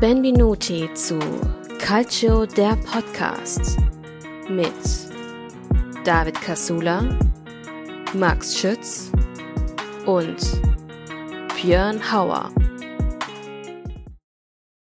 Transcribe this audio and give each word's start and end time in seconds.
Benvenuti 0.00 0.92
zu 0.92 1.18
Calcio 1.78 2.44
der 2.44 2.76
Podcast 2.76 3.78
mit 4.46 4.70
David 6.04 6.38
Casula, 6.42 7.18
Max 8.12 8.58
Schütz 8.58 9.10
und 10.04 10.36
Björn 11.56 11.98
Hauer. 12.12 12.50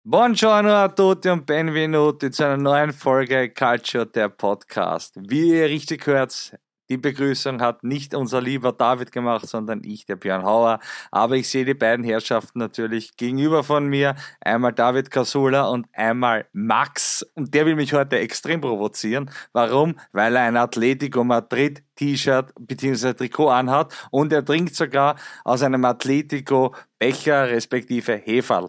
Buongiorno 0.05 0.73
a 0.73 0.87
tutti 0.87 1.27
und 1.27 1.45
benvenuti 1.45 2.31
zu 2.31 2.45
einer 2.45 2.55
neuen 2.55 2.93
Folge 2.93 3.49
Calcio 3.49 4.05
der 4.05 4.29
Podcast. 4.29 5.15
Wie 5.27 5.57
ihr 5.57 5.65
richtig 5.65 6.07
hört, 6.07 6.57
die 6.91 6.97
Begrüßung 6.97 7.61
hat 7.61 7.85
nicht 7.85 8.13
unser 8.13 8.41
lieber 8.41 8.73
David 8.73 9.13
gemacht, 9.13 9.47
sondern 9.47 9.81
ich, 9.85 10.05
der 10.05 10.17
Björn 10.17 10.43
Hauer. 10.43 10.81
Aber 11.09 11.37
ich 11.37 11.47
sehe 11.47 11.63
die 11.63 11.73
beiden 11.73 12.03
Herrschaften 12.03 12.59
natürlich 12.59 13.15
gegenüber 13.15 13.63
von 13.63 13.87
mir. 13.87 14.15
Einmal 14.41 14.73
David 14.73 15.09
Casula 15.09 15.69
und 15.69 15.87
einmal 15.93 16.47
Max. 16.51 17.25
Und 17.33 17.53
der 17.53 17.65
will 17.65 17.77
mich 17.77 17.93
heute 17.93 18.19
extrem 18.19 18.59
provozieren. 18.59 19.31
Warum? 19.53 19.97
Weil 20.11 20.35
er 20.35 20.41
ein 20.41 20.57
Atletico 20.57 21.23
Madrid 21.23 21.81
T-Shirt 21.95 22.51
bzw. 22.59 23.13
Trikot 23.13 23.47
anhat 23.47 23.93
und 24.11 24.33
er 24.33 24.43
trinkt 24.43 24.75
sogar 24.75 25.15
aus 25.45 25.63
einem 25.63 25.85
Atletico 25.85 26.75
Becher 26.99 27.47
respektive 27.47 28.17
Heferl. 28.17 28.67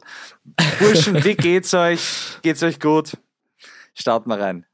Burschen, 0.79 1.25
wie 1.25 1.35
geht's 1.35 1.75
euch? 1.75 2.39
Geht's 2.43 2.63
euch 2.63 2.79
gut? 2.79 3.19
Starten 3.95 4.31
wir 4.31 4.39
rein. 4.39 4.65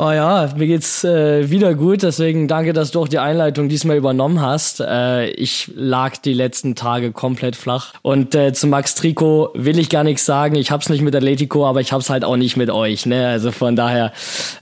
Oh 0.00 0.12
ja, 0.12 0.48
mir 0.56 0.68
geht's 0.68 1.02
äh, 1.02 1.50
wieder 1.50 1.74
gut, 1.74 2.04
deswegen 2.04 2.46
danke, 2.46 2.72
dass 2.72 2.92
du 2.92 3.00
auch 3.00 3.08
die 3.08 3.18
Einleitung 3.18 3.68
diesmal 3.68 3.96
übernommen 3.96 4.40
hast. 4.40 4.78
Äh, 4.78 5.30
ich 5.30 5.72
lag 5.74 6.18
die 6.18 6.34
letzten 6.34 6.76
Tage 6.76 7.10
komplett 7.10 7.56
flach. 7.56 7.94
Und 8.02 8.32
äh, 8.36 8.52
zu 8.52 8.68
Max 8.68 8.94
Trikot 8.94 9.50
will 9.54 9.76
ich 9.76 9.90
gar 9.90 10.04
nichts 10.04 10.24
sagen. 10.24 10.54
Ich 10.54 10.70
hab's 10.70 10.88
nicht 10.88 11.00
mit 11.00 11.16
Atletico, 11.16 11.66
aber 11.66 11.80
ich 11.80 11.92
hab's 11.92 12.10
halt 12.10 12.22
auch 12.22 12.36
nicht 12.36 12.56
mit 12.56 12.70
euch. 12.70 13.06
Ne? 13.06 13.26
Also 13.26 13.50
von 13.50 13.74
daher 13.74 14.12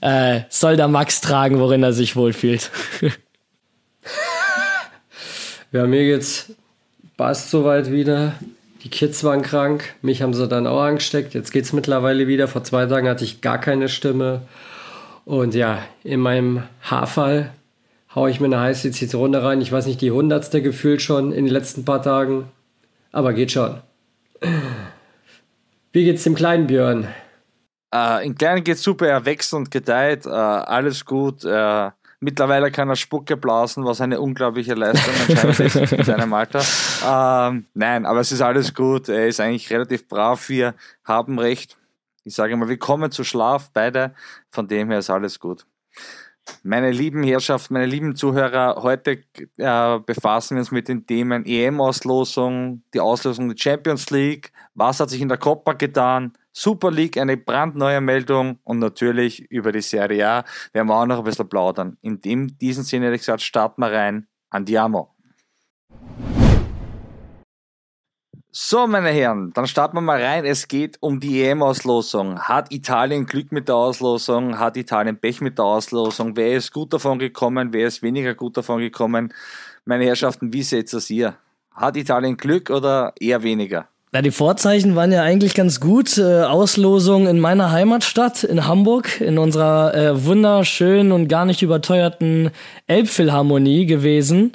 äh, 0.01 0.41
soll 0.49 0.79
der 0.79 0.89
Max 0.89 1.21
tragen, 1.21 1.59
worin 1.59 1.83
er 1.83 1.93
sich 1.93 2.17
wohlfühlt. 2.17 2.71
ja, 5.71 5.87
mir 5.87 6.05
geht's 6.05 6.51
passt 7.19 7.51
soweit 7.51 7.91
wieder. 7.91 8.33
Die 8.85 8.89
Kids 8.89 9.23
waren 9.23 9.43
krank, 9.43 9.97
mich 10.01 10.23
haben 10.23 10.33
sie 10.33 10.49
dann 10.49 10.67
auch 10.67 10.81
angesteckt. 10.81 11.35
Jetzt 11.35 11.53
geht's 11.53 11.75
mittlerweile 11.75 12.27
wieder. 12.27 12.49
Vor 12.49 12.65
zwei 12.65 12.87
Tagen 12.87 13.07
hatte 13.07 13.25
ich 13.25 13.43
gar 13.43 13.61
keine 13.61 13.91
Stimme. 13.91 14.41
Und 15.27 15.57
ja, 15.57 15.83
in 16.05 16.21
meinem 16.21 16.63
Haarfall 16.83 17.53
haue 18.15 18.31
ich 18.31 18.39
mir 18.39 18.47
eine 18.47 18.61
heiße 18.61 18.93
Zitrone 18.93 19.43
rein. 19.43 19.61
Ich 19.61 19.73
weiß 19.73 19.87
nicht, 19.87 20.01
die 20.01 20.13
hundertste 20.13 20.63
gefühlt 20.63 21.03
schon 21.03 21.33
in 21.33 21.47
den 21.47 21.53
letzten 21.53 21.85
paar 21.85 22.01
Tagen. 22.01 22.49
Aber 23.11 23.33
geht 23.33 23.51
schon. 23.51 23.81
Wie 25.91 26.05
geht's 26.05 26.23
dem 26.23 26.37
kleinen 26.37 26.69
Björn? 26.69 27.09
Äh, 27.93 28.25
in 28.25 28.37
Kleinen 28.37 28.63
geht's 28.63 28.85
super, 28.85 29.09
er 29.09 29.25
wächst 29.25 29.53
und 29.53 29.73
gedeiht, 29.73 30.27
äh, 30.27 30.29
alles 30.29 31.05
gut. 31.05 31.45
Äh, 31.45 31.91
mittlerweile 32.21 32.71
kann 32.71 32.89
er 32.89 32.97
Spucke 32.97 33.37
blasen, 33.37 33.85
was 33.85 34.01
eine 34.01 34.21
unglaubliche 34.21 34.75
Leistung 34.75 35.13
anscheinend 35.29 35.59
ist 35.59 35.93
in 35.93 36.05
seinem 36.05 36.33
Alter. 36.35 36.63
Ähm, 37.05 37.65
nein, 37.75 38.07
aber 38.07 38.21
es 38.21 38.31
ist 38.31 38.43
alles 38.43 38.73
gut. 38.73 39.09
Er 39.09 39.27
ist 39.27 39.41
eigentlich 39.41 39.73
relativ 39.73 40.07
brav. 40.07 40.49
Wir 40.49 40.75
haben 41.05 41.41
recht 41.41 41.77
ich 42.27 42.35
sage 42.35 42.57
mal, 42.57 42.69
wir 42.69 42.79
kommen 42.79 43.13
zu 43.13 43.23
Schlaf, 43.23 43.71
beide. 43.73 44.13
Von 44.51 44.67
dem 44.67 44.91
her 44.91 44.99
ist 44.99 45.11
alles 45.11 45.39
gut. 45.39 45.65
Meine 46.63 46.91
lieben 46.91 47.23
Herrschaften, 47.23 47.75
meine 47.75 47.87
lieben 47.87 48.15
Zuhörer, 48.15 48.83
heute 48.83 49.23
äh, 49.57 49.99
befassen 50.01 50.57
wir 50.57 50.61
uns 50.61 50.71
mit 50.71 50.89
den 50.89 51.07
Themen 51.07 51.45
EM-Auslosung, 51.45 52.83
die 52.95 53.01
Auslosung 53.01 53.49
der 53.49 53.57
Champions 53.57 54.11
League, 54.11 54.53
was 54.75 55.01
hat 55.01 55.11
sich 55.11 55.21
in 55.21 55.29
der 55.29 55.39
Copa 55.39 55.73
getan, 55.73 56.35
Super 56.53 56.91
League, 56.91 57.17
eine 57.19 57.37
brandneue 57.37 58.01
Meldung 58.01 58.59
und 58.65 58.79
natürlich 58.79 59.51
über 59.51 59.73
die 59.73 59.81
Serie 59.81 60.29
A 60.29 60.45
werden 60.73 60.89
wir 60.89 60.95
auch 60.95 61.07
noch 61.07 61.19
ein 61.19 61.25
bisschen 61.25 61.49
plaudern. 61.49 61.97
In 62.01 62.21
dem, 62.21 62.57
diesem 62.59 62.85
Sinne, 62.85 63.07
hätte 63.07 63.17
ich 63.17 63.23
gesagt, 63.23 63.43
starten 63.43 63.81
wir 63.81 63.91
rein. 63.91 64.29
Andiamo. 64.51 65.15
So, 68.59 68.87
meine 68.87 69.11
Herren, 69.11 69.53
dann 69.53 69.67
starten 69.67 69.99
wir 69.99 70.01
mal 70.01 70.19
rein. 70.19 70.47
Es 70.47 70.67
geht 70.67 70.97
um 71.01 71.21
die 71.21 71.43
EM-Auslosung. 71.43 72.41
Hat 72.41 72.73
Italien 72.73 73.27
Glück 73.27 73.53
mit 73.53 73.69
der 73.69 73.75
Auslosung? 73.75 74.59
Hat 74.59 74.79
Italien 74.79 75.19
Pech 75.19 75.43
mit 75.43 75.59
der 75.59 75.67
Auslosung? 75.67 76.39
Wer 76.39 76.57
ist 76.57 76.73
gut 76.73 76.95
davon 76.95 77.19
gekommen? 77.19 77.75
Wer 77.75 77.87
ist 77.87 78.03
weniger 78.03 78.35
gut 78.35 78.57
davon 78.57 78.79
gekommen? 78.79 79.35
Meine 79.85 80.07
Herrschaften, 80.07 80.55
wie 80.55 80.63
seht 80.63 80.91
ihr 80.91 80.97
das 80.97 81.07
hier? 81.07 81.35
Hat 81.75 81.99
Italien 81.99 82.39
Glück 82.39 82.71
oder 82.71 83.13
eher 83.21 83.43
weniger? 83.43 83.89
Ja, 84.15 84.23
die 84.23 84.31
Vorzeichen 84.31 84.97
waren 84.97 85.13
ja 85.13 85.21
eigentlich 85.21 85.53
ganz 85.53 85.79
gut. 85.79 86.17
Äh, 86.17 86.45
Auslosung 86.45 87.27
in 87.27 87.39
meiner 87.39 87.73
Heimatstadt, 87.73 88.43
in 88.43 88.67
Hamburg, 88.67 89.21
in 89.21 89.37
unserer 89.37 89.95
äh, 89.95 90.25
wunderschönen 90.25 91.13
und 91.13 91.29
gar 91.29 91.45
nicht 91.45 91.61
überteuerten 91.61 92.51
Elbphilharmonie 92.87 93.85
gewesen. 93.85 94.53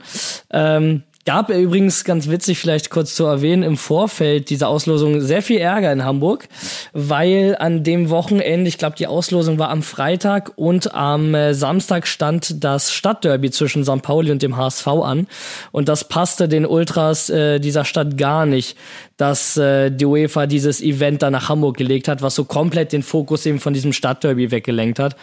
Ähm, 0.50 1.04
Gab 1.24 1.52
er 1.52 1.60
übrigens 1.60 2.04
ganz 2.04 2.30
witzig, 2.30 2.58
vielleicht 2.58 2.90
kurz 2.90 3.14
zu 3.14 3.26
erwähnen, 3.26 3.62
im 3.62 3.78
Vorfeld 3.78 4.50
dieser 4.50 4.70
Auslosung 4.70 5.22
sehr 5.22 5.44
viel 5.44 5.60
Ärger 5.60 5.92
in 5.92 6.04
Hamburg, 6.04 6.48
weil 6.94 7.56
an 7.60 7.84
dem 7.84 8.10
Wochenende, 8.10 8.68
ich 8.68 8.80
glaube, 8.80 8.96
die 8.96 9.06
Auslosung 9.06 9.60
war 9.60 9.70
am 9.70 9.84
Freitag 9.84 10.54
und 10.56 10.96
am 10.96 11.36
äh, 11.36 11.54
Samstag 11.54 12.08
stand 12.08 12.64
das 12.64 12.92
Stadtderby 12.92 13.52
zwischen 13.52 13.84
St. 13.84 14.02
Pauli 14.02 14.32
und 14.32 14.42
dem 14.42 14.58
HSV 14.58 14.88
an. 14.88 15.28
Und 15.72 15.90
das 15.90 16.08
passte 16.08 16.48
den 16.48 16.66
Ultras 16.66 17.30
äh, 17.30 17.60
dieser 17.60 17.86
Stadt 17.86 18.18
gar 18.18 18.48
nicht, 18.48 18.76
dass 19.18 19.58
äh, 19.58 19.92
die 19.92 20.06
UEFA 20.06 20.48
dieses 20.48 20.82
Event 20.82 21.22
da 21.22 21.30
nach 21.30 21.50
Hamburg 21.50 21.78
gelegt 21.78 22.08
hat, 22.08 22.24
was 22.24 22.34
so 22.34 22.46
komplett 22.46 22.94
den 22.94 23.04
Fokus 23.04 23.46
eben 23.46 23.60
von 23.60 23.74
diesem 23.74 23.94
Stadtderby 23.94 24.50
weggelenkt 24.50 24.98
hat. 24.98 25.16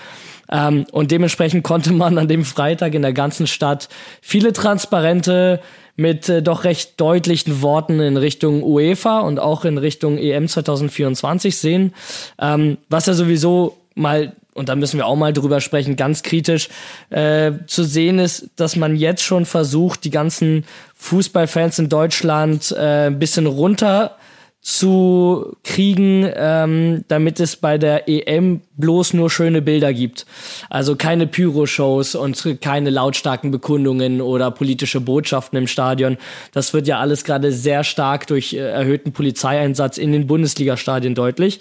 Ähm, 0.51 0.87
und 0.93 1.11
dementsprechend 1.11 1.65
konnte 1.65 1.93
man 1.93 2.19
an 2.19 2.29
dem 2.29 2.45
Freitag 2.45 2.95
in 2.95 3.03
der 3.03 3.13
ganzen 3.13 3.47
Stadt 3.47 3.89
viele 4.21 4.53
Transparente 4.53 5.61
mit 5.97 6.29
äh, 6.29 6.43
doch 6.43 6.65
recht 6.65 7.01
deutlichen 7.01 7.61
Worten 7.61 8.01
in 8.01 8.17
Richtung 8.17 8.63
UEFA 8.63 9.21
und 9.21 9.39
auch 9.39 9.65
in 9.65 9.79
Richtung 9.79 10.17
EM 10.17 10.49
2024 10.49 11.57
sehen, 11.57 11.93
ähm, 12.41 12.79
was 12.89 13.07
ja 13.07 13.15
sowieso 13.15 13.77
mal 13.95 14.33
und 14.55 14.69
da 14.69 14.75
müssen 14.75 14.97
wir 14.99 15.07
auch 15.07 15.17
mal 15.17 15.33
drüber 15.33 15.61
sprechen, 15.61 15.95
ganz 15.95 16.25
kritisch 16.25 16.69
äh, 17.11 17.53
zu 17.69 17.85
sehen 17.85 18.19
ist, 18.19 18.51
dass 18.57 18.75
man 18.75 18.97
jetzt 18.97 19.23
schon 19.23 19.47
versucht, 19.47 20.03
die 20.03 20.11
ganzen 20.11 20.65
Fußballfans 20.97 21.79
in 21.79 21.89
Deutschland 21.89 22.75
äh, 22.77 23.07
ein 23.07 23.21
bisschen 23.21 23.47
runter 23.47 24.18
zu 24.61 25.57
kriegen, 25.65 26.29
ähm, 26.35 27.05
damit 27.09 27.41
es 27.41 27.57
bei 27.57 27.79
der 27.79 28.09
EM 28.09 28.61
bloß 28.77 29.15
nur 29.15 29.31
schöne 29.31 29.63
Bilder 29.63 29.95
gibt. 29.95 30.27
Also 30.69 30.97
keine 30.97 31.27
Pyro-Shows 31.27 32.15
und 32.15 32.61
keine 32.61 32.91
lautstarken 32.91 33.51
Bekundungen 33.51 34.21
oder 34.21 34.51
politische 34.51 35.01
Botschaften 35.01 35.59
im 35.59 35.69
Stadion. 35.69 36.19
Das 36.53 36.75
wird 36.75 36.87
ja 36.87 36.99
alles 36.99 37.25
gerade 37.25 37.53
sehr 37.53 37.85
stark 37.85 38.27
durch 38.27 38.53
äh, 38.53 38.59
erhöhten 38.59 39.13
Polizeieinsatz 39.13 39.97
in 39.97 40.13
den 40.13 40.27
Bundesliga-Stadien 40.27 41.15
deutlich. 41.15 41.61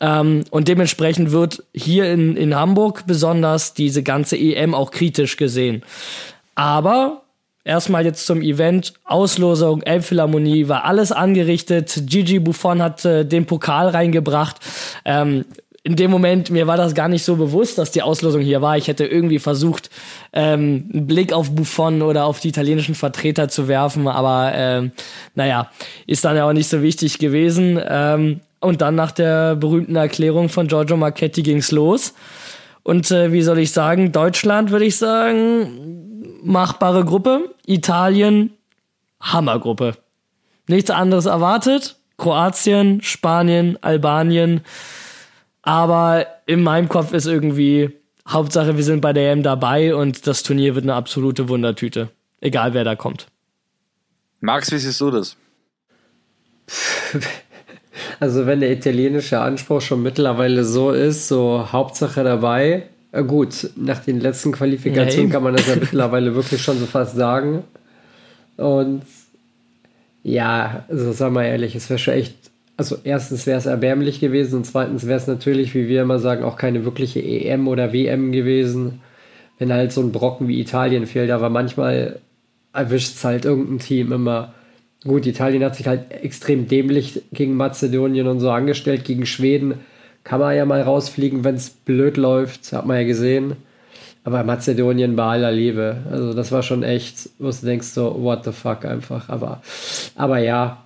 Ähm, 0.00 0.44
und 0.50 0.68
dementsprechend 0.68 1.30
wird 1.30 1.62
hier 1.72 2.10
in, 2.12 2.36
in 2.36 2.54
Hamburg 2.54 3.04
besonders 3.06 3.74
diese 3.74 4.02
ganze 4.02 4.36
EM 4.36 4.74
auch 4.74 4.90
kritisch 4.90 5.36
gesehen. 5.36 5.82
Aber 6.56 7.23
Erstmal 7.64 8.04
jetzt 8.04 8.26
zum 8.26 8.42
Event. 8.42 8.92
Auslosung, 9.04 9.82
Elbphilharmonie, 9.82 10.68
war 10.68 10.84
alles 10.84 11.12
angerichtet. 11.12 12.02
Gigi 12.04 12.38
Buffon 12.38 12.82
hat 12.82 13.04
äh, 13.06 13.24
den 13.24 13.46
Pokal 13.46 13.88
reingebracht. 13.88 14.56
Ähm, 15.06 15.46
in 15.86 15.96
dem 15.96 16.10
Moment, 16.10 16.50
mir 16.50 16.66
war 16.66 16.78
das 16.78 16.94
gar 16.94 17.08
nicht 17.08 17.24
so 17.24 17.36
bewusst, 17.36 17.76
dass 17.76 17.90
die 17.90 18.00
Auslosung 18.00 18.40
hier 18.40 18.62
war. 18.62 18.78
Ich 18.78 18.88
hätte 18.88 19.04
irgendwie 19.04 19.38
versucht, 19.38 19.90
ähm, 20.32 20.90
einen 20.92 21.06
Blick 21.06 21.32
auf 21.32 21.50
Buffon 21.50 22.00
oder 22.00 22.24
auf 22.24 22.40
die 22.40 22.48
italienischen 22.48 22.94
Vertreter 22.94 23.48
zu 23.48 23.68
werfen, 23.68 24.08
aber 24.08 24.52
ähm, 24.54 24.92
naja, 25.34 25.70
ist 26.06 26.24
dann 26.24 26.36
ja 26.36 26.48
auch 26.48 26.54
nicht 26.54 26.68
so 26.68 26.80
wichtig 26.80 27.18
gewesen. 27.18 27.78
Ähm, 27.86 28.40
und 28.60 28.80
dann 28.80 28.94
nach 28.94 29.12
der 29.12 29.56
berühmten 29.56 29.96
Erklärung 29.96 30.48
von 30.48 30.68
Giorgio 30.68 30.96
Marchetti 30.96 31.42
ging's 31.42 31.70
los. 31.70 32.14
Und 32.82 33.10
äh, 33.10 33.32
wie 33.32 33.42
soll 33.42 33.58
ich 33.58 33.72
sagen, 33.72 34.10
Deutschland 34.10 34.70
würde 34.70 34.86
ich 34.86 34.96
sagen, 34.96 36.03
machbare 36.44 37.04
Gruppe. 37.04 37.54
Italien, 37.66 38.50
Hammergruppe. 39.20 39.96
Nichts 40.68 40.90
anderes 40.90 41.26
erwartet. 41.26 41.96
Kroatien, 42.16 43.02
Spanien, 43.02 43.78
Albanien. 43.82 44.60
Aber 45.62 46.26
in 46.46 46.62
meinem 46.62 46.88
Kopf 46.88 47.12
ist 47.12 47.26
irgendwie 47.26 47.90
Hauptsache, 48.28 48.76
wir 48.76 48.84
sind 48.84 49.00
bei 49.00 49.12
der 49.12 49.32
EM 49.32 49.42
dabei 49.42 49.94
und 49.94 50.26
das 50.26 50.42
Turnier 50.42 50.74
wird 50.74 50.84
eine 50.84 50.94
absolute 50.94 51.48
Wundertüte. 51.48 52.10
Egal 52.40 52.74
wer 52.74 52.84
da 52.84 52.94
kommt. 52.94 53.26
Max, 54.40 54.70
wie 54.70 54.78
siehst 54.78 55.00
du 55.00 55.10
das? 55.10 55.36
Also 58.18 58.46
wenn 58.46 58.60
der 58.60 58.72
italienische 58.72 59.40
Anspruch 59.40 59.80
schon 59.80 60.02
mittlerweile 60.02 60.64
so 60.64 60.90
ist, 60.90 61.28
so 61.28 61.68
Hauptsache 61.70 62.24
dabei, 62.24 62.88
gut, 63.22 63.70
nach 63.76 64.00
den 64.00 64.20
letzten 64.20 64.52
Qualifikationen 64.52 65.28
ja, 65.28 65.32
kann 65.32 65.42
man 65.42 65.54
das 65.54 65.66
ja 65.66 65.76
mittlerweile 65.76 66.34
wirklich 66.34 66.62
schon 66.62 66.78
so 66.78 66.86
fast 66.86 67.16
sagen. 67.16 67.64
Und 68.56 69.02
ja, 70.22 70.84
also 70.88 71.12
sagen 71.12 71.34
wir 71.34 71.44
ehrlich, 71.44 71.74
es 71.74 71.88
wäre 71.90 71.98
schon 71.98 72.14
echt 72.14 72.34
also 72.76 72.96
erstens 73.04 73.46
wäre 73.46 73.58
es 73.58 73.66
erbärmlich 73.66 74.20
gewesen 74.20 74.56
und 74.56 74.66
zweitens 74.66 75.06
wäre 75.06 75.18
es 75.18 75.26
natürlich, 75.26 75.74
wie 75.74 75.88
wir 75.88 76.02
immer 76.02 76.18
sagen, 76.18 76.44
auch 76.44 76.56
keine 76.56 76.84
wirkliche 76.84 77.22
EM 77.22 77.68
oder 77.68 77.92
WM 77.92 78.32
gewesen, 78.32 79.00
wenn 79.58 79.72
halt 79.72 79.92
so 79.92 80.00
ein 80.00 80.12
Brocken 80.12 80.48
wie 80.48 80.60
Italien 80.60 81.06
fehlt. 81.06 81.30
Aber 81.30 81.50
manchmal 81.50 82.18
erwischt 82.72 83.14
es 83.14 83.24
halt 83.24 83.44
irgendein 83.44 83.78
Team 83.78 84.12
immer. 84.12 84.54
Gut, 85.04 85.26
Italien 85.26 85.62
hat 85.62 85.76
sich 85.76 85.86
halt 85.86 86.10
extrem 86.10 86.66
dämlich 86.66 87.22
gegen 87.32 87.56
Mazedonien 87.56 88.26
und 88.26 88.40
so 88.40 88.50
angestellt. 88.50 89.04
Gegen 89.04 89.26
Schweden 89.26 89.74
kann 90.24 90.40
man 90.40 90.56
ja 90.56 90.64
mal 90.64 90.80
rausfliegen, 90.80 91.44
wenn 91.44 91.54
es 91.54 91.70
blöd 91.70 92.16
läuft, 92.16 92.72
hat 92.72 92.86
man 92.86 92.96
ja 92.96 93.04
gesehen. 93.04 93.56
Aber 94.24 94.42
Mazedonien 94.42 95.16
bei 95.16 95.24
aller 95.24 95.52
Liebe. 95.52 95.98
Also 96.10 96.32
das 96.32 96.50
war 96.50 96.62
schon 96.62 96.82
echt, 96.82 97.28
wo 97.38 97.50
du 97.50 97.66
denkst 97.66 97.88
so, 97.88 98.16
what 98.22 98.42
the 98.44 98.52
fuck 98.52 98.86
einfach. 98.86 99.28
Aber, 99.28 99.60
aber 100.16 100.38
ja, 100.38 100.82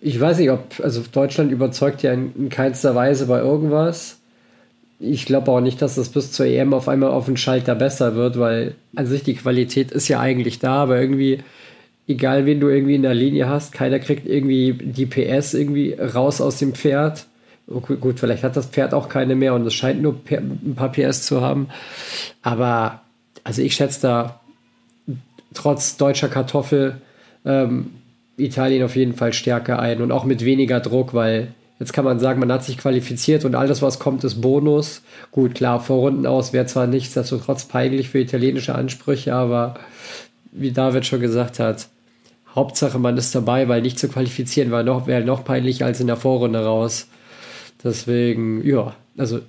ich 0.00 0.20
weiß 0.20 0.38
nicht, 0.38 0.50
ob, 0.50 0.64
also 0.82 1.02
Deutschland 1.10 1.50
überzeugt 1.50 2.02
ja 2.02 2.12
in, 2.12 2.32
in 2.36 2.48
keinster 2.48 2.94
Weise 2.94 3.26
bei 3.26 3.40
irgendwas. 3.40 4.18
Ich 5.00 5.26
glaube 5.26 5.50
auch 5.50 5.60
nicht, 5.60 5.82
dass 5.82 5.96
das 5.96 6.08
bis 6.08 6.30
zur 6.30 6.46
EM 6.46 6.72
auf 6.72 6.88
einmal 6.88 7.10
auf 7.10 7.26
den 7.26 7.36
Schalter 7.36 7.74
besser 7.74 8.14
wird, 8.14 8.38
weil 8.38 8.76
an 8.94 9.06
sich 9.06 9.24
die 9.24 9.34
Qualität 9.34 9.90
ist 9.90 10.06
ja 10.06 10.20
eigentlich 10.20 10.60
da, 10.60 10.74
aber 10.74 11.00
irgendwie, 11.00 11.40
egal 12.06 12.46
wen 12.46 12.60
du 12.60 12.68
irgendwie 12.68 12.94
in 12.94 13.02
der 13.02 13.14
Linie 13.14 13.48
hast, 13.48 13.72
keiner 13.72 13.98
kriegt 13.98 14.26
irgendwie 14.26 14.72
die 14.72 15.06
PS 15.06 15.54
irgendwie 15.54 15.94
raus 15.94 16.40
aus 16.40 16.58
dem 16.58 16.74
Pferd. 16.74 17.26
Okay, 17.66 17.96
gut, 17.98 18.20
vielleicht 18.20 18.42
hat 18.42 18.56
das 18.56 18.66
Pferd 18.66 18.92
auch 18.92 19.08
keine 19.08 19.34
mehr 19.34 19.54
und 19.54 19.66
es 19.66 19.74
scheint 19.74 20.02
nur 20.02 20.20
ein 20.30 20.74
paar 20.76 20.92
PS 20.92 21.24
zu 21.24 21.40
haben. 21.40 21.68
Aber 22.42 23.00
also 23.42 23.62
ich 23.62 23.74
schätze 23.74 24.02
da 24.02 24.40
trotz 25.54 25.96
deutscher 25.96 26.28
Kartoffel 26.28 27.00
ähm, 27.44 27.92
Italien 28.36 28.82
auf 28.82 28.96
jeden 28.96 29.14
Fall 29.14 29.32
stärker 29.32 29.78
ein 29.78 30.02
und 30.02 30.12
auch 30.12 30.24
mit 30.24 30.44
weniger 30.44 30.80
Druck, 30.80 31.14
weil 31.14 31.54
jetzt 31.78 31.92
kann 31.92 32.04
man 32.04 32.18
sagen, 32.18 32.40
man 32.40 32.52
hat 32.52 32.64
sich 32.64 32.78
qualifiziert 32.78 33.44
und 33.44 33.54
alles, 33.54 33.80
was 33.80 33.98
kommt, 33.98 34.24
ist 34.24 34.40
Bonus. 34.40 35.02
Gut, 35.30 35.54
klar, 35.54 35.80
vor 35.80 35.98
Runden 35.98 36.26
aus 36.26 36.52
wäre 36.52 36.66
zwar 36.66 36.86
nichtsdestotrotz 36.86 37.64
peinlich 37.64 38.10
für 38.10 38.18
italienische 38.18 38.74
Ansprüche, 38.74 39.34
aber 39.34 39.76
wie 40.52 40.72
David 40.72 41.06
schon 41.06 41.20
gesagt 41.20 41.58
hat, 41.58 41.88
Hauptsache 42.54 42.98
man 42.98 43.16
ist 43.16 43.34
dabei, 43.34 43.68
weil 43.68 43.82
nicht 43.82 43.98
zu 43.98 44.08
qualifizieren 44.08 44.70
wäre 44.70 44.84
noch, 44.84 45.06
wär 45.06 45.24
noch 45.24 45.44
peinlicher 45.44 45.86
als 45.86 46.00
in 46.00 46.06
der 46.06 46.16
Vorrunde 46.16 46.64
raus. 46.64 47.08
Deswegen, 47.82 48.64
ja, 48.66 48.94
also 49.16 49.40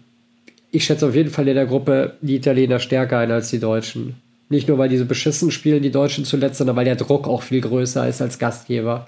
ich 0.72 0.86
schätze 0.86 1.07
auf 1.07 1.16
jeden 1.16 1.30
Fall 1.30 1.48
in 1.48 1.56
der 1.56 1.68
Gruppe 1.68 2.16
die 2.22 2.36
Italiener 2.36 2.80
stärker 2.80 3.19
ein 3.19 3.31
als 3.31 3.50
die 3.50 3.60
Deutschen. 3.60 4.16
Nicht 4.50 4.68
nur, 4.68 4.78
weil 4.78 4.90
diese 4.90 5.06
beschissen 5.06 5.52
spielen, 5.52 5.81
die 5.81 5.92
Deutschen 5.92 6.25
zuletzt, 6.25 6.57
sondern 6.57 6.75
weil 6.75 6.86
der 6.86 6.96
Druck 6.96 7.28
auch 7.28 7.42
viel 7.42 7.62
größer 7.62 8.07
ist 8.07 8.22
als 8.22 8.40
Gastgeber. 8.40 9.07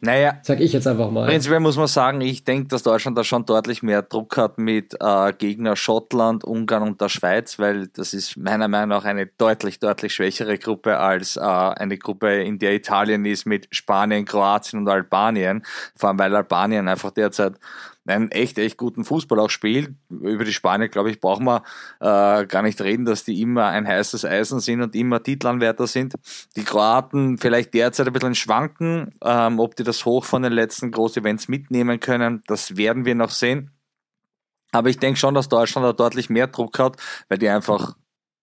Naja, 0.00 0.38
sag 0.42 0.60
ich 0.60 0.72
jetzt 0.72 0.86
einfach 0.86 1.10
mal. 1.10 1.26
Prinzipiell 1.26 1.58
muss 1.60 1.76
man 1.76 1.88
sagen, 1.88 2.20
ich 2.20 2.44
denke, 2.44 2.68
dass 2.68 2.84
Deutschland 2.84 3.18
da 3.18 3.24
schon 3.24 3.44
deutlich 3.46 3.82
mehr 3.82 4.02
Druck 4.02 4.36
hat 4.36 4.58
mit 4.58 4.96
äh, 5.00 5.32
Gegner 5.32 5.74
Schottland, 5.74 6.44
Ungarn 6.44 6.84
und 6.84 7.00
der 7.00 7.08
Schweiz, 7.08 7.58
weil 7.58 7.88
das 7.88 8.14
ist 8.14 8.36
meiner 8.36 8.68
Meinung 8.68 8.90
nach 8.90 9.04
eine 9.04 9.26
deutlich, 9.26 9.80
deutlich 9.80 10.14
schwächere 10.14 10.56
Gruppe 10.58 10.98
als 10.98 11.36
äh, 11.36 11.40
eine 11.40 11.98
Gruppe, 11.98 12.42
in 12.42 12.60
der 12.60 12.74
Italien 12.74 13.24
ist 13.24 13.44
mit 13.44 13.66
Spanien, 13.72 14.24
Kroatien 14.24 14.80
und 14.80 14.88
Albanien. 14.88 15.64
Vor 15.96 16.10
allem, 16.10 16.18
weil 16.20 16.34
Albanien 16.34 16.86
einfach 16.88 17.10
derzeit 17.10 17.54
einen 18.08 18.30
echt, 18.30 18.58
echt 18.58 18.76
guten 18.76 19.04
Fußball 19.04 19.38
auch 19.40 19.50
spielt. 19.50 19.94
Über 20.10 20.44
die 20.44 20.52
Spanier, 20.52 20.88
glaube 20.88 21.10
ich, 21.10 21.20
brauchen 21.20 21.44
wir 21.44 21.62
äh, 22.00 22.46
gar 22.46 22.62
nicht 22.62 22.80
reden, 22.80 23.04
dass 23.04 23.24
die 23.24 23.40
immer 23.40 23.66
ein 23.66 23.86
heißes 23.86 24.24
Eisen 24.24 24.60
sind 24.60 24.82
und 24.82 24.94
immer 24.94 25.22
Titelanwärter 25.22 25.86
sind. 25.86 26.14
Die 26.56 26.64
Kroaten 26.64 27.38
vielleicht 27.38 27.74
derzeit 27.74 28.06
ein 28.06 28.12
bisschen 28.12 28.34
schwanken, 28.34 29.12
ähm, 29.22 29.60
ob 29.60 29.76
die 29.76 29.84
das 29.84 30.04
hoch 30.04 30.24
von 30.24 30.42
den 30.42 30.52
letzten 30.52 30.90
Groß-Events 30.90 31.48
mitnehmen 31.48 32.00
können, 32.00 32.42
das 32.46 32.76
werden 32.76 33.04
wir 33.04 33.14
noch 33.14 33.30
sehen. 33.30 33.70
Aber 34.72 34.90
ich 34.90 34.98
denke 34.98 35.18
schon, 35.18 35.34
dass 35.34 35.48
Deutschland 35.48 35.86
da 35.86 35.92
deutlich 35.92 36.28
mehr 36.28 36.46
Druck 36.46 36.78
hat, 36.78 36.96
weil 37.28 37.38
die 37.38 37.48
einfach 37.48 37.94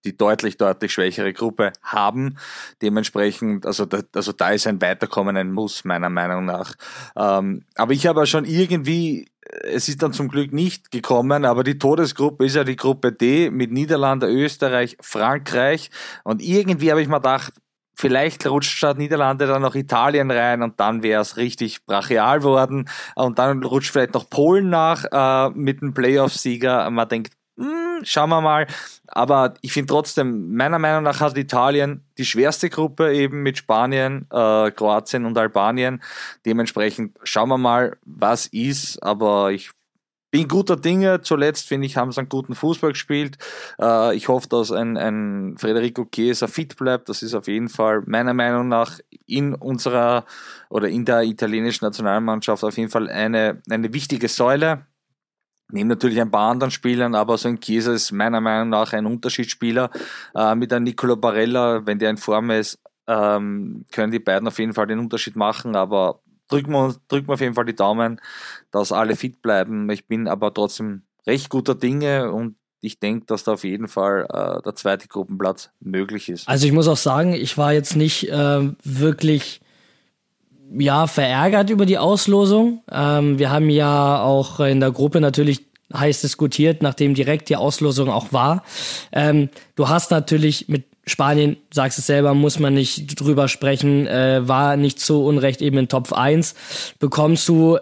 die 0.05 0.17
deutlich, 0.17 0.57
deutlich 0.57 0.93
schwächere 0.93 1.33
Gruppe 1.33 1.73
haben. 1.81 2.37
Dementsprechend, 2.81 3.65
also 3.65 3.85
da, 3.85 4.01
also 4.13 4.31
da 4.31 4.51
ist 4.51 4.67
ein 4.67 4.81
Weiterkommen 4.81 5.35
ein 5.35 5.51
Muss, 5.51 5.83
meiner 5.83 6.09
Meinung 6.09 6.45
nach. 6.45 6.75
Ähm, 7.15 7.65
aber 7.75 7.93
ich 7.93 8.07
habe 8.07 8.25
schon 8.25 8.45
irgendwie 8.45 9.27
es 9.63 9.87
ist 9.87 10.01
dann 10.01 10.11
zum 10.11 10.27
Glück 10.27 10.53
nicht 10.53 10.91
gekommen, 10.91 11.45
aber 11.45 11.63
die 11.63 11.77
Todesgruppe 11.77 12.45
ist 12.45 12.55
ja 12.55 12.63
die 12.63 12.75
Gruppe 12.75 13.11
D 13.11 13.51
mit 13.51 13.71
Niederlande, 13.71 14.27
Österreich, 14.27 14.97
Frankreich. 15.01 15.91
Und 16.23 16.41
irgendwie 16.41 16.89
habe 16.89 17.01
ich 17.01 17.07
mir 17.07 17.17
gedacht, 17.17 17.53
vielleicht 17.95 18.45
rutscht 18.45 18.75
statt 18.75 18.97
Niederlande 18.97 19.47
dann 19.47 19.61
noch 19.61 19.75
Italien 19.75 20.31
rein 20.31 20.61
und 20.61 20.79
dann 20.79 21.03
wäre 21.03 21.21
es 21.21 21.37
richtig 21.37 21.85
brachial 21.85 22.43
worden. 22.43 22.89
Und 23.15 23.39
dann 23.39 23.63
rutscht 23.63 23.91
vielleicht 23.91 24.13
noch 24.13 24.29
Polen 24.29 24.69
nach 24.69 25.05
äh, 25.11 25.49
mit 25.55 25.81
einem 25.81 25.93
Playoff-Sieger. 25.93 26.89
Man 26.89 27.07
denkt, 27.07 27.33
hm, 27.57 28.03
schauen 28.03 28.29
wir 28.29 28.41
mal. 28.41 28.67
Aber 29.07 29.53
ich 29.61 29.71
finde 29.71 29.87
trotzdem, 29.87 30.55
meiner 30.55 30.79
Meinung 30.79 31.03
nach 31.03 31.21
hat 31.21 31.37
Italien 31.37 32.03
die 32.17 32.25
schwerste 32.25 32.69
Gruppe 32.69 33.13
eben 33.13 33.43
mit 33.43 33.57
Spanien, 33.57 34.27
äh, 34.31 34.71
Kroatien 34.71 35.25
und 35.25 35.37
Albanien. 35.37 36.01
Dementsprechend 36.45 37.17
schauen 37.23 37.49
wir 37.49 37.57
mal, 37.57 37.97
was 38.05 38.47
ist. 38.47 39.01
Aber 39.01 39.51
ich 39.51 39.71
bin 40.31 40.49
guter 40.49 40.75
Dinge. 40.75 41.21
Zuletzt, 41.21 41.65
finde 41.69 41.87
ich, 41.87 41.95
haben 41.95 42.11
sie 42.11 42.19
einen 42.19 42.27
guten 42.27 42.55
Fußball 42.55 42.91
gespielt. 42.91 43.37
Äh, 43.79 44.17
ich 44.17 44.27
hoffe, 44.27 44.49
dass 44.49 44.73
ein, 44.73 44.97
ein 44.97 45.55
Federico 45.57 46.05
Chiesa 46.05 46.47
fit 46.47 46.75
bleibt. 46.75 47.07
Das 47.07 47.23
ist 47.23 47.35
auf 47.35 47.47
jeden 47.47 47.69
Fall 47.69 48.03
meiner 48.05 48.33
Meinung 48.33 48.67
nach 48.67 48.99
in 49.27 49.53
unserer 49.55 50.25
oder 50.69 50.89
in 50.89 51.05
der 51.05 51.23
italienischen 51.23 51.85
Nationalmannschaft 51.85 52.65
auf 52.65 52.77
jeden 52.77 52.89
Fall 52.89 53.09
eine, 53.09 53.61
eine 53.69 53.93
wichtige 53.93 54.27
Säule. 54.27 54.85
Neben 55.71 55.89
natürlich 55.89 56.21
ein 56.21 56.31
paar 56.31 56.51
anderen 56.51 56.71
Spielern, 56.71 57.15
aber 57.15 57.37
so 57.37 57.49
ein 57.49 57.59
Chiesa 57.59 57.93
ist 57.93 58.11
meiner 58.11 58.39
Meinung 58.39 58.69
nach 58.69 58.93
ein 58.93 59.05
Unterschiedsspieler. 59.05 59.89
Äh, 60.35 60.55
mit 60.55 60.71
einem 60.71 60.83
Nicolo 60.83 61.15
Barella, 61.15 61.85
wenn 61.85 61.99
der 61.99 62.11
in 62.11 62.17
Form 62.17 62.51
ist, 62.51 62.79
ähm, 63.07 63.85
können 63.91 64.11
die 64.11 64.19
beiden 64.19 64.47
auf 64.47 64.59
jeden 64.59 64.73
Fall 64.73 64.87
den 64.87 64.99
Unterschied 64.99 65.35
machen, 65.35 65.75
aber 65.75 66.21
drücken 66.47 66.71
wir, 66.71 66.95
drücken 67.07 67.27
wir 67.27 67.33
auf 67.33 67.41
jeden 67.41 67.55
Fall 67.55 67.65
die 67.65 67.75
Daumen, 67.75 68.21
dass 68.71 68.91
alle 68.91 69.15
fit 69.15 69.41
bleiben. 69.41 69.89
Ich 69.89 70.07
bin 70.07 70.27
aber 70.27 70.53
trotzdem 70.53 71.03
recht 71.25 71.49
guter 71.49 71.75
Dinge 71.75 72.31
und 72.31 72.55
ich 72.81 72.99
denke, 72.99 73.25
dass 73.25 73.43
da 73.43 73.53
auf 73.53 73.63
jeden 73.63 73.87
Fall 73.87 74.27
äh, 74.29 74.61
der 74.61 74.75
zweite 74.75 75.07
Gruppenplatz 75.07 75.71
möglich 75.79 76.29
ist. 76.29 76.47
Also 76.47 76.67
ich 76.67 76.73
muss 76.73 76.87
auch 76.87 76.97
sagen, 76.97 77.33
ich 77.33 77.57
war 77.57 77.73
jetzt 77.73 77.95
nicht 77.95 78.29
äh, 78.29 78.71
wirklich 78.83 79.61
ja, 80.77 81.07
verärgert 81.07 81.69
über 81.69 81.85
die 81.85 81.97
Auslosung. 81.97 82.81
Ähm, 82.91 83.39
wir 83.39 83.49
haben 83.49 83.69
ja 83.69 84.21
auch 84.21 84.59
in 84.59 84.79
der 84.79 84.91
Gruppe 84.91 85.21
natürlich 85.21 85.65
heiß 85.93 86.21
diskutiert, 86.21 86.81
nachdem 86.81 87.13
direkt 87.13 87.49
die 87.49 87.55
Auslosung 87.55 88.09
auch 88.09 88.33
war. 88.33 88.63
Ähm, 89.11 89.49
du 89.75 89.87
hast 89.87 90.11
natürlich 90.11 90.67
mit 90.67 90.85
Spanien, 91.07 91.57
sagst 91.71 91.99
es 91.99 92.07
selber, 92.07 92.33
muss 92.33 92.59
man 92.59 92.73
nicht 92.73 93.19
drüber 93.19 93.47
sprechen, 93.47 94.07
äh, 94.07 94.47
war 94.47 94.75
nicht 94.75 94.99
so 94.99 95.25
unrecht 95.25 95.61
eben 95.61 95.77
in 95.77 95.87
Top 95.87 96.11
1. 96.11 96.55
Bekommst 96.99 97.47
du 97.47 97.77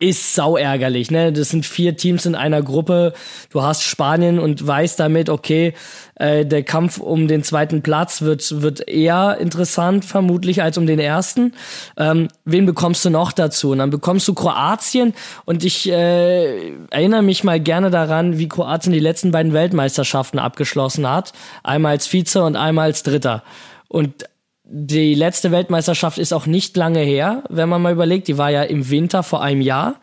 ist 0.00 0.36
sau 0.36 0.56
ärgerlich, 0.56 1.10
ne? 1.10 1.32
Das 1.32 1.48
sind 1.48 1.66
vier 1.66 1.96
Teams 1.96 2.24
in 2.24 2.36
einer 2.36 2.62
Gruppe. 2.62 3.12
Du 3.50 3.62
hast 3.62 3.82
Spanien 3.82 4.38
und 4.38 4.64
weißt 4.64 5.00
damit, 5.00 5.28
okay, 5.28 5.74
äh, 6.14 6.46
der 6.46 6.62
Kampf 6.62 6.98
um 6.98 7.26
den 7.26 7.42
zweiten 7.42 7.82
Platz 7.82 8.22
wird 8.22 8.62
wird 8.62 8.88
eher 8.88 9.38
interessant 9.40 10.04
vermutlich 10.04 10.62
als 10.62 10.78
um 10.78 10.86
den 10.86 11.00
ersten. 11.00 11.52
Ähm, 11.96 12.28
wen 12.44 12.64
bekommst 12.64 13.04
du 13.04 13.10
noch 13.10 13.32
dazu? 13.32 13.70
Und 13.70 13.78
dann 13.78 13.90
bekommst 13.90 14.28
du 14.28 14.34
Kroatien 14.34 15.14
und 15.44 15.64
ich 15.64 15.90
äh, 15.90 16.72
erinnere 16.90 17.22
mich 17.22 17.42
mal 17.42 17.58
gerne 17.58 17.90
daran, 17.90 18.38
wie 18.38 18.48
Kroatien 18.48 18.92
die 18.92 19.00
letzten 19.00 19.32
beiden 19.32 19.52
Weltmeisterschaften 19.52 20.38
abgeschlossen 20.38 21.10
hat, 21.10 21.32
einmal 21.64 21.92
als 21.92 22.06
Vize 22.06 22.44
und 22.44 22.54
einmal 22.54 22.84
als 22.84 23.02
Dritter. 23.02 23.42
Und 23.88 24.26
die 24.70 25.14
letzte 25.14 25.50
Weltmeisterschaft 25.50 26.18
ist 26.18 26.32
auch 26.32 26.46
nicht 26.46 26.76
lange 26.76 27.00
her, 27.00 27.42
wenn 27.48 27.68
man 27.68 27.80
mal 27.80 27.92
überlegt. 27.92 28.28
Die 28.28 28.36
war 28.36 28.50
ja 28.50 28.62
im 28.62 28.90
Winter 28.90 29.22
vor 29.22 29.42
einem 29.42 29.62
Jahr. 29.62 29.96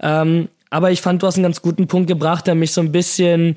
Ähm, 0.00 0.48
aber 0.68 0.90
ich 0.90 1.00
fand, 1.00 1.22
du 1.22 1.26
hast 1.26 1.36
einen 1.36 1.44
ganz 1.44 1.62
guten 1.62 1.86
Punkt 1.86 2.08
gebracht, 2.08 2.46
der 2.46 2.56
mich 2.56 2.72
so 2.72 2.80
ein 2.80 2.90
bisschen, 2.90 3.56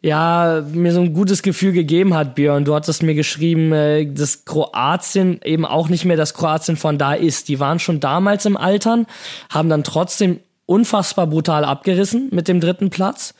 ja, 0.00 0.62
mir 0.72 0.92
so 0.92 1.00
ein 1.00 1.14
gutes 1.14 1.42
Gefühl 1.42 1.72
gegeben 1.72 2.14
hat, 2.14 2.36
Björn. 2.36 2.64
Du 2.64 2.74
hattest 2.74 3.02
mir 3.02 3.14
geschrieben, 3.14 3.72
äh, 3.72 4.06
dass 4.06 4.44
Kroatien 4.44 5.40
eben 5.44 5.64
auch 5.64 5.88
nicht 5.88 6.04
mehr 6.04 6.16
das 6.16 6.34
Kroatien 6.34 6.76
von 6.76 6.96
da 6.96 7.14
ist. 7.14 7.48
Die 7.48 7.58
waren 7.58 7.80
schon 7.80 7.98
damals 7.98 8.46
im 8.46 8.56
Altern, 8.56 9.06
haben 9.50 9.68
dann 9.68 9.82
trotzdem 9.82 10.38
unfassbar 10.66 11.26
brutal 11.26 11.64
abgerissen 11.64 12.28
mit 12.30 12.46
dem 12.46 12.60
dritten 12.60 12.90
Platz. 12.90 13.34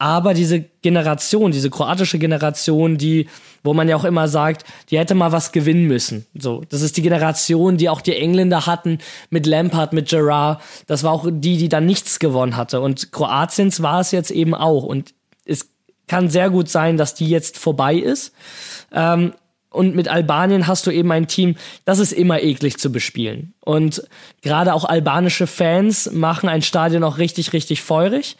Aber 0.00 0.34
diese 0.34 0.60
Generation, 0.82 1.52
diese 1.52 1.70
kroatische 1.70 2.18
Generation, 2.18 2.96
die 2.98 3.28
wo 3.62 3.74
man 3.74 3.88
ja 3.88 3.96
auch 3.96 4.04
immer 4.04 4.28
sagt, 4.28 4.64
die 4.90 4.98
hätte 4.98 5.14
mal 5.14 5.32
was 5.32 5.52
gewinnen 5.52 5.86
müssen. 5.86 6.26
So, 6.34 6.62
das 6.68 6.82
ist 6.82 6.96
die 6.96 7.02
Generation, 7.02 7.76
die 7.76 7.88
auch 7.88 8.00
die 8.00 8.16
Engländer 8.16 8.66
hatten 8.66 8.98
mit 9.28 9.46
Lampard, 9.46 9.92
mit 9.92 10.08
Gerard. 10.08 10.62
Das 10.86 11.02
war 11.02 11.12
auch 11.12 11.26
die, 11.30 11.58
die 11.58 11.68
dann 11.68 11.86
nichts 11.86 12.18
gewonnen 12.18 12.56
hatte. 12.56 12.80
Und 12.80 13.12
Kroatiens 13.12 13.82
war 13.82 14.00
es 14.00 14.12
jetzt 14.12 14.30
eben 14.30 14.54
auch. 14.54 14.84
Und 14.84 15.14
es 15.44 15.68
kann 16.08 16.28
sehr 16.28 16.50
gut 16.50 16.68
sein, 16.68 16.96
dass 16.96 17.14
die 17.14 17.28
jetzt 17.28 17.58
vorbei 17.58 17.96
ist. 17.96 18.32
Ähm, 18.92 19.34
und 19.70 19.94
mit 19.94 20.08
Albanien 20.08 20.66
hast 20.66 20.86
du 20.86 20.90
eben 20.90 21.12
ein 21.12 21.28
Team, 21.28 21.54
das 21.84 22.00
ist 22.00 22.12
immer 22.12 22.42
eklig 22.42 22.78
zu 22.78 22.90
bespielen. 22.90 23.54
Und 23.60 24.02
gerade 24.42 24.74
auch 24.74 24.84
albanische 24.84 25.46
Fans 25.46 26.10
machen 26.10 26.48
ein 26.48 26.62
Stadion 26.62 27.04
auch 27.04 27.18
richtig, 27.18 27.52
richtig 27.52 27.82
feurig. 27.82 28.36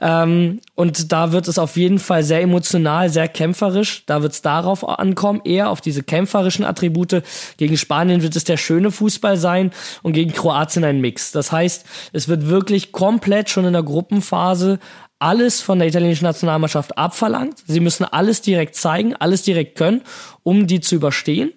Ähm, 0.00 0.60
und 0.74 1.12
da 1.12 1.30
wird 1.30 1.46
es 1.46 1.60
auf 1.60 1.76
jeden 1.76 2.00
Fall 2.00 2.24
sehr 2.24 2.40
emotional, 2.40 3.10
sehr 3.10 3.28
kämpferisch. 3.28 4.02
Da 4.06 4.22
wird 4.22 4.32
es 4.32 4.42
darauf 4.42 4.88
ankommen, 4.88 5.42
eher 5.44 5.70
auf 5.70 5.80
diese 5.80 6.02
kämpferischen 6.02 6.64
Attribute. 6.64 7.22
Gegen 7.58 7.76
Spanien 7.76 8.22
wird 8.22 8.34
es 8.34 8.42
der 8.42 8.56
schöne 8.56 8.90
Fußball 8.90 9.36
sein 9.36 9.70
und 10.02 10.14
gegen 10.14 10.32
Kroatien 10.32 10.82
ein 10.82 11.00
Mix. 11.00 11.30
Das 11.30 11.52
heißt, 11.52 11.86
es 12.12 12.26
wird 12.26 12.48
wirklich 12.48 12.90
komplett 12.90 13.50
schon 13.50 13.66
in 13.66 13.74
der 13.74 13.84
Gruppenphase 13.84 14.80
alles 15.22 15.60
von 15.60 15.78
der 15.78 15.88
italienischen 15.88 16.24
Nationalmannschaft 16.24 16.98
abverlangt. 16.98 17.58
Sie 17.66 17.80
müssen 17.80 18.04
alles 18.04 18.42
direkt 18.42 18.74
zeigen, 18.74 19.14
alles 19.14 19.42
direkt 19.42 19.78
können, 19.78 20.02
um 20.42 20.66
die 20.66 20.80
zu 20.80 20.96
überstehen. 20.96 21.52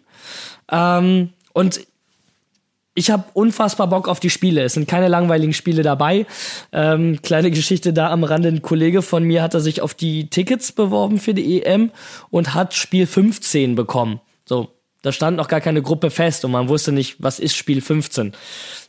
Ähm, 0.72 1.30
und 1.54 1.82
ich 2.94 3.10
habe 3.10 3.26
unfassbar 3.34 3.88
Bock 3.88 4.08
auf 4.08 4.20
die 4.20 4.30
Spiele. 4.30 4.62
Es 4.64 4.74
sind 4.74 4.88
keine 4.88 5.08
langweiligen 5.08 5.54
Spiele 5.54 5.82
dabei. 5.82 6.28
Ähm, 6.72 7.20
kleine 7.24 7.52
Geschichte 7.52 7.92
da 7.92 8.12
am 8.12 8.24
Rande. 8.24 8.50
Ein 8.50 8.62
Kollege 8.62 9.02
von 9.02 9.24
mir 9.24 9.42
hat 9.42 9.54
er 9.54 9.60
sich 9.60 9.82
auf 9.82 9.94
die 9.94 10.30
Tickets 10.30 10.72
beworben 10.72 11.20
für 11.20 11.34
die 11.34 11.64
EM 11.64 11.92
und 12.30 12.54
hat 12.54 12.74
Spiel 12.74 13.08
15 13.08 13.76
bekommen. 13.76 14.22
So, 14.46 14.70
da 15.02 15.12
stand 15.12 15.38
noch 15.38 15.48
gar 15.48 15.60
keine 15.60 15.82
Gruppe 15.82 16.12
fest 16.12 16.46
und 16.46 16.52
man 16.52 16.70
wusste 16.70 16.92
nicht, 16.92 17.18
was 17.20 17.40
ist 17.40 17.56
Spiel 17.56 17.82
15. 17.82 18.32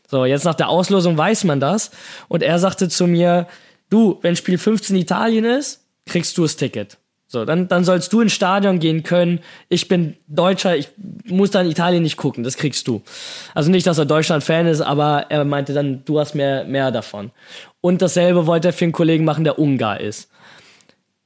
So, 0.08 0.24
jetzt 0.24 0.44
nach 0.44 0.54
der 0.54 0.68
Auslosung 0.68 1.18
weiß 1.18 1.44
man 1.44 1.60
das. 1.60 1.90
Und 2.28 2.42
er 2.42 2.58
sagte 2.58 2.88
zu 2.88 3.06
mir, 3.06 3.48
du, 3.90 4.18
wenn 4.22 4.36
Spiel 4.36 4.58
15 4.58 4.96
Italien 4.96 5.44
ist, 5.44 5.84
kriegst 6.06 6.36
du 6.38 6.42
das 6.42 6.56
Ticket. 6.56 6.98
So, 7.28 7.44
dann, 7.44 7.66
dann 7.66 7.84
sollst 7.84 8.12
du 8.12 8.20
ins 8.20 8.32
Stadion 8.32 8.78
gehen 8.78 9.02
können. 9.02 9.40
Ich 9.68 9.88
bin 9.88 10.16
Deutscher, 10.28 10.76
ich 10.76 10.90
muss 11.24 11.50
dann 11.50 11.68
Italien 11.68 12.04
nicht 12.04 12.16
gucken, 12.16 12.44
das 12.44 12.56
kriegst 12.56 12.86
du. 12.86 13.02
Also 13.52 13.70
nicht, 13.70 13.86
dass 13.86 13.98
er 13.98 14.04
Deutschland-Fan 14.04 14.66
ist, 14.68 14.80
aber 14.80 15.26
er 15.28 15.44
meinte 15.44 15.74
dann, 15.74 16.04
du 16.04 16.20
hast 16.20 16.36
mehr, 16.36 16.64
mehr 16.64 16.92
davon. 16.92 17.32
Und 17.80 18.00
dasselbe 18.00 18.46
wollte 18.46 18.68
er 18.68 18.72
für 18.72 18.84
einen 18.84 18.92
Kollegen 18.92 19.24
machen, 19.24 19.42
der 19.42 19.58
Ungar 19.58 20.00
ist. 20.00 20.30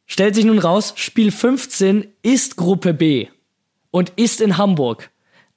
Stellt 0.06 0.34
sich 0.34 0.46
nun 0.46 0.58
raus, 0.58 0.94
Spiel 0.96 1.30
15 1.30 2.06
ist 2.22 2.56
Gruppe 2.56 2.94
B 2.94 3.28
und 3.90 4.10
ist 4.16 4.40
in 4.40 4.56
Hamburg. 4.56 5.09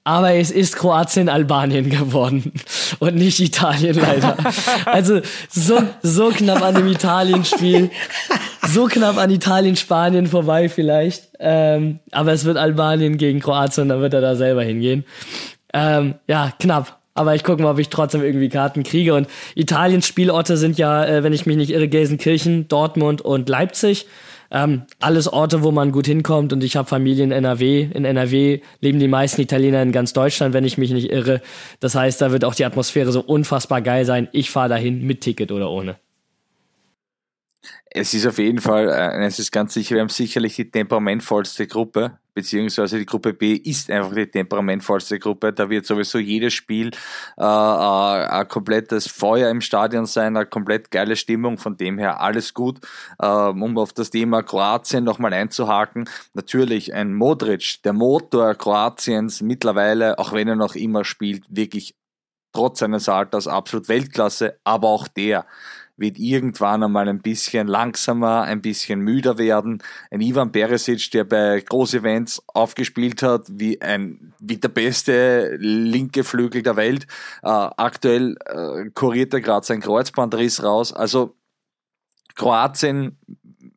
Aber 0.06 0.34
es 0.34 0.52
ist 0.52 0.76
Kroatien-Albanien 0.76 1.90
geworden 1.90 2.52
und 3.00 3.16
nicht 3.16 3.40
Italien 3.40 3.96
leider. 3.96 4.38
Also 4.86 5.22
so, 5.50 5.82
so 6.02 6.30
knapp 6.30 6.62
an 6.62 6.76
dem 6.76 6.88
Italien-Spiel, 6.88 7.90
so 8.68 8.86
knapp 8.86 9.18
an 9.18 9.30
Italien-Spanien 9.30 10.28
vorbei 10.28 10.68
vielleicht. 10.68 11.30
Ähm, 11.40 12.00
aber 12.12 12.34
es 12.34 12.44
wird 12.44 12.58
Albanien 12.58 13.18
gegen 13.18 13.40
Kroatien, 13.40 13.90
dann 13.90 14.02
wird 14.02 14.14
er 14.14 14.22
da 14.22 14.36
selber 14.36 14.64
hingehen. 14.64 15.06
Ähm, 15.74 16.16
ja, 16.28 16.52
knapp. 16.60 17.00
Aber 17.16 17.36
ich 17.36 17.44
gucke 17.44 17.62
mal, 17.62 17.72
ob 17.72 17.80
ich 17.80 17.90
trotzdem 17.90 18.24
irgendwie 18.24 18.50
Karten 18.50 18.84
kriege. 18.84 19.14
Und 19.14 19.28
Italiens 19.56 20.08
Spielorte 20.08 20.58
sind 20.58 20.78
ja, 20.78 21.06
äh, 21.06 21.24
wenn 21.24 21.34
ich 21.34 21.46
mich 21.46 21.58
nicht 21.58 21.70
irre, 21.70 21.88
Gelsenkirchen, 21.88 22.68
Dortmund 22.68 23.22
und 23.22 23.50
Leipzig. 23.50 24.08
Ähm, 24.54 24.84
alles 25.00 25.28
Orte, 25.28 25.64
wo 25.64 25.72
man 25.72 25.92
gut 25.92 26.06
hinkommt 26.06 26.54
und 26.54 26.64
ich 26.64 26.76
habe 26.76 26.88
Familie 26.88 27.24
in 27.24 27.32
NRW. 27.32 27.90
In 27.92 28.06
NRW 28.06 28.62
leben 28.82 29.00
die 29.00 29.08
meisten 29.08 29.42
Italiener 29.42 29.82
in 29.82 29.92
ganz 29.92 30.14
Deutschland, 30.14 30.54
wenn 30.54 30.64
ich 30.64 30.78
mich 30.78 30.92
nicht 30.92 31.12
irre. 31.12 31.42
Das 31.80 31.96
heißt, 31.96 32.22
da 32.22 32.32
wird 32.32 32.46
auch 32.46 32.54
die 32.54 32.64
Atmosphäre 32.64 33.12
so 33.12 33.22
unfassbar 33.22 33.82
geil 33.82 34.06
sein. 34.06 34.30
Ich 34.32 34.52
fahre 34.52 34.70
dahin 34.70 35.06
mit 35.08 35.22
Ticket 35.22 35.52
oder 35.52 35.72
ohne. 35.72 35.96
Es 37.96 38.16
ist 38.16 38.26
auf 38.26 38.40
jeden 38.40 38.60
Fall, 38.60 38.90
äh, 38.90 39.24
es 39.24 39.38
ist 39.38 39.52
ganz 39.52 39.76
sicher, 39.76 39.94
wir 39.94 40.02
haben 40.02 40.10
sicherlich 40.10 40.56
die 40.56 40.72
temperamentvollste 40.72 41.68
Gruppe, 41.68 42.18
beziehungsweise 42.34 42.98
die 42.98 43.06
Gruppe 43.06 43.36
B 43.36 43.54
ist 43.54 43.92
einfach 43.92 44.16
die 44.16 44.26
temperamentvollste 44.26 45.20
Gruppe. 45.20 45.54
Da 45.54 45.70
wird 45.70 45.86
sowieso 45.86 46.18
jedes 46.18 46.56
Spiel 46.56 46.88
äh, 47.38 47.44
äh, 47.44 47.46
ein 47.46 48.48
komplettes 48.48 49.06
Feuer 49.06 49.52
im 49.52 49.62
Stadion 49.62 50.08
sein, 50.08 50.36
eine 50.36 50.48
komplett 50.48 50.90
geile 50.90 51.16
Stimmung, 51.16 51.60
von 51.60 51.78
dem 51.78 52.00
her 52.00 52.20
alles 52.20 52.56
gut. 52.56 52.80
Äh, 53.20 53.28
um 53.28 53.78
auf 53.78 53.94
das 53.94 54.10
Thema 54.10 54.42
Kroatien 54.42 55.04
nochmal 55.04 55.34
einzuhaken, 55.34 56.10
natürlich 56.34 56.96
ein 56.96 57.14
Modric, 57.14 57.84
der 57.84 57.94
Motor 57.94 58.56
Kroatiens 58.56 59.42
mittlerweile, 59.44 60.18
auch 60.18 60.34
wenn 60.34 60.48
er 60.48 60.56
noch 60.56 60.74
immer 60.74 61.06
spielt, 61.06 61.44
wirklich 61.48 61.94
trotz 62.54 62.80
seines 62.80 63.08
Alters 63.08 63.48
absolut 63.48 63.88
Weltklasse, 63.88 64.58
aber 64.64 64.88
auch 64.88 65.08
der 65.08 65.46
wird 65.98 66.18
irgendwann 66.18 66.84
einmal 66.84 67.08
ein 67.08 67.22
bisschen 67.22 67.68
langsamer, 67.68 68.44
ein 68.44 68.62
bisschen 68.62 69.00
müder 69.00 69.38
werden. 69.38 69.82
Ein 70.12 70.22
Ivan 70.22 70.52
Peresic, 70.52 71.12
der 71.12 71.24
bei 71.24 71.62
Großevents 71.62 72.44
aufgespielt 72.48 73.22
hat, 73.22 73.46
wie 73.48 73.82
ein, 73.82 74.34
wie 74.40 74.58
der 74.58 74.70
beste 74.70 75.56
linke 75.58 76.24
Flügel 76.24 76.64
der 76.64 76.76
Welt. 76.76 77.06
Äh, 77.44 77.48
aktuell 77.50 78.38
äh, 78.46 78.90
kuriert 78.94 79.34
er 79.34 79.42
gerade 79.42 79.66
sein 79.66 79.82
Kreuzbandriss 79.82 80.64
raus. 80.64 80.94
Also 80.94 81.36
Kroatien 82.36 83.18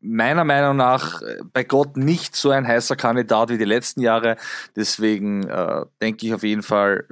meiner 0.01 0.45
Meinung 0.45 0.77
nach 0.77 1.21
bei 1.53 1.65
Gott 1.65 1.97
nicht 1.97 2.37
so 2.37 2.51
ein 2.51 2.67
heißer 2.67 2.97
Kandidat 2.97 3.51
wie 3.51 3.59
die 3.59 3.65
letzten 3.65 4.01
Jahre. 4.01 4.37
Deswegen 4.77 5.49
äh, 5.49 5.85
denke 6.01 6.27
ich 6.27 6.35
auf 6.35 6.43
jeden 6.43 6.63
Fall, 6.63 7.07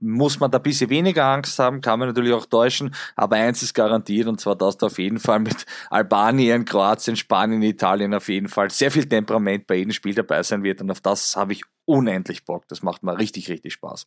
muss 0.00 0.40
man 0.40 0.50
da 0.50 0.58
ein 0.58 0.62
bisschen 0.62 0.90
weniger 0.90 1.24
Angst 1.26 1.58
haben, 1.58 1.80
kann 1.80 1.98
man 1.98 2.08
natürlich 2.08 2.32
auch 2.32 2.46
täuschen, 2.46 2.94
aber 3.16 3.36
eins 3.36 3.62
ist 3.62 3.74
garantiert 3.74 4.26
und 4.26 4.40
zwar, 4.40 4.56
dass 4.56 4.78
da 4.78 4.86
auf 4.86 4.98
jeden 4.98 5.18
Fall 5.18 5.40
mit 5.40 5.66
Albanien, 5.90 6.64
Kroatien, 6.64 7.16
Spanien, 7.16 7.62
Italien 7.62 8.14
auf 8.14 8.28
jeden 8.28 8.48
Fall 8.48 8.70
sehr 8.70 8.90
viel 8.90 9.08
Temperament 9.08 9.66
bei 9.66 9.76
jedem 9.76 9.92
Spiel 9.92 10.14
dabei 10.14 10.42
sein 10.42 10.62
wird 10.62 10.80
und 10.80 10.90
auf 10.90 11.00
das 11.00 11.36
habe 11.36 11.52
ich 11.52 11.62
unendlich 11.84 12.44
Bock. 12.44 12.66
Das 12.68 12.82
macht 12.82 13.02
mir 13.02 13.18
richtig, 13.18 13.48
richtig 13.48 13.74
Spaß. 13.74 14.06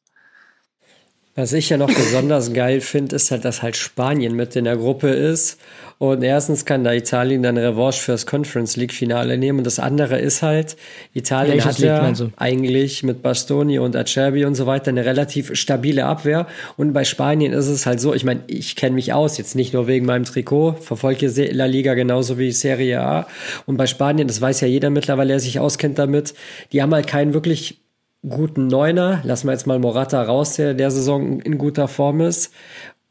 Was 1.35 1.51
ich 1.53 1.69
ja 1.69 1.77
noch 1.77 1.91
besonders 1.91 2.53
geil 2.53 2.79
finde, 2.79 3.15
ist 3.15 3.31
halt, 3.31 3.43
dass 3.43 3.63
halt 3.63 3.75
Spanien 3.75 4.35
mit 4.35 4.55
in 4.55 4.65
der 4.65 4.77
Gruppe 4.77 5.09
ist. 5.09 5.59
Und 5.97 6.21
erstens 6.21 6.65
kann 6.65 6.83
da 6.83 6.93
Italien 6.93 7.41
dann 7.41 7.57
Revanche 7.57 7.99
fürs 7.99 8.25
Conference 8.27 8.75
League 8.75 8.93
Finale 8.93 9.37
nehmen. 9.37 9.59
Und 9.59 9.63
das 9.63 9.79
andere 9.79 10.19
ist 10.19 10.43
halt, 10.43 10.75
Italien 11.13 11.53
Welches 11.53 11.65
hat 11.65 11.79
ja 11.79 12.13
eigentlich 12.35 13.01
mit 13.03 13.23
Bastoni 13.23 13.79
und 13.79 13.95
Acerbi 13.95 14.45
und 14.45 14.53
so 14.53 14.67
weiter 14.67 14.89
eine 14.89 15.05
relativ 15.05 15.55
stabile 15.55 16.05
Abwehr. 16.05 16.45
Und 16.77 16.93
bei 16.93 17.03
Spanien 17.03 17.53
ist 17.53 17.67
es 17.67 17.85
halt 17.87 17.99
so, 17.99 18.13
ich 18.13 18.25
meine, 18.25 18.41
ich 18.47 18.75
kenne 18.75 18.95
mich 18.95 19.13
aus, 19.13 19.37
jetzt 19.37 19.55
nicht 19.55 19.73
nur 19.73 19.87
wegen 19.87 20.05
meinem 20.05 20.25
Trikot, 20.25 20.73
verfolge 20.81 21.27
La 21.51 21.65
Liga 21.65 21.95
genauso 21.95 22.37
wie 22.37 22.51
Serie 22.51 23.01
A. 23.01 23.27
Und 23.65 23.77
bei 23.77 23.87
Spanien, 23.87 24.27
das 24.27 24.39
weiß 24.39 24.61
ja 24.61 24.67
jeder 24.67 24.91
mittlerweile, 24.91 25.29
der 25.29 25.39
sich 25.39 25.59
auskennt 25.59 25.97
damit, 25.97 26.35
die 26.73 26.81
haben 26.83 26.93
halt 26.93 27.07
keinen 27.07 27.33
wirklich 27.33 27.82
guten 28.27 28.67
Neuner. 28.67 29.21
Lassen 29.23 29.47
wir 29.47 29.53
jetzt 29.53 29.67
mal 29.67 29.79
Morata 29.79 30.21
raus, 30.21 30.55
der 30.55 30.73
der 30.73 30.91
Saison 30.91 31.39
in 31.41 31.57
guter 31.57 31.87
Form 31.87 32.21
ist. 32.21 32.53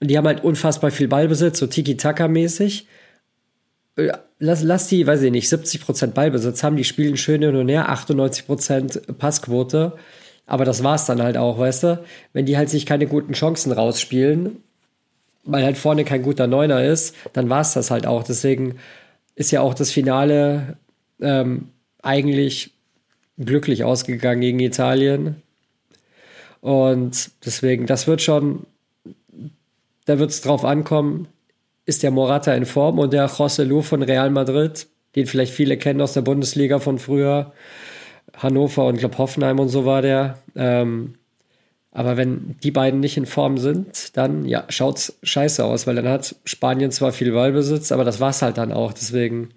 Und 0.00 0.08
die 0.08 0.18
haben 0.18 0.26
halt 0.26 0.42
unfassbar 0.42 0.90
viel 0.90 1.08
Ballbesitz, 1.08 1.58
so 1.58 1.66
Tiki-Taka-mäßig. 1.66 2.86
Äh, 3.96 4.12
lass, 4.38 4.62
lass 4.62 4.88
die, 4.88 5.06
weiß 5.06 5.22
ich 5.22 5.30
nicht, 5.30 5.48
70% 5.48 6.08
Ballbesitz 6.08 6.62
haben, 6.64 6.76
die 6.76 6.84
spielen 6.84 7.16
schön 7.16 7.42
hin 7.42 7.54
und 7.54 7.68
her, 7.68 7.88
98% 7.90 9.12
Passquote. 9.12 9.92
Aber 10.46 10.64
das 10.64 10.82
war's 10.82 11.06
dann 11.06 11.22
halt 11.22 11.36
auch, 11.36 11.58
weißt 11.58 11.84
du? 11.84 12.04
Wenn 12.32 12.46
die 12.46 12.56
halt 12.56 12.68
sich 12.68 12.84
keine 12.84 13.06
guten 13.06 13.32
Chancen 13.32 13.70
rausspielen, 13.70 14.56
weil 15.44 15.64
halt 15.64 15.78
vorne 15.78 16.04
kein 16.04 16.22
guter 16.22 16.46
Neuner 16.46 16.84
ist, 16.84 17.14
dann 17.32 17.48
war's 17.48 17.74
das 17.74 17.90
halt 17.90 18.06
auch. 18.06 18.24
Deswegen 18.24 18.76
ist 19.34 19.50
ja 19.50 19.60
auch 19.60 19.74
das 19.74 19.90
Finale 19.90 20.76
ähm, 21.20 21.68
eigentlich 22.02 22.72
glücklich 23.44 23.84
ausgegangen 23.84 24.40
gegen 24.40 24.60
Italien. 24.60 25.42
Und 26.60 27.30
deswegen, 27.44 27.86
das 27.86 28.06
wird 28.06 28.22
schon, 28.22 28.66
da 30.04 30.18
wird 30.18 30.30
es 30.30 30.40
drauf 30.40 30.64
ankommen, 30.64 31.28
ist 31.86 32.02
der 32.02 32.10
Morata 32.10 32.54
in 32.54 32.66
Form 32.66 32.98
und 32.98 33.12
der 33.12 33.28
José 33.28 33.64
Lu 33.64 33.82
von 33.82 34.02
Real 34.02 34.30
Madrid, 34.30 34.86
den 35.16 35.26
vielleicht 35.26 35.52
viele 35.52 35.76
kennen 35.76 36.00
aus 36.00 36.12
der 36.12 36.22
Bundesliga 36.22 36.78
von 36.78 36.98
früher, 36.98 37.52
Hannover 38.36 38.86
und 38.86 38.98
glaube 38.98 39.18
Hoffenheim 39.18 39.58
und 39.58 39.68
so 39.68 39.84
war 39.84 40.02
der. 40.02 40.38
Ähm, 40.54 41.14
aber 41.90 42.16
wenn 42.16 42.56
die 42.62 42.70
beiden 42.70 43.00
nicht 43.00 43.18
in 43.18 43.26
Form 43.26 43.58
sind, 43.58 44.16
dann 44.16 44.46
ja, 44.46 44.64
schaut's 44.70 45.18
scheiße 45.22 45.62
aus, 45.62 45.86
weil 45.86 45.96
dann 45.96 46.08
hat 46.08 46.36
Spanien 46.44 46.90
zwar 46.90 47.12
viel 47.12 47.32
Ballbesitz, 47.32 47.92
aber 47.92 48.04
das 48.04 48.18
war's 48.18 48.40
halt 48.40 48.56
dann 48.56 48.72
auch. 48.72 48.94
Deswegen 48.94 49.50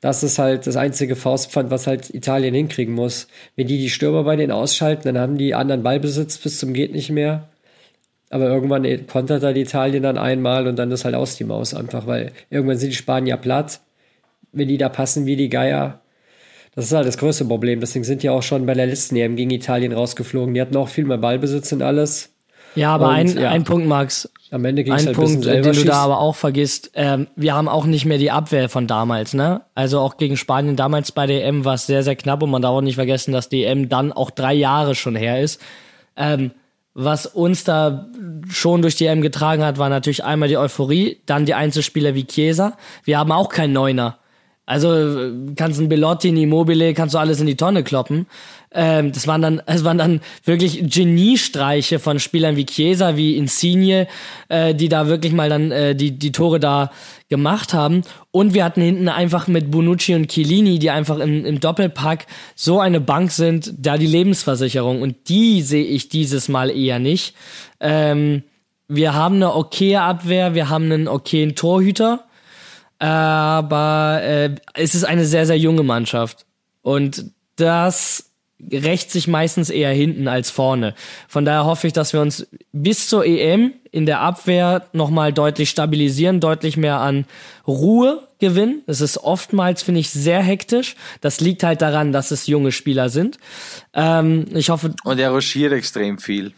das 0.00 0.22
ist 0.22 0.38
halt 0.38 0.66
das 0.66 0.76
einzige 0.76 1.16
Faustpfand, 1.16 1.70
was 1.70 1.86
halt 1.86 2.14
Italien 2.14 2.54
hinkriegen 2.54 2.94
muss. 2.94 3.28
Wenn 3.56 3.66
die 3.66 3.78
die 3.78 3.90
Stürmer 3.90 4.24
bei 4.24 4.36
denen 4.36 4.52
ausschalten, 4.52 5.04
dann 5.04 5.18
haben 5.18 5.38
die 5.38 5.54
anderen 5.54 5.82
Ballbesitz 5.82 6.38
bis 6.38 6.58
zum 6.58 6.74
geht 6.74 6.92
nicht 6.92 7.10
mehr. 7.10 7.48
Aber 8.30 8.46
irgendwann 8.48 9.06
kontert 9.06 9.42
halt 9.42 9.56
Italien 9.56 10.02
dann 10.02 10.18
einmal 10.18 10.66
und 10.66 10.76
dann 10.76 10.90
ist 10.90 11.04
halt 11.04 11.14
aus 11.14 11.36
die 11.36 11.44
Maus 11.44 11.74
einfach, 11.74 12.06
weil 12.06 12.32
irgendwann 12.50 12.78
sind 12.78 12.90
die 12.90 12.96
Spanier 12.96 13.36
platt. 13.36 13.80
Wenn 14.52 14.68
die 14.68 14.78
da 14.78 14.88
passen 14.88 15.26
wie 15.26 15.36
die 15.36 15.48
Geier, 15.48 16.00
das 16.74 16.86
ist 16.86 16.92
halt 16.92 17.06
das 17.06 17.18
größte 17.18 17.46
Problem. 17.46 17.80
Deswegen 17.80 18.04
sind 18.04 18.22
die 18.22 18.30
auch 18.30 18.42
schon 18.42 18.66
bei 18.66 18.74
der 18.74 18.86
letzten 18.86 19.16
EM 19.16 19.36
gegen 19.36 19.50
Italien 19.50 19.92
rausgeflogen. 19.92 20.54
Die 20.54 20.60
hatten 20.60 20.76
auch 20.76 20.88
viel 20.88 21.04
mehr 21.04 21.18
Ballbesitz 21.18 21.72
und 21.72 21.82
alles. 21.82 22.35
Ja, 22.76 22.94
aber 22.94 23.08
Und, 23.08 23.14
ein, 23.14 23.38
ja. 23.38 23.50
ein 23.50 23.64
Punkt, 23.64 23.86
Max. 23.88 24.30
Am 24.50 24.64
Ende 24.64 24.84
ging 24.84 24.92
es 24.92 25.02
Ein 25.02 25.06
halt 25.08 25.16
ein 25.16 25.20
bisschen 25.20 25.40
Punkt, 25.42 25.66
den 25.66 25.74
du 25.74 25.84
da 25.84 25.96
aber 26.04 26.20
auch 26.20 26.36
vergisst. 26.36 26.92
Ähm, 26.94 27.26
wir 27.34 27.54
haben 27.54 27.68
auch 27.68 27.84
nicht 27.84 28.04
mehr 28.04 28.18
die 28.18 28.30
Abwehr 28.30 28.68
von 28.68 28.86
damals, 28.86 29.34
ne? 29.34 29.62
Also 29.74 29.98
auch 29.98 30.18
gegen 30.18 30.36
Spanien 30.36 30.76
damals 30.76 31.10
bei 31.10 31.26
der 31.26 31.44
EM 31.44 31.64
war 31.64 31.74
es 31.74 31.86
sehr, 31.86 32.04
sehr 32.04 32.14
knapp 32.14 32.42
und 32.42 32.50
man 32.50 32.62
darf 32.62 32.70
auch 32.72 32.80
nicht 32.80 32.94
vergessen, 32.94 33.32
dass 33.32 33.48
die 33.48 33.64
EM 33.64 33.88
dann 33.88 34.12
auch 34.12 34.30
drei 34.30 34.54
Jahre 34.54 34.94
schon 34.94 35.16
her 35.16 35.40
ist. 35.40 35.60
Ähm, 36.16 36.52
was 36.94 37.26
uns 37.26 37.64
da 37.64 38.06
schon 38.48 38.82
durch 38.82 38.94
die 38.94 39.06
EM 39.06 39.20
getragen 39.20 39.64
hat, 39.64 39.78
war 39.78 39.88
natürlich 39.88 40.24
einmal 40.24 40.48
die 40.48 40.56
Euphorie, 40.56 41.20
dann 41.26 41.44
die 41.44 41.54
Einzelspieler 41.54 42.14
wie 42.14 42.24
Chiesa. 42.24 42.76
Wir 43.04 43.18
haben 43.18 43.32
auch 43.32 43.48
keinen 43.48 43.72
Neuner. 43.72 44.18
Also 44.64 44.92
äh, 44.94 45.32
kannst 45.54 45.80
ein 45.80 45.88
Belotti, 45.88 46.28
ein 46.28 46.36
Immobile, 46.36 46.94
kannst 46.94 47.14
du 47.14 47.18
alles 47.18 47.40
in 47.40 47.46
die 47.46 47.56
Tonne 47.56 47.84
kloppen. 47.84 48.26
Ähm, 48.72 49.12
das 49.12 49.26
waren 49.26 49.42
dann, 49.42 49.62
es 49.66 49.84
waren 49.84 49.98
dann 49.98 50.20
wirklich 50.44 50.82
Geniestreiche 50.90 51.98
von 51.98 52.18
Spielern 52.18 52.56
wie 52.56 52.66
Chiesa, 52.66 53.16
wie 53.16 53.36
Insigne, 53.36 54.06
äh, 54.48 54.74
die 54.74 54.88
da 54.88 55.08
wirklich 55.08 55.32
mal 55.32 55.48
dann 55.48 55.70
äh, 55.70 55.94
die 55.94 56.18
die 56.18 56.32
Tore 56.32 56.60
da 56.60 56.90
gemacht 57.28 57.74
haben. 57.74 58.02
Und 58.30 58.54
wir 58.54 58.64
hatten 58.64 58.82
hinten 58.82 59.08
einfach 59.08 59.48
mit 59.48 59.70
Bonucci 59.70 60.14
und 60.14 60.28
Chiellini, 60.28 60.78
die 60.78 60.90
einfach 60.90 61.18
im, 61.18 61.44
im 61.44 61.60
Doppelpack 61.60 62.26
so 62.54 62.80
eine 62.80 63.00
Bank 63.00 63.30
sind, 63.30 63.72
da 63.78 63.98
die 63.98 64.06
Lebensversicherung. 64.06 65.02
Und 65.02 65.28
die 65.28 65.62
sehe 65.62 65.84
ich 65.84 66.08
dieses 66.08 66.48
Mal 66.48 66.70
eher 66.70 66.98
nicht. 66.98 67.34
Ähm, 67.80 68.42
wir 68.88 69.14
haben 69.14 69.36
eine 69.36 69.54
okaye 69.54 70.00
Abwehr, 70.00 70.54
wir 70.54 70.68
haben 70.68 70.84
einen 70.84 71.08
okayen 71.08 71.54
Torhüter 71.56 72.26
aber 72.98 74.20
äh, 74.22 74.54
es 74.74 74.94
ist 74.94 75.04
eine 75.04 75.26
sehr, 75.26 75.46
sehr 75.46 75.58
junge 75.58 75.82
Mannschaft. 75.82 76.46
Und 76.82 77.30
das 77.56 78.25
rächt 78.72 79.10
sich 79.10 79.28
meistens 79.28 79.70
eher 79.70 79.92
hinten 79.92 80.28
als 80.28 80.50
vorne. 80.50 80.94
Von 81.28 81.44
daher 81.44 81.64
hoffe 81.66 81.86
ich, 81.86 81.92
dass 81.92 82.12
wir 82.12 82.20
uns 82.20 82.46
bis 82.72 83.08
zur 83.08 83.24
EM 83.24 83.74
in 83.92 84.06
der 84.06 84.20
Abwehr 84.20 84.86
nochmal 84.92 85.32
deutlich 85.32 85.70
stabilisieren, 85.70 86.40
deutlich 86.40 86.76
mehr 86.76 86.98
an 87.00 87.26
Ruhe 87.66 88.26
gewinnen. 88.38 88.82
Es 88.86 89.00
ist 89.00 89.18
oftmals, 89.18 89.82
finde 89.82 90.00
ich, 90.00 90.10
sehr 90.10 90.42
hektisch. 90.42 90.96
Das 91.20 91.40
liegt 91.40 91.62
halt 91.62 91.82
daran, 91.82 92.12
dass 92.12 92.30
es 92.30 92.46
junge 92.46 92.72
Spieler 92.72 93.08
sind. 93.08 93.38
Ähm, 93.94 94.46
ich 94.54 94.70
hoffe, 94.70 94.94
Und 95.04 95.18
er 95.18 95.30
ruschiert 95.30 95.72
extrem 95.72 96.18
viel. 96.18 96.52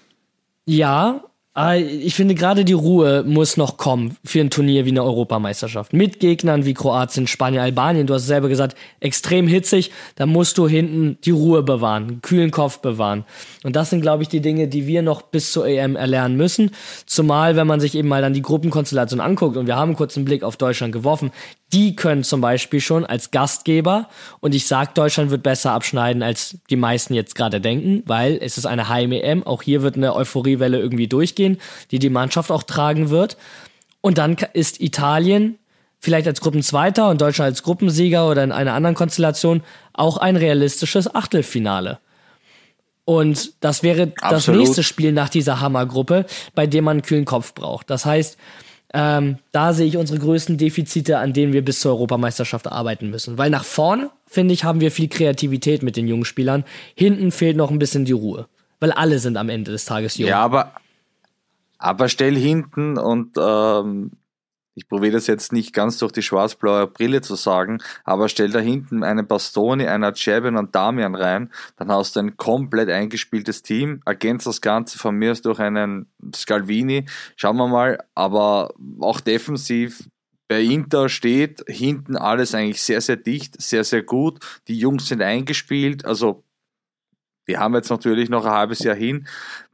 ja, 0.67 1.25
ich 1.67 2.15
finde 2.15 2.37
gerade 2.37 2.65
die 2.65 2.73
Ruhe 2.73 3.25
muss 3.27 3.57
noch 3.57 3.79
kommen 3.79 4.17
für 4.25 4.41
ein 4.41 4.51
Turnier 4.51 4.85
wie 4.85 4.91
eine 4.91 5.03
Europameisterschaft. 5.03 5.93
Mit 5.93 6.21
Gegnern 6.21 6.65
wie 6.65 6.75
Kroatien, 6.75 7.27
Spanien, 7.27 7.61
Albanien. 7.61 8.07
Du 8.07 8.15
hast 8.15 8.27
selber 8.27 8.49
gesagt, 8.49 8.77
extrem 9.01 9.49
hitzig. 9.49 9.91
Da 10.15 10.27
musst 10.27 10.57
du 10.59 10.69
hinten 10.69 11.19
die 11.25 11.33
Ruhe 11.33 11.65
bewahren, 11.65 12.05
einen 12.05 12.23
kühlen 12.23 12.53
Kopf 12.53 12.79
bewahren. 12.79 13.25
Und 13.65 13.75
das 13.75 13.91
sind, 13.91 14.03
glaube 14.03 14.23
ich, 14.23 14.29
die 14.29 14.41
Dinge, 14.41 14.69
die 14.69 14.87
wir 14.87 15.03
noch 15.03 15.23
bis 15.23 15.51
zur 15.51 15.67
EM 15.67 15.97
erlernen 15.97 16.37
müssen. 16.37 16.71
Zumal, 17.07 17.57
wenn 17.57 17.67
man 17.67 17.81
sich 17.81 17.97
eben 17.97 18.09
mal 18.09 18.23
dann 18.23 18.35
die 18.35 18.43
Gruppenkonstellation 18.43 19.21
anguckt 19.21 19.57
und 19.57 19.67
wir 19.67 19.75
haben 19.75 19.97
kurz 19.97 20.17
einen 20.17 20.27
Blick 20.27 20.45
auf 20.45 20.59
Deutschland 20.59 20.93
geworfen, 20.93 21.33
die 21.73 21.95
können 21.97 22.25
zum 22.25 22.41
Beispiel 22.41 22.81
schon 22.81 23.05
als 23.05 23.31
Gastgeber 23.31 24.09
und 24.41 24.55
ich 24.55 24.67
sag, 24.67 24.95
Deutschland 24.95 25.31
wird 25.31 25.43
besser 25.43 25.73
abschneiden, 25.73 26.23
als 26.23 26.57
die 26.71 26.77
meisten 26.77 27.15
jetzt 27.15 27.35
gerade 27.35 27.61
denken, 27.61 28.03
weil 28.07 28.39
es 28.41 28.57
ist 28.57 28.67
eine 28.67 28.89
Heim-EM. 28.89 29.47
Auch 29.47 29.63
hier 29.63 29.83
wird 29.83 29.97
eine 29.97 30.15
Euphoriewelle 30.15 30.79
irgendwie 30.79 31.09
durchgehen, 31.09 31.59
die 31.91 31.99
die 31.99 32.11
Mannschaft 32.11 32.51
auch 32.51 32.63
tragen 32.63 33.11
wird. 33.11 33.37
Und 34.01 34.19
dann 34.19 34.37
ist 34.55 34.81
Italien 34.81 35.59
vielleicht 36.01 36.27
als 36.27 36.41
Gruppenzweiter 36.41 37.11
und 37.11 37.21
Deutschland 37.21 37.51
als 37.51 37.63
Gruppensieger 37.63 38.29
oder 38.29 38.45
in 38.45 38.53
einer 38.53 38.73
anderen 38.73 38.95
Konstellation 38.95 39.63
auch 39.93 40.17
ein 40.17 40.37
realistisches 40.37 41.15
Achtelfinale. 41.15 41.99
Und 43.05 43.53
das 43.61 43.83
wäre 43.83 44.09
das 44.09 44.23
Absolut. 44.23 44.61
nächste 44.61 44.83
Spiel 44.83 45.13
nach 45.13 45.29
dieser 45.29 45.61
Hammergruppe, 45.61 46.27
bei 46.55 46.67
dem 46.67 46.85
man 46.85 46.99
einen 46.99 47.03
kühlen 47.03 47.25
Kopf 47.25 47.55
braucht. 47.55 47.91
Das 47.91 48.05
heißt, 48.05 48.37
ähm, 48.95 49.39
da 49.53 49.75
sehe 49.75 49.87
ich 49.87 49.97
unsere 49.97 50.19
größten 50.19 50.57
Defizite, 50.57 51.19
an 51.19 51.33
denen 51.33 51.53
wir 51.53 51.65
bis 51.65 51.81
zur 51.81 51.93
Europameisterschaft 51.93 52.67
arbeiten 52.67 53.11
müssen. 53.11 53.37
Weil 53.37 53.51
nach 53.51 53.65
vorne, 53.65 54.11
finde 54.27 54.55
ich, 54.55 54.65
haben 54.65 54.81
wir 54.81 54.91
viel 54.91 55.09
Kreativität 55.09 55.83
mit 55.83 55.97
den 55.97 56.09
jungen 56.09 56.25
Spielern. 56.25 56.65
Hinten 56.95 57.31
fehlt 57.31 57.57
noch 57.57 57.71
ein 57.71 57.79
bisschen 57.79 58.05
die 58.05 58.13
Ruhe. 58.13 58.49
Weil 58.81 58.93
alle 58.93 59.19
sind 59.19 59.37
am 59.37 59.49
Ende 59.49 59.73
des 59.73 59.85
Tages 59.85 60.17
jung. 60.17 60.29
Ja, 60.29 60.41
aber, 60.41 60.73
aber 61.79 62.09
stell 62.09 62.37
hinten 62.37 62.97
und 62.97 63.37
ähm, 63.39 64.13
ich 64.79 64.89
probiere 64.89 65.15
das 65.15 65.27
jetzt 65.27 65.53
nicht 65.53 65.73
ganz 65.73 65.99
durch 65.99 66.13
die 66.13 66.23
schwarz-blaue 66.23 66.87
Brille 66.87 67.21
zu 67.21 67.35
sagen, 67.35 67.79
aber 68.05 68.29
stell 68.29 68.51
da 68.51 68.61
hinten 68.61 69.03
einen 69.03 69.27
Bastoni, 69.27 69.89
einen 69.89 70.05
Acerbi 70.05 70.57
und 70.57 70.73
Damian 70.73 71.17
rein, 71.17 71.51
dann 71.77 71.91
hast 71.91 72.15
du 72.15 72.21
ein 72.21 72.37
komplett 72.37 72.89
eingespieltes 72.89 73.65
Team, 73.65 74.01
ergänzt 74.07 74.47
das 74.47 74.61
Ganze 74.61 74.97
von 74.97 75.17
mir 75.17 75.33
aus 75.33 75.43
durch 75.43 75.59
einen 75.59 76.07
Scalvini, 76.33 77.07
schauen 77.35 77.57
wir 77.57 77.67
mal, 77.67 77.99
aber 78.15 78.73
auch 79.01 79.21
defensiv 79.21 80.09
bei 80.47 80.63
Inter 80.63 81.09
steht 81.09 81.65
hinten 81.67 82.17
alles 82.17 82.55
eigentlich 82.55 82.81
sehr, 82.81 83.01
sehr 83.01 83.17
dicht, 83.17 83.61
sehr, 83.61 83.83
sehr 83.83 84.03
gut. 84.03 84.39
Die 84.69 84.79
Jungs 84.79 85.09
sind 85.09 85.23
eingespielt, 85.23 86.05
also 86.05 86.45
wir 87.47 87.59
haben 87.59 87.75
jetzt 87.75 87.91
natürlich 87.91 88.29
noch 88.29 88.45
ein 88.45 88.53
halbes 88.53 88.79
Jahr 88.81 88.95
hin 88.95 89.27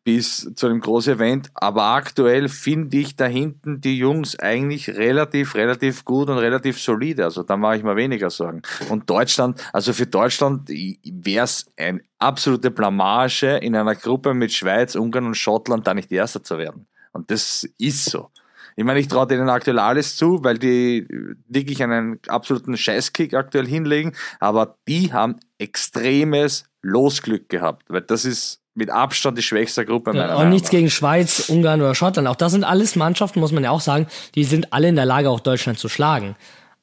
bis 0.05 0.53
zu 0.55 0.67
einem 0.67 0.81
großen 0.81 1.15
Event, 1.15 1.51
aber 1.55 1.83
aktuell 1.83 2.51
finde 2.51 2.99
ich 2.99 3.17
da 3.17 3.25
hinten 3.25 3.81
die 3.81 3.99
Jungs 3.99 4.39
eigentlich 4.39 4.91
relativ, 4.91 5.55
relativ 5.55 6.05
gut 6.05 6.29
und 6.29 6.37
relativ 6.37 6.79
solide. 6.79 7.25
Also 7.25 7.43
da 7.43 7.57
mache 7.57 7.79
ich 7.79 7.83
mir 7.83 7.97
weniger 7.97 8.29
Sorgen. 8.29 8.61
Und 8.91 9.09
Deutschland, 9.09 9.59
also 9.73 9.95
für 9.95 10.07
Deutschland 10.07 10.69
wäre 10.69 11.45
es 11.45 11.67
eine 11.79 12.03
absolute 12.19 12.71
Blamage 12.71 13.57
in 13.57 13.75
einer 13.75 13.95
Gruppe 13.95 14.35
mit 14.35 14.53
Schweiz, 14.53 14.95
Ungarn 14.95 15.27
und 15.27 15.37
Schottland 15.37 15.87
da 15.87 15.95
nicht 15.95 16.13
Erster 16.13 16.43
zu 16.43 16.59
werden. 16.59 16.87
Und 17.13 17.31
das 17.31 17.67
ist 17.79 18.05
so. 18.05 18.31
Ich 18.77 18.85
meine, 18.85 18.99
ich 18.99 19.09
traue 19.09 19.27
denen 19.27 19.49
aktuell 19.49 19.79
alles 19.79 20.17
zu, 20.17 20.43
weil 20.43 20.59
die 20.59 21.07
wirklich 21.49 21.83
einen 21.83 22.19
absoluten 22.27 22.77
Scheißkick 22.77 23.33
aktuell 23.33 23.67
hinlegen, 23.67 24.15
aber 24.41 24.77
die 24.89 25.13
haben 25.13 25.37
extremes 25.59 26.65
Losglück 26.83 27.49
gehabt, 27.49 27.89
weil 27.89 28.03
das 28.03 28.25
ist 28.25 28.64
mit 28.75 28.91
Abstand 28.91 29.39
die 29.39 29.43
schwächste 29.43 29.85
Gruppe 29.87 30.13
meiner 30.13 30.25
Ja, 30.25 30.33
und 30.33 30.39
Meinung 30.39 30.53
nichts 30.53 30.71
gegen 30.71 30.91
Schweiz, 30.91 31.49
Ungarn 31.49 31.81
oder 31.81 31.95
Schottland. 31.95 32.27
Auch 32.29 32.37
das 32.37 32.53
sind 32.53 32.65
alles 32.65 32.97
Mannschaften, 32.97 33.41
muss 33.41 33.53
man 33.53 33.65
ja 33.65 33.71
auch 33.71 33.81
sagen, 33.81 34.07
die 34.35 34.45
sind 34.45 34.73
alle 34.73 34.89
in 34.89 34.97
der 34.97 35.07
Lage, 35.07 35.31
auch 35.31 35.41
Deutschland 35.41 35.79
zu 35.79 35.89
schlagen. 35.89 36.37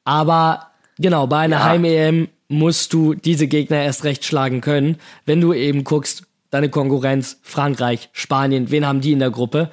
Aber 0.03 0.71
genau, 0.97 1.27
bei 1.27 1.39
einer 1.39 1.57
Ja. 1.57 1.63
Heim-EM 1.65 2.29
musst 2.47 2.93
du 2.93 3.13
diese 3.13 3.47
Gegner 3.47 3.83
erst 3.83 4.03
recht 4.03 4.25
schlagen 4.25 4.61
können, 4.61 4.97
wenn 5.25 5.41
du 5.41 5.53
eben 5.53 5.83
guckst, 5.83 6.23
deine 6.49 6.69
Konkurrenz, 6.69 7.39
Frankreich, 7.43 8.09
Spanien, 8.11 8.71
wen 8.71 8.85
haben 8.85 9.01
die 9.01 9.13
in 9.13 9.19
der 9.19 9.31
Gruppe? 9.31 9.71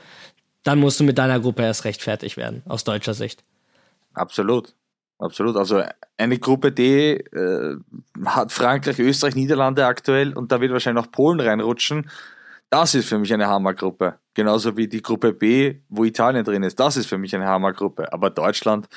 Dann 0.63 0.79
musst 0.79 1.01
du 1.01 1.05
mit 1.05 1.19
deiner 1.19 1.41
Gruppe 1.41 1.63
erst 1.63 1.85
recht 1.85 2.03
fertig 2.03 2.37
werden, 2.37 2.63
aus 2.67 2.85
deutscher 2.85 3.15
Sicht. 3.15 3.43
Absolut. 4.15 4.75
Absolut. 5.19 5.57
Also 5.57 5.83
eine 6.17 6.39
Gruppe 6.39 6.71
D 6.71 7.15
äh, 7.15 7.77
hat 8.25 8.53
Frankreich, 8.53 8.99
Österreich, 9.01 9.35
Niederlande 9.35 9.87
aktuell 9.87 10.33
und 10.33 10.53
da 10.53 10.61
wird 10.61 10.73
wahrscheinlich 10.73 11.05
noch 11.05 11.11
Polen 11.11 11.41
reinrutschen. 11.41 12.09
Das 12.71 12.95
ist 12.95 13.09
für 13.09 13.19
mich 13.19 13.33
eine 13.33 13.49
Hammergruppe. 13.49 14.19
Genauso 14.35 14.77
wie 14.77 14.89
die 14.89 15.01
Gruppe 15.03 15.33
B, 15.33 15.81
wo 15.89 16.05
Italien 16.05 16.45
drin 16.45 16.63
ist. 16.63 16.79
Das 16.79 16.97
ist 16.97 17.07
für 17.07 17.19
mich 17.19 17.35
eine 17.35 17.47
Hammergruppe. 17.47 18.13
Aber 18.13 18.29
Deutschland, 18.31 18.89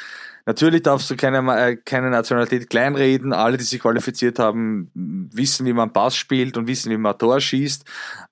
natürlich 0.46 0.84
darfst 0.84 1.10
du 1.10 1.16
keine, 1.16 1.40
äh, 1.58 1.78
keine 1.78 2.10
Nationalität 2.10 2.70
kleinreden. 2.70 3.32
Alle, 3.32 3.58
die 3.58 3.64
sich 3.64 3.80
qualifiziert 3.80 4.40
haben, 4.40 4.92
wissen, 4.94 5.66
wie 5.66 5.74
man 5.74 5.94
Pass 5.94 6.18
spielt 6.18 6.58
und 6.58 6.68
wissen, 6.68 6.92
wie 6.92 6.98
man 6.98 7.18
Tor 7.18 7.40
schießt. 7.40 7.86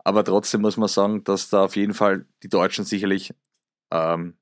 Aber 0.03 0.23
trotzdem 0.25 0.61
muss 0.61 0.77
man 0.77 0.89
sagen, 0.89 1.23
dass 1.23 1.49
da 1.49 1.63
auf 1.63 1.75
jeden 1.77 1.93
Fall 1.93 2.25
die 2.43 2.49
Deutschen 2.49 2.83
sicherlich, 2.83 3.33
ähm, 3.91 4.35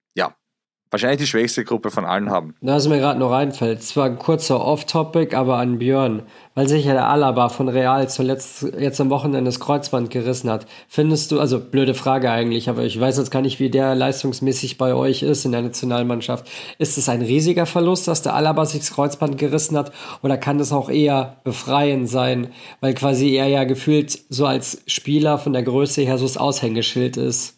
wahrscheinlich 0.92 1.20
die 1.20 1.28
schwächste 1.28 1.64
Gruppe 1.64 1.92
von 1.92 2.06
allen 2.06 2.30
haben. 2.30 2.56
Na, 2.62 2.76
was 2.76 2.88
mir 2.88 3.00
gerade 3.00 3.20
noch 3.20 3.32
einfällt, 3.32 3.84
zwar 3.84 4.06
ein 4.06 4.18
kurzer 4.18 4.64
Off-Topic, 4.64 5.36
aber 5.36 5.58
an 5.58 5.80
Björn, 5.80 6.24
weil 6.56 6.68
sich 6.68 6.86
ja 6.86 6.94
der 6.94 7.08
Alaba 7.08 7.50
von 7.50 7.70
Real 7.70 8.10
zuletzt 8.10 8.66
jetzt 8.80 9.02
am 9.02 9.10
Wochenende 9.10 9.44
das 9.44 9.60
Kreuzband 9.60 10.10
gerissen 10.10 10.50
hat. 10.50 10.66
Findest 10.88 11.32
du, 11.32 11.40
also 11.40 11.60
blöde 11.60 11.94
Frage 11.94 12.32
eigentlich, 12.32 12.70
aber 12.70 12.84
ich 12.84 13.00
weiß 13.00 13.18
jetzt 13.18 13.32
gar 13.32 13.42
nicht, 13.42 13.60
wie 13.60 13.70
der 13.70 13.96
leistungsmäßig 13.96 14.78
bei 14.78 14.94
euch 14.94 15.24
ist 15.24 15.46
in 15.46 15.52
der 15.52 15.62
Nationalmannschaft. 15.62 16.48
Ist 16.80 16.98
es 16.98 17.10
ein 17.10 17.22
riesiger 17.22 17.66
Verlust, 17.66 18.08
dass 18.08 18.22
der 18.22 18.34
Alaba 18.34 18.66
sich 18.66 18.80
das 18.80 18.94
Kreuzband 18.94 19.38
gerissen 19.38 19.78
hat 19.78 19.92
oder 20.24 20.38
kann 20.38 20.60
es 20.60 20.72
auch 20.72 20.90
eher 20.90 21.38
befreiend 21.44 22.10
sein, 22.10 22.48
weil 22.82 22.94
quasi 22.94 23.36
er 23.36 23.48
ja 23.48 23.64
gefühlt 23.66 24.18
so 24.30 24.46
als 24.46 24.82
Spieler 24.88 25.38
von 25.38 25.54
der 25.54 25.64
Größe 25.64 26.02
her 26.02 26.18
so 26.18 26.26
das 26.26 26.38
Aushängeschild 26.38 27.18
ist? 27.18 27.57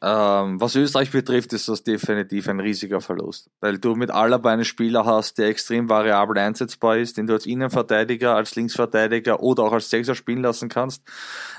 Ähm, 0.00 0.60
was 0.60 0.76
Österreich 0.76 1.10
betrifft, 1.10 1.52
ist 1.52 1.68
das 1.68 1.82
definitiv 1.82 2.48
ein 2.48 2.60
riesiger 2.60 3.00
Verlust, 3.00 3.50
weil 3.60 3.78
du 3.78 3.96
mit 3.96 4.10
Alaba 4.10 4.52
einen 4.52 4.64
Spieler 4.64 5.04
hast, 5.04 5.38
der 5.38 5.48
extrem 5.48 5.88
variabel 5.88 6.38
einsetzbar 6.38 6.98
ist, 6.98 7.16
den 7.16 7.26
du 7.26 7.32
als 7.32 7.46
Innenverteidiger, 7.46 8.36
als 8.36 8.54
Linksverteidiger 8.54 9.40
oder 9.40 9.64
auch 9.64 9.72
als 9.72 9.90
Sechser 9.90 10.14
spielen 10.14 10.42
lassen 10.42 10.68
kannst, 10.68 11.02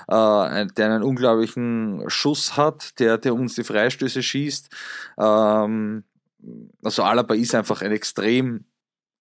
äh, 0.07 0.65
der 0.67 0.85
einen 0.85 1.03
unglaublichen 1.03 2.05
Schuss 2.07 2.55
hat, 2.55 2.97
der, 2.99 3.17
der 3.17 3.33
uns 3.33 3.55
die 3.55 3.65
Freistöße 3.65 4.23
schießt. 4.23 4.69
Ähm, 5.19 6.05
also 6.81 7.03
Alaba 7.03 7.35
ist 7.35 7.53
einfach 7.55 7.81
ein 7.81 7.91
extrem, 7.91 8.63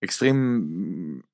extrem 0.00 1.24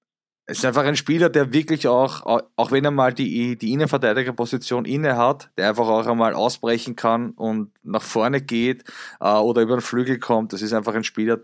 es 0.47 0.59
ist 0.59 0.65
einfach 0.65 0.85
ein 0.85 0.97
Spieler, 0.97 1.31
der 1.31 1.53
wirklich 1.53 1.89
auch, 1.89 2.23
auch 2.57 2.71
wenn 2.71 2.85
er 2.85 2.91
mal 2.91 3.15
die, 3.15 3.57
die 3.57 3.73
Innenverteidigerposition 3.73 4.85
inne 4.85 5.17
hat, 5.17 5.51
der 5.57 5.71
einfach 5.71 5.89
auch 5.89 6.07
einmal 6.07 6.35
ausbrechen 6.35 6.97
kann 6.97 7.31
und 7.31 7.71
nach 7.83 8.03
vorne 8.03 8.43
geht 8.43 8.85
äh, 9.21 9.33
oder 9.33 9.63
über 9.63 9.77
den 9.77 9.81
Flügel 9.81 10.19
kommt. 10.19 10.53
Das 10.53 10.61
ist 10.61 10.75
einfach 10.75 10.95
ein 10.95 11.05
Spieler, 11.05 11.39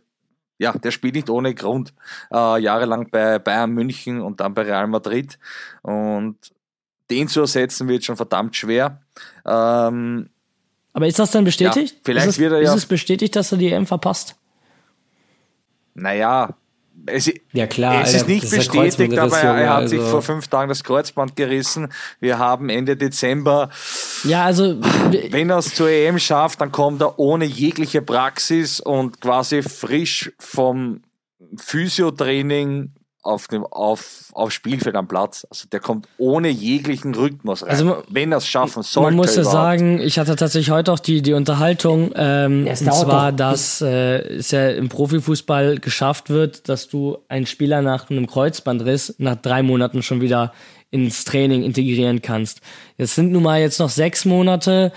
ja, 0.59 0.73
der 0.73 0.91
spielt 0.91 1.15
nicht 1.15 1.31
ohne 1.31 1.55
Grund 1.55 1.95
äh, 2.31 2.61
jahrelang 2.61 3.09
bei 3.11 3.39
Bayern 3.39 3.71
München 3.71 4.21
und 4.21 4.41
dann 4.41 4.53
bei 4.53 4.63
Real 4.63 4.87
Madrid. 4.87 5.39
Und 5.81 6.37
den 7.09 7.27
zu 7.27 7.41
ersetzen 7.41 7.89
wird 7.89 8.05
schon 8.05 8.17
verdammt 8.19 8.55
schwer. 8.55 9.01
Ähm, 9.47 10.29
Aber 10.93 11.07
ist 11.07 11.19
das 11.19 11.31
dann 11.31 11.45
bestätigt? 11.45 11.95
Ja, 11.95 12.01
vielleicht 12.05 12.27
ist 12.27 12.35
es, 12.35 12.39
wird 12.39 12.53
er 12.53 12.61
ja. 12.61 12.69
Ist 12.69 12.77
es 12.77 12.87
bestätigt, 12.87 13.35
dass 13.35 13.51
er 13.51 13.59
die 13.59 13.73
EM 13.73 13.87
verpasst? 13.87 14.37
Naja, 15.95 16.55
es, 17.07 17.33
ja 17.53 17.67
klar, 17.67 18.03
es 18.03 18.15
ist 18.15 18.29
nicht 18.29 18.45
ist 18.45 18.51
bestätigt, 18.55 19.19
aber 19.19 19.39
er, 19.39 19.55
er 19.55 19.71
hat 19.71 19.77
also. 19.83 19.97
sich 19.97 20.09
vor 20.09 20.23
fünf 20.23 20.49
Tagen 20.49 20.69
das 20.69 20.85
Kreuzband 20.85 21.37
gerissen. 21.37 21.93
Wir 22.21 22.39
haben 22.39 22.69
Ende 22.69 22.97
Dezember. 22.97 23.71
Ja, 24.25 24.45
also 24.45 24.77
wenn 25.31 25.51
er 25.51 25.59
es 25.59 25.75
zur 25.75 25.89
EM 25.89 26.19
schafft, 26.19 26.61
dann 26.61 26.73
kommt 26.73 27.01
er 27.01 27.19
ohne 27.19 27.45
jegliche 27.45 28.03
Praxis 28.03 28.81
und 28.81 29.21
quasi 29.21 29.63
frisch 29.63 30.33
vom 30.39 31.03
Physiotraining 31.57 32.95
auf 33.22 33.48
dem 33.48 33.64
auf, 33.64 34.30
auf 34.33 34.50
Spielfeld 34.50 34.96
am 34.96 35.06
Platz. 35.06 35.46
Also 35.50 35.68
der 35.68 35.80
kommt 35.80 36.09
ohne 36.16 36.48
jeglichen 36.48 37.14
Rhythmus 37.14 37.62
rein. 37.62 37.70
Also, 37.70 38.02
wenn 38.09 38.33
er 38.33 38.38
es 38.38 38.46
schaffen 38.46 38.83
sollte. 38.83 39.09
Man 39.09 39.16
muss 39.16 39.37
ja 39.37 39.44
sagen, 39.44 40.00
ich 40.00 40.18
hatte 40.18 40.37
tatsächlich 40.37 40.70
heute 40.70 40.92
auch 40.92 40.98
die, 40.98 41.20
die 41.20 41.35
Unterhaltung, 41.35 42.12
ähm, 42.14 42.66
und 42.66 42.76
zwar, 42.76 43.33
dass 43.33 43.80
äh, 43.83 44.20
es 44.37 44.50
ja 44.50 44.70
im 44.70 44.88
Profifußball 44.88 45.78
geschafft 45.78 46.30
wird, 46.30 46.68
dass 46.68 46.88
du 46.88 47.18
einen 47.28 47.46
Spieler 47.46 47.83
nach 47.83 48.11
einem 48.11 48.26
Kreuzbandriss 48.26 49.14
nach 49.18 49.37
drei 49.37 49.62
Monaten 49.62 50.02
schon 50.02 50.20
wieder 50.20 50.52
ins 50.90 51.24
Training 51.24 51.62
integrieren 51.62 52.20
kannst. 52.22 52.61
Es 52.96 53.14
sind 53.14 53.33
nun 53.33 53.42
mal 53.42 53.61
jetzt 53.61 53.78
noch 53.78 53.90
sechs 53.90 54.24
Monate 54.24 54.92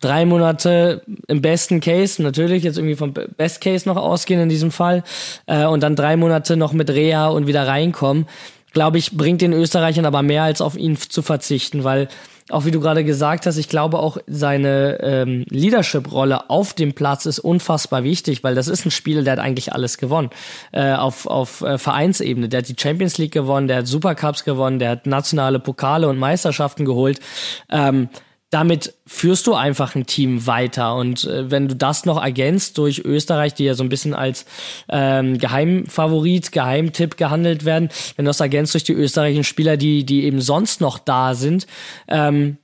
drei 0.00 0.24
Monate 0.24 1.02
im 1.26 1.42
besten 1.42 1.80
Case, 1.80 2.22
natürlich 2.22 2.62
jetzt 2.62 2.78
irgendwie 2.78 2.96
vom 2.96 3.12
Best 3.12 3.60
Case 3.60 3.88
noch 3.88 3.96
ausgehen 3.96 4.40
in 4.40 4.48
diesem 4.48 4.70
Fall, 4.70 5.02
äh, 5.46 5.66
und 5.66 5.82
dann 5.82 5.96
drei 5.96 6.16
Monate 6.16 6.56
noch 6.56 6.72
mit 6.72 6.90
Reha 6.90 7.28
und 7.28 7.46
wieder 7.46 7.66
reinkommen, 7.66 8.26
glaube 8.72 8.98
ich, 8.98 9.16
bringt 9.16 9.40
den 9.40 9.52
Österreichern 9.52 10.04
aber 10.04 10.22
mehr 10.22 10.42
als 10.42 10.60
auf 10.60 10.76
ihn 10.76 10.96
zu 10.96 11.22
verzichten, 11.22 11.84
weil 11.84 12.08
auch 12.50 12.64
wie 12.64 12.70
du 12.70 12.80
gerade 12.80 13.04
gesagt 13.04 13.46
hast, 13.46 13.58
ich 13.58 13.68
glaube 13.68 13.98
auch 13.98 14.16
seine 14.26 14.98
ähm, 15.02 15.44
Leadership-Rolle 15.50 16.48
auf 16.48 16.72
dem 16.72 16.94
Platz 16.94 17.26
ist 17.26 17.40
unfassbar 17.40 18.04
wichtig, 18.04 18.42
weil 18.42 18.54
das 18.54 18.68
ist 18.68 18.86
ein 18.86 18.90
Spieler, 18.90 19.22
der 19.22 19.34
hat 19.34 19.38
eigentlich 19.38 19.72
alles 19.74 19.98
gewonnen 19.98 20.30
äh, 20.72 20.92
auf, 20.92 21.26
auf 21.26 21.60
äh, 21.60 21.76
Vereinsebene. 21.76 22.48
Der 22.48 22.60
hat 22.60 22.68
die 22.68 22.76
Champions 22.78 23.18
League 23.18 23.32
gewonnen, 23.32 23.68
der 23.68 23.78
hat 23.78 23.86
Supercups 23.86 24.44
gewonnen, 24.44 24.78
der 24.78 24.90
hat 24.90 25.06
nationale 25.06 25.58
Pokale 25.58 26.08
und 26.08 26.18
Meisterschaften 26.18 26.86
geholt. 26.86 27.20
Ähm, 27.68 28.08
damit 28.50 28.94
führst 29.06 29.46
du 29.46 29.54
einfach 29.54 29.94
ein 29.94 30.06
Team 30.06 30.46
weiter. 30.46 30.96
Und 30.96 31.24
äh, 31.24 31.50
wenn 31.50 31.68
du 31.68 31.76
das 31.76 32.06
noch 32.06 32.22
ergänzt 32.22 32.78
durch 32.78 33.04
Österreich, 33.04 33.54
die 33.54 33.64
ja 33.64 33.74
so 33.74 33.82
ein 33.82 33.90
bisschen 33.90 34.14
als 34.14 34.46
ähm, 34.88 35.38
Geheimfavorit, 35.38 36.52
Geheimtipp 36.52 37.16
gehandelt 37.16 37.64
werden, 37.64 37.90
wenn 38.16 38.24
du 38.24 38.30
das 38.30 38.40
ergänzt 38.40 38.74
durch 38.74 38.84
die 38.84 38.94
österreichischen 38.94 39.44
Spieler, 39.44 39.76
die, 39.76 40.04
die 40.04 40.24
eben 40.24 40.40
sonst 40.40 40.80
noch 40.80 40.98
da 40.98 41.34
sind, 41.34 41.66
ähm, 42.08 42.56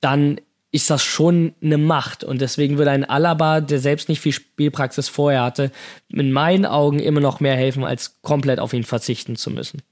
dann 0.00 0.40
ist 0.70 0.88
das 0.90 1.02
schon 1.02 1.54
eine 1.62 1.76
Macht. 1.76 2.24
Und 2.24 2.40
deswegen 2.40 2.78
würde 2.78 2.92
ein 2.92 3.04
Alaba, 3.04 3.60
der 3.60 3.78
selbst 3.78 4.08
nicht 4.08 4.20
viel 4.20 4.32
Spielpraxis 4.32 5.08
vorher 5.08 5.42
hatte, 5.42 5.70
in 6.08 6.32
meinen 6.32 6.64
Augen 6.64 6.98
immer 6.98 7.20
noch 7.20 7.40
mehr 7.40 7.56
helfen, 7.56 7.84
als 7.84 8.22
komplett 8.22 8.58
auf 8.58 8.72
ihn 8.72 8.84
verzichten 8.84 9.36
zu 9.36 9.50
müssen. 9.50 9.82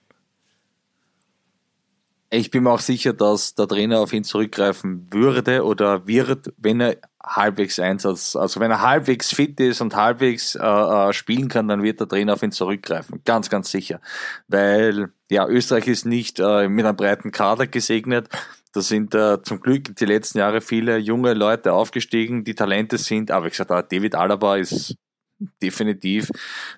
Ich 2.32 2.52
bin 2.52 2.62
mir 2.62 2.70
auch 2.70 2.80
sicher, 2.80 3.12
dass 3.12 3.56
der 3.56 3.66
Trainer 3.66 3.98
auf 3.98 4.12
ihn 4.12 4.22
zurückgreifen 4.22 5.12
würde 5.12 5.64
oder 5.64 6.06
wird, 6.06 6.52
wenn 6.58 6.80
er 6.80 6.96
halbwegs 7.20 7.80
Einsatz, 7.80 8.36
also 8.36 8.60
wenn 8.60 8.70
er 8.70 8.82
halbwegs 8.82 9.34
fit 9.34 9.58
ist 9.58 9.80
und 9.80 9.96
halbwegs 9.96 10.54
äh, 10.54 10.60
äh, 10.60 11.12
spielen 11.12 11.48
kann, 11.48 11.66
dann 11.66 11.82
wird 11.82 11.98
der 11.98 12.06
Trainer 12.06 12.34
auf 12.34 12.42
ihn 12.44 12.52
zurückgreifen. 12.52 13.20
Ganz, 13.24 13.50
ganz 13.50 13.72
sicher. 13.72 14.00
Weil, 14.46 15.12
ja, 15.28 15.46
Österreich 15.48 15.88
ist 15.88 16.06
nicht 16.06 16.38
äh, 16.38 16.68
mit 16.68 16.86
einem 16.86 16.96
breiten 16.96 17.32
Kader 17.32 17.66
gesegnet. 17.66 18.28
Da 18.72 18.80
sind 18.80 19.12
äh, 19.16 19.42
zum 19.42 19.60
Glück 19.60 19.96
die 19.96 20.04
letzten 20.04 20.38
Jahre 20.38 20.60
viele 20.60 20.98
junge 20.98 21.34
Leute 21.34 21.72
aufgestiegen, 21.72 22.44
die 22.44 22.54
Talente 22.54 22.98
sind. 22.98 23.32
Aber 23.32 23.46
wie 23.46 23.50
gesagt, 23.50 23.70
David 23.92 24.14
Alaba 24.14 24.56
ist 24.56 24.94
definitiv 25.62 26.30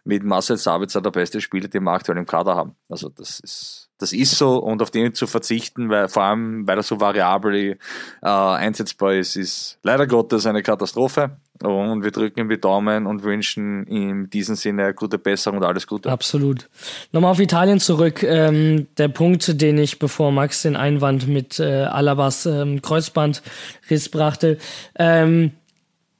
mit 0.04 0.22
Marcel 0.22 0.56
Sabitzer 0.56 1.02
der 1.02 1.10
beste 1.10 1.40
Spieler, 1.40 1.68
den 1.68 1.84
wir 1.84 1.92
aktuell 1.92 2.18
im 2.18 2.26
Kader 2.26 2.56
haben. 2.56 2.76
Also 2.88 3.10
das 3.10 3.40
ist 3.40 3.90
das 4.02 4.12
ist 4.12 4.36
so 4.36 4.56
und 4.56 4.82
auf 4.82 4.90
den 4.90 5.14
zu 5.14 5.28
verzichten, 5.28 5.88
weil 5.88 6.08
vor 6.08 6.24
allem, 6.24 6.66
weil 6.66 6.76
er 6.76 6.82
so 6.82 7.00
variabel 7.00 7.78
äh, 8.20 8.26
einsetzbar 8.26 9.14
ist, 9.14 9.36
ist 9.36 9.78
leider 9.82 10.06
Gottes 10.08 10.44
eine 10.44 10.62
Katastrophe. 10.62 11.36
Und 11.62 12.02
wir 12.02 12.10
drücken 12.10 12.40
ihm 12.40 12.48
die 12.48 12.60
Daumen 12.60 13.06
und 13.06 13.22
wünschen 13.22 13.86
ihm 13.86 14.24
in 14.24 14.30
diesem 14.30 14.56
Sinne 14.56 14.94
gute 14.94 15.18
Besserung 15.18 15.58
und 15.58 15.64
alles 15.64 15.86
Gute. 15.86 16.10
Absolut. 16.10 16.68
Nochmal 17.12 17.30
auf 17.30 17.38
Italien 17.38 17.78
zurück. 17.78 18.24
Ähm, 18.24 18.88
der 18.98 19.06
Punkt, 19.06 19.60
den 19.60 19.78
ich, 19.78 20.00
bevor 20.00 20.32
Max 20.32 20.62
den 20.62 20.74
Einwand 20.74 21.28
mit 21.28 21.60
äh, 21.60 21.84
Alabas 21.84 22.46
ähm, 22.46 22.82
Kreuzbandriss 22.82 24.08
brachte, 24.10 24.58
ähm, 24.98 25.52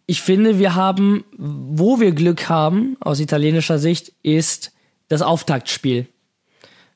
ich 0.06 0.22
finde, 0.22 0.60
wir 0.60 0.76
haben, 0.76 1.24
wo 1.36 1.98
wir 1.98 2.12
Glück 2.12 2.48
haben, 2.48 2.96
aus 3.00 3.18
italienischer 3.18 3.78
Sicht, 3.78 4.12
ist 4.22 4.72
das 5.08 5.22
Auftaktspiel 5.22 6.06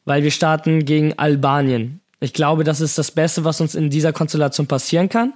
weil 0.06 0.22
wir 0.22 0.30
starten 0.30 0.86
gegen 0.86 1.18
Albanien. 1.18 2.00
Ich 2.20 2.32
glaube, 2.32 2.64
das 2.64 2.80
ist 2.80 2.96
das 2.96 3.10
Beste, 3.10 3.44
was 3.44 3.60
uns 3.60 3.74
in 3.74 3.90
dieser 3.90 4.14
Konstellation 4.14 4.66
passieren 4.66 5.10
kann, 5.10 5.34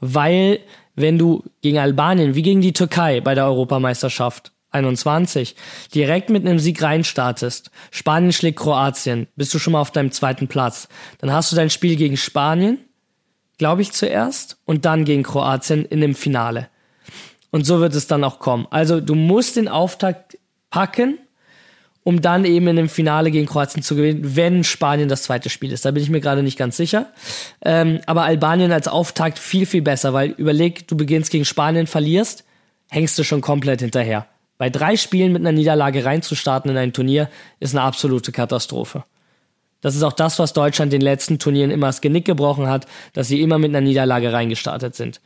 weil 0.00 0.60
wenn 0.94 1.16
du 1.16 1.44
gegen 1.62 1.78
Albanien, 1.78 2.34
wie 2.34 2.42
gegen 2.42 2.60
die 2.60 2.74
Türkei 2.74 3.22
bei 3.22 3.34
der 3.34 3.46
Europameisterschaft 3.46 4.52
21, 4.70 5.56
direkt 5.94 6.28
mit 6.28 6.44
einem 6.44 6.58
Sieg 6.58 6.82
reinstartest, 6.82 7.70
Spanien 7.90 8.32
schlägt 8.32 8.58
Kroatien, 8.58 9.28
bist 9.36 9.54
du 9.54 9.58
schon 9.58 9.72
mal 9.72 9.80
auf 9.80 9.92
deinem 9.92 10.10
zweiten 10.10 10.48
Platz. 10.48 10.88
Dann 11.18 11.32
hast 11.32 11.50
du 11.50 11.56
dein 11.56 11.70
Spiel 11.70 11.96
gegen 11.96 12.18
Spanien, 12.18 12.78
glaube 13.56 13.82
ich 13.82 13.92
zuerst, 13.92 14.58
und 14.66 14.84
dann 14.84 15.04
gegen 15.04 15.22
Kroatien 15.22 15.84
in 15.86 16.00
dem 16.00 16.14
Finale. 16.14 16.68
Und 17.50 17.64
so 17.64 17.80
wird 17.80 17.94
es 17.94 18.06
dann 18.06 18.24
auch 18.24 18.40
kommen. 18.40 18.66
Also 18.70 19.00
du 19.00 19.14
musst 19.14 19.56
den 19.56 19.68
Auftakt 19.68 20.36
packen 20.68 21.18
um 22.08 22.22
dann 22.22 22.46
eben 22.46 22.66
in 22.68 22.76
dem 22.76 22.88
Finale 22.88 23.30
gegen 23.30 23.44
Kroatien 23.44 23.82
zu 23.82 23.94
gewinnen, 23.94 24.34
wenn 24.34 24.64
Spanien 24.64 25.10
das 25.10 25.24
zweite 25.24 25.50
Spiel 25.50 25.72
ist. 25.72 25.84
Da 25.84 25.90
bin 25.90 26.02
ich 26.02 26.08
mir 26.08 26.22
gerade 26.22 26.42
nicht 26.42 26.56
ganz 26.56 26.78
sicher. 26.78 27.08
Ähm, 27.62 28.00
aber 28.06 28.22
Albanien 28.22 28.72
als 28.72 28.88
Auftakt 28.88 29.38
viel, 29.38 29.66
viel 29.66 29.82
besser, 29.82 30.14
weil 30.14 30.30
überleg, 30.30 30.88
du 30.88 30.96
beginnst 30.96 31.30
gegen 31.30 31.44
Spanien, 31.44 31.86
verlierst, 31.86 32.44
hängst 32.88 33.18
du 33.18 33.24
schon 33.24 33.42
komplett 33.42 33.82
hinterher. 33.82 34.26
Bei 34.56 34.70
drei 34.70 34.96
Spielen 34.96 35.32
mit 35.34 35.42
einer 35.42 35.52
Niederlage 35.52 36.06
reinzustarten 36.06 36.70
in 36.70 36.78
ein 36.78 36.94
Turnier 36.94 37.28
ist 37.60 37.74
eine 37.74 37.82
absolute 37.82 38.32
Katastrophe. 38.32 39.04
Das 39.82 39.94
ist 39.94 40.02
auch 40.02 40.14
das, 40.14 40.38
was 40.38 40.54
Deutschland 40.54 40.94
den 40.94 41.02
letzten 41.02 41.38
Turnieren 41.38 41.70
immer 41.70 41.88
das 41.88 42.00
Genick 42.00 42.24
gebrochen 42.24 42.68
hat, 42.68 42.86
dass 43.12 43.28
sie 43.28 43.42
immer 43.42 43.58
mit 43.58 43.68
einer 43.68 43.82
Niederlage 43.82 44.32
reingestartet 44.32 44.94
sind. 44.94 45.20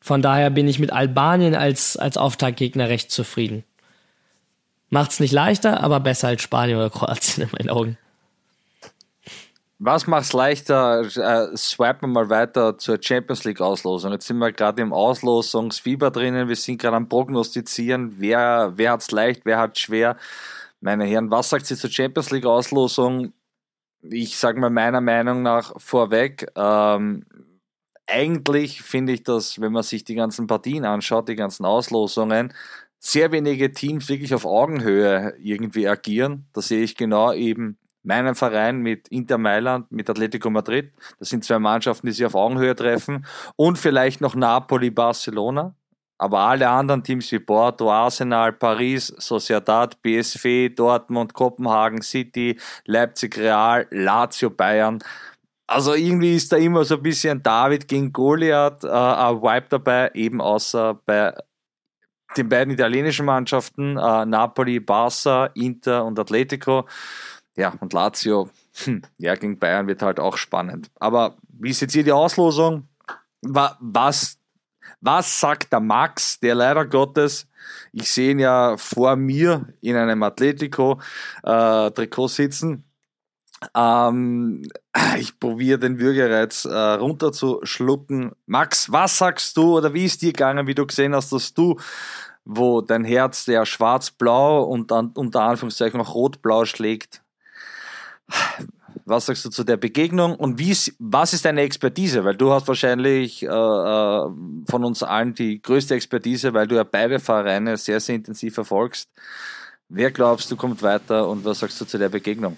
Von 0.00 0.22
daher 0.22 0.50
bin 0.50 0.66
ich 0.66 0.80
mit 0.80 0.92
Albanien 0.92 1.54
als, 1.54 1.96
als 1.96 2.16
Auftaktgegner 2.16 2.88
recht 2.88 3.12
zufrieden. 3.12 3.62
Macht's 4.90 5.20
nicht 5.20 5.32
leichter, 5.32 5.82
aber 5.82 6.00
besser 6.00 6.28
als 6.28 6.42
Spanien 6.42 6.76
oder 6.76 6.90
Kroatien 6.90 7.44
in 7.44 7.50
meinen 7.52 7.70
Augen. 7.70 7.96
Was 9.82 10.06
macht's 10.06 10.34
leichter? 10.34 11.00
Äh, 11.00 11.56
swipen 11.56 12.02
wir 12.02 12.08
mal 12.08 12.28
weiter 12.28 12.76
zur 12.76 12.98
Champions 13.00 13.44
League 13.44 13.62
Auslosung. 13.62 14.12
Jetzt 14.12 14.26
sind 14.26 14.36
wir 14.36 14.52
gerade 14.52 14.82
im 14.82 14.92
Auslosungsfieber 14.92 16.10
drinnen. 16.10 16.48
Wir 16.48 16.56
sind 16.56 16.82
gerade 16.82 16.96
am 16.96 17.08
Prognostizieren. 17.08 18.16
Wer, 18.18 18.74
wer 18.76 18.92
hat's 18.92 19.10
leicht, 19.10 19.46
wer 19.46 19.58
hat's 19.58 19.80
schwer? 19.80 20.18
Meine 20.82 21.04
Herren, 21.04 21.30
was 21.30 21.48
sagt 21.48 21.64
sie 21.64 21.76
zur 21.76 21.88
Champions 21.88 22.30
League 22.30 22.44
Auslosung? 22.44 23.32
Ich 24.02 24.36
sage 24.36 24.60
mal 24.60 24.68
meiner 24.68 25.00
Meinung 25.00 25.42
nach 25.42 25.72
vorweg. 25.78 26.46
Ähm, 26.56 27.24
eigentlich 28.06 28.82
finde 28.82 29.12
ich 29.12 29.22
das, 29.22 29.60
wenn 29.62 29.72
man 29.72 29.82
sich 29.82 30.04
die 30.04 30.14
ganzen 30.14 30.46
Partien 30.46 30.84
anschaut, 30.84 31.28
die 31.28 31.36
ganzen 31.36 31.64
Auslosungen, 31.64 32.52
sehr 33.00 33.32
wenige 33.32 33.72
Teams 33.72 34.08
wirklich 34.08 34.34
auf 34.34 34.44
Augenhöhe 34.44 35.34
irgendwie 35.38 35.88
agieren. 35.88 36.46
Da 36.52 36.60
sehe 36.60 36.82
ich 36.82 36.96
genau 36.96 37.32
eben 37.32 37.78
meinen 38.02 38.34
Verein 38.34 38.78
mit 38.80 39.08
Inter 39.08 39.38
Mailand, 39.38 39.90
mit 39.90 40.08
Atletico 40.08 40.50
Madrid. 40.50 40.92
Das 41.18 41.30
sind 41.30 41.44
zwei 41.44 41.58
Mannschaften, 41.58 42.06
die 42.06 42.12
sich 42.12 42.24
auf 42.24 42.34
Augenhöhe 42.34 42.76
treffen. 42.76 43.26
Und 43.56 43.78
vielleicht 43.78 44.20
noch 44.20 44.34
Napoli, 44.34 44.90
Barcelona. 44.90 45.74
Aber 46.18 46.40
alle 46.40 46.68
anderen 46.68 47.02
Teams 47.02 47.32
wie 47.32 47.38
Porto, 47.38 47.90
Arsenal, 47.90 48.52
Paris, 48.52 49.06
Sociedad, 49.16 49.96
PSV, 50.02 50.68
Dortmund, 50.76 51.32
Kopenhagen, 51.32 52.02
City, 52.02 52.60
Leipzig, 52.84 53.38
Real, 53.38 53.86
Lazio, 53.90 54.50
Bayern. 54.50 55.02
Also 55.66 55.94
irgendwie 55.94 56.36
ist 56.36 56.52
da 56.52 56.58
immer 56.58 56.84
so 56.84 56.96
ein 56.96 57.02
bisschen 57.02 57.42
David 57.42 57.88
gegen 57.88 58.12
Goliath, 58.12 58.84
äh, 58.84 58.88
ein 58.88 59.40
Vibe 59.40 59.66
dabei, 59.70 60.10
eben 60.12 60.42
außer 60.42 61.00
bei 61.06 61.32
den 62.36 62.48
beiden 62.48 62.72
italienischen 62.72 63.26
Mannschaften, 63.26 63.96
äh, 63.96 64.26
Napoli, 64.26 64.80
Barca, 64.80 65.46
Inter 65.54 66.04
und 66.04 66.18
Atletico. 66.18 66.86
ja, 67.56 67.72
und 67.80 67.92
Lazio, 67.92 68.50
hm, 68.84 69.02
ja, 69.18 69.34
gegen 69.34 69.58
Bayern 69.58 69.86
wird 69.86 70.02
halt 70.02 70.20
auch 70.20 70.36
spannend. 70.36 70.90
Aber 70.98 71.36
wie 71.48 71.70
ist 71.70 71.80
jetzt 71.80 71.92
hier 71.92 72.04
die 72.04 72.12
Auslosung? 72.12 72.88
Was, 73.42 74.38
was 75.00 75.40
sagt 75.40 75.72
der 75.72 75.80
Max, 75.80 76.40
der 76.40 76.54
leider 76.54 76.86
Gottes, 76.86 77.48
ich 77.92 78.10
sehe 78.10 78.32
ihn 78.32 78.38
ja 78.38 78.76
vor 78.76 79.16
mir 79.16 79.66
in 79.80 79.96
einem 79.96 80.22
Atletico-Trikot 80.22 82.24
äh, 82.24 82.28
sitzen. 82.28 82.84
Ähm, 83.74 84.62
ich 85.18 85.38
probiere 85.38 85.78
den 85.78 86.00
Würgereiz 86.00 86.64
äh, 86.64 86.74
runterzuschlucken. 86.74 88.32
Max, 88.46 88.90
was 88.90 89.18
sagst 89.18 89.56
du 89.56 89.76
oder 89.76 89.92
wie 89.94 90.04
ist 90.04 90.22
dir 90.22 90.32
gegangen, 90.32 90.66
wie 90.66 90.74
du 90.74 90.86
gesehen 90.86 91.14
hast, 91.14 91.32
dass 91.32 91.52
du, 91.52 91.78
wo 92.44 92.80
dein 92.80 93.04
Herz 93.04 93.44
der 93.44 93.66
schwarz-blau 93.66 94.64
und 94.64 94.90
dann 94.90 95.10
unter 95.14 95.42
Anführungszeichen 95.42 95.98
noch 95.98 96.14
rot-blau 96.14 96.64
schlägt, 96.64 97.22
was 99.04 99.26
sagst 99.26 99.44
du 99.44 99.50
zu 99.50 99.64
der 99.64 99.76
Begegnung 99.76 100.36
und 100.36 100.58
wie 100.58 100.70
ist, 100.70 100.94
was 100.98 101.32
ist 101.32 101.44
deine 101.44 101.62
Expertise? 101.62 102.24
Weil 102.24 102.36
du 102.36 102.52
hast 102.52 102.68
wahrscheinlich 102.68 103.42
äh, 103.42 103.46
äh, 103.46 103.50
von 103.50 104.84
uns 104.84 105.02
allen 105.02 105.34
die 105.34 105.60
größte 105.60 105.94
Expertise, 105.94 106.54
weil 106.54 106.66
du 106.66 106.76
ja 106.76 106.84
beide 106.84 107.18
Vereine 107.18 107.76
sehr, 107.76 108.00
sehr 108.00 108.14
intensiv 108.14 108.54
verfolgst. 108.54 109.10
Wer 109.88 110.12
glaubst 110.12 110.50
du 110.50 110.56
kommt 110.56 110.82
weiter 110.82 111.28
und 111.28 111.44
was 111.44 111.58
sagst 111.58 111.80
du 111.80 111.84
zu 111.84 111.98
der 111.98 112.08
Begegnung? 112.08 112.56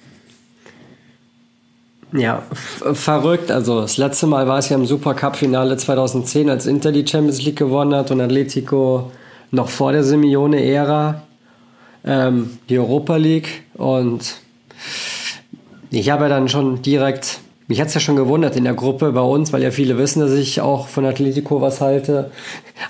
Ja, 2.12 2.42
verrückt. 2.92 3.50
Also 3.50 3.80
das 3.80 3.96
letzte 3.96 4.26
Mal 4.26 4.46
war 4.46 4.58
es 4.58 4.68
ja 4.68 4.76
im 4.76 4.84
Supercup-Finale 4.84 5.76
2010, 5.78 6.50
als 6.50 6.66
Inter 6.66 6.92
die 6.92 7.06
Champions 7.06 7.42
League 7.42 7.56
gewonnen 7.56 7.94
hat 7.94 8.10
und 8.10 8.20
Atletico 8.20 9.10
noch 9.50 9.68
vor 9.68 9.92
der 9.92 10.04
Simeone-Ära 10.04 11.22
ähm, 12.04 12.58
die 12.68 12.78
Europa 12.78 13.16
League. 13.16 13.64
Und 13.74 14.36
ich 15.90 16.10
habe 16.10 16.24
ja 16.24 16.28
dann 16.28 16.48
schon 16.48 16.82
direkt, 16.82 17.40
mich 17.66 17.80
hat 17.80 17.88
es 17.88 17.94
ja 17.94 18.00
schon 18.00 18.16
gewundert 18.16 18.56
in 18.56 18.64
der 18.64 18.74
Gruppe 18.74 19.12
bei 19.12 19.20
uns, 19.20 19.52
weil 19.52 19.62
ja 19.62 19.70
viele 19.70 19.96
wissen, 19.96 20.20
dass 20.20 20.32
ich 20.32 20.60
auch 20.60 20.88
von 20.88 21.06
Atletico 21.06 21.60
was 21.62 21.80
halte. 21.80 22.30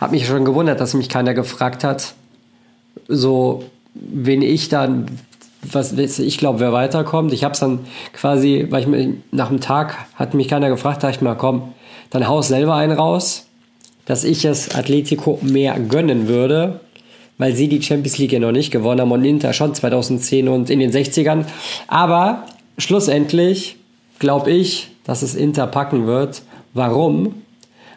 Habe 0.00 0.12
mich 0.12 0.26
schon 0.26 0.44
gewundert, 0.44 0.80
dass 0.80 0.94
mich 0.94 1.08
keiner 1.08 1.34
gefragt 1.34 1.84
hat, 1.84 2.14
so 3.06 3.64
wen 3.94 4.42
ich 4.42 4.68
dann 4.68 5.06
was 5.62 5.92
ich 5.92 6.38
glaube, 6.38 6.60
wer 6.60 6.72
weiterkommt. 6.72 7.32
Ich 7.32 7.44
habe 7.44 7.52
es 7.52 7.60
dann 7.60 7.80
quasi, 8.12 8.66
weil 8.70 8.82
ich 8.82 8.88
mir 8.88 9.14
nach 9.30 9.48
dem 9.48 9.60
Tag 9.60 9.96
hat 10.14 10.34
mich 10.34 10.48
keiner 10.48 10.68
gefragt, 10.68 11.02
dachte 11.02 11.16
ich 11.16 11.22
mal, 11.22 11.36
komm, 11.36 11.72
dann 12.10 12.26
haus 12.26 12.48
selber 12.48 12.74
einen 12.74 12.96
raus, 12.96 13.46
dass 14.04 14.24
ich 14.24 14.44
es 14.44 14.74
Atletico 14.74 15.38
mehr 15.42 15.78
gönnen 15.78 16.26
würde, 16.26 16.80
weil 17.38 17.54
sie 17.54 17.68
die 17.68 17.80
Champions 17.80 18.18
League 18.18 18.32
ja 18.32 18.40
noch 18.40 18.52
nicht 18.52 18.70
gewonnen 18.70 19.00
haben 19.00 19.12
und 19.12 19.24
Inter 19.24 19.52
schon 19.52 19.74
2010 19.74 20.48
und 20.48 20.68
in 20.68 20.80
den 20.80 20.90
60ern. 20.90 21.44
Aber 21.86 22.44
schlussendlich 22.76 23.76
glaube 24.18 24.50
ich, 24.50 24.88
dass 25.04 25.22
es 25.22 25.34
Inter 25.34 25.66
packen 25.66 26.06
wird. 26.06 26.42
Warum? 26.74 27.42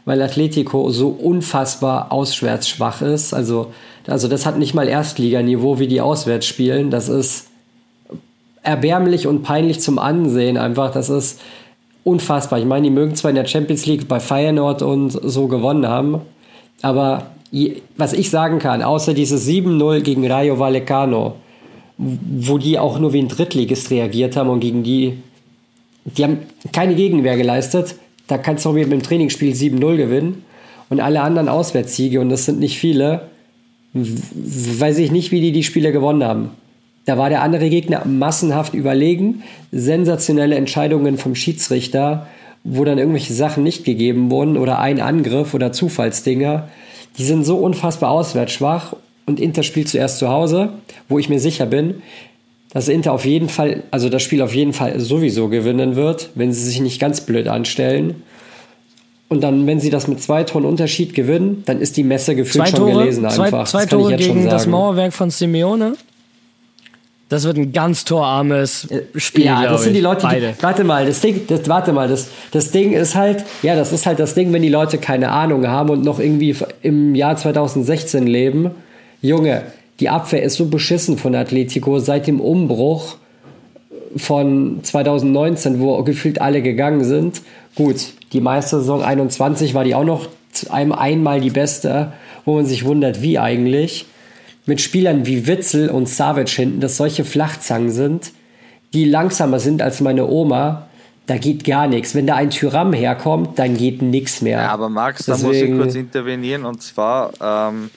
Weil 0.06 0.21
Atletico 0.21 0.91
so 0.91 1.10
unfassbar 1.10 2.12
auswärts 2.12 2.69
schwach 2.69 3.01
ist. 3.01 3.34
Also, 3.34 3.73
also 4.06 4.28
das 4.28 4.45
hat 4.45 4.60
nicht 4.60 4.75
mal 4.75 4.88
Erstliganiveau, 4.88 5.80
wie 5.80 5.88
die 5.88 6.01
auswärts 6.01 6.45
spielen. 6.45 6.91
Das 6.91 7.10
ist 7.10 7.47
erbärmlich 8.65 9.28
und 9.28 9.43
peinlich 9.43 9.80
zum 9.80 9.99
Ansehen 9.99 10.58
einfach. 10.58 10.91
Das 10.91 11.10
ist 11.10 11.41
unfassbar. 12.04 12.60
Ich 12.60 12.65
meine, 12.65 12.84
die 12.84 12.93
mögen 12.93 13.15
zwar 13.15 13.30
in 13.30 13.36
der 13.36 13.45
Champions 13.45 13.86
League 13.86 14.08
bei 14.08 14.19
Feyenoord 14.19 14.82
und 14.82 15.10
so 15.12 15.47
gewonnen 15.47 15.88
haben, 15.88 16.21
aber 16.82 17.28
was 17.95 18.13
ich 18.13 18.30
sagen 18.30 18.60
kann, 18.60 18.82
außer 18.84 19.13
dieses 19.13 19.47
7-0 19.47 20.01
gegen 20.01 20.30
Rayo 20.30 20.60
Vallecano, 20.60 21.36
wo 21.97 22.58
die 22.58 22.78
auch 22.78 22.99
nur 22.99 23.13
wie 23.13 23.19
ein 23.19 23.30
Drittligist 23.30 23.89
reagiert 23.91 24.36
haben 24.36 24.49
und 24.49 24.60
gegen 24.60 24.84
die, 24.84 25.17
die 26.04 26.23
haben 26.23 26.39
keine 26.73 26.95
Gegenwehr 26.95 27.38
geleistet, 27.38 27.95
da 28.28 28.38
kannst 28.38 28.65
du 28.65 28.69
auch 28.69 28.73
mit 28.73 28.91
dem 28.91 29.01
Trainingsspiel 29.01 29.54
7-0 29.54 29.95
gewinnen 29.95 30.43
und 30.89 30.99
alle 30.99 31.21
anderen 31.21 31.47
Auswärtssiege, 31.47 32.19
und 32.19 32.30
das 32.30 32.45
sind 32.45 32.60
nicht 32.60 32.78
viele, 32.78 33.30
weiß 33.93 34.97
ich 34.97 35.12
nicht, 35.12 35.32
wie 35.32 35.39
die 35.39 35.54
die 35.54 35.63
Spiele 35.63 35.91
gewonnen 35.93 36.23
haben. 36.23 36.49
Da 37.05 37.17
war 37.17 37.29
der 37.29 37.43
andere 37.43 37.69
Gegner 37.69 38.03
massenhaft 38.05 38.73
überlegen, 38.73 39.43
sensationelle 39.71 40.55
Entscheidungen 40.55 41.17
vom 41.17 41.35
Schiedsrichter, 41.35 42.27
wo 42.63 42.83
dann 42.83 42.97
irgendwelche 42.97 43.33
Sachen 43.33 43.63
nicht 43.63 43.85
gegeben 43.85 44.31
wurden 44.31 44.57
oder 44.57 44.79
ein 44.79 44.99
Angriff 44.99 45.53
oder 45.53 45.71
Zufallsdinger. 45.71 46.67
Die 47.17 47.23
sind 47.23 47.45
so 47.45 47.57
unfassbar 47.57 48.09
auswärts 48.09 48.53
schwach 48.53 48.95
und 49.27 49.39
Inter 49.39 49.63
spielt 49.63 49.87
zuerst 49.87 50.17
zu 50.17 50.29
Hause, 50.29 50.69
wo 51.07 51.19
ich 51.19 51.29
mir 51.29 51.39
sicher 51.39 51.67
bin, 51.67 52.01
dass 52.73 52.87
Inter 52.87 53.13
auf 53.13 53.23
jeden 53.23 53.49
Fall, 53.49 53.83
also 53.91 54.09
das 54.09 54.21
Spiel 54.23 54.41
auf 54.41 54.53
jeden 54.53 54.73
Fall 54.73 54.99
sowieso 54.99 55.47
gewinnen 55.47 55.95
wird, 55.95 56.31
wenn 56.35 56.51
sie 56.51 56.63
sich 56.63 56.81
nicht 56.81 56.99
ganz 56.99 57.21
blöd 57.21 57.47
anstellen. 57.47 58.23
Und 59.29 59.41
dann, 59.41 59.65
wenn 59.65 59.79
sie 59.79 59.89
das 59.89 60.07
mit 60.07 60.21
zwei 60.21 60.43
Toren 60.43 60.65
Unterschied 60.65 61.13
gewinnen, 61.13 61.63
dann 61.65 61.79
ist 61.79 61.97
die 61.97 62.03
Messe 62.03 62.35
gefühlt 62.35 62.69
schon 62.69 62.87
gelesen 62.87 63.25
einfach. 63.25 63.67
Zwei, 63.67 63.85
zwei 63.85 63.85
Tore 63.85 64.15
gegen 64.17 64.49
das 64.49 64.67
Mauerwerk 64.67 65.13
von 65.13 65.29
Simeone. 65.29 65.93
Das 67.27 67.43
wird 67.43 67.57
ein 67.57 67.73
ganz 67.73 68.05
torarmes 68.05 68.85
äh, 68.91 69.01
Spiel. 69.15 69.45
Ja, 69.45 69.63
das 69.63 69.83
sind 69.83 69.93
die 69.93 70.01
Leute, 70.01 70.27
die, 70.27 70.61
warte 70.61 70.83
mal, 70.83 71.07
das 71.07 71.21
Ding, 71.21 71.41
das, 71.47 71.67
warte 71.67 71.91
mal, 71.91 72.07
das, 72.07 72.27
das 72.51 72.69
Ding 72.69 72.93
ist 72.93 73.15
halt, 73.15 73.43
ja, 73.63 73.75
das 73.75 73.91
ist 73.91 74.05
halt 74.05 74.19
das 74.19 74.35
Ding, 74.35 74.53
wenn 74.53 74.61
die 74.61 74.69
Leute 74.69 74.99
keine 74.99 75.31
Ahnung 75.31 75.67
haben 75.67 75.89
und 75.89 76.03
noch 76.03 76.19
irgendwie 76.19 76.55
im 76.83 77.15
Jahr 77.15 77.35
2016 77.35 78.27
leben. 78.27 78.71
Junge, 79.21 79.63
die 79.99 80.09
Abwehr 80.09 80.43
ist 80.43 80.55
so 80.55 80.65
beschissen 80.67 81.17
von 81.17 81.33
Atletico 81.33 81.97
seit 81.97 82.27
dem 82.27 82.39
Umbruch 82.39 83.17
von 84.15 84.79
2019, 84.83 85.79
wo 85.79 86.03
gefühlt 86.03 86.39
alle 86.39 86.61
gegangen 86.61 87.03
sind. 87.03 87.41
Gut, 87.75 88.13
die 88.33 88.41
Meistersaison 88.41 89.01
21 89.01 89.73
war 89.73 89.83
die 89.83 89.95
auch 89.95 90.03
noch 90.03 90.27
einmal 90.69 91.41
die 91.41 91.49
beste, 91.49 92.13
wo 92.45 92.55
man 92.55 92.65
sich 92.65 92.85
wundert, 92.85 93.21
wie 93.21 93.39
eigentlich 93.39 94.05
mit 94.65 94.82
Spielern 94.82 95.25
wie 95.25 95.47
Witzel 95.47 95.89
und 95.89 96.10
Savic 96.10 96.49
hinten, 96.49 96.80
dass 96.80 96.97
solche 96.97 97.25
Flachzangen 97.25 97.91
sind, 97.91 98.32
die 98.93 99.06
langsamer 99.06 99.60
sind 99.60 99.82
als 99.82 100.01
meine 100.01 100.28
Oma, 100.28 100.88
da 101.28 101.38
geht 101.38 101.63
gar 101.63 101.88
nichts. 101.88 102.15
Wenn 102.15 102.28
da 102.28 102.36
ein 102.36 102.49
Tyram 102.49 102.93
herkommt, 102.93 103.58
dann 103.60 103.78
geht 103.78 104.01
nichts 104.01 104.41
mehr. 104.41 104.62
Ja, 104.62 104.71
aber 104.71 104.89
Max, 104.89 105.25
Deswegen, 105.25 105.41
da 105.41 105.47
muss 105.47 105.58
ich 105.58 105.78
kurz 105.78 105.95
intervenieren 105.95 106.65
und 106.65 106.82
zwar, 106.82 107.32
ähm, 107.41 107.89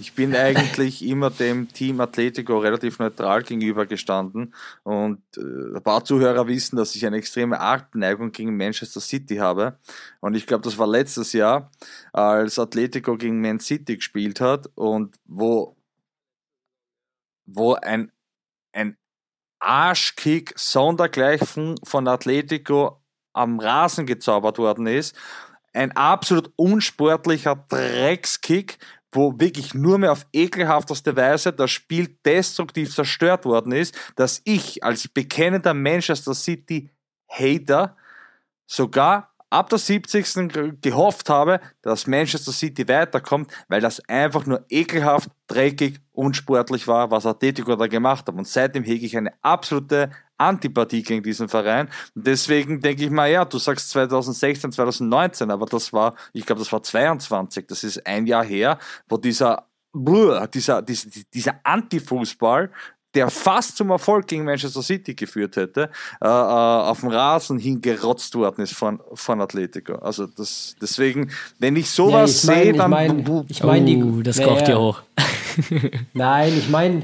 ich 0.00 0.14
bin 0.14 0.34
eigentlich 0.36 1.04
immer 1.04 1.30
dem 1.30 1.68
Team 1.72 2.00
Atletico 2.00 2.58
relativ 2.58 2.98
neutral 2.98 3.42
gegenüber 3.44 3.86
gestanden 3.86 4.52
und 4.82 5.20
äh, 5.36 5.76
ein 5.76 5.82
paar 5.82 6.04
Zuhörer 6.04 6.46
wissen, 6.48 6.76
dass 6.76 6.94
ich 6.96 7.06
eine 7.06 7.16
extreme 7.16 7.60
Artneigung 7.60 8.32
gegen 8.32 8.56
Manchester 8.56 9.00
City 9.00 9.36
habe 9.36 9.78
und 10.20 10.34
ich 10.34 10.46
glaube, 10.46 10.64
das 10.64 10.76
war 10.76 10.88
letztes 10.88 11.32
Jahr, 11.32 11.70
als 12.12 12.58
Atletico 12.58 13.16
gegen 13.16 13.40
Man 13.40 13.60
City 13.60 13.96
gespielt 13.96 14.40
hat 14.40 14.68
und 14.74 15.14
wo 15.26 15.76
wo 17.46 17.74
ein, 17.74 18.12
ein 18.72 18.96
Arschkick 19.58 20.52
sondergleichen 20.56 21.76
von 21.84 22.08
Atletico 22.08 23.02
am 23.32 23.60
Rasen 23.60 24.06
gezaubert 24.06 24.58
worden 24.58 24.86
ist. 24.86 25.16
Ein 25.72 25.92
absolut 25.92 26.52
unsportlicher 26.56 27.64
Dreckskick, 27.68 28.78
wo 29.12 29.38
wirklich 29.38 29.74
nur 29.74 29.98
mehr 29.98 30.12
auf 30.12 30.26
ekelhafteste 30.32 31.16
Weise 31.16 31.52
das 31.52 31.70
Spiel 31.70 32.16
destruktiv 32.24 32.94
zerstört 32.94 33.44
worden 33.44 33.72
ist, 33.72 33.94
dass 34.16 34.40
ich 34.44 34.82
als 34.82 35.08
bekennender 35.08 35.74
Manchester 35.74 36.34
City 36.34 36.90
Hater 37.28 37.96
sogar 38.66 39.32
ab 39.50 39.68
der 39.68 39.78
70. 39.78 40.80
gehofft 40.80 41.28
habe, 41.28 41.60
dass 41.82 42.06
Manchester 42.06 42.52
City 42.52 42.88
weiterkommt, 42.88 43.52
weil 43.68 43.82
das 43.82 44.00
einfach 44.08 44.46
nur 44.46 44.64
ekelhaft, 44.70 45.28
dreckig, 45.46 46.00
unsportlich 46.12 46.86
war, 46.88 47.10
was 47.10 47.26
Atletico 47.26 47.74
da 47.76 47.86
gemacht 47.86 48.26
hat. 48.26 48.34
Und 48.34 48.46
seitdem 48.46 48.84
hege 48.84 49.06
ich 49.06 49.16
eine 49.16 49.32
absolute 49.42 50.10
Antipathie 50.38 51.02
gegen 51.02 51.22
diesen 51.22 51.48
Verein. 51.48 51.88
Und 52.14 52.26
deswegen 52.26 52.80
denke 52.80 53.04
ich 53.04 53.10
mal, 53.10 53.30
ja, 53.30 53.44
du 53.44 53.58
sagst 53.58 53.90
2016, 53.90 54.72
2019, 54.72 55.50
aber 55.50 55.66
das 55.66 55.92
war, 55.92 56.14
ich 56.32 56.44
glaube, 56.44 56.60
das 56.60 56.72
war 56.72 56.82
22. 56.82 57.66
Das 57.66 57.84
ist 57.84 58.06
ein 58.06 58.26
Jahr 58.26 58.44
her, 58.44 58.78
wo 59.08 59.16
dieser 59.16 59.66
dieser, 59.94 60.80
dieser, 60.80 61.06
dieser 61.34 61.60
Anti-Fußball 61.64 62.70
der 63.14 63.30
fast 63.30 63.76
zum 63.76 63.90
Erfolg 63.90 64.26
gegen 64.26 64.44
Manchester 64.44 64.82
City 64.82 65.14
geführt 65.14 65.56
hätte, 65.56 65.90
äh, 66.20 66.26
äh, 66.26 66.28
auf 66.28 67.00
dem 67.00 67.10
Rasen 67.10 67.58
hingerotzt 67.58 68.34
worden 68.34 68.62
ist 68.62 68.74
von, 68.74 69.00
von 69.14 69.40
Atletico. 69.40 69.96
Also 69.96 70.26
das, 70.26 70.76
deswegen, 70.80 71.30
wenn 71.58 71.76
ich 71.76 71.90
sowas 71.90 72.44
ja, 72.44 72.52
ich 72.54 72.60
sehe, 72.60 72.72
dann... 72.72 72.90
Ich 72.92 72.96
meine, 72.96 73.44
ich 73.48 73.62
mein, 73.62 73.86
die, 73.86 74.02
oh, 74.02 74.22
das 74.22 74.40
kocht 74.40 74.68
ja 74.68 74.78
hoch. 74.78 75.02
nein, 76.14 76.52
ich 76.56 76.68
meine... 76.68 77.02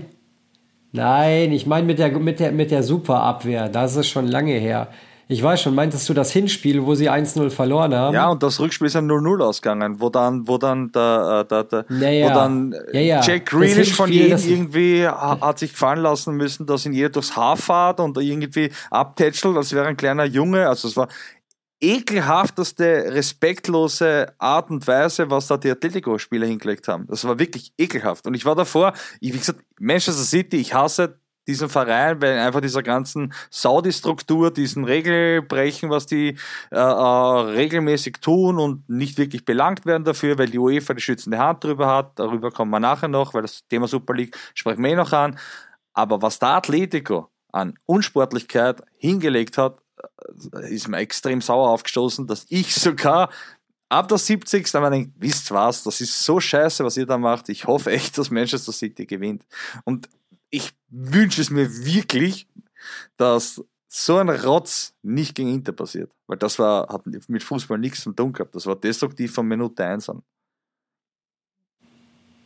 Nein, 0.91 1.53
ich 1.53 1.67
meine 1.67 1.87
mit 1.87 1.99
der, 1.99 2.19
mit, 2.19 2.41
der, 2.41 2.51
mit 2.51 2.71
der 2.71 2.83
Superabwehr, 2.83 3.69
das 3.69 3.95
ist 3.97 4.09
schon 4.09 4.27
lange 4.27 4.55
her. 4.55 4.89
Ich 5.31 5.43
weiß 5.43 5.61
schon, 5.61 5.75
meintest 5.75 6.09
du 6.09 6.15
das 6.15 6.33
Hinspiel, 6.33 6.83
wo 6.87 6.95
sie 6.95 7.11
1-0 7.11 7.51
verloren 7.51 7.95
haben? 7.95 8.15
Ja, 8.15 8.29
und 8.31 8.43
das 8.43 8.59
Rückspiel 8.61 8.87
ist 8.87 8.95
ja 8.95 9.01
0-0 9.01 9.43
ausgegangen, 9.45 10.01
wo 10.01 10.09
dann, 10.09 10.49
wo 10.49 10.57
dann 10.57 10.91
der, 10.91 11.45
der, 11.45 11.65
der 11.65 11.85
Naja. 11.91 12.31
wo 12.31 12.35
dann 12.35 12.75
Ja, 12.93 13.01
ja. 13.01 13.21
Jack 13.21 13.45
Das 13.45 13.51
Grealish 13.61 13.93
von 13.93 14.11
jedem 14.11 14.39
irgendwie 14.39 15.07
ha- 15.07 15.39
hat 15.41 15.59
sich 15.59 15.73
gefallen 15.73 16.01
lassen 16.01 16.35
müssen, 16.35 16.65
dass 16.67 16.87
ihn 16.87 16.95
jeder 16.95 17.11
durchs 17.11 17.37
Haar 17.37 17.59
fährt 17.59 18.01
und 18.01 18.17
irgendwie 18.17 18.71
abtätschelt, 18.91 19.57
als 19.57 19.73
wäre 19.75 19.87
ein 19.87 19.99
kleiner 19.99 20.25
Junge. 20.25 20.67
Also 20.67 20.89
es 20.89 20.97
war 20.97 21.09
ekelhafteste, 21.81 23.05
respektlose 23.13 24.33
Art 24.39 24.71
und 24.71 24.87
Weise, 24.87 25.31
was 25.31 25.47
da 25.47 25.57
die 25.57 25.71
Atletico-Spieler 25.71 26.47
hingelegt 26.47 26.89
haben. 26.89 27.07
Das 27.07 27.25
war 27.25 27.39
wirklich 27.39 27.73
ekelhaft. 27.79 28.27
Und 28.27 28.35
ich 28.35 28.45
war 28.45 28.55
davor, 28.55 28.93
ich, 29.21 29.33
wie 29.33 29.39
gesagt, 29.39 29.61
Manchester 29.79 30.23
City, 30.25 30.57
ich 30.57 30.75
hasse 30.75 31.19
diesen 31.49 31.71
Verein, 31.71 32.21
weil 32.21 32.39
einfach 32.39 32.61
dieser 32.61 32.83
ganzen 32.83 33.33
Saudi-Struktur, 33.51 34.53
diesen 34.53 34.85
Regelbrechen, 34.85 35.89
was 35.89 36.07
die 36.07 36.37
äh, 36.71 36.77
äh, 36.77 36.79
regelmäßig 36.79 38.19
tun 38.21 38.59
und 38.59 38.89
nicht 38.89 39.17
wirklich 39.17 39.47
belangt 39.47 39.87
werden 39.87 40.05
dafür, 40.05 40.39
weil 40.39 40.51
die 40.51 40.59
UEFA 40.59 40.93
die 40.93 41.01
schützende 41.01 41.39
Hand 41.39 41.65
drüber 41.65 41.89
hat. 41.89 42.19
Darüber 42.19 42.51
kommen 42.51 42.71
wir 42.71 42.81
nachher 42.81 43.09
noch, 43.09 43.33
weil 43.33 43.43
das 43.43 43.67
Thema 43.67 43.89
Super 43.89 44.13
League 44.13 44.37
sprechen 44.55 44.85
wir 44.85 44.91
eh 44.91 44.97
noch 44.97 45.13
an. 45.13 45.39
Aber 45.95 46.21
was 46.21 46.39
da 46.39 46.59
Atletico 46.59 47.31
an 47.51 47.75
Unsportlichkeit 47.87 48.83
hingelegt 48.99 49.57
hat, 49.57 49.79
äh, 50.53 50.73
ist 50.73 50.87
mir 50.87 50.99
extrem 50.99 51.41
sauer 51.41 51.71
aufgestoßen, 51.71 52.27
dass 52.27 52.45
ich 52.51 52.75
sogar 52.75 53.31
ab 53.89 54.09
der 54.09 54.19
70. 54.19 54.75
einmal 54.75 54.91
denke, 54.91 55.13
wisst 55.17 55.51
was, 55.51 55.83
das 55.83 56.03
ist 56.03 56.23
so 56.23 56.41
scheiße, 56.41 56.85
was 56.85 56.99
ihr 56.99 57.07
da 57.07 57.17
macht. 57.17 57.49
Ich 57.49 57.67
hoffe 57.67 57.91
echt, 57.91 58.19
dass 58.19 58.31
Manchester 58.31 58.73
City 58.73 59.07
gewinnt. 59.07 59.47
Und 59.85 60.11
ich 60.51 60.73
wünsche 60.89 61.41
es 61.41 61.51
mir 61.51 61.69
wirklich, 61.85 62.49
dass 63.17 63.63
so 63.89 64.17
ein 64.19 64.29
Rotz 64.29 64.95
nicht 65.03 65.35
gegen 65.35 65.53
Inter 65.53 65.73
passiert. 65.73 66.13
Weil 66.27 66.37
das 66.37 66.59
war, 66.59 66.89
hat 66.89 67.07
mit 67.07 67.43
Fußball 67.43 67.79
nichts 67.79 68.03
zu 68.03 68.13
tun 68.13 68.33
gehabt. 68.33 68.55
Das 68.55 68.67
war 68.67 68.77
destruktiv 68.77 69.33
von 69.33 69.47
Minute 69.49 69.85
1 69.85 70.11
an. 70.11 70.23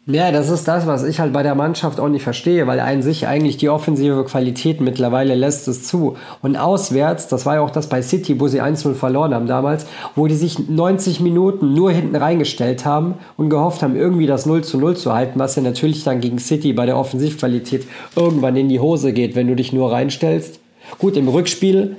Ja, 0.07 0.33
das 0.33 0.51
ist 0.51 0.67
das, 0.67 0.88
was 0.88 1.05
ich 1.05 1.21
halt 1.21 1.33
bei 1.33 1.45
der 1.45 1.55
Mannschaft 1.55 2.01
auch 2.01 2.09
nicht 2.09 2.25
verstehe, 2.25 2.67
weil 2.67 2.81
an 2.81 3.03
sich 3.03 3.29
eigentlich 3.29 3.57
die 3.57 3.69
offensive 3.69 4.25
Qualität 4.25 4.81
mittlerweile 4.81 5.37
lässt 5.37 5.69
es 5.69 5.85
zu. 5.87 6.17
Und 6.43 6.57
auswärts, 6.57 7.29
das 7.29 7.47
war 7.47 7.55
ja 7.55 7.61
auch 7.61 7.71
das 7.71 7.87
bei 7.87 8.03
City, 8.03 8.41
wo 8.41 8.49
sie 8.49 8.61
1-0 8.61 8.95
verloren 8.95 9.33
haben 9.33 9.47
damals, 9.47 9.87
wo 10.17 10.27
die 10.27 10.35
sich 10.35 10.69
90 10.69 11.21
Minuten 11.21 11.73
nur 11.73 11.93
hinten 11.93 12.17
reingestellt 12.17 12.85
haben 12.85 13.15
und 13.37 13.49
gehofft 13.49 13.85
haben, 13.85 13.95
irgendwie 13.95 14.27
das 14.27 14.45
0 14.45 14.65
zu 14.65 14.77
0 14.77 14.97
zu 14.97 15.12
halten, 15.12 15.38
was 15.38 15.55
ja 15.55 15.62
natürlich 15.62 16.03
dann 16.03 16.21
gegen 16.21 16.41
City 16.41 16.73
bei 16.73 16.85
der 16.85 16.99
Offensivqualität 16.99 17.87
irgendwann 18.17 18.57
in 18.57 18.69
die 18.69 18.81
Hose 18.81 19.12
geht, 19.12 19.37
wenn 19.37 19.47
du 19.47 19.55
dich 19.55 19.73
nur 19.73 19.93
reinstellst. 19.93 20.59
Gut, 20.99 21.17
im 21.17 21.29
Rückspiel 21.29 21.95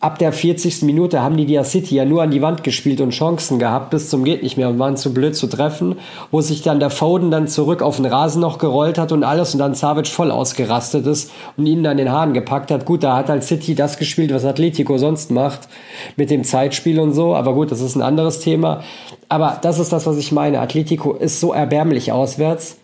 ab 0.00 0.18
der 0.18 0.32
40. 0.32 0.82
Minute 0.82 1.22
haben 1.22 1.36
die 1.36 1.46
die 1.46 1.60
City 1.64 1.96
ja 1.96 2.04
nur 2.04 2.22
an 2.22 2.30
die 2.30 2.40
Wand 2.40 2.62
gespielt 2.62 3.00
und 3.00 3.10
Chancen 3.10 3.58
gehabt 3.58 3.90
bis 3.90 4.08
zum 4.08 4.22
geht 4.22 4.44
nicht 4.44 4.56
mehr 4.56 4.68
und 4.68 4.78
waren 4.78 4.96
zu 4.96 5.12
blöd 5.12 5.34
zu 5.34 5.48
treffen, 5.48 5.96
wo 6.30 6.40
sich 6.40 6.62
dann 6.62 6.78
der 6.78 6.90
Foden 6.90 7.32
dann 7.32 7.48
zurück 7.48 7.82
auf 7.82 7.96
den 7.96 8.06
Rasen 8.06 8.40
noch 8.40 8.58
gerollt 8.58 8.96
hat 8.96 9.10
und 9.10 9.24
alles 9.24 9.54
und 9.54 9.58
dann 9.58 9.74
Savic 9.74 10.06
voll 10.06 10.30
ausgerastet 10.30 11.04
ist 11.06 11.32
und 11.56 11.66
ihn 11.66 11.82
dann 11.82 11.96
den 11.96 12.12
Haaren 12.12 12.32
gepackt 12.32 12.70
hat. 12.70 12.84
Gut, 12.84 13.02
da 13.02 13.16
hat 13.16 13.28
halt 13.28 13.42
City 13.42 13.74
das 13.74 13.98
gespielt, 13.98 14.32
was 14.32 14.44
Atletico 14.44 14.98
sonst 14.98 15.32
macht 15.32 15.68
mit 16.16 16.30
dem 16.30 16.44
Zeitspiel 16.44 17.00
und 17.00 17.12
so, 17.12 17.34
aber 17.34 17.54
gut, 17.54 17.72
das 17.72 17.80
ist 17.80 17.96
ein 17.96 18.02
anderes 18.02 18.38
Thema. 18.38 18.84
Aber 19.28 19.58
das 19.60 19.80
ist 19.80 19.92
das, 19.92 20.06
was 20.06 20.16
ich 20.16 20.30
meine. 20.30 20.60
Atletico 20.60 21.12
ist 21.12 21.40
so 21.40 21.52
erbärmlich 21.52 22.12
auswärts. 22.12 22.76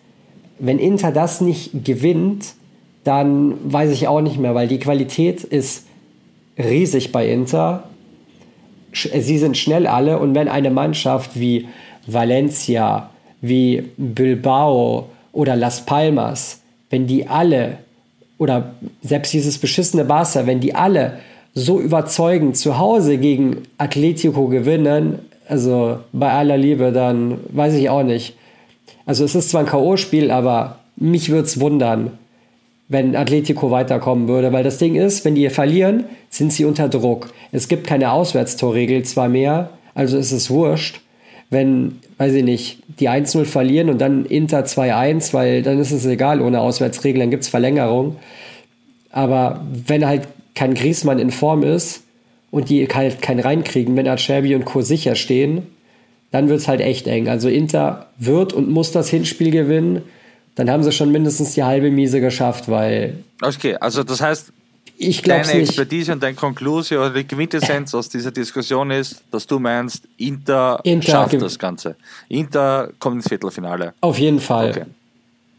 Wenn 0.59 0.79
Inter 0.79 1.11
das 1.11 1.39
nicht 1.39 1.85
gewinnt, 1.85 2.55
dann 3.05 3.53
weiß 3.63 3.91
ich 3.91 4.07
auch 4.07 4.21
nicht 4.21 4.37
mehr, 4.37 4.53
weil 4.53 4.67
die 4.67 4.79
Qualität 4.79 5.43
ist 5.43 5.85
riesig 6.57 7.11
bei 7.11 7.27
Inter. 7.27 7.83
Sch- 8.93 9.19
Sie 9.19 9.37
sind 9.37 9.57
schnell 9.57 9.87
alle 9.87 10.19
und 10.19 10.35
wenn 10.35 10.47
eine 10.47 10.71
Mannschaft 10.71 11.31
wie 11.39 11.67
Valencia, 12.07 13.09
wie 13.41 13.83
Bilbao 13.97 15.09
oder 15.33 15.55
Las 15.55 15.85
Palmas, 15.85 16.61
wenn 16.89 17.07
die 17.07 17.27
alle 17.27 17.79
oder 18.37 18.75
selbst 19.01 19.33
dieses 19.33 19.57
beschissene 19.57 20.05
Barca, 20.05 20.45
wenn 20.45 20.59
die 20.59 20.75
alle 20.75 21.19
so 21.53 21.79
überzeugend 21.79 22.57
zu 22.57 22.77
Hause 22.77 23.17
gegen 23.17 23.63
Atletico 23.77 24.47
gewinnen, 24.47 25.19
also 25.47 25.99
bei 26.11 26.31
aller 26.31 26.57
Liebe, 26.57 26.91
dann 26.91 27.39
weiß 27.49 27.75
ich 27.75 27.89
auch 27.89 28.03
nicht. 28.03 28.35
Also 29.05 29.23
es 29.23 29.35
ist 29.35 29.49
zwar 29.49 29.61
ein 29.61 29.67
K.O.-Spiel, 29.67 30.31
aber 30.31 30.79
mich 30.95 31.29
würde 31.29 31.43
es 31.45 31.59
wundern, 31.59 32.17
wenn 32.87 33.15
Atletico 33.15 33.71
weiterkommen 33.71 34.27
würde, 34.27 34.53
weil 34.53 34.63
das 34.63 34.77
Ding 34.77 34.95
ist, 34.95 35.25
wenn 35.25 35.35
die 35.35 35.49
verlieren, 35.49 36.05
sind 36.29 36.53
sie 36.53 36.65
unter 36.65 36.87
Druck. 36.87 37.33
Es 37.51 37.67
gibt 37.67 37.87
keine 37.87 38.11
Auswärtstorregel 38.11 39.03
zwar 39.03 39.27
mehr, 39.27 39.71
also 39.95 40.17
ist 40.17 40.31
es 40.31 40.49
wurscht, 40.49 41.01
wenn, 41.49 41.99
weiß 42.17 42.33
ich 42.33 42.43
nicht, 42.43 42.83
die 42.99 43.09
1-0 43.09 43.45
verlieren 43.45 43.89
und 43.89 43.99
dann 43.99 44.25
Inter 44.25 44.65
2-1, 44.65 45.33
weil 45.33 45.63
dann 45.63 45.79
ist 45.79 45.91
es 45.91 46.05
egal 46.05 46.41
ohne 46.41 46.59
Auswärtsregel, 46.59 47.19
dann 47.19 47.31
gibt 47.31 47.43
es 47.43 47.49
Verlängerung. 47.49 48.17
Aber 49.11 49.65
wenn 49.87 50.05
halt 50.05 50.27
kein 50.53 50.73
Griezmann 50.73 51.19
in 51.19 51.31
Form 51.31 51.63
ist 51.63 52.03
und 52.51 52.69
die 52.69 52.87
halt 52.87 53.21
keinen 53.21 53.39
reinkriegen, 53.39 53.95
wenn 53.95 54.07
Acerbi 54.07 54.55
und 54.55 54.65
Co. 54.65 54.81
sicher 54.81 55.15
stehen, 55.15 55.67
dann 56.31 56.49
wird 56.49 56.59
es 56.59 56.67
halt 56.67 56.81
echt 56.81 57.07
eng. 57.07 57.29
Also 57.29 57.47
Inter 57.47 58.07
wird 58.17 58.53
und 58.53 58.69
muss 58.69 58.91
das 58.91 59.09
Hinspiel 59.09 59.51
gewinnen. 59.51 60.01
Dann 60.55 60.69
haben 60.69 60.83
sie 60.83 60.91
schon 60.91 61.11
mindestens 61.11 61.53
die 61.53 61.63
halbe 61.63 61.91
Miese 61.91 62.21
geschafft, 62.21 62.69
weil 62.69 63.15
Okay, 63.41 63.75
also 63.75 64.03
das 64.03 64.21
heißt, 64.21 64.51
ich 64.97 65.21
glaube 65.21 65.41
deine 65.41 65.59
nicht. 65.59 65.69
Expertise 65.69 66.13
und 66.13 66.23
dein 66.23 66.35
Konklusio 66.35 67.01
oder 67.01 67.13
die 67.13 67.25
Quintessenz 67.25 67.93
aus 67.93 68.07
dieser 68.07 68.31
Diskussion 68.31 68.91
ist, 68.91 69.21
dass 69.31 69.45
du 69.45 69.59
meinst, 69.59 70.03
Inter, 70.17 70.79
Inter 70.83 71.11
schafft 71.11 71.41
das 71.41 71.59
Ganze. 71.59 71.95
Inter 72.29 72.89
kommt 72.99 73.17
ins 73.17 73.27
Viertelfinale. 73.27 73.93
Auf 74.01 74.17
jeden 74.17 74.39
Fall. 74.39 74.69
Okay. 74.69 74.85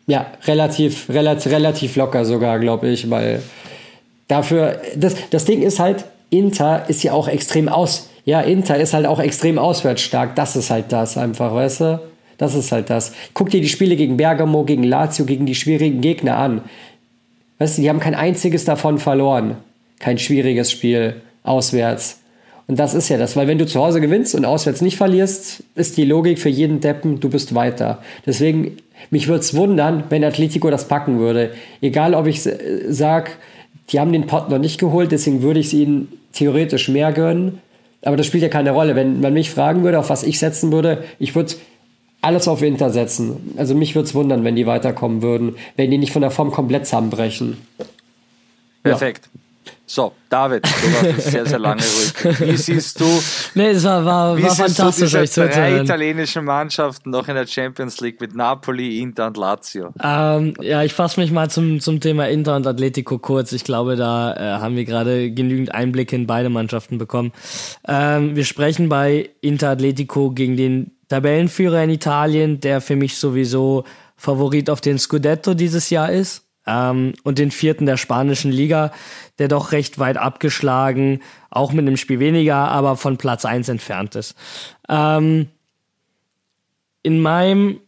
Ja, 0.06 0.26
relativ, 0.46 1.08
relativ, 1.10 1.52
relativ 1.52 1.96
locker 1.96 2.24
sogar, 2.24 2.58
glaube 2.58 2.88
ich, 2.88 3.10
weil 3.10 3.42
dafür, 4.28 4.80
das, 4.96 5.14
das 5.30 5.44
Ding 5.44 5.62
ist 5.62 5.80
halt, 5.80 6.04
Inter 6.30 6.88
ist 6.88 7.02
ja 7.02 7.12
auch 7.12 7.28
extrem 7.28 7.68
aus, 7.68 8.08
ja, 8.24 8.40
Inter 8.40 8.76
ist 8.78 8.94
halt 8.94 9.06
auch 9.06 9.18
extrem 9.18 9.58
auswärts 9.58 10.02
stark, 10.02 10.34
das 10.36 10.56
ist 10.56 10.70
halt 10.70 10.92
das 10.92 11.18
einfach, 11.18 11.52
weißt 11.52 11.80
du? 11.80 12.00
Das 12.38 12.54
ist 12.54 12.72
halt 12.72 12.90
das. 12.90 13.12
Guck 13.34 13.50
dir 13.50 13.60
die 13.60 13.68
Spiele 13.68 13.96
gegen 13.96 14.16
Bergamo, 14.16 14.64
gegen 14.64 14.82
Lazio, 14.82 15.24
gegen 15.24 15.46
die 15.46 15.54
schwierigen 15.54 16.00
Gegner 16.00 16.36
an. 16.36 16.62
Weißt 17.58 17.78
du, 17.78 17.82
die 17.82 17.88
haben 17.88 18.00
kein 18.00 18.14
einziges 18.14 18.64
davon 18.64 18.98
verloren. 18.98 19.56
Kein 19.98 20.18
schwieriges 20.18 20.70
Spiel 20.70 21.22
auswärts. 21.42 22.20
Und 22.68 22.78
das 22.78 22.94
ist 22.94 23.08
ja 23.08 23.16
das, 23.16 23.36
weil 23.36 23.46
wenn 23.46 23.58
du 23.58 23.66
zu 23.66 23.80
Hause 23.80 24.00
gewinnst 24.00 24.34
und 24.34 24.44
auswärts 24.44 24.80
nicht 24.80 24.96
verlierst, 24.96 25.62
ist 25.76 25.96
die 25.96 26.04
Logik 26.04 26.38
für 26.38 26.48
jeden 26.48 26.80
Deppen, 26.80 27.20
du 27.20 27.30
bist 27.30 27.54
weiter. 27.54 28.02
Deswegen, 28.26 28.78
mich 29.10 29.28
würde 29.28 29.40
es 29.40 29.54
wundern, 29.54 30.04
wenn 30.08 30.24
Atletico 30.24 30.68
das 30.68 30.88
packen 30.88 31.20
würde. 31.20 31.52
Egal, 31.80 32.14
ob 32.14 32.26
ich 32.26 32.42
sage, 32.42 33.30
die 33.90 34.00
haben 34.00 34.12
den 34.12 34.26
Pot 34.26 34.50
noch 34.50 34.58
nicht 34.58 34.80
geholt, 34.80 35.12
deswegen 35.12 35.42
würde 35.42 35.60
ich 35.60 35.66
es 35.66 35.74
ihnen 35.74 36.08
theoretisch 36.32 36.88
mehr 36.88 37.12
gönnen. 37.12 37.60
Aber 38.02 38.16
das 38.16 38.26
spielt 38.26 38.42
ja 38.42 38.48
keine 38.48 38.72
Rolle. 38.72 38.96
Wenn 38.96 39.20
man 39.20 39.32
mich 39.32 39.50
fragen 39.50 39.84
würde, 39.84 40.00
auf 40.00 40.10
was 40.10 40.24
ich 40.24 40.40
setzen 40.40 40.72
würde, 40.72 41.04
ich 41.20 41.34
würde 41.36 41.54
alles 42.26 42.48
auf 42.48 42.60
Inter 42.62 42.90
setzen. 42.90 43.54
Also 43.56 43.74
mich 43.74 43.94
würde 43.94 44.08
es 44.08 44.14
wundern, 44.14 44.44
wenn 44.44 44.56
die 44.56 44.66
weiterkommen 44.66 45.22
würden, 45.22 45.56
wenn 45.76 45.90
die 45.90 45.98
nicht 45.98 46.12
von 46.12 46.22
der 46.22 46.30
Form 46.30 46.50
komplett 46.50 46.86
zusammenbrechen. 46.86 47.56
Perfekt. 48.82 49.28
So, 49.88 50.12
David, 50.28 50.64
du 50.64 50.92
warst 50.94 51.04
jetzt 51.04 51.30
sehr, 51.30 51.46
sehr 51.46 51.58
lange 51.60 51.80
ruhig. 51.80 52.40
Wie 52.40 52.56
siehst 52.56 53.00
du, 53.00 53.04
Nee, 53.54 53.68
es 53.68 53.84
war, 53.84 54.04
war, 54.04 54.36
wie 54.36 54.42
war 54.42 54.50
siehst 54.50 54.60
du 54.60 54.82
fantastisch, 54.82 55.10
diese 55.10 55.42
euch 55.42 55.52
drei 55.52 55.80
italienischen 55.80 56.44
Mannschaften 56.44 57.10
noch 57.10 57.28
in 57.28 57.36
der 57.36 57.46
Champions 57.46 58.00
League 58.00 58.20
mit 58.20 58.34
Napoli, 58.34 59.00
Inter 59.00 59.28
und 59.28 59.36
Lazio? 59.36 59.94
Ähm, 60.02 60.54
ja, 60.60 60.82
ich 60.82 60.92
fasse 60.92 61.20
mich 61.20 61.30
mal 61.30 61.48
zum, 61.50 61.78
zum 61.78 62.00
Thema 62.00 62.28
Inter 62.28 62.56
und 62.56 62.66
Atletico 62.66 63.18
kurz. 63.18 63.52
Ich 63.52 63.62
glaube, 63.62 63.94
da 63.94 64.34
äh, 64.34 64.60
haben 64.60 64.74
wir 64.74 64.84
gerade 64.84 65.30
genügend 65.30 65.72
Einblicke 65.72 66.16
in 66.16 66.26
beide 66.26 66.48
Mannschaften 66.48 66.98
bekommen. 66.98 67.32
Ähm, 67.86 68.34
wir 68.34 68.44
sprechen 68.44 68.88
bei 68.88 69.30
Inter 69.40 69.70
Atletico 69.70 70.32
gegen 70.32 70.56
den 70.56 70.95
Tabellenführer 71.08 71.82
in 71.84 71.90
Italien, 71.90 72.60
der 72.60 72.80
für 72.80 72.96
mich 72.96 73.16
sowieso 73.16 73.84
Favorit 74.16 74.70
auf 74.70 74.80
den 74.80 74.98
Scudetto 74.98 75.54
dieses 75.54 75.90
Jahr 75.90 76.10
ist. 76.10 76.42
Ähm, 76.66 77.14
und 77.22 77.38
den 77.38 77.52
vierten 77.52 77.86
der 77.86 77.96
spanischen 77.96 78.50
Liga, 78.50 78.92
der 79.38 79.48
doch 79.48 79.72
recht 79.72 79.98
weit 79.98 80.16
abgeschlagen, 80.16 81.20
auch 81.48 81.72
mit 81.72 81.86
einem 81.86 81.96
Spiel 81.96 82.18
weniger, 82.18 82.56
aber 82.56 82.96
von 82.96 83.18
Platz 83.18 83.44
eins 83.44 83.68
entfernt 83.68 84.16
ist. 84.16 84.34
Ähm, 84.88 85.48
in 87.02 87.20
meinem 87.22 87.80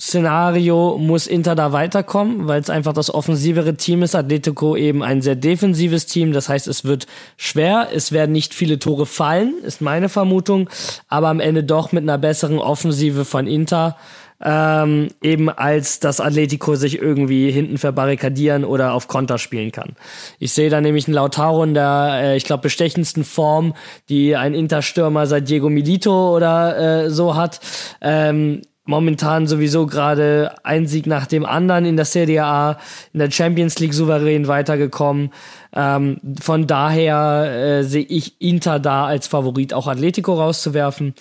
Szenario 0.00 0.96
muss 0.98 1.26
Inter 1.26 1.54
da 1.54 1.72
weiterkommen, 1.72 2.48
weil 2.48 2.60
es 2.60 2.70
einfach 2.70 2.94
das 2.94 3.12
offensivere 3.12 3.76
Team 3.76 4.02
ist. 4.02 4.14
Atletico 4.14 4.74
eben 4.74 5.02
ein 5.02 5.20
sehr 5.20 5.36
defensives 5.36 6.06
Team. 6.06 6.32
Das 6.32 6.48
heißt, 6.48 6.68
es 6.68 6.84
wird 6.84 7.06
schwer. 7.36 7.88
Es 7.92 8.10
werden 8.10 8.32
nicht 8.32 8.54
viele 8.54 8.78
Tore 8.78 9.04
fallen, 9.04 9.54
ist 9.62 9.82
meine 9.82 10.08
Vermutung. 10.08 10.70
Aber 11.08 11.28
am 11.28 11.38
Ende 11.38 11.64
doch 11.64 11.92
mit 11.92 12.02
einer 12.02 12.16
besseren 12.16 12.58
Offensive 12.58 13.26
von 13.26 13.46
Inter 13.46 13.96
ähm, 14.42 15.08
eben 15.20 15.50
als 15.50 16.00
dass 16.00 16.20
Atletico 16.20 16.74
sich 16.74 17.00
irgendwie 17.00 17.50
hinten 17.50 17.78
verbarrikadieren 17.78 18.64
oder 18.64 18.94
auf 18.94 19.06
Konter 19.06 19.38
spielen 19.38 19.70
kann. 19.70 19.96
Ich 20.38 20.52
sehe 20.52 20.70
da 20.70 20.80
nämlich 20.80 21.06
einen 21.06 21.14
Lautaro 21.14 21.62
in 21.62 21.74
der, 21.74 22.20
äh, 22.22 22.36
ich 22.36 22.44
glaube, 22.44 22.62
bestechendsten 22.62 23.24
Form, 23.24 23.74
die 24.08 24.36
ein 24.36 24.54
Interstürmer 24.54 25.26
seit 25.26 25.48
Diego 25.48 25.68
Milito 25.68 26.34
oder 26.34 27.04
äh, 27.04 27.10
so 27.10 27.34
hat. 27.34 27.60
Ähm, 28.00 28.62
momentan 28.90 29.46
sowieso 29.46 29.86
gerade 29.86 30.52
ein 30.64 30.86
Sieg 30.86 31.06
nach 31.06 31.26
dem 31.26 31.46
anderen 31.46 31.86
in 31.86 31.96
der 31.96 32.04
Serie 32.04 32.44
A, 32.44 32.78
in 33.12 33.20
der 33.20 33.30
Champions 33.30 33.78
League 33.78 33.94
souverän 33.94 34.48
weitergekommen. 34.48 35.32
Ähm, 35.72 36.20
von 36.40 36.66
daher 36.66 37.78
äh, 37.80 37.84
sehe 37.84 38.04
ich 38.04 38.40
Inter 38.40 38.80
da 38.80 39.06
als 39.06 39.28
Favorit, 39.28 39.72
auch 39.72 39.86
Atletico 39.86 40.34
rauszuwerfen. 40.34 41.14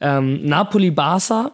Ähm, 0.00 0.44
Napoli-Barca 0.44 1.52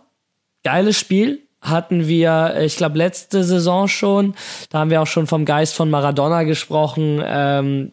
geiles 0.65 0.99
Spiel. 0.99 1.41
Hatten 1.61 2.09
wir, 2.09 2.57
ich 2.63 2.77
glaube, 2.77 2.97
letzte 2.97 3.45
Saison 3.45 3.87
schon. 3.87 4.35
Da 4.71 4.79
haben 4.79 4.91
wir 4.91 5.03
auch 5.03 5.07
schon 5.07 5.27
vom 5.27 5.45
Geist 5.45 5.75
von 5.75 5.91
Maradona 5.91 6.45
gesprochen, 6.45 7.23
ähm, 7.23 7.93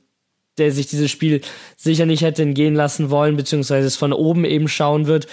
der 0.57 0.71
sich 0.71 0.87
dieses 0.87 1.11
Spiel 1.11 1.41
sicher 1.75 2.05
nicht 2.05 2.23
hätte 2.23 2.43
entgehen 2.43 2.75
lassen 2.75 3.09
wollen, 3.09 3.35
beziehungsweise 3.35 3.85
es 3.85 3.97
von 3.97 4.13
oben 4.13 4.45
eben 4.45 4.69
schauen 4.69 5.05
wird. 5.05 5.27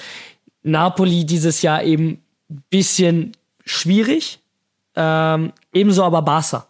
Napoli 0.65 1.25
dieses 1.25 1.63
Jahr 1.63 1.85
eben 1.85 2.24
bisschen 2.71 3.33
schwierig, 3.65 4.41
ähm, 4.97 5.53
ebenso 5.73 6.05
aber 6.05 6.23
Barca. 6.23 6.67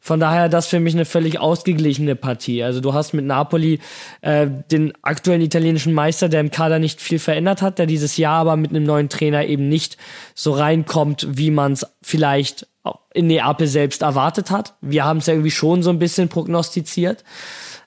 Von 0.00 0.20
daher 0.20 0.50
das 0.50 0.66
für 0.66 0.80
mich 0.80 0.92
eine 0.92 1.06
völlig 1.06 1.38
ausgeglichene 1.38 2.14
Partie. 2.14 2.62
Also 2.62 2.82
du 2.82 2.92
hast 2.92 3.14
mit 3.14 3.24
Napoli 3.24 3.80
äh, 4.20 4.46
den 4.70 4.92
aktuellen 5.00 5.40
italienischen 5.40 5.94
Meister, 5.94 6.28
der 6.28 6.40
im 6.40 6.50
Kader 6.50 6.78
nicht 6.78 7.00
viel 7.00 7.18
verändert 7.18 7.62
hat, 7.62 7.78
der 7.78 7.86
dieses 7.86 8.18
Jahr 8.18 8.40
aber 8.40 8.56
mit 8.56 8.70
einem 8.70 8.84
neuen 8.84 9.08
Trainer 9.08 9.46
eben 9.46 9.70
nicht 9.70 9.96
so 10.34 10.52
reinkommt, 10.52 11.26
wie 11.30 11.50
man 11.50 11.72
es 11.72 11.86
vielleicht 12.02 12.66
in 13.14 13.28
Neapel 13.28 13.66
selbst 13.66 14.02
erwartet 14.02 14.50
hat. 14.50 14.74
Wir 14.82 15.06
haben 15.06 15.20
es 15.20 15.26
ja 15.26 15.32
irgendwie 15.32 15.50
schon 15.50 15.82
so 15.82 15.88
ein 15.88 15.98
bisschen 15.98 16.28
prognostiziert. 16.28 17.24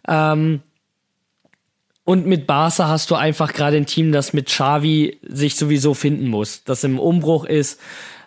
Ähm, 0.07 0.63
und 2.07 2.25
mit 2.25 2.47
Barca 2.47 2.87
hast 2.87 3.11
du 3.11 3.15
einfach 3.15 3.51
gerade 3.51 3.75
ein 3.75 3.85
Team, 3.85 4.13
das 4.13 4.31
mit 4.31 4.45
Xavi 4.45 5.19
sich 5.27 5.57
sowieso 5.57 5.93
finden 5.93 6.29
muss, 6.29 6.63
das 6.63 6.85
im 6.85 6.99
Umbruch 6.99 7.43
ist, 7.43 7.81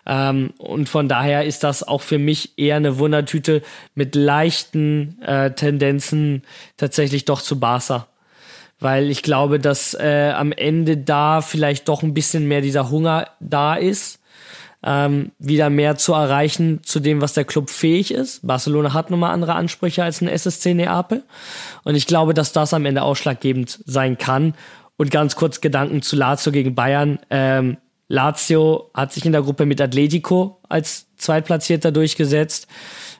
ähm, 0.05 0.53
und 0.59 0.87
von 0.87 1.09
daher 1.09 1.45
ist 1.45 1.63
das 1.63 1.81
auch 1.81 2.01
für 2.01 2.19
mich 2.19 2.59
eher 2.59 2.75
eine 2.75 2.99
Wundertüte 2.99 3.63
mit 3.95 4.13
leichten 4.13 5.19
äh, 5.23 5.55
Tendenzen 5.55 6.43
tatsächlich 6.77 7.25
doch 7.25 7.41
zu 7.41 7.59
Barca. 7.59 8.07
Weil 8.79 9.09
ich 9.09 9.23
glaube, 9.23 9.57
dass 9.57 9.95
äh, 9.95 10.31
am 10.35 10.51
Ende 10.51 10.97
da 10.97 11.41
vielleicht 11.41 11.87
doch 11.87 12.03
ein 12.03 12.13
bisschen 12.13 12.47
mehr 12.47 12.61
dieser 12.61 12.91
Hunger 12.91 13.29
da 13.39 13.73
ist, 13.73 14.20
ähm, 14.83 15.31
wieder 15.37 15.69
mehr 15.69 15.97
zu 15.97 16.13
erreichen 16.13 16.81
zu 16.83 16.99
dem, 16.99 17.21
was 17.21 17.33
der 17.33 17.45
Club 17.45 17.69
fähig 17.69 18.11
ist. 18.13 18.45
Barcelona 18.45 18.93
hat 18.93 19.11
nun 19.11 19.19
mal 19.19 19.31
andere 19.31 19.53
Ansprüche 19.53 20.03
als 20.03 20.21
ein 20.21 20.27
SSC 20.27 20.73
Neapel. 20.73 21.23
Und 21.83 21.95
ich 21.95 22.07
glaube, 22.07 22.33
dass 22.33 22.51
das 22.51 22.73
am 22.73 22.85
Ende 22.85 23.03
ausschlaggebend 23.03 23.79
sein 23.85 24.17
kann. 24.17 24.55
Und 24.97 25.11
ganz 25.11 25.35
kurz 25.35 25.61
Gedanken 25.61 26.01
zu 26.01 26.15
Lazio 26.15 26.51
gegen 26.51 26.75
Bayern. 26.75 27.19
Ähm, 27.29 27.77
Lazio 28.07 28.91
hat 28.93 29.13
sich 29.13 29.25
in 29.25 29.31
der 29.31 29.41
Gruppe 29.41 29.65
mit 29.65 29.79
Atletico 29.79 30.59
als 30.67 31.07
Zweitplatzierter 31.17 31.91
durchgesetzt. 31.91 32.67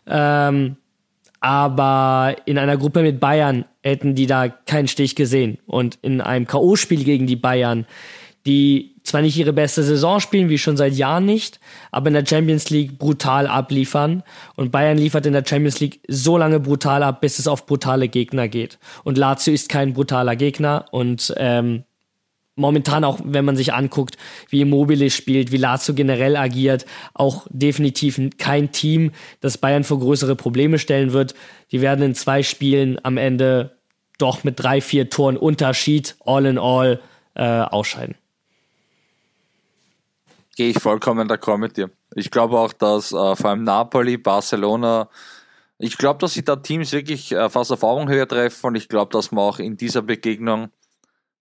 Ähm, 0.07 0.77
aber 1.39 2.35
in 2.45 2.59
einer 2.59 2.77
Gruppe 2.77 3.01
mit 3.01 3.19
Bayern 3.19 3.65
hätten 3.81 4.13
die 4.13 4.27
da 4.27 4.47
keinen 4.47 4.87
Stich 4.87 5.15
gesehen. 5.15 5.57
Und 5.65 5.97
in 6.01 6.21
einem 6.21 6.45
K.O.-Spiel 6.45 7.03
gegen 7.03 7.25
die 7.25 7.35
Bayern, 7.35 7.85
die 8.45 8.95
zwar 9.03 9.21
nicht 9.21 9.37
ihre 9.37 9.53
beste 9.53 9.83
Saison 9.83 10.19
spielen, 10.19 10.49
wie 10.49 10.57
schon 10.57 10.77
seit 10.77 10.93
Jahren 10.93 11.25
nicht, 11.25 11.59
aber 11.91 12.07
in 12.07 12.13
der 12.13 12.25
Champions 12.25 12.69
League 12.69 12.97
brutal 12.97 13.47
abliefern. 13.47 14.23
Und 14.55 14.71
Bayern 14.71 14.97
liefert 14.97 15.25
in 15.25 15.33
der 15.33 15.45
Champions 15.45 15.79
League 15.79 15.99
so 16.07 16.37
lange 16.37 16.59
brutal 16.59 17.03
ab, 17.03 17.21
bis 17.21 17.39
es 17.39 17.47
auf 17.47 17.65
brutale 17.65 18.07
Gegner 18.07 18.47
geht. 18.47 18.79
Und 19.03 19.17
Lazio 19.17 19.53
ist 19.53 19.69
kein 19.69 19.93
brutaler 19.93 20.35
Gegner 20.35 20.85
und 20.91 21.33
ähm, 21.37 21.83
momentan 22.55 23.03
auch, 23.03 23.19
wenn 23.23 23.45
man 23.45 23.55
sich 23.55 23.73
anguckt, 23.73 24.17
wie 24.49 24.61
Immobile 24.61 25.09
spielt, 25.09 25.51
wie 25.51 25.57
Lazio 25.57 25.93
generell 25.93 26.35
agiert, 26.35 26.85
auch 27.13 27.47
definitiv 27.49 28.19
kein 28.37 28.71
Team, 28.71 29.11
das 29.39 29.57
Bayern 29.57 29.83
vor 29.83 29.99
größere 29.99 30.35
Probleme 30.35 30.79
stellen 30.79 31.13
wird. 31.13 31.33
Die 31.71 31.81
werden 31.81 32.03
in 32.03 32.15
zwei 32.15 32.43
Spielen 32.43 32.99
am 33.03 33.17
Ende 33.17 33.77
doch 34.17 34.43
mit 34.43 34.59
drei, 34.59 34.81
vier 34.81 35.09
Toren 35.09 35.37
Unterschied, 35.37 36.15
all 36.25 36.45
in 36.45 36.57
all, 36.57 36.99
äh, 37.33 37.43
ausscheiden. 37.43 38.15
Gehe 40.55 40.69
ich 40.69 40.79
vollkommen 40.79 41.29
d'accord 41.29 41.57
mit 41.57 41.77
dir. 41.77 41.89
Ich 42.15 42.29
glaube 42.29 42.57
auch, 42.59 42.73
dass 42.73 43.11
äh, 43.11 43.35
vor 43.35 43.49
allem 43.49 43.63
Napoli, 43.63 44.17
Barcelona, 44.17 45.09
ich 45.77 45.97
glaube, 45.97 46.19
dass 46.19 46.33
sich 46.33 46.43
da 46.43 46.57
Teams 46.57 46.91
wirklich 46.91 47.31
äh, 47.31 47.49
fast 47.49 47.71
auf 47.71 47.83
Augenhöhe 47.83 48.27
treffen 48.27 48.67
und 48.67 48.75
ich 48.75 48.89
glaube, 48.89 49.11
dass 49.11 49.31
man 49.31 49.43
auch 49.43 49.59
in 49.59 49.77
dieser 49.77 50.01
Begegnung 50.01 50.69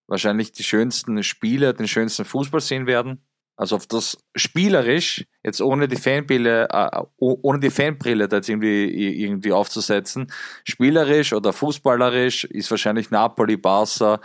wahrscheinlich 0.07 0.53
die 0.53 0.65
schönsten 0.65 1.23
Spiele, 1.23 1.75
den 1.75 1.89
schönsten 1.89 2.25
Fußball 2.25 2.61
sehen 2.61 2.87
werden. 2.87 3.23
Also 3.57 3.77
auf 3.77 3.87
das 3.87 4.17
spielerisch, 4.35 5.27
jetzt 5.45 5.61
ohne 5.61 5.87
die 5.87 5.97
Fanbrille, 5.97 6.67
äh, 6.71 7.03
ohne 7.19 7.61
die 7.61 7.69
Fanbrille 7.69 8.27
da 8.27 8.37
jetzt 8.37 8.49
irgendwie, 8.49 9.23
irgendwie 9.23 9.53
aufzusetzen, 9.53 10.33
spielerisch 10.65 11.35
oder 11.35 11.53
fußballerisch 11.53 12.45
ist 12.45 12.71
wahrscheinlich 12.71 13.11
Napoli, 13.11 13.59
Barca, 13.59 14.21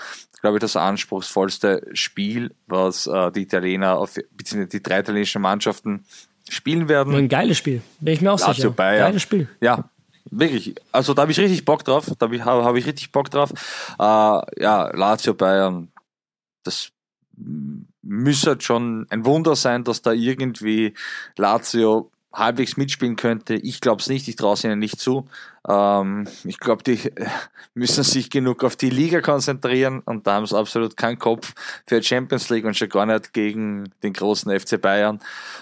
glaube 0.46 0.58
ich, 0.58 0.62
das 0.62 0.76
anspruchsvollste 0.76 1.88
Spiel, 1.94 2.54
was 2.68 3.08
äh, 3.08 3.32
die 3.32 3.42
Italiener, 3.42 3.98
auf, 3.98 4.14
beziehungsweise 4.32 4.78
die 4.78 4.84
drei 4.84 5.00
italienischen 5.00 5.42
Mannschaften 5.42 6.06
spielen 6.48 6.88
werden. 6.88 7.16
Ein 7.16 7.30
geiles 7.30 7.58
Spiel, 7.58 7.82
bin 8.00 8.14
ich 8.14 8.22
mir 8.22 8.32
auch 8.32 8.40
Lazio 8.40 8.54
sicher. 8.54 8.70
Bayern. 8.70 9.08
Geiles 9.08 9.22
Spiel. 9.24 9.50
Ja, 9.60 9.90
Wirklich. 10.32 10.76
Also 10.92 11.14
da 11.14 11.22
habe 11.22 11.32
ich 11.32 11.40
richtig 11.40 11.66
Bock 11.66 11.84
drauf. 11.84 12.08
Da 12.18 12.26
habe 12.26 12.36
ich, 12.36 12.44
hab 12.44 12.76
ich 12.76 12.86
richtig 12.88 13.12
Bock 13.12 13.30
drauf. 13.30 13.52
Äh, 14.00 14.62
ja, 14.62 14.90
Lazio 14.96 15.36
Bayern, 15.36 15.92
das 16.64 16.90
müsste 18.02 18.58
schon 18.60 19.06
ein 19.12 19.24
Wunder 19.24 19.56
sein, 19.56 19.84
dass 19.84 20.02
da 20.02 20.14
irgendwie 20.14 20.96
Lazio 21.38 22.12
halbwegs 22.36 22.78
mitspielen 22.78 23.16
könnte. 23.16 23.56
Ich 23.56 23.82
glaube 23.82 24.02
es 24.02 24.08
nicht, 24.08 24.28
ich 24.28 24.36
traue 24.36 24.54
es 24.54 24.64
ihnen 24.64 24.80
nicht 24.80 25.00
zu. 25.00 25.28
Ähm, 25.68 26.28
ich 26.44 26.60
glaube, 26.60 26.84
die 26.84 27.00
müssen 27.74 28.04
sich 28.04 28.30
genug 28.30 28.64
auf 28.64 28.76
die 28.76 28.90
Liga 28.90 29.22
konzentrieren 29.22 30.02
und 30.06 30.28
da 30.28 30.36
haben 30.36 30.46
sie 30.46 30.58
absolut 30.58 30.98
keinen 30.98 31.18
Kopf 31.18 31.54
für 31.88 32.04
Champions 32.04 32.50
League 32.50 32.66
und 32.66 32.76
schon 32.78 32.90
gar 32.90 33.06
nicht 33.06 33.34
gegen 33.34 33.90
den 34.04 34.14
großen 34.14 34.58
FC 34.60 34.80
Bayern. 34.80 35.20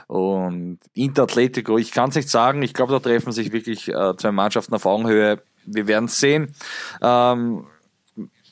Und 0.07 0.79
Inter 0.93 1.23
Atletico, 1.23 1.77
ich 1.77 1.91
kann 1.91 2.09
es 2.09 2.15
nicht 2.15 2.29
sagen, 2.29 2.61
ich 2.63 2.73
glaube, 2.73 2.91
da 2.91 2.99
treffen 2.99 3.31
sich 3.31 3.51
wirklich 3.51 3.87
äh, 3.87 4.17
zwei 4.17 4.31
Mannschaften 4.31 4.73
auf 4.73 4.85
Augenhöhe. 4.85 5.41
Wir 5.65 5.87
werden 5.87 6.05
es 6.05 6.19
sehen. 6.19 6.53
Ähm, 7.01 7.65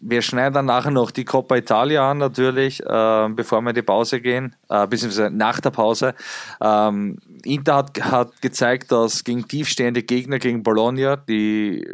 wir 0.01 0.21
schneiden 0.21 0.53
dann 0.53 0.65
nachher 0.65 0.91
noch 0.91 1.11
die 1.11 1.25
Coppa 1.25 1.55
Italia 1.55 2.09
an, 2.09 2.17
natürlich, 2.17 2.81
äh, 2.81 3.29
bevor 3.29 3.61
wir 3.61 3.69
in 3.69 3.75
die 3.75 3.81
Pause 3.81 4.19
gehen, 4.19 4.55
äh, 4.69 4.87
beziehungsweise 4.87 5.29
nach 5.29 5.59
der 5.59 5.69
Pause. 5.69 6.15
Ähm, 6.59 7.17
Inter 7.43 7.75
hat, 7.75 8.01
hat 8.03 8.41
gezeigt, 8.41 8.91
dass 8.91 9.23
gegen 9.23 9.47
tiefstehende 9.47 10.03
Gegner, 10.03 10.39
gegen 10.39 10.63
Bologna, 10.63 11.15
die 11.15 11.87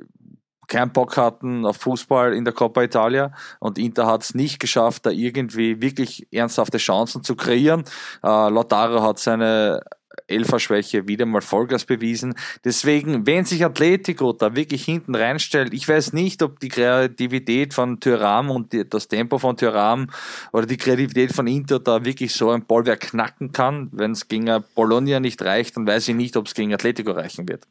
keinen 0.67 0.91
Bock 0.91 1.17
hatten 1.17 1.65
auf 1.65 1.77
Fußball 1.77 2.33
in 2.33 2.43
der 2.43 2.53
Coppa 2.53 2.83
Italia 2.83 3.31
und 3.59 3.77
Inter 3.77 4.05
hat 4.05 4.23
es 4.23 4.35
nicht 4.35 4.59
geschafft, 4.59 5.05
da 5.05 5.09
irgendwie 5.09 5.81
wirklich 5.81 6.27
ernsthafte 6.31 6.77
Chancen 6.77 7.23
zu 7.23 7.35
kreieren. 7.35 7.83
Äh, 8.23 8.27
Lautaro 8.27 9.01
hat 9.01 9.19
seine 9.19 9.81
Elferschwäche 10.27 11.07
wieder 11.07 11.25
mal 11.25 11.41
Vollgas 11.41 11.85
bewiesen. 11.85 12.35
Deswegen, 12.63 13.25
wenn 13.27 13.45
sich 13.45 13.63
Atletico 13.63 14.33
da 14.33 14.55
wirklich 14.55 14.83
hinten 14.83 15.15
reinstellt, 15.15 15.73
ich 15.73 15.87
weiß 15.87 16.13
nicht, 16.13 16.41
ob 16.41 16.59
die 16.59 16.69
Kreativität 16.69 17.73
von 17.73 17.99
Thuram 17.99 18.49
und 18.49 18.75
das 18.93 19.07
Tempo 19.07 19.37
von 19.37 19.55
Thuram 19.55 20.09
oder 20.51 20.65
die 20.65 20.77
Kreativität 20.77 21.33
von 21.33 21.47
Inter 21.47 21.79
da 21.79 22.03
wirklich 22.03 22.33
so 22.33 22.49
ein 22.49 22.65
Bollwerk 22.65 23.01
knacken 23.01 23.51
kann. 23.51 23.89
Wenn 23.91 24.11
es 24.11 24.27
gegen 24.27 24.63
Bologna 24.75 25.19
nicht 25.19 25.41
reicht, 25.41 25.77
dann 25.77 25.87
weiß 25.87 26.07
ich 26.09 26.15
nicht, 26.15 26.35
ob 26.35 26.47
es 26.47 26.53
gegen 26.53 26.73
Atletico 26.73 27.11
reichen 27.11 27.47
wird. 27.47 27.67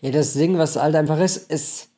Ja, 0.00 0.10
das 0.10 0.34
Ding, 0.34 0.58
was 0.58 0.76
halt 0.76 0.94
einfach 0.94 1.18
ist, 1.18 1.50
ist 1.50 1.88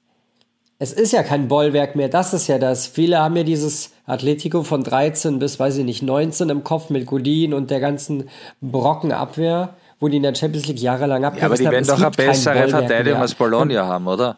es 0.78 0.92
ist 0.92 1.12
ja 1.12 1.22
kein 1.22 1.48
Bollwerk 1.48 1.96
mehr, 1.96 2.08
das 2.08 2.34
ist 2.34 2.48
ja 2.48 2.58
das. 2.58 2.86
Viele 2.86 3.18
haben 3.18 3.36
ja 3.36 3.44
dieses 3.44 3.92
Atletico 4.06 4.62
von 4.62 4.84
13 4.84 5.38
bis, 5.38 5.58
weiß 5.58 5.78
ich 5.78 5.84
nicht, 5.84 6.02
19 6.02 6.50
im 6.50 6.64
Kopf 6.64 6.90
mit 6.90 7.06
Godin 7.06 7.54
und 7.54 7.70
der 7.70 7.80
ganzen 7.80 8.28
Brockenabwehr, 8.60 9.74
wo 10.00 10.08
die 10.08 10.18
in 10.18 10.22
der 10.22 10.34
Champions 10.34 10.66
League 10.66 10.80
jahrelang 10.80 11.24
abgerissen 11.24 11.66
haben. 11.66 11.72
Ja, 11.72 11.78
aber 11.78 11.78
die 11.78 11.88
werden 11.88 12.14
doch 12.14 12.22
eine 12.22 12.28
bessere 12.28 12.68
Verteidigung 12.68 13.20
als 13.20 13.34
Bologna 13.34 13.86
haben, 13.86 14.06
oder? 14.06 14.36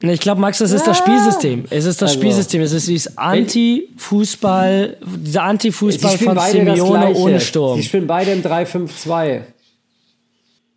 Ich 0.00 0.20
glaube, 0.20 0.40
Max, 0.40 0.58
das 0.58 0.72
ist 0.72 0.82
ja. 0.82 0.88
das 0.88 0.98
Spielsystem. 0.98 1.64
Es 1.70 1.84
ist 1.84 2.02
das 2.02 2.10
also. 2.10 2.20
Spielsystem. 2.20 2.60
Es 2.62 2.72
ist 2.72 2.88
dieses 2.88 3.16
Anti-Fußball, 3.16 4.96
dieser 5.00 5.44
Anti-Fußball 5.44 6.18
von 6.18 6.38
Simeone 6.40 7.14
ohne 7.14 7.40
Sturm. 7.40 7.76
Sie 7.76 7.84
spielen 7.84 8.06
beide 8.06 8.32
im 8.32 8.42
3-5-2. 8.42 9.42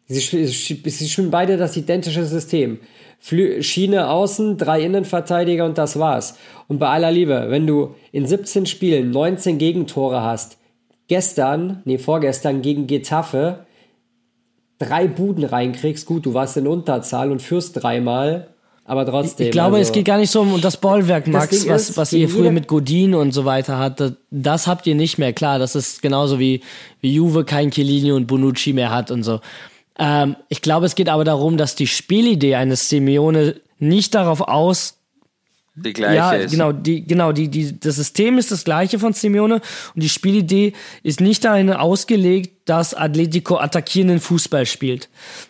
Sie, 0.07 0.47
sie 0.47 1.09
spielen 1.09 1.31
beide 1.31 1.57
das 1.57 1.75
identische 1.75 2.25
System. 2.25 2.79
Flü 3.19 3.61
Schiene 3.63 4.09
außen, 4.09 4.57
drei 4.57 4.81
Innenverteidiger 4.81 5.65
und 5.65 5.77
das 5.77 5.99
war's. 5.99 6.37
Und 6.67 6.79
bei 6.79 6.87
aller 6.87 7.11
Liebe, 7.11 7.47
wenn 7.49 7.67
du 7.67 7.95
in 8.11 8.25
17 8.25 8.65
Spielen 8.65 9.11
19 9.11 9.57
Gegentore 9.57 10.21
hast, 10.21 10.57
gestern, 11.07 11.81
nee, 11.85 11.97
vorgestern 11.97 12.61
gegen 12.61 12.87
Getafe, 12.87 13.65
drei 14.79 15.07
Buden 15.07 15.43
reinkriegst, 15.43 16.05
gut, 16.05 16.25
du 16.25 16.33
warst 16.33 16.57
in 16.57 16.67
Unterzahl 16.67 17.31
und 17.31 17.41
führst 17.41 17.81
dreimal, 17.81 18.47
aber 18.87 19.05
trotzdem. 19.05 19.47
Ich 19.47 19.51
glaube, 19.51 19.75
also, 19.75 19.89
es 19.89 19.91
geht 19.91 20.05
gar 20.05 20.17
nicht 20.17 20.31
so 20.31 20.41
um 20.41 20.61
das 20.61 20.77
Bollwerk, 20.77 21.27
Max, 21.27 21.49
Ding 21.49 21.69
was, 21.69 21.89
ist, 21.89 21.97
was 21.97 22.13
ihr 22.13 22.29
früher 22.29 22.51
mit 22.51 22.67
Godin 22.67 23.15
und 23.15 23.33
so 23.33 23.43
weiter 23.43 23.77
hattet. 23.77 24.15
Das 24.31 24.65
habt 24.65 24.87
ihr 24.87 24.95
nicht 24.95 25.17
mehr, 25.17 25.33
klar. 25.33 25.59
Das 25.59 25.75
ist 25.75 26.01
genauso 26.01 26.39
wie, 26.39 26.61
wie 27.01 27.13
Juve 27.13 27.43
kein 27.43 27.69
Chiellini 27.69 28.13
und 28.13 28.27
Bonucci 28.27 28.71
mehr 28.71 28.89
hat 28.89 29.11
und 29.11 29.23
so. 29.23 29.41
Ähm, 29.99 30.35
ich 30.49 30.61
glaube, 30.61 30.85
es 30.85 30.95
geht 30.95 31.09
aber 31.09 31.23
darum, 31.23 31.57
dass 31.57 31.75
die 31.75 31.87
Spielidee 31.87 32.55
eines 32.55 32.89
Simeone 32.89 33.55
nicht 33.79 34.15
darauf 34.15 34.41
aus, 34.41 34.95
Die 35.75 35.93
gleiche 35.93 36.15
ja, 36.15 36.31
ist. 36.31 36.51
genau, 36.51 36.71
die, 36.71 37.03
genau, 37.05 37.31
die, 37.31 37.47
die, 37.49 37.79
das 37.79 37.95
System 37.95 38.37
ist 38.37 38.51
das 38.51 38.63
gleiche 38.63 38.97
von 38.99 39.13
Simeone 39.13 39.61
und 39.93 40.03
die 40.03 40.09
Spielidee 40.09 40.73
ist 41.03 41.21
nicht 41.21 41.45
dahin 41.45 41.71
ausgelegt, 41.71 42.69
dass 42.69 42.93
Atletico 42.93 43.57
attackierenden 43.57 44.19
Fußball 44.19 44.65
spielt. 44.65 45.09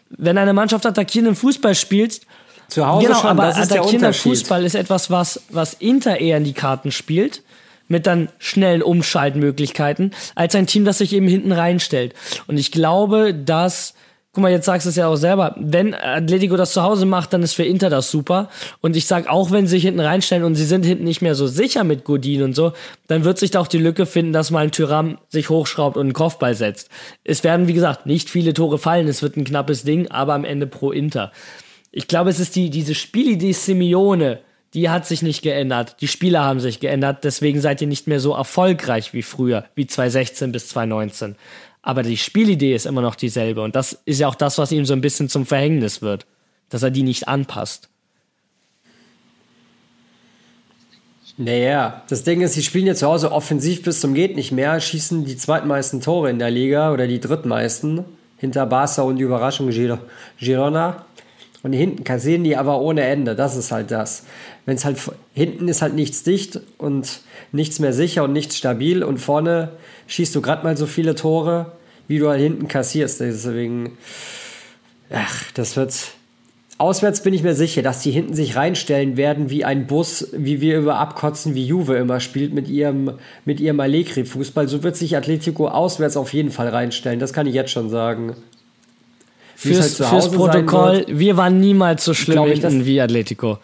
Wenn 0.10 0.38
eine 0.38 0.54
Mannschaft 0.54 0.86
attackierenden 0.86 1.36
Fußball 1.36 1.76
spielt, 1.76 2.22
zu 2.68 2.86
Hause 2.86 3.08
genau, 3.08 3.20
schon, 3.22 3.30
aber 3.30 3.44
das 3.44 3.60
ist 3.60 3.72
der 3.72 3.80
attackierender. 3.82 4.14
Fußball 4.14 4.66
ist 4.66 4.76
etwas, 4.76 5.10
was, 5.10 5.42
was 5.50 5.74
Inter 5.74 6.20
eher 6.20 6.38
in 6.38 6.44
die 6.44 6.54
Karten 6.54 6.92
spielt, 6.92 7.42
mit 7.88 8.06
dann 8.06 8.28
schnellen 8.38 8.82
Umschaltmöglichkeiten, 8.82 10.14
als 10.36 10.56
ein 10.56 10.68
Team, 10.68 10.84
das 10.84 10.98
sich 10.98 11.14
eben 11.14 11.28
hinten 11.28 11.54
reinstellt. 11.54 12.14
Und 12.48 12.58
ich 12.58 12.74
glaube, 12.74 13.34
dass, 13.34 13.94
guck 14.38 14.44
mal, 14.44 14.52
jetzt 14.52 14.68
sagst 14.68 14.86
du 14.86 14.92
es 14.92 14.96
ja 14.96 15.08
auch 15.08 15.16
selber, 15.16 15.56
wenn 15.58 15.96
Atletico 15.96 16.58
das 16.58 16.72
zu 16.72 16.84
Hause 16.84 17.08
macht, 17.08 17.34
dann 17.34 17.42
ist 17.42 17.54
für 17.54 17.64
Inter 17.64 17.90
das 17.90 18.12
super. 18.12 18.50
Und 18.82 18.96
ich 18.96 19.08
sag 19.08 19.28
auch, 19.28 19.50
wenn 19.50 19.66
sie 19.66 19.78
sich 19.78 19.84
hinten 19.86 20.00
reinstellen 20.00 20.44
und 20.44 20.54
sie 20.54 20.64
sind 20.64 20.86
hinten 20.86 21.06
nicht 21.06 21.24
mehr 21.24 21.34
so 21.34 21.48
sicher 21.48 21.84
mit 21.84 22.04
Godin 22.04 22.44
und 22.44 22.54
so, 22.54 22.74
dann 23.08 23.24
wird 23.24 23.40
sich 23.40 23.50
da 23.50 23.60
auch 23.60 23.68
die 23.68 23.80
Lücke 23.80 24.06
finden, 24.06 24.34
dass 24.34 24.52
mal 24.52 24.66
ein 24.66 24.72
Tyram 24.72 25.18
sich 25.30 25.50
hochschraubt 25.50 25.98
und 25.98 26.06
einen 26.06 26.14
Kopfball 26.14 26.54
setzt. 26.54 26.90
Es 27.24 27.44
werden, 27.44 27.68
wie 27.68 27.74
gesagt, 27.74 28.06
nicht 28.06 28.30
viele 28.30 28.54
Tore 28.54 28.78
fallen, 28.78 29.08
es 29.08 29.24
wird 29.24 29.38
ein 29.38 29.44
knappes 29.44 29.82
Ding, 29.82 30.08
aber 30.12 30.36
am 30.36 30.46
Ende 30.46 30.68
pro 30.68 30.92
Inter. 30.92 31.32
Ich 31.92 32.08
glaube, 32.08 32.30
es 32.30 32.40
ist 32.40 32.56
die, 32.56 32.70
diese 32.70 32.94
Spielidee 32.94 33.54
Simeone, 33.54 34.38
die 34.76 34.92
hat 34.92 35.08
sich 35.08 35.24
nicht 35.24 35.42
geändert. 35.42 35.96
Die 36.02 36.08
Spieler 36.08 36.44
haben 36.44 36.60
sich 36.60 36.80
geändert, 36.80 37.24
deswegen 37.24 37.60
seid 37.60 37.82
ihr 37.82 37.88
nicht 37.88 38.06
mehr 38.06 38.20
so 38.20 38.36
erfolgreich 38.36 39.14
wie 39.16 39.24
früher, 39.24 39.66
wie 39.74 39.88
2016 39.88 40.52
bis 40.52 40.68
2019. 40.68 41.36
Aber 41.88 42.04
die 42.04 42.18
Spielidee 42.18 42.76
ist 42.76 42.86
immer 42.86 43.02
noch 43.02 43.16
dieselbe 43.16 43.62
und 43.62 43.74
das 43.74 43.98
ist 44.04 44.20
ja 44.20 44.28
auch 44.28 44.36
das, 44.36 44.58
was 44.58 44.74
ihm 44.74 44.84
so 44.84 44.92
ein 44.92 45.00
bisschen 45.00 45.30
zum 45.30 45.46
Verhängnis 45.46 46.02
wird, 46.02 46.26
dass 46.68 46.84
er 46.84 46.92
die 46.92 47.02
nicht 47.02 47.30
anpasst. 47.30 47.88
Naja, 51.38 52.04
das 52.10 52.26
Ding 52.26 52.42
ist, 52.42 52.56
sie 52.56 52.64
spielen 52.64 52.88
jetzt 52.88 53.00
zu 53.00 53.08
Hause 53.08 53.32
offensiv 53.32 53.84
bis 53.84 54.02
zum 54.02 54.14
geht 54.14 54.36
nicht 54.36 54.52
mehr, 54.52 54.82
schießen 54.82 55.24
die 55.24 55.38
zweitmeisten 55.38 56.02
Tore 56.02 56.30
in 56.30 56.40
der 56.40 56.52
Liga 56.52 56.92
oder 56.92 57.08
die 57.08 57.22
drittmeisten 57.22 58.04
hinter 58.36 58.66
Barca 58.66 59.04
und 59.04 59.16
die 59.16 59.24
Überraschung 59.24 59.70
Gir 59.70 59.98
Girona. 60.42 61.06
Und 61.68 61.74
hinten 61.74 62.06
kassieren 62.06 62.46
die 62.46 62.56
aber 62.56 62.80
ohne 62.80 63.02
Ende. 63.02 63.36
Das 63.36 63.58
ist 63.58 63.74
halt 63.74 63.92
das. 63.92 64.24
Wenn 64.66 64.78
es 64.78 64.86
halt 64.86 64.98
hinten 65.34 65.68
ist 65.68 65.82
halt 65.82 65.96
nichts 65.96 66.24
dicht 66.24 66.62
und 66.78 67.20
nichts 67.52 67.80
mehr 67.80 67.92
sicher 67.92 68.24
und 68.24 68.32
nichts 68.32 68.56
stabil 68.56 69.04
und 69.04 69.18
vorne 69.18 69.74
schießt 70.08 70.34
du 70.34 70.42
gerade 70.42 70.64
mal 70.64 70.78
so 70.78 70.86
viele 70.86 71.14
Tore, 71.14 71.74
wie 72.08 72.20
du 72.20 72.30
halt 72.30 72.40
hinten 72.40 72.70
kassierst. 72.70 73.20
Deswegen, 73.20 73.98
ach, 75.12 75.52
das 75.56 75.76
wird. 75.76 75.94
Auswärts 76.78 77.22
bin 77.22 77.34
ich 77.34 77.44
mir 77.44 77.54
sicher, 77.54 77.82
dass 77.82 78.02
die 78.02 78.12
hinten 78.12 78.34
sich 78.34 78.56
reinstellen 78.56 79.18
werden 79.18 79.50
wie 79.50 79.66
ein 79.66 79.88
Bus, 79.88 80.30
wie 80.32 80.62
wir 80.62 80.78
über 80.78 81.00
abkotzen, 81.00 81.54
wie 81.54 81.66
Juve 81.66 81.98
immer 81.98 82.22
spielt 82.22 82.54
mit 82.54 82.70
ihrem, 82.70 83.12
mit 83.44 83.60
ihrem 83.60 83.82
Allegri-Fußball. 83.82 84.70
So 84.70 84.84
wird 84.84 84.96
sich 84.96 85.18
Atletico 85.18 85.68
auswärts 85.68 86.16
auf 86.16 86.32
jeden 86.32 86.52
Fall 86.52 86.70
reinstellen. 86.70 87.20
Das 87.20 87.34
kann 87.34 87.46
ich 87.46 87.56
jetzt 87.56 87.72
schon 87.72 87.90
sagen. 87.90 88.38
Fürs, 89.60 90.00
halt 90.00 90.10
fürs 90.10 90.32
Protokoll, 90.32 91.06
wir 91.10 91.36
waren 91.36 91.60
niemals 91.60 92.06
so 92.06 92.14
schlimm 92.14 92.44
ich, 92.46 92.60
hinten 92.62 92.78
das- 92.80 92.86
wie 92.86 93.02
Atletico. 93.02 93.58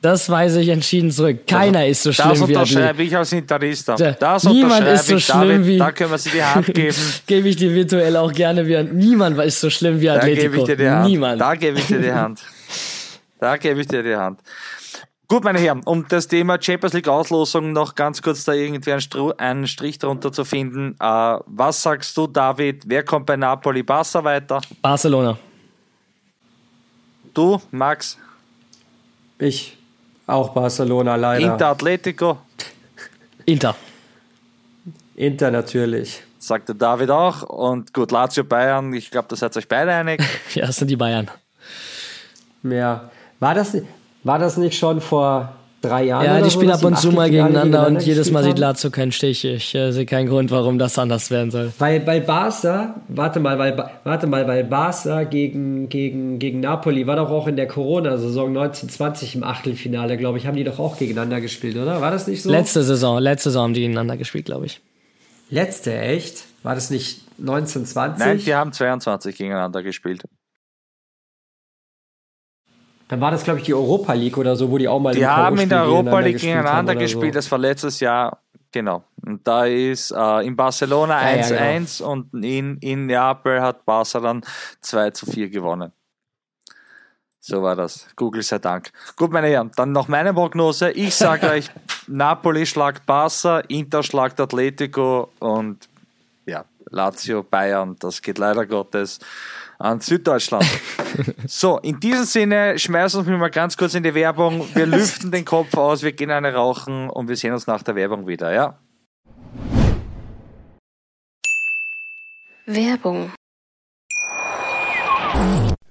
Das 0.00 0.30
weise 0.30 0.60
ich 0.60 0.68
entschieden 0.68 1.10
zurück. 1.10 1.44
Keiner 1.46 1.84
ist 1.86 2.02
so 2.04 2.10
Das 2.10 2.16
schlimm 2.16 2.28
wie 2.28 2.34
Atletico. 2.56 2.60
unterschreibe 2.60 3.02
ich 3.02 3.16
als 3.16 3.32
Interista. 3.32 3.96
Da- 3.96 4.12
Das 4.12 4.44
niemand 4.44 4.86
ist 4.86 5.06
so 5.08 5.18
schlimm 5.18 5.40
David, 5.48 5.66
wie- 5.66 5.78
Da 5.78 5.90
können 5.90 6.10
wir 6.12 6.18
sie 6.18 6.30
die 6.30 6.42
Hand 6.44 6.66
geben. 6.74 6.96
Gebe 7.26 7.48
ich 7.48 7.56
dir 7.56 7.74
virtuell 7.74 8.16
auch 8.16 8.32
gerne 8.32 8.64
wieder. 8.66 8.82
Niemand 8.84 9.38
ist 9.40 9.58
so 9.60 9.70
schlimm 9.70 10.00
wie 10.00 10.06
Da 10.06 10.14
Atletico. 10.16 10.42
gebe 10.42 10.56
ich 10.58 10.64
dir 10.64 10.76
die 10.76 10.88
Hand. 10.88 11.08
Niemand. 11.08 11.40
Da 11.40 11.54
gebe 11.56 11.78
ich 11.78 11.86
dir 11.86 11.98
die 12.00 12.12
Hand. 12.12 12.40
Da 13.40 13.56
gebe 13.56 13.80
ich 13.80 13.86
dir 13.86 14.02
die 14.02 14.16
Hand. 14.16 14.40
Gut, 15.30 15.44
meine 15.44 15.58
Herren, 15.58 15.82
um 15.84 16.08
das 16.08 16.26
Thema 16.26 16.56
Champions 16.58 16.94
League 16.94 17.06
Auslosung 17.06 17.72
noch 17.72 17.94
ganz 17.94 18.22
kurz 18.22 18.46
da 18.46 18.54
irgendwie 18.54 18.92
einen, 18.92 19.02
Stru 19.02 19.32
einen 19.36 19.66
Strich 19.66 19.98
drunter 19.98 20.32
zu 20.32 20.46
finden. 20.46 20.96
Äh, 20.98 21.38
was 21.44 21.82
sagst 21.82 22.16
du, 22.16 22.26
David? 22.26 22.84
Wer 22.86 23.04
kommt 23.04 23.26
bei 23.26 23.36
Napoli 23.36 23.82
Barca 23.82 24.24
weiter? 24.24 24.62
Barcelona. 24.80 25.38
Du, 27.34 27.60
Max? 27.70 28.16
Ich 29.38 29.76
auch 30.26 30.48
Barcelona 30.54 31.16
leider. 31.16 31.52
Inter 31.52 31.68
Atletico? 31.68 32.38
Inter. 33.44 33.76
Inter 35.14 35.50
natürlich. 35.50 36.22
Sagte 36.38 36.74
David 36.74 37.10
auch. 37.10 37.42
Und 37.42 37.92
gut, 37.92 38.12
Lazio 38.12 38.44
Bayern. 38.44 38.94
Ich 38.94 39.10
glaube, 39.10 39.28
da 39.28 39.36
seid 39.36 39.54
ihr 39.54 39.58
euch 39.58 39.68
beide 39.68 39.92
einig. 39.92 40.22
Ja, 40.54 40.66
das 40.66 40.76
sind 40.76 40.88
die 40.88 40.96
Bayern. 40.96 41.30
Ja. 42.62 43.10
War 43.40 43.54
das, 43.54 43.76
war 44.28 44.38
das 44.38 44.56
nicht 44.56 44.78
schon 44.78 45.00
vor 45.00 45.48
drei 45.80 46.04
Jahren? 46.04 46.24
Ja, 46.24 46.32
oder 46.34 46.42
die 46.42 46.50
so, 46.50 46.60
spielen 46.60 46.70
ab 46.70 46.84
und 46.84 46.98
zu 46.98 47.10
mal 47.10 47.30
gegeneinander 47.30 47.86
und 47.86 48.02
jedes 48.02 48.30
Mal 48.30 48.44
sieht? 48.44 48.58
Lazio 48.58 48.90
keinen 48.90 49.10
Stich. 49.10 49.44
Ich 49.44 49.74
äh, 49.74 49.90
sehe 49.90 50.06
keinen 50.06 50.28
Grund, 50.28 50.50
warum 50.50 50.78
das 50.78 50.98
anders 50.98 51.30
werden 51.30 51.50
soll. 51.50 51.72
Weil 51.78 52.00
bei 52.00 52.20
Barca, 52.20 52.94
warte 53.08 53.40
mal, 53.40 53.58
weil, 53.58 53.76
warte 54.04 54.26
mal, 54.26 54.46
weil 54.46 54.64
Barca 54.64 55.24
gegen, 55.24 55.88
gegen, 55.88 56.38
gegen 56.38 56.60
Napoli 56.60 57.06
war 57.06 57.16
doch 57.16 57.30
auch 57.30 57.46
in 57.46 57.56
der 57.56 57.66
Corona-Saison 57.66 58.48
1920 58.48 59.36
im 59.36 59.44
Achtelfinale, 59.44 60.16
glaube 60.16 60.38
ich, 60.38 60.46
haben 60.46 60.56
die 60.56 60.64
doch 60.64 60.78
auch 60.78 60.98
gegeneinander 60.98 61.40
gespielt, 61.40 61.76
oder? 61.76 62.00
War 62.00 62.10
das 62.10 62.26
nicht 62.26 62.42
so? 62.42 62.50
Letzte 62.50 62.82
Saison, 62.82 63.18
letzte 63.18 63.48
Saison 63.50 63.64
haben 63.64 63.74
die 63.74 63.80
gegeneinander 63.80 64.16
gespielt, 64.16 64.44
glaube 64.44 64.66
ich. 64.66 64.80
Letzte, 65.50 65.98
echt? 65.98 66.44
War 66.62 66.74
das 66.74 66.90
nicht 66.90 67.22
1920? 67.38 68.26
Nein, 68.26 68.38
die 68.44 68.54
haben 68.54 68.72
22 68.72 69.36
gegeneinander 69.36 69.82
gespielt. 69.82 70.24
Dann 73.08 73.20
war 73.22 73.30
das, 73.30 73.42
glaube 73.42 73.58
ich, 73.58 73.64
die 73.64 73.74
Europa 73.74 74.12
League 74.12 74.36
oder 74.36 74.54
so, 74.54 74.70
wo 74.70 74.76
die 74.78 74.86
auch 74.86 75.00
mal 75.00 75.14
Die 75.14 75.26
haben 75.26 75.58
in 75.58 75.68
der 75.70 75.84
Europa 75.84 76.20
League 76.20 76.38
gegeneinander 76.38 76.94
gespielt, 76.94 77.32
So. 77.32 77.38
das 77.38 77.50
war 77.50 77.58
letztes 77.58 78.00
Jahr, 78.00 78.38
genau. 78.70 79.02
Und 79.24 79.46
da 79.46 79.64
ist 79.64 80.10
äh, 80.10 80.46
in 80.46 80.54
Barcelona 80.54 81.34
Ja, 81.34 81.36
ja, 81.36 81.56
1-1 81.78 82.02
und 82.02 82.44
in, 82.44 82.76
in 82.78 83.06
Neapel 83.06 83.62
hat 83.62 83.84
Barca 83.86 84.20
dann 84.20 84.42
2 84.80 85.10
zu 85.10 85.26
4 85.26 85.48
gewonnen. 85.48 85.92
So 87.40 87.62
war 87.62 87.76
das. 87.76 88.06
Google 88.14 88.42
sei 88.42 88.58
Dank. 88.58 88.90
Gut, 89.16 89.32
meine 89.32 89.46
Herren, 89.46 89.70
dann 89.74 89.92
noch 89.92 90.08
meine 90.08 90.34
Prognose. 90.34 90.90
Ich 90.90 91.14
sage 91.14 91.48
euch, 91.50 91.70
Napoli 92.06 92.66
schlagt 92.66 93.06
Barca, 93.06 93.60
Inter 93.68 94.02
schlagt 94.02 94.38
Atletico 94.38 95.30
und 95.38 95.88
ja, 96.44 96.66
Lazio, 96.90 97.42
Bayern, 97.42 97.96
das 98.00 98.20
geht 98.20 98.36
leider 98.36 98.66
Gottes 98.66 99.18
an 99.78 100.00
Süddeutschland. 100.00 100.66
So, 101.46 101.78
in 101.78 101.98
diesem 102.00 102.24
Sinne 102.24 102.78
schmeißen 102.78 103.24
wir 103.24 103.32
uns 103.32 103.40
mal 103.40 103.50
ganz 103.50 103.76
kurz 103.76 103.94
in 103.94 104.02
die 104.02 104.14
Werbung. 104.14 104.68
Wir 104.74 104.86
lüften 104.86 105.30
den 105.30 105.44
Kopf 105.44 105.74
aus, 105.76 106.02
wir 106.02 106.12
gehen 106.12 106.30
eine 106.30 106.52
rauchen 106.52 107.08
und 107.08 107.28
wir 107.28 107.36
sehen 107.36 107.52
uns 107.52 107.66
nach 107.66 107.82
der 107.82 107.94
Werbung 107.94 108.26
wieder, 108.26 108.52
ja? 108.52 108.78
Werbung. 112.66 113.32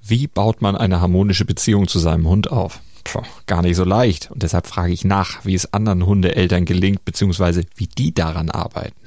Wie 0.01 0.27
baut 0.27 0.61
man 0.61 0.75
eine 0.77 1.01
harmonische 1.01 1.45
Beziehung 1.45 1.87
zu 1.87 1.99
seinem 1.99 2.27
Hund 2.27 2.51
auf? 2.51 2.79
Puh, 3.03 3.23
gar 3.45 3.61
nicht 3.61 3.75
so 3.75 3.83
leicht. 3.83 4.29
Und 4.31 4.43
deshalb 4.43 4.67
frage 4.67 4.93
ich 4.93 5.03
nach, 5.03 5.43
wie 5.45 5.55
es 5.55 5.73
anderen 5.73 6.05
Hundeeltern 6.05 6.65
gelingt, 6.65 7.03
beziehungsweise 7.03 7.63
wie 7.75 7.87
die 7.87 8.13
daran 8.13 8.49
arbeiten. 8.49 9.06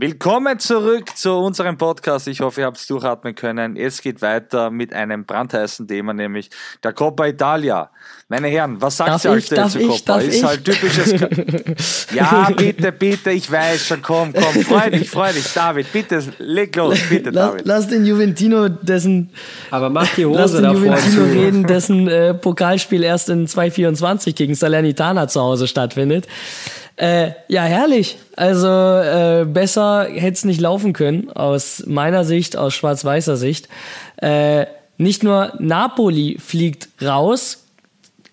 Willkommen 0.00 0.60
zurück 0.60 1.16
zu 1.16 1.32
unserem 1.32 1.76
Podcast. 1.76 2.28
Ich 2.28 2.40
hoffe, 2.40 2.60
ihr 2.60 2.66
habt 2.66 2.76
es 2.76 2.86
durchatmen 2.86 3.34
können. 3.34 3.76
Es 3.76 4.00
geht 4.00 4.22
weiter 4.22 4.70
mit 4.70 4.92
einem 4.92 5.24
brandheißen 5.24 5.88
Thema, 5.88 6.14
nämlich 6.14 6.50
der 6.84 6.92
Coppa 6.92 7.26
Italia. 7.26 7.90
Meine 8.28 8.46
Herren, 8.46 8.80
was 8.80 8.96
sagt 8.96 9.10
Darf 9.10 9.24
ihr 9.24 9.32
aktuell 9.32 9.60
Darf 9.60 9.72
zu 9.72 9.80
ich? 9.80 9.88
Coppa? 9.88 10.20
Ist 10.20 10.34
ich? 10.36 10.44
halt 10.44 10.64
typisches. 10.64 11.14
ja, 12.14 12.48
bitte, 12.56 12.92
bitte, 12.92 13.32
ich 13.32 13.50
weiß 13.50 13.88
schon, 13.88 14.00
komm, 14.00 14.32
komm, 14.32 14.62
freu 14.62 14.88
dich, 14.88 15.10
freu 15.10 15.32
dich, 15.32 15.52
David, 15.52 15.92
bitte, 15.92 16.22
leg 16.38 16.76
los, 16.76 16.96
bitte, 17.10 17.30
Lass, 17.30 17.50
David. 17.50 17.66
lass 17.66 17.88
den 17.88 18.06
Juventino 18.06 18.68
dessen 18.68 19.30
Aber 19.72 19.90
mach 19.90 20.14
die 20.14 20.22
Lass 20.22 20.52
Hose 20.52 20.62
den 20.62 20.62
davor 20.62 20.80
Juventino 20.80 21.24
zu. 21.24 21.24
reden, 21.24 21.66
dessen 21.66 22.06
äh, 22.06 22.34
Pokalspiel 22.34 23.02
erst 23.02 23.30
in 23.30 23.48
2024 23.48 24.36
gegen 24.36 24.54
Salernitana 24.54 25.26
zu 25.26 25.40
Hause 25.40 25.66
stattfindet. 25.66 26.28
Äh, 26.98 27.30
ja, 27.46 27.62
herrlich. 27.62 28.18
Also 28.34 28.66
äh, 28.66 29.46
besser 29.46 30.08
hätte 30.10 30.32
es 30.32 30.44
nicht 30.44 30.60
laufen 30.60 30.92
können, 30.92 31.30
aus 31.30 31.84
meiner 31.86 32.24
Sicht, 32.24 32.56
aus 32.56 32.74
schwarz-weißer 32.74 33.36
Sicht. 33.36 33.68
Äh, 34.16 34.66
nicht 34.96 35.22
nur 35.22 35.52
Napoli 35.60 36.38
fliegt 36.44 36.88
raus, 37.00 37.66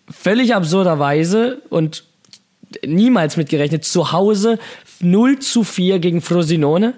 völlig 0.09 0.55
absurderweise 0.55 1.61
und 1.69 2.05
niemals 2.83 3.37
mitgerechnet, 3.37 3.85
zu 3.85 4.11
Hause 4.11 4.57
0 4.99 5.37
zu 5.39 5.63
4 5.63 5.99
gegen 5.99 6.21
Frosinone. 6.21 6.95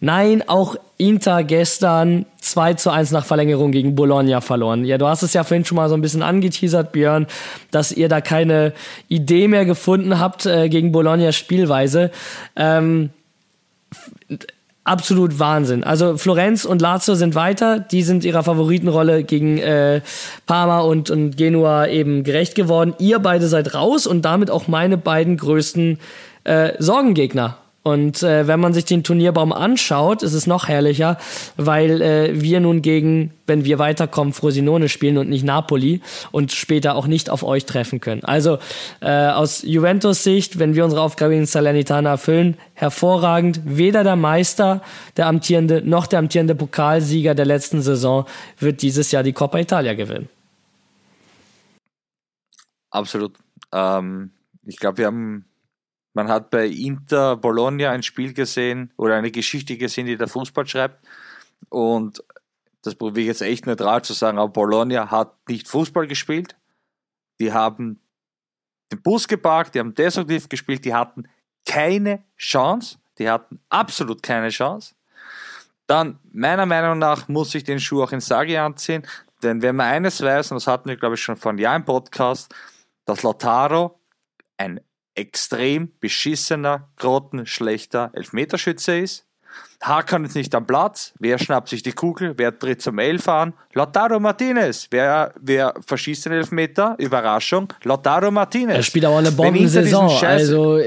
Nein, 0.00 0.42
auch 0.46 0.76
Inter 0.96 1.44
gestern 1.44 2.24
2 2.40 2.74
zu 2.74 2.90
1 2.90 3.10
nach 3.10 3.26
Verlängerung 3.26 3.70
gegen 3.70 3.94
Bologna 3.94 4.40
verloren. 4.40 4.86
Ja, 4.86 4.96
du 4.96 5.06
hast 5.06 5.22
es 5.22 5.34
ja 5.34 5.44
vorhin 5.44 5.66
schon 5.66 5.76
mal 5.76 5.90
so 5.90 5.94
ein 5.94 6.00
bisschen 6.00 6.22
angeteasert, 6.22 6.92
Björn, 6.92 7.26
dass 7.70 7.92
ihr 7.92 8.08
da 8.08 8.22
keine 8.22 8.72
Idee 9.08 9.46
mehr 9.46 9.66
gefunden 9.66 10.18
habt 10.18 10.46
äh, 10.46 10.70
gegen 10.70 10.90
Bolognas 10.90 11.36
Spielweise. 11.36 12.10
Ähm, 12.56 13.10
absolut 14.84 15.38
Wahnsinn. 15.38 15.84
Also 15.84 16.16
Florenz 16.16 16.64
und 16.64 16.80
Lazio 16.80 17.14
sind 17.14 17.34
weiter, 17.34 17.78
die 17.78 18.02
sind 18.02 18.24
ihrer 18.24 18.42
Favoritenrolle 18.42 19.22
gegen 19.24 19.58
äh, 19.58 20.00
Parma 20.46 20.80
und, 20.80 21.10
und 21.10 21.36
Genua 21.36 21.86
eben 21.86 22.24
gerecht 22.24 22.54
geworden. 22.54 22.94
Ihr 22.98 23.18
beide 23.18 23.48
seid 23.48 23.74
raus 23.74 24.06
und 24.06 24.22
damit 24.22 24.50
auch 24.50 24.66
meine 24.66 24.96
beiden 24.96 25.36
größten 25.36 25.98
äh, 26.44 26.72
Sorgengegner. 26.78 27.58
Und 27.82 28.22
äh, 28.22 28.46
wenn 28.46 28.60
man 28.60 28.74
sich 28.74 28.84
den 28.84 29.04
Turnierbaum 29.04 29.54
anschaut, 29.54 30.22
ist 30.22 30.34
es 30.34 30.46
noch 30.46 30.68
herrlicher, 30.68 31.16
weil 31.56 32.02
äh, 32.02 32.40
wir 32.40 32.60
nun 32.60 32.82
gegen, 32.82 33.32
wenn 33.46 33.64
wir 33.64 33.78
weiterkommen, 33.78 34.34
Frosinone 34.34 34.90
spielen 34.90 35.16
und 35.16 35.30
nicht 35.30 35.44
Napoli 35.44 36.02
und 36.30 36.52
später 36.52 36.94
auch 36.94 37.06
nicht 37.06 37.30
auf 37.30 37.42
euch 37.42 37.64
treffen 37.64 38.00
können. 38.00 38.22
Also 38.22 38.58
äh, 39.00 39.28
aus 39.28 39.62
Juventus 39.62 40.22
Sicht, 40.24 40.58
wenn 40.58 40.74
wir 40.74 40.84
unsere 40.84 41.00
Aufgabe 41.00 41.34
in 41.34 41.46
Salernitana 41.46 42.10
erfüllen, 42.10 42.58
hervorragend. 42.74 43.60
Weder 43.64 44.04
der 44.04 44.16
Meister, 44.16 44.82
der 45.16 45.26
amtierende, 45.26 45.80
noch 45.82 46.06
der 46.06 46.18
amtierende 46.18 46.54
Pokalsieger 46.54 47.34
der 47.34 47.46
letzten 47.46 47.80
Saison 47.80 48.26
wird 48.58 48.82
dieses 48.82 49.10
Jahr 49.10 49.22
die 49.22 49.32
Coppa 49.32 49.58
Italia 49.58 49.94
gewinnen. 49.94 50.28
Absolut. 52.90 53.32
Ähm, 53.72 54.32
ich 54.66 54.76
glaube, 54.76 54.98
wir 54.98 55.06
haben, 55.06 55.46
man 56.12 56.28
hat 56.28 56.50
bei 56.50 56.66
Inter 56.66 57.36
Bologna 57.36 57.90
ein 57.90 58.02
Spiel 58.02 58.34
gesehen 58.34 58.92
oder 58.96 59.16
eine 59.16 59.30
Geschichte 59.30 59.76
gesehen, 59.76 60.06
die 60.06 60.16
der 60.16 60.28
Fußball 60.28 60.66
schreibt. 60.66 61.06
Und 61.68 62.24
das 62.82 62.94
probiere 62.94 63.22
ich 63.22 63.28
jetzt 63.28 63.42
echt 63.42 63.66
neutral 63.66 64.02
zu 64.02 64.12
sagen, 64.12 64.38
aber 64.38 64.52
Bologna 64.52 65.10
hat 65.10 65.34
nicht 65.48 65.68
Fußball 65.68 66.06
gespielt. 66.06 66.56
Die 67.38 67.52
haben 67.52 68.00
den 68.92 69.02
Bus 69.02 69.28
geparkt, 69.28 69.74
die 69.74 69.78
haben 69.78 69.94
destruktiv 69.94 70.48
gespielt, 70.48 70.84
die 70.84 70.94
hatten 70.94 71.28
keine 71.64 72.24
Chance. 72.36 72.98
Die 73.18 73.28
hatten 73.28 73.60
absolut 73.68 74.22
keine 74.22 74.48
Chance. 74.48 74.94
Dann, 75.86 76.18
meiner 76.32 76.66
Meinung 76.66 76.98
nach, 76.98 77.28
muss 77.28 77.54
ich 77.54 77.64
den 77.64 77.78
Schuh 77.78 78.02
auch 78.02 78.12
in 78.12 78.20
Sagi 78.20 78.56
anziehen. 78.56 79.06
Denn 79.42 79.60
wenn 79.62 79.76
man 79.76 79.86
eines 79.86 80.22
weiß, 80.22 80.50
und 80.50 80.56
das 80.56 80.66
hatten 80.66 80.88
wir, 80.88 80.96
glaube 80.96 81.16
ich, 81.16 81.22
schon 81.22 81.36
vor 81.36 81.50
einem 81.50 81.58
Jahr 81.58 81.76
im 81.76 81.84
Podcast, 81.84 82.54
dass 83.04 83.22
Lautaro 83.22 84.00
ein 84.56 84.80
extrem 85.14 85.92
beschissener, 86.00 86.88
grottenschlechter 86.96 88.10
Elfmeterschütze 88.12 88.98
ist. 88.98 89.26
Hakan 89.82 90.24
ist 90.24 90.34
nicht 90.34 90.54
am 90.54 90.66
Platz. 90.66 91.12
Wer 91.18 91.38
schnappt 91.38 91.68
sich 91.68 91.82
die 91.82 91.92
Kugel? 91.92 92.34
Wer 92.36 92.56
tritt 92.58 92.82
zum 92.82 92.98
Elfer 92.98 93.32
an? 93.32 93.54
Lautaro 93.72 94.20
Martinez. 94.20 94.86
Wer, 94.90 95.32
wer 95.40 95.74
verschießt 95.86 96.26
den 96.26 96.32
Elfmeter? 96.32 96.96
Überraschung. 96.98 97.72
Lautaro 97.82 98.30
Martinez. 98.30 98.76
Er 98.76 98.82
spielt 98.82 99.06
auch 99.06 99.16
eine 99.16 99.32
Bombensaison. 99.32 100.10
Also 100.22 100.78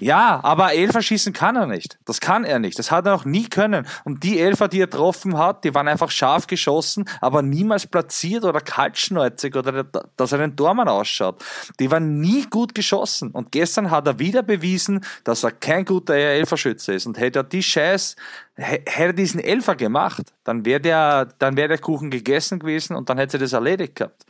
ja, 0.00 0.40
aber 0.42 0.74
Elfer 0.74 1.02
schießen 1.02 1.32
kann 1.32 1.56
er 1.56 1.66
nicht. 1.66 1.98
Das 2.04 2.20
kann 2.20 2.44
er 2.44 2.58
nicht. 2.58 2.78
Das 2.78 2.90
hat 2.90 3.06
er 3.06 3.12
noch 3.12 3.24
nie 3.24 3.48
können. 3.48 3.86
Und 4.04 4.22
die 4.22 4.38
Elfer, 4.38 4.68
die 4.68 4.80
er 4.80 4.86
getroffen 4.86 5.36
hat, 5.36 5.64
die 5.64 5.74
waren 5.74 5.88
einfach 5.88 6.10
scharf 6.10 6.46
geschossen, 6.46 7.08
aber 7.20 7.42
niemals 7.42 7.86
platziert 7.86 8.44
oder 8.44 8.60
kaltschnäuzig 8.60 9.56
oder 9.56 9.84
dass 10.16 10.32
er 10.32 10.38
den 10.38 10.56
Tormann 10.56 10.88
ausschaut. 10.88 11.44
Die 11.80 11.90
waren 11.90 12.20
nie 12.20 12.46
gut 12.48 12.74
geschossen. 12.74 13.30
Und 13.30 13.52
gestern 13.52 13.90
hat 13.90 14.06
er 14.06 14.18
wieder 14.18 14.42
bewiesen, 14.42 15.04
dass 15.24 15.42
er 15.44 15.50
kein 15.50 15.84
guter 15.84 16.14
Elferschütze 16.14 16.94
ist. 16.94 17.06
Und 17.06 17.18
hätte 17.18 17.40
er 17.40 17.44
die 17.44 17.62
Scheiß, 17.62 18.16
hätte 18.54 18.90
er 18.94 19.12
diesen 19.12 19.40
Elfer 19.40 19.76
gemacht, 19.76 20.32
dann 20.44 20.64
wäre 20.64 20.80
der, 20.80 21.28
dann 21.38 21.56
wäre 21.56 21.68
der 21.68 21.78
Kuchen 21.78 22.10
gegessen 22.10 22.58
gewesen 22.58 22.94
und 22.96 23.08
dann 23.08 23.18
hätte 23.18 23.36
er 23.36 23.40
das 23.40 23.52
erledigt 23.52 23.96
gehabt. 23.96 24.24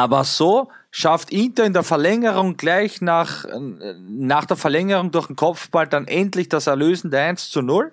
Aber 0.00 0.24
so 0.24 0.70
schafft 0.90 1.30
Inter 1.30 1.66
in 1.66 1.74
der 1.74 1.82
Verlängerung 1.82 2.56
gleich 2.56 3.02
nach, 3.02 3.44
nach 3.98 4.46
der 4.46 4.56
Verlängerung 4.56 5.10
durch 5.10 5.26
den 5.26 5.36
Kopfball 5.36 5.86
dann 5.86 6.08
endlich 6.08 6.48
das 6.48 6.66
erlösende 6.66 7.18
1 7.18 7.50
zu 7.50 7.60
0. 7.60 7.92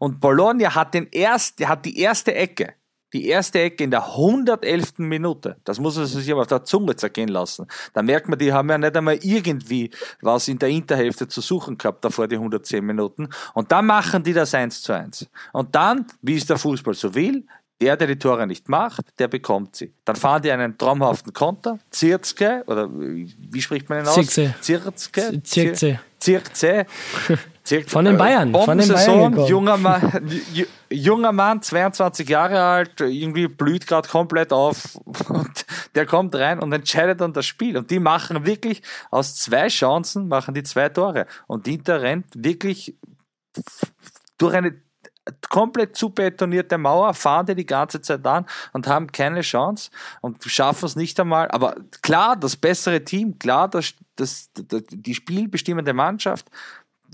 Und 0.00 0.18
Bologna 0.18 0.74
hat, 0.74 0.94
den 0.94 1.06
erst, 1.12 1.64
hat 1.64 1.84
die 1.84 2.00
erste 2.00 2.34
Ecke, 2.34 2.74
die 3.12 3.28
erste 3.28 3.60
Ecke 3.60 3.84
in 3.84 3.92
der 3.92 4.08
111. 4.08 4.94
Minute. 4.98 5.56
Das 5.62 5.78
muss 5.78 5.96
man 5.96 6.06
sich 6.06 6.32
aber 6.32 6.40
auf 6.40 6.48
der 6.48 6.64
Zunge 6.64 6.96
zergehen 6.96 7.28
lassen. 7.28 7.68
Da 7.92 8.02
merkt 8.02 8.28
man, 8.28 8.40
die 8.40 8.52
haben 8.52 8.68
ja 8.68 8.78
nicht 8.78 8.96
einmal 8.96 9.20
irgendwie 9.22 9.92
was 10.20 10.48
in 10.48 10.58
der 10.58 10.70
Interhälfte 10.70 11.28
zu 11.28 11.40
suchen 11.40 11.78
gehabt, 11.78 12.04
davor 12.04 12.26
die 12.26 12.34
110 12.34 12.84
Minuten. 12.84 13.28
Und 13.54 13.70
dann 13.70 13.86
machen 13.86 14.24
die 14.24 14.32
das 14.32 14.52
1 14.52 14.82
zu 14.82 14.92
1. 14.92 15.30
Und 15.52 15.76
dann, 15.76 16.06
wie 16.22 16.38
es 16.38 16.46
der 16.46 16.58
Fußball 16.58 16.94
so 16.94 17.14
will, 17.14 17.46
der, 17.80 17.96
der 17.96 18.06
die 18.08 18.18
Tore 18.18 18.46
nicht 18.46 18.68
macht, 18.68 19.04
der 19.18 19.28
bekommt 19.28 19.76
sie. 19.76 19.92
Dann 20.04 20.16
fahren 20.16 20.42
die 20.42 20.50
einen 20.50 20.78
traumhaften 20.78 21.32
Konter. 21.32 21.78
Zirzke, 21.90 22.64
oder 22.66 22.88
wie 22.90 23.60
spricht 23.62 23.88
man 23.88 23.98
den 23.98 24.08
aus? 24.08 24.14
Zirkze. 24.14 24.54
Zirzke? 24.60 25.42
Zirkze. 25.42 26.00
Zirkze. 26.18 26.86
Zirkze. 27.62 27.90
Von 27.90 28.04
den 28.06 28.16
Bayern, 28.16 28.52
von 28.54 28.78
den 28.78 28.88
Bayern 28.88 29.32
gekommen. 29.32 29.48
junger 29.48 29.76
Mann, 29.76 30.00
ju- 30.54 30.66
junger 30.88 31.32
Mann, 31.32 31.60
22 31.60 32.28
Jahre 32.28 32.62
alt, 32.62 33.00
irgendwie 33.00 33.48
blüht 33.48 33.86
gerade 33.86 34.08
komplett 34.08 34.52
auf 34.52 34.94
und 35.28 35.66
der 35.94 36.06
kommt 36.06 36.34
rein 36.36 36.58
und 36.60 36.72
entscheidet 36.72 37.20
dann 37.20 37.32
das 37.32 37.44
Spiel. 37.44 37.76
Und 37.76 37.90
die 37.90 37.98
machen 37.98 38.46
wirklich 38.46 38.82
aus 39.10 39.34
zwei 39.36 39.66
Chancen, 39.68 40.28
machen 40.28 40.54
die 40.54 40.62
zwei 40.62 40.88
Tore. 40.88 41.26
Und 41.48 41.66
Inter 41.68 42.00
rennt 42.02 42.26
wirklich 42.34 42.96
durch 44.38 44.54
eine 44.54 44.74
komplett 45.48 45.96
zu 45.96 46.10
betonierte 46.10 46.78
Mauer, 46.78 47.14
fahren 47.14 47.46
die 47.46 47.54
die 47.54 47.66
ganze 47.66 48.00
Zeit 48.00 48.26
an 48.26 48.46
und 48.72 48.86
haben 48.86 49.10
keine 49.10 49.40
Chance 49.40 49.90
und 50.20 50.42
schaffen 50.44 50.86
es 50.86 50.96
nicht 50.96 51.18
einmal. 51.18 51.50
Aber 51.50 51.76
klar, 52.02 52.36
das 52.36 52.56
bessere 52.56 53.04
Team, 53.04 53.38
klar, 53.38 53.68
das, 53.68 53.94
das, 54.16 54.50
das, 54.54 54.82
die 54.88 55.14
spielbestimmende 55.14 55.92
Mannschaft 55.92 56.46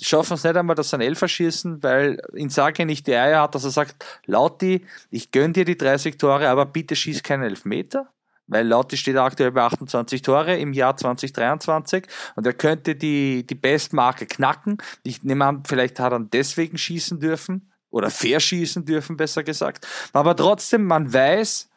schaffen 0.01 0.35
es 0.35 0.45
nicht 0.45 0.57
einmal, 0.57 0.77
dass 0.77 0.91
sie 0.91 0.97
einen 0.97 1.03
Elfer 1.09 1.29
schießen, 1.29 1.83
weil 1.83 2.21
Inzaghi 2.33 2.85
nicht 2.85 3.07
die 3.07 3.15
Eier 3.15 3.43
hat, 3.43 3.55
dass 3.55 3.65
er 3.65 3.71
sagt, 3.71 4.05
Lauti, 4.27 4.87
ich 5.11 5.31
gönn 5.31 5.53
dir 5.53 5.65
die 5.65 5.77
30 5.77 6.17
Tore, 6.19 6.49
aber 6.49 6.67
bitte 6.67 6.97
schieß 6.97 7.23
keinen 7.23 7.45
Elfmeter. 7.45 8.09
Weil 8.49 8.67
Lauti 8.67 8.97
steht 8.97 9.17
aktuell 9.17 9.53
bei 9.53 9.63
28 9.63 10.21
Tore 10.21 10.57
im 10.57 10.73
Jahr 10.73 10.97
2023 10.97 12.07
und 12.35 12.45
er 12.45 12.53
könnte 12.53 12.97
die, 12.97 13.47
die 13.47 13.55
Bestmarke 13.55 14.27
knacken. 14.27 14.79
Ich 15.05 15.23
nehme 15.23 15.47
an, 15.47 15.63
vielleicht 15.65 16.01
hat 16.01 16.13
er 16.13 16.21
deswegen 16.21 16.77
schießen 16.77 17.21
dürfen 17.21 17.72
oder 17.93 18.11
verschießen 18.11 18.85
dürfen, 18.85 19.17
besser 19.17 19.45
gesagt. 19.45 19.87
Aber 20.13 20.35
trotzdem, 20.35 20.85
man 20.85 21.13
weiß, 21.13 21.69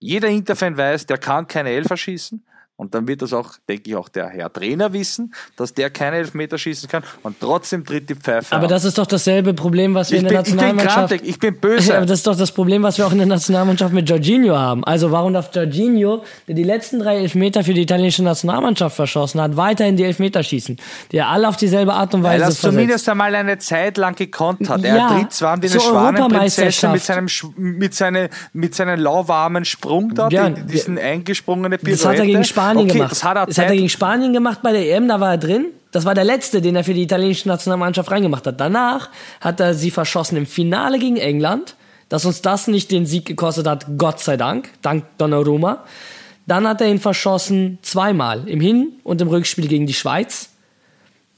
jeder 0.00 0.28
Interfan 0.28 0.76
weiß, 0.76 1.06
der 1.06 1.18
kann 1.18 1.46
keine 1.46 1.70
Elfer 1.70 1.96
schießen. 1.96 2.44
Und 2.80 2.94
dann 2.94 3.08
wird 3.08 3.22
das 3.22 3.32
auch, 3.32 3.54
denke 3.68 3.90
ich, 3.90 3.96
auch 3.96 4.08
der 4.08 4.28
Herr 4.28 4.52
Trainer 4.52 4.92
wissen, 4.92 5.34
dass 5.56 5.74
der 5.74 5.90
keine 5.90 6.16
Elfmeter 6.18 6.56
schießen 6.58 6.88
kann 6.88 7.02
und 7.24 7.40
trotzdem 7.40 7.84
tritt 7.84 8.08
die 8.08 8.14
Pfeife 8.14 8.54
aber 8.54 8.66
auf. 8.66 8.70
das 8.70 8.84
ist 8.84 8.96
doch 8.98 9.06
dasselbe 9.06 9.52
Problem, 9.52 9.94
was 9.96 10.12
wir 10.12 10.18
ich, 10.18 10.22
in 10.22 10.28
der 10.28 10.42
bin, 10.42 10.44
ich 10.44 10.46
bin 10.50 10.56
Nationalmannschaft. 10.58 11.08
grantig, 11.08 11.28
ich 11.28 11.38
bin 11.40 11.58
böse. 11.58 11.96
Aber 11.96 12.06
das 12.06 12.20
ist 12.20 12.26
doch 12.28 12.36
das 12.36 12.52
Problem, 12.52 12.84
was 12.84 12.96
wir 12.96 13.04
auch 13.08 13.10
in 13.10 13.18
der 13.18 13.26
Nationalmannschaft 13.26 13.92
mit 13.92 14.08
Jorginho 14.08 14.56
haben. 14.56 14.84
Also 14.84 15.10
warum 15.10 15.32
darf 15.32 15.52
Jorginho, 15.52 16.22
der 16.46 16.54
die 16.54 16.62
letzten 16.62 17.00
drei 17.00 17.16
Elfmeter 17.16 17.64
für 17.64 17.74
die 17.74 17.82
italienische 17.82 18.22
Nationalmannschaft 18.22 18.94
verschossen 18.94 19.40
hat, 19.40 19.56
weiterhin 19.56 19.96
die 19.96 20.04
Elfmeter 20.04 20.44
schießen? 20.44 20.76
Die 21.10 21.16
er 21.16 21.26
alle 21.30 21.48
auf 21.48 21.56
dieselbe 21.56 21.94
Art 21.94 22.14
und 22.14 22.22
Weil 22.22 22.34
Weise 22.34 22.44
er 22.44 22.48
es 22.50 22.58
versetzt. 22.60 22.74
zumindest 22.74 23.08
einmal 23.08 23.34
eine 23.34 23.58
Zeit 23.58 23.96
lang 23.98 24.14
gekonnt 24.14 24.68
hat. 24.68 24.84
Er 24.84 24.96
Ja, 24.96 25.08
tritt 25.18 25.32
zwar 25.32 25.60
wie 25.60 25.68
eine 25.68 25.80
Schwanenprinzessin 25.80 26.92
mit 26.92 27.02
seinem, 27.02 27.26
mit, 27.56 27.94
seine, 27.94 28.30
mit 28.52 28.76
seinem 28.76 29.00
lauwarmen 29.00 29.64
Sprung 29.64 30.14
da, 30.14 30.28
die, 30.28 30.62
diesen 30.66 30.96
eingesprungene 30.96 31.76
Pirouette. 31.78 32.02
Das 32.02 32.06
hat 32.08 32.18
er 32.20 32.26
gegen 32.26 32.44
Spanien 32.44 32.67
Spanien 32.70 32.90
okay, 32.90 32.98
gemacht. 32.98 33.12
Das 33.12 33.24
hat 33.24 33.36
er 33.36 33.46
das 33.46 33.58
hat 33.58 33.66
er 33.66 33.76
gegen 33.76 33.88
Spanien 33.88 34.32
gemacht 34.32 34.60
bei 34.62 34.72
der 34.72 34.96
EM, 34.96 35.08
da 35.08 35.20
war 35.20 35.32
er 35.32 35.38
drin. 35.38 35.66
Das 35.90 36.04
war 36.04 36.14
der 36.14 36.24
letzte, 36.24 36.60
den 36.60 36.76
er 36.76 36.84
für 36.84 36.94
die 36.94 37.02
italienische 37.02 37.48
Nationalmannschaft 37.48 38.10
reingemacht 38.10 38.46
hat. 38.46 38.60
Danach 38.60 39.08
hat 39.40 39.60
er 39.60 39.74
sie 39.74 39.90
verschossen 39.90 40.36
im 40.36 40.46
Finale 40.46 40.98
gegen 40.98 41.16
England, 41.16 41.76
dass 42.08 42.24
uns 42.24 42.42
das 42.42 42.68
nicht 42.68 42.90
den 42.90 43.06
Sieg 43.06 43.24
gekostet 43.24 43.66
hat, 43.66 43.86
Gott 43.96 44.20
sei 44.20 44.36
Dank, 44.36 44.70
dank 44.82 45.04
Donnarumma. 45.18 45.84
Dann 46.46 46.66
hat 46.66 46.80
er 46.80 46.88
ihn 46.88 46.98
verschossen 46.98 47.78
zweimal, 47.82 48.48
im 48.48 48.60
Hin- 48.60 48.92
und 49.02 49.20
im 49.20 49.28
Rückspiel 49.28 49.68
gegen 49.68 49.86
die 49.86 49.94
Schweiz 49.94 50.50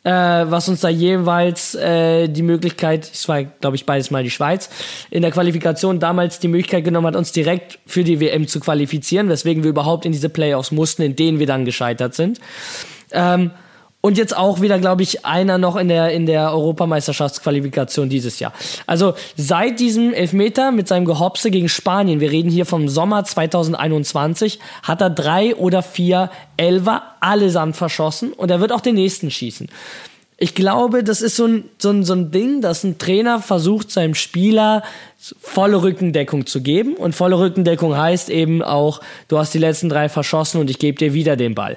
äh, 0.02 0.10
was 0.10 0.68
uns 0.68 0.80
da 0.80 0.88
jeweils 0.88 1.74
äh, 1.74 2.28
die 2.28 2.42
Möglichkeit, 2.42 3.10
es 3.12 3.28
war, 3.28 3.44
glaube 3.44 3.76
ich, 3.76 3.84
beides 3.84 4.10
mal 4.10 4.22
die 4.22 4.30
Schweiz, 4.30 4.70
in 5.10 5.22
der 5.22 5.30
Qualifikation 5.30 6.00
damals 6.00 6.38
die 6.38 6.48
Möglichkeit 6.48 6.84
genommen 6.84 7.08
hat, 7.08 7.16
uns 7.16 7.32
direkt 7.32 7.78
für 7.86 8.04
die 8.04 8.20
WM 8.20 8.46
zu 8.46 8.60
qualifizieren, 8.60 9.28
weswegen 9.28 9.62
wir 9.62 9.70
überhaupt 9.70 10.06
in 10.06 10.12
diese 10.12 10.28
Playoffs 10.28 10.70
mussten, 10.70 11.02
in 11.02 11.16
denen 11.16 11.38
wir 11.38 11.46
dann 11.46 11.64
gescheitert 11.64 12.14
sind. 12.14 12.40
Ähm, 13.12 13.50
und 14.00 14.16
jetzt 14.16 14.36
auch 14.36 14.60
wieder, 14.60 14.78
glaube 14.78 15.02
ich, 15.02 15.26
einer 15.26 15.58
noch 15.58 15.76
in 15.76 15.88
der, 15.88 16.10
in 16.12 16.26
der 16.26 16.52
Europameisterschaftsqualifikation 16.52 18.08
dieses 18.08 18.38
Jahr. 18.38 18.52
Also 18.86 19.14
seit 19.36 19.78
diesem 19.78 20.14
Elfmeter 20.14 20.72
mit 20.72 20.88
seinem 20.88 21.04
Gehopse 21.04 21.50
gegen 21.50 21.68
Spanien, 21.68 22.20
wir 22.20 22.30
reden 22.30 22.50
hier 22.50 22.66
vom 22.66 22.88
Sommer 22.88 23.24
2021, 23.24 24.58
hat 24.82 25.02
er 25.02 25.10
drei 25.10 25.54
oder 25.54 25.82
vier 25.82 26.30
Elfer 26.56 27.02
allesamt 27.20 27.76
verschossen 27.76 28.32
und 28.32 28.50
er 28.50 28.60
wird 28.60 28.72
auch 28.72 28.80
den 28.80 28.94
nächsten 28.94 29.30
schießen. 29.30 29.68
Ich 30.42 30.54
glaube, 30.54 31.04
das 31.04 31.20
ist 31.20 31.36
so 31.36 31.44
ein, 31.44 31.64
so, 31.76 31.90
ein, 31.90 32.02
so 32.02 32.14
ein 32.14 32.30
Ding, 32.30 32.62
dass 32.62 32.82
ein 32.82 32.96
Trainer 32.96 33.42
versucht, 33.42 33.90
seinem 33.90 34.14
Spieler 34.14 34.82
volle 35.38 35.82
Rückendeckung 35.82 36.46
zu 36.46 36.62
geben. 36.62 36.94
Und 36.94 37.14
volle 37.14 37.38
Rückendeckung 37.38 37.94
heißt 37.94 38.30
eben 38.30 38.62
auch, 38.62 39.02
du 39.28 39.36
hast 39.36 39.52
die 39.52 39.58
letzten 39.58 39.90
drei 39.90 40.08
verschossen 40.08 40.58
und 40.58 40.70
ich 40.70 40.78
gebe 40.78 40.96
dir 40.96 41.12
wieder 41.12 41.36
den 41.36 41.54
Ball 41.54 41.76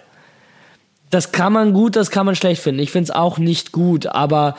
das 1.14 1.32
kann 1.32 1.54
man 1.54 1.74
gut, 1.74 1.96
das 1.96 2.12
kann 2.12 2.26
man 2.26 2.36
schlecht 2.36 2.62
finden. 2.62 2.82
Ich 2.82 2.92
finde 2.92 3.06
es 3.06 3.12
auch 3.12 3.38
nicht 3.38 3.72
gut, 3.72 4.08
aber 4.08 4.56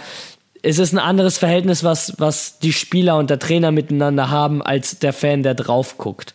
es 0.63 0.79
ist 0.79 0.93
ein 0.93 0.99
anderes 0.99 1.37
Verhältnis, 1.37 1.85
was, 1.85 2.15
was 2.19 2.59
die 2.59 2.73
Spieler 2.73 3.19
und 3.19 3.29
der 3.29 3.39
Trainer 3.39 3.71
miteinander 3.71 4.31
haben, 4.31 4.63
als 4.63 4.99
der 4.99 5.13
Fan, 5.13 5.43
der 5.43 5.55
drauf 5.55 5.99
guckt. 5.99 6.35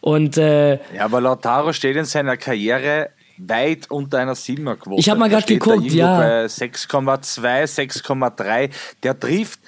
Und 0.00 0.36
äh, 0.36 0.74
Ja, 0.94 1.06
aber 1.06 1.20
Lautaro 1.20 1.72
steht 1.72 1.96
in 1.96 2.04
seiner 2.04 2.36
Karriere 2.36 3.10
weit 3.36 3.90
unter 3.90 4.18
einer 4.18 4.36
Siebenerquote. 4.36 5.00
Ich 5.00 5.10
hab 5.10 5.18
mal 5.18 5.28
da 5.28 5.40
geguckt, 5.40 5.90
ja. 5.90 6.18
Bei 6.18 6.44
6,2, 6.44 8.02
6,3. 8.02 8.70
Der 9.02 9.18
trifft 9.18 9.58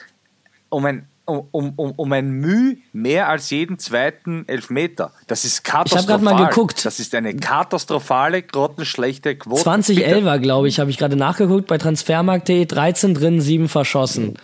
um 0.68 0.84
ein, 0.84 1.08
um, 1.26 1.48
um, 1.50 1.72
um, 1.76 1.92
um 1.92 2.12
ein 2.12 2.30
Müh 2.30 2.76
mehr 2.92 3.28
als 3.28 3.50
jeden 3.50 3.78
zweiten 3.78 4.44
Elfmeter. 4.48 5.12
Das 5.26 5.44
ist 5.44 5.64
katastrophal. 5.64 6.06
grad 6.06 6.22
mal 6.22 6.46
geguckt. 6.48 6.84
Das 6.84 6.98
ist 7.00 7.14
eine 7.14 7.34
katastrophale, 7.34 8.42
grottenschlechte 8.42 9.36
Quote. 9.36 9.62
2011er, 9.62 10.38
glaube 10.38 10.68
ich, 10.68 10.80
habe 10.80 10.90
ich 10.90 10.98
gerade 10.98 11.16
nachgeguckt, 11.16 11.66
bei 11.66 11.78
transfermarkt.de 11.78 12.64
13 12.64 13.14
drin, 13.14 13.40
7 13.40 13.68
verschossen. 13.68 14.34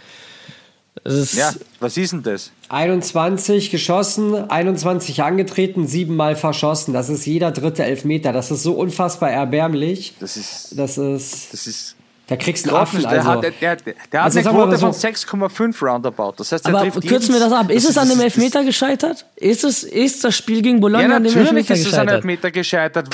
Das 1.05 1.15
ist, 1.15 1.35
Ja, 1.35 1.53
was 1.81 1.97
ist 1.97 2.13
denn 2.13 2.23
das? 2.23 2.53
21 2.69 3.71
geschossen, 3.71 4.35
21 4.51 5.23
angetreten, 5.23 5.87
siebenmal 5.87 6.37
verschossen. 6.37 6.93
Das 6.93 7.09
ist 7.09 7.25
jeder 7.27 7.51
dritte 7.51 7.85
Elfmeter. 7.85 8.33
Das 8.33 8.51
ist 8.51 8.63
so 8.63 8.75
unfassbar 8.75 9.31
erbärmlich. 9.31 10.15
Das 10.21 10.37
ist, 10.37 10.79
Das 10.79 10.99
ist. 10.99 11.53
das 11.53 11.67
ist 11.67 11.97
Da 12.29 12.37
kriegst 12.37 12.65
du 12.67 12.71
einen 12.71 12.79
Affen. 12.79 13.01
der 13.01 13.11
Also. 13.11 13.29
hat, 13.31 13.43
der, 13.43 13.51
der, 13.51 13.77
der 13.77 13.95
hat 13.97 14.15
Also 14.27 14.39
eine 14.39 14.49
Quote 14.49 14.69
mal 14.71 14.79
von 14.79 14.93
so- 14.93 15.09
6,5 15.09 15.83
roundabout. 15.85 16.35
Das 16.39 16.53
heißt, 16.53 16.67
der 16.67 16.75
aber 16.75 16.91
trifft 16.91 17.07
kürzen 17.09 17.35
wir 17.35 17.41
das 17.41 17.53
ab. 17.53 17.71
Ist 17.71 17.89
es 17.89 17.99
an 17.99 18.09
dem 18.09 18.17
das- 18.19 18.25
Elfmeter 18.25 18.65
gescheitert? 18.65 19.27
Ist 19.37 19.65
es, 19.65 19.83
ist 19.83 20.23
das 20.25 20.35
Spiel 20.37 20.63
gegen 20.63 20.81
Bologna 20.81 21.09
Ja, 21.09 21.17
an 21.17 21.25
dem 21.25 21.33
natürlich 21.33 21.49
Elfmeter 21.49 21.75
ist 21.75 21.81
es 21.81 21.87
an 21.87 21.91
gescheitert? 22.07 22.15
Elfmeter 22.15 22.51
gescheitert. 22.51 23.09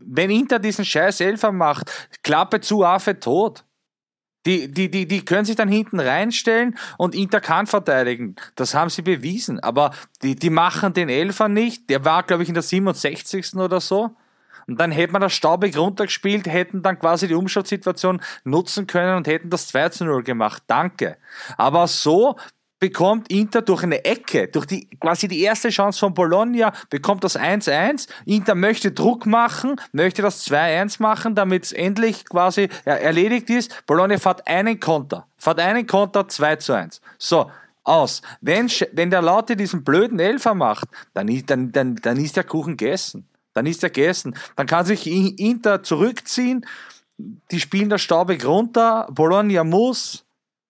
Wenn 0.00 0.30
Inter 0.30 0.58
diesen 0.58 0.84
scheiß 0.84 1.20
Elfer 1.20 1.52
macht, 1.52 1.90
Klappe 2.22 2.60
zu, 2.60 2.84
Affe 2.84 3.18
tot. 3.18 3.64
Die, 4.46 4.70
die, 4.70 4.90
die, 4.90 5.08
die 5.08 5.24
können 5.24 5.46
sich 5.46 5.56
dann 5.56 5.70
hinten 5.70 5.98
reinstellen 5.98 6.76
und 6.98 7.14
Inter 7.14 7.40
kann 7.40 7.66
verteidigen. 7.66 8.36
Das 8.56 8.74
haben 8.74 8.90
sie 8.90 9.00
bewiesen. 9.00 9.58
Aber 9.60 9.92
die, 10.22 10.36
die 10.36 10.50
machen 10.50 10.92
den 10.92 11.08
Elfer 11.08 11.48
nicht. 11.48 11.88
Der 11.88 12.04
war, 12.04 12.22
glaube 12.24 12.42
ich, 12.42 12.50
in 12.50 12.54
der 12.54 12.62
67. 12.62 13.54
oder 13.56 13.80
so. 13.80 14.10
Und 14.66 14.80
dann 14.80 14.90
hätte 14.90 15.12
man 15.12 15.22
das 15.22 15.32
staubig 15.32 15.76
runtergespielt, 15.76 16.46
hätten 16.46 16.82
dann 16.82 16.98
quasi 16.98 17.28
die 17.28 17.34
Umschaltsituation 17.34 18.20
nutzen 18.44 18.86
können 18.86 19.16
und 19.16 19.26
hätten 19.26 19.50
das 19.50 19.68
2 19.68 19.88
zu 19.90 20.04
0 20.04 20.22
gemacht. 20.22 20.62
Danke. 20.66 21.16
Aber 21.56 21.86
so 21.86 22.36
bekommt 22.80 23.30
Inter 23.30 23.62
durch 23.62 23.82
eine 23.82 24.04
Ecke, 24.04 24.48
durch 24.48 24.66
die 24.66 24.90
quasi 25.00 25.26
die 25.26 25.40
erste 25.40 25.70
Chance 25.70 25.98
von 25.98 26.12
Bologna, 26.12 26.72
bekommt 26.90 27.24
das 27.24 27.38
1-1. 27.38 28.08
Inter 28.26 28.54
möchte 28.54 28.92
Druck 28.92 29.24
machen, 29.24 29.76
möchte 29.92 30.20
das 30.20 30.46
2-1 30.46 31.00
machen, 31.00 31.34
damit 31.34 31.64
es 31.64 31.72
endlich 31.72 32.26
quasi 32.26 32.68
ja, 32.84 32.94
erledigt 32.94 33.48
ist. 33.48 33.86
Bologna 33.86 34.18
fährt 34.18 34.46
einen 34.46 34.80
Konter, 34.80 35.26
fährt 35.38 35.60
einen 35.60 35.86
Konter 35.86 36.28
2 36.28 36.56
zu 36.56 36.74
1. 36.74 37.00
So, 37.16 37.50
aus. 37.84 38.22
Wenn, 38.40 38.68
wenn 38.92 39.10
der 39.10 39.22
Laute 39.22 39.56
diesen 39.56 39.84
blöden 39.84 40.18
Elfer 40.18 40.54
macht, 40.54 40.88
dann, 41.12 41.28
dann, 41.46 41.70
dann, 41.72 41.96
dann 41.96 42.16
ist 42.16 42.36
der 42.36 42.44
Kuchen 42.44 42.76
gegessen. 42.76 43.28
Dann 43.54 43.66
ist 43.66 43.82
er 43.82 43.90
gegessen. 43.90 44.36
Dann 44.56 44.66
kann 44.66 44.84
sich 44.84 45.06
Inter 45.06 45.82
zurückziehen. 45.82 46.66
Die 47.16 47.60
spielen 47.60 47.88
das 47.88 48.02
staubig 48.02 48.44
runter. 48.44 49.08
Bologna 49.10 49.64
muss. 49.64 50.24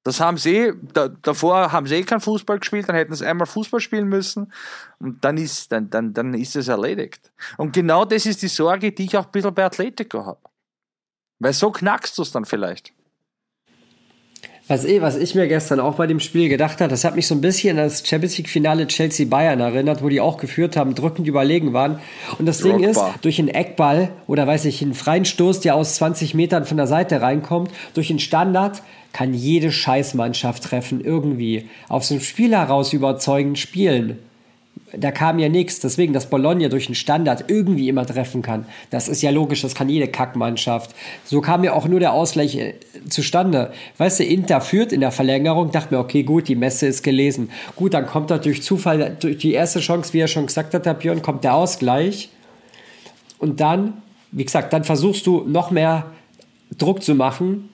Das 0.05 0.21
haben 0.21 0.37
sie, 0.37 0.57
eh- 0.57 0.75
da, 0.93 1.09
davor 1.09 1.73
haben 1.73 1.87
sie 1.87 1.97
eh 1.97 2.03
kein 2.03 2.21
Fußball 2.21 2.59
gespielt, 2.59 2.87
dann 2.89 2.95
hätten 2.95 3.15
sie 3.15 3.27
einmal 3.27 3.47
Fußball 3.47 3.81
spielen 3.81 4.07
müssen 4.07 4.53
und 4.99 5.25
dann 5.25 5.39
ist, 5.39 5.73
dann, 5.73 5.89
dann, 5.89 6.13
dann 6.13 6.35
ist 6.35 6.55
es 6.57 6.69
erledigt. 6.69 7.33
Und 7.57 7.73
genau 7.73 8.05
das 8.05 8.27
ist 8.27 8.43
die 8.43 8.49
Sorge, 8.49 8.93
die 8.93 9.05
ich 9.05 9.17
auch 9.17 9.25
ein 9.25 9.33
bisschen 9.33 9.55
bei 9.55 9.65
Atletico 9.65 10.27
habe. 10.27 10.41
Weil 11.39 11.55
so 11.55 11.71
knackst 11.71 12.19
du 12.19 12.23
es 12.23 12.33
dann 12.33 12.45
vielleicht. 12.45 12.93
Was, 14.67 14.87
eh, 14.87 15.03
was 15.03 15.17
ich 15.17 15.35
mir 15.35 15.47
gestern 15.47 15.79
auch 15.79 15.97
bei 15.97 16.07
dem 16.07 16.21
Spiel 16.21 16.49
gedacht 16.49 16.81
habe, 16.81 16.89
das 16.89 17.05
hat 17.05 17.17
mich 17.17 17.27
so 17.27 17.35
ein 17.35 17.43
bisschen 17.43 17.79
an 17.79 17.85
das 17.85 18.07
Champions 18.07 18.39
League-Finale 18.39 18.87
Chelsea-Bayern 18.87 19.61
erinnert, 19.61 20.03
wo 20.03 20.09
die 20.09 20.23
auch 20.23 20.39
geführt 20.39 20.79
haben, 20.79 20.95
drückend 20.95 21.29
überlegen 21.29 21.75
waren. 21.75 21.99
Und 22.39 22.47
das 22.47 22.59
Ding 22.59 22.83
ist, 22.83 23.03
durch 23.21 23.39
einen 23.39 23.49
Eckball 23.49 24.09
oder 24.27 24.47
weiß 24.47 24.65
ich, 24.65 24.81
einen 24.81 24.95
freien 24.95 25.27
Stoß, 25.27 25.61
der 25.61 25.75
aus 25.75 25.97
20 25.97 26.33
Metern 26.33 26.65
von 26.65 26.79
der 26.79 26.87
Seite 26.87 27.21
reinkommt, 27.21 27.71
durch 27.93 28.09
einen 28.09 28.21
Standard 28.21 28.83
kann 29.13 29.35
jede 29.35 29.71
Scheißmannschaft 29.71 30.65
treffen, 30.65 31.03
irgendwie. 31.05 31.69
Aus 31.91 32.09
dem 32.09 32.21
Spiel 32.21 32.57
heraus 32.57 32.95
überzeugend 32.95 33.59
spielen 33.59 34.19
da 34.99 35.11
kam 35.11 35.39
ja 35.39 35.49
nichts. 35.49 35.81
Deswegen, 35.81 36.13
dass 36.13 36.31
Bologna 36.31 36.69
durch 36.69 36.87
einen 36.87 36.95
Standard 36.95 37.45
irgendwie 37.49 37.89
immer 37.89 38.07
treffen 38.07 38.43
kann, 38.43 38.67
das 38.91 39.09
ist 39.09 39.23
ja 39.23 39.31
logisch, 39.31 39.63
das 39.63 39.75
kann 39.75 39.89
jede 39.89 40.09
Kackmannschaft. 40.09 40.95
So 41.25 41.41
kam 41.41 41.65
ja 41.65 41.73
auch 41.73 41.87
nur 41.87 42.01
der 42.01 42.13
Ausgleich 42.13 42.57
äh, 42.57 42.75
zustande. 43.09 43.73
Weißt 43.99 44.21
du, 44.21 44.25
Inter 44.25 44.61
führt 44.61 44.93
in 44.93 45.01
der 45.01 45.13
Verlängerung, 45.13 45.71
dachte 45.71 45.95
mir, 45.95 46.01
okay, 46.01 46.23
gut, 46.23 46.49
die 46.49 46.57
Messe 46.57 46.87
ist 46.87 47.03
gelesen. 47.03 47.51
Gut, 47.77 47.95
dann 47.95 48.07
kommt 48.07 48.31
da 48.31 48.39
durch 48.39 48.63
Zufall, 48.63 49.17
durch 49.19 49.39
die 49.39 49.53
erste 49.53 49.81
Chance, 49.81 50.13
wie 50.13 50.21
er 50.21 50.29
schon 50.29 50.47
gesagt 50.47 50.75
hat, 50.75 50.87
der 50.87 50.95
Björn, 50.95 51.23
kommt 51.23 51.45
der 51.45 51.55
Ausgleich. 51.55 52.31
Und 53.39 53.61
dann, 53.61 53.95
wie 54.33 54.45
gesagt, 54.45 54.73
dann 54.73 54.85
versuchst 54.85 55.27
du 55.27 55.45
noch 55.47 55.71
mehr 55.71 56.07
Druck 56.79 57.03
zu 57.03 57.15
machen, 57.15 57.69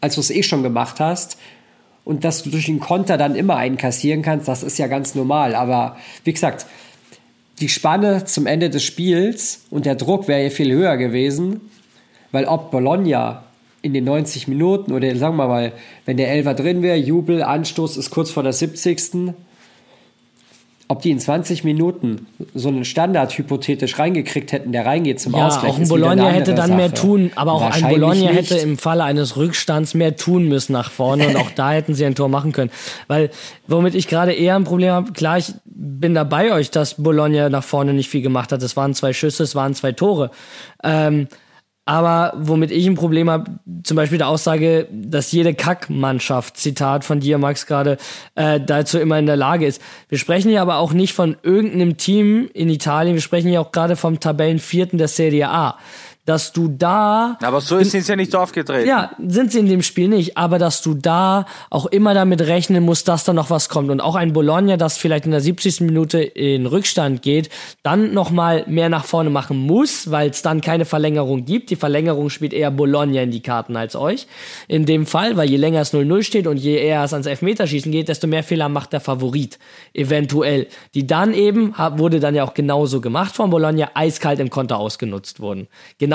als 0.00 0.14
du 0.14 0.20
es 0.20 0.30
eh 0.30 0.42
schon 0.42 0.62
gemacht 0.62 1.00
hast. 1.00 1.36
Und 2.04 2.24
dass 2.24 2.42
du 2.42 2.50
durch 2.50 2.66
den 2.66 2.80
Konter 2.80 3.18
dann 3.18 3.34
immer 3.34 3.56
einkassieren 3.56 4.22
kannst, 4.22 4.48
das 4.48 4.62
ist 4.62 4.78
ja 4.78 4.86
ganz 4.86 5.14
normal. 5.14 5.54
Aber 5.54 5.96
wie 6.24 6.32
gesagt, 6.32 6.66
die 7.60 7.68
Spanne 7.68 8.24
zum 8.24 8.46
Ende 8.46 8.70
des 8.70 8.82
Spiels 8.82 9.66
und 9.70 9.86
der 9.86 9.94
Druck 9.94 10.28
wäre 10.28 10.44
ja 10.44 10.50
viel 10.50 10.72
höher 10.72 10.96
gewesen, 10.96 11.60
weil 12.32 12.46
ob 12.46 12.70
Bologna 12.70 13.44
in 13.82 13.94
den 13.94 14.04
90 14.04 14.48
Minuten 14.48 14.92
oder 14.92 15.14
sagen 15.16 15.36
wir 15.36 15.48
mal, 15.48 15.72
wenn 16.04 16.16
der 16.16 16.30
Elfer 16.30 16.54
drin 16.54 16.82
wäre, 16.82 16.96
Jubel, 16.96 17.42
Anstoß 17.42 17.96
ist 17.96 18.10
kurz 18.10 18.30
vor 18.30 18.42
der 18.42 18.52
70. 18.52 19.34
Ob 20.90 21.02
die 21.02 21.12
in 21.12 21.20
20 21.20 21.62
Minuten 21.62 22.26
so 22.52 22.68
einen 22.68 22.84
Standard 22.84 23.30
hypothetisch 23.38 23.96
reingekriegt 23.96 24.50
hätten, 24.50 24.72
der 24.72 24.86
reingeht 24.86 25.20
zum 25.20 25.34
Ja, 25.34 25.46
Ausgleich. 25.46 25.70
auch 25.72 25.78
ein 25.78 25.86
Bologna 25.86 26.28
hätte 26.30 26.52
dann 26.52 26.74
mehr 26.74 26.88
Sache. 26.88 27.00
tun, 27.00 27.30
aber 27.36 27.52
auch 27.52 27.62
ein 27.62 27.88
Bologna 27.88 28.14
nicht. 28.32 28.34
hätte 28.50 28.56
im 28.56 28.76
Falle 28.76 29.04
eines 29.04 29.36
Rückstands 29.36 29.94
mehr 29.94 30.16
tun 30.16 30.48
müssen 30.48 30.72
nach 30.72 30.90
vorne 30.90 31.28
und 31.28 31.36
auch 31.36 31.50
da 31.52 31.70
hätten 31.70 31.94
sie 31.94 32.04
ein 32.04 32.16
Tor 32.16 32.28
machen 32.28 32.50
können. 32.50 32.72
Weil, 33.06 33.30
womit 33.68 33.94
ich 33.94 34.08
gerade 34.08 34.32
eher 34.32 34.56
ein 34.56 34.64
Problem 34.64 34.90
habe, 34.90 35.12
klar, 35.12 35.38
ich 35.38 35.52
bin 35.64 36.14
da 36.14 36.24
bei 36.24 36.52
euch, 36.52 36.72
dass 36.72 36.94
Bologna 37.00 37.48
nach 37.50 37.62
vorne 37.62 37.92
nicht 37.94 38.08
viel 38.10 38.22
gemacht 38.22 38.50
hat. 38.50 38.60
Es 38.60 38.76
waren 38.76 38.92
zwei 38.92 39.12
Schüsse, 39.12 39.44
es 39.44 39.54
waren 39.54 39.74
zwei 39.74 39.92
Tore. 39.92 40.32
Ähm, 40.82 41.28
aber 41.90 42.34
womit 42.36 42.70
ich 42.70 42.86
ein 42.86 42.94
Problem 42.94 43.28
habe, 43.28 43.50
zum 43.82 43.96
Beispiel 43.96 44.18
der 44.18 44.28
Aussage, 44.28 44.86
dass 44.92 45.32
jede 45.32 45.54
Kackmannschaft, 45.54 46.56
Zitat 46.56 47.04
von 47.04 47.18
dir, 47.18 47.36
Max, 47.36 47.66
gerade, 47.66 47.98
äh, 48.36 48.60
dazu 48.64 49.00
immer 49.00 49.18
in 49.18 49.26
der 49.26 49.34
Lage 49.34 49.66
ist. 49.66 49.82
Wir 50.08 50.16
sprechen 50.16 50.50
hier 50.50 50.62
aber 50.62 50.76
auch 50.76 50.92
nicht 50.92 51.14
von 51.14 51.36
irgendeinem 51.42 51.96
Team 51.96 52.48
in 52.54 52.68
Italien, 52.68 53.16
wir 53.16 53.20
sprechen 53.20 53.48
hier 53.48 53.60
auch 53.60 53.72
gerade 53.72 53.96
vom 53.96 54.20
Tabellenvierten 54.20 54.98
der 54.98 55.08
Serie 55.08 55.48
A. 55.48 55.78
dass 56.30 56.52
du 56.52 56.68
da. 56.68 57.36
Aber 57.42 57.60
so 57.60 57.82
sind 57.82 58.04
sie 58.04 58.12
ja 58.12 58.14
nicht 58.14 58.36
aufgetreten. 58.36 58.88
Ja, 58.88 59.10
sind 59.26 59.50
sie 59.50 59.58
in 59.58 59.66
dem 59.66 59.82
Spiel 59.82 60.06
nicht, 60.06 60.36
aber 60.36 60.60
dass 60.60 60.80
du 60.80 60.94
da 60.94 61.44
auch 61.70 61.86
immer 61.86 62.14
damit 62.14 62.40
rechnen 62.42 62.84
musst, 62.84 63.08
dass 63.08 63.24
da 63.24 63.32
noch 63.32 63.50
was 63.50 63.68
kommt. 63.68 63.90
Und 63.90 64.00
auch 64.00 64.14
ein 64.14 64.32
Bologna, 64.32 64.76
das 64.76 64.96
vielleicht 64.96 65.24
in 65.24 65.32
der 65.32 65.40
70. 65.40 65.80
Minute 65.80 66.20
in 66.20 66.66
Rückstand 66.66 67.22
geht, 67.22 67.50
dann 67.82 68.14
nochmal 68.14 68.64
mehr 68.68 68.88
nach 68.88 69.04
vorne 69.04 69.28
machen 69.28 69.58
muss, 69.58 70.12
weil 70.12 70.30
es 70.30 70.42
dann 70.42 70.60
keine 70.60 70.84
Verlängerung 70.84 71.44
gibt. 71.44 71.70
Die 71.70 71.76
Verlängerung 71.76 72.30
spielt 72.30 72.52
eher 72.52 72.70
Bologna 72.70 73.22
in 73.22 73.32
die 73.32 73.42
Karten 73.42 73.76
als 73.76 73.96
euch. 73.96 74.28
In 74.68 74.86
dem 74.86 75.06
Fall, 75.06 75.36
weil 75.36 75.50
je 75.50 75.56
länger 75.56 75.80
es 75.80 75.92
0-0 75.92 76.22
steht 76.22 76.46
und 76.46 76.58
je 76.58 76.76
eher 76.76 77.02
es 77.02 77.12
ans 77.12 77.26
Elfmeterschießen 77.26 77.90
geht, 77.90 78.08
desto 78.08 78.28
mehr 78.28 78.44
Fehler 78.44 78.68
macht 78.68 78.92
der 78.92 79.00
Favorit. 79.00 79.58
Eventuell. 79.94 80.68
Die 80.94 81.08
dann 81.08 81.34
eben, 81.34 81.74
wurde 81.96 82.20
dann 82.20 82.36
ja 82.36 82.44
auch 82.44 82.54
genauso 82.54 83.00
gemacht 83.00 83.34
von 83.34 83.50
Bologna, 83.50 83.90
eiskalt 83.94 84.38
im 84.38 84.48
Konter 84.48 84.78
ausgenutzt 84.78 85.40
wurden. 85.40 85.66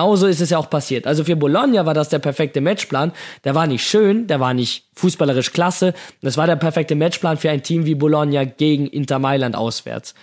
Genauso 0.05 0.27
ist 0.27 0.39
es 0.39 0.51
ja 0.51 0.59
auch 0.59 0.69
passiert. 0.69 1.07
Also 1.07 1.23
für 1.23 1.35
Bologna 1.35 1.83
war 1.87 1.95
das 1.95 2.09
der 2.09 2.19
perfekte 2.19 2.61
Matchplan. 2.61 3.11
Der 3.43 3.55
war 3.55 3.65
nicht 3.65 3.83
schön, 3.87 4.27
der 4.27 4.39
war 4.39 4.53
nicht 4.53 4.85
fußballerisch 4.93 5.51
klasse. 5.51 5.95
Das 6.21 6.37
war 6.37 6.45
der 6.45 6.57
perfekte 6.57 6.93
Matchplan 6.93 7.37
für 7.37 7.49
ein 7.49 7.63
Team 7.63 7.85
wie 7.85 7.95
Bologna 7.95 8.43
gegen 8.43 8.85
Inter 8.85 9.17
Mailand 9.17 9.55
auswärts. 9.55 10.13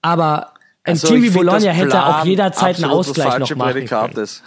Aber 0.00 0.52
ein 0.84 0.92
Also, 0.92 1.08
Team 1.08 1.24
wie 1.24 1.30
Bologna 1.30 1.72
hätte 1.72 2.04
auch 2.06 2.24
jederzeit 2.24 2.76
einen 2.76 2.84
Ausgleich 2.92 3.38
noch 3.38 3.52
machen 3.56 3.84
können. 3.84 4.16
ist. 4.16 4.44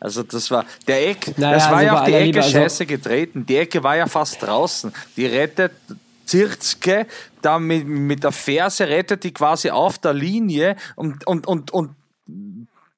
Also 0.00 0.22
das 0.22 0.50
war 0.50 0.64
der 0.88 1.10
Eck, 1.10 1.36
Naja, 1.38 1.54
das 1.56 1.64
war 1.66 1.74
also 1.76 1.86
ja 1.86 2.00
auf 2.00 2.06
die 2.06 2.12
Ecke 2.14 2.24
Liebe, 2.24 2.42
also- 2.42 2.50
scheiße 2.52 2.86
getreten. 2.86 3.44
Die 3.46 3.56
Ecke 3.58 3.82
war 3.84 3.96
ja 3.96 4.06
fast 4.06 4.42
draußen. 4.42 4.92
Die 5.16 5.26
rettet 5.26 5.72
Zirzke 6.24 7.06
da 7.42 7.58
mit, 7.58 7.86
mit 7.86 8.24
der 8.24 8.32
Ferse 8.32 8.88
rettet 8.88 9.24
die 9.24 9.32
quasi 9.32 9.68
auf 9.70 9.98
der 9.98 10.14
Linie 10.14 10.76
und 10.96 11.26
und 11.26 11.46
und 11.46 11.70
und 11.70 11.90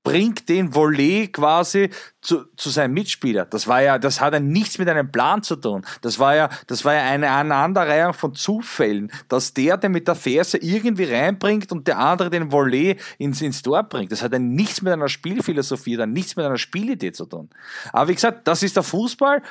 bringt 0.05 0.48
den 0.48 0.74
Volley 0.74 1.28
quasi 1.28 1.90
zu, 2.20 2.44
zu 2.57 2.70
seinem 2.70 2.94
Mitspieler. 2.94 3.46
Das 3.46 3.66
war 3.66 3.82
ja, 3.82 3.98
das 3.98 4.20
hat 4.20 4.34
ja 4.34 4.40
nichts 4.40 4.78
mit 4.78 4.88
einem 4.88 5.11
Plan 5.11 5.42
zu 5.42 5.57
tun. 5.57 5.84
Das 6.02 6.18
war 6.18 6.36
ja, 6.36 6.50
das 6.66 6.84
war 6.84 6.94
ja 6.94 7.02
eine 7.02 7.30
Aneinanderreihung 7.30 8.12
von 8.12 8.34
Zufällen, 8.34 9.11
dass 9.28 9.55
der 9.55 9.76
den 9.78 9.92
mit 9.92 10.07
der 10.07 10.14
Ferse 10.14 10.59
irgendwie 10.59 11.05
reinbringt 11.05 11.72
und 11.72 11.88
der 11.88 11.98
andere 11.98 12.30
den 12.30 12.52
Volley 12.52 12.96
ins, 13.18 13.40
ins 13.40 13.62
Tor 13.62 13.82
bringt. 13.82 14.12
Das 14.12 14.22
hat 14.22 14.32
ja 14.32 14.38
nichts 14.38 14.82
mit 14.82 14.92
einer 14.92 15.09
Spielphilosophie, 15.09 15.96
dann 15.96 16.12
nichts 16.12 16.36
mit 16.36 16.44
einer 16.44 16.59
Spielidee 16.59 17.12
zu 17.12 17.24
tun. 17.26 17.48
Aber 17.92 18.09
wie 18.09 18.14
gesagt, 18.14 18.46
das 18.46 18.62
ist 18.62 18.76
der 18.76 18.82
Fußball. 18.82 19.42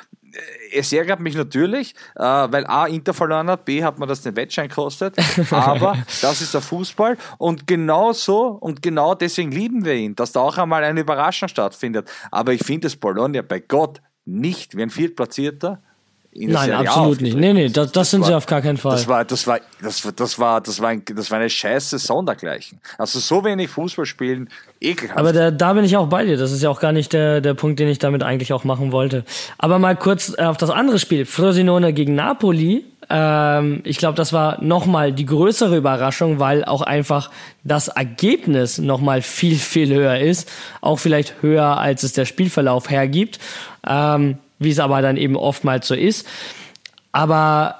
Es 0.72 0.92
ärgert 0.92 1.20
mich 1.20 1.34
natürlich, 1.34 1.94
äh, 2.16 2.22
weil 2.22 2.66
A, 2.66 2.86
Inter 2.86 3.14
verloren 3.14 3.48
hat, 3.48 3.64
B, 3.64 3.84
hat 3.84 3.98
man 3.98 4.08
das 4.08 4.22
den 4.22 4.36
Wettschein 4.36 4.68
gekostet, 4.68 5.16
aber 5.50 5.96
das 6.22 6.40
ist 6.40 6.54
der 6.54 6.60
Fußball 6.60 7.16
und 7.38 7.66
genau 7.66 8.12
so 8.12 8.48
und 8.48 8.82
genau 8.82 9.14
deswegen 9.14 9.50
lieben 9.50 9.84
wir 9.84 9.94
ihn, 9.94 10.14
dass 10.14 10.32
da 10.32 10.40
auch 10.40 10.58
einmal 10.58 10.82
eine 10.84 11.00
Überraschung 11.00 11.48
stattfindet. 11.48 12.10
Aber 12.30 12.52
ich 12.52 12.64
finde, 12.64 12.86
dass 12.86 12.96
Bologna 12.96 13.42
bei 13.42 13.60
Gott 13.60 14.00
nicht 14.24 14.76
wie 14.76 14.82
ein 14.82 14.90
Viertplatzierter 14.90 15.82
Nein, 16.36 16.64
Serie 16.66 16.88
absolut 16.88 17.20
nicht. 17.20 17.36
Nee, 17.36 17.52
nee, 17.52 17.66
ist. 17.66 17.76
das, 17.76 17.92
das 17.92 18.10
sind 18.10 18.22
war- 18.22 18.28
sie 18.28 18.34
auf 18.34 18.46
gar 18.46 18.60
keinen 18.60 18.76
Fall. 18.76 18.92
Das 18.92 19.06
war, 19.06 19.24
das 19.24 19.46
war, 19.46 19.60
das 19.80 20.04
war, 20.04 20.12
das 20.12 20.38
war, 20.38 20.60
das 20.60 20.80
war, 20.80 20.88
ein, 20.88 21.02
das 21.04 21.30
war 21.30 21.38
eine 21.38 21.48
scheiße 21.48 21.98
Sondergleichen. 21.98 22.80
Also 22.98 23.20
so 23.20 23.44
wenig 23.44 23.70
Fußball 23.70 24.04
spielen, 24.04 24.48
ekelhaft. 24.80 25.18
Aber 25.18 25.32
da, 25.32 25.50
da 25.50 25.72
bin 25.74 25.84
ich 25.84 25.96
auch 25.96 26.08
bei 26.08 26.24
dir. 26.24 26.36
Das 26.36 26.50
ist 26.50 26.62
ja 26.62 26.70
auch 26.70 26.80
gar 26.80 26.92
nicht 26.92 27.12
der, 27.12 27.40
der 27.40 27.54
Punkt, 27.54 27.78
den 27.78 27.88
ich 27.88 27.98
damit 28.00 28.22
eigentlich 28.22 28.52
auch 28.52 28.64
machen 28.64 28.90
wollte. 28.90 29.24
Aber 29.58 29.78
mal 29.78 29.94
kurz 29.96 30.34
äh, 30.36 30.42
auf 30.42 30.56
das 30.56 30.70
andere 30.70 30.98
Spiel. 30.98 31.24
Frosinone 31.24 31.92
gegen 31.92 32.14
Napoli. 32.16 32.84
Ähm, 33.10 33.82
ich 33.84 33.98
glaube, 33.98 34.16
das 34.16 34.32
war 34.32 34.62
nochmal 34.62 35.12
die 35.12 35.26
größere 35.26 35.76
Überraschung, 35.76 36.40
weil 36.40 36.64
auch 36.64 36.82
einfach 36.82 37.30
das 37.62 37.88
Ergebnis 37.88 38.78
nochmal 38.78 39.22
viel, 39.22 39.56
viel 39.56 39.92
höher 39.94 40.18
ist. 40.18 40.50
Auch 40.80 40.98
vielleicht 40.98 41.42
höher, 41.42 41.78
als 41.78 42.02
es 42.02 42.12
der 42.14 42.24
Spielverlauf 42.24 42.90
hergibt. 42.90 43.38
Ähm, 43.86 44.38
wie 44.58 44.70
es 44.70 44.78
aber 44.78 45.02
dann 45.02 45.16
eben 45.16 45.36
oftmals 45.36 45.88
so 45.88 45.94
ist. 45.94 46.26
Aber 47.12 47.76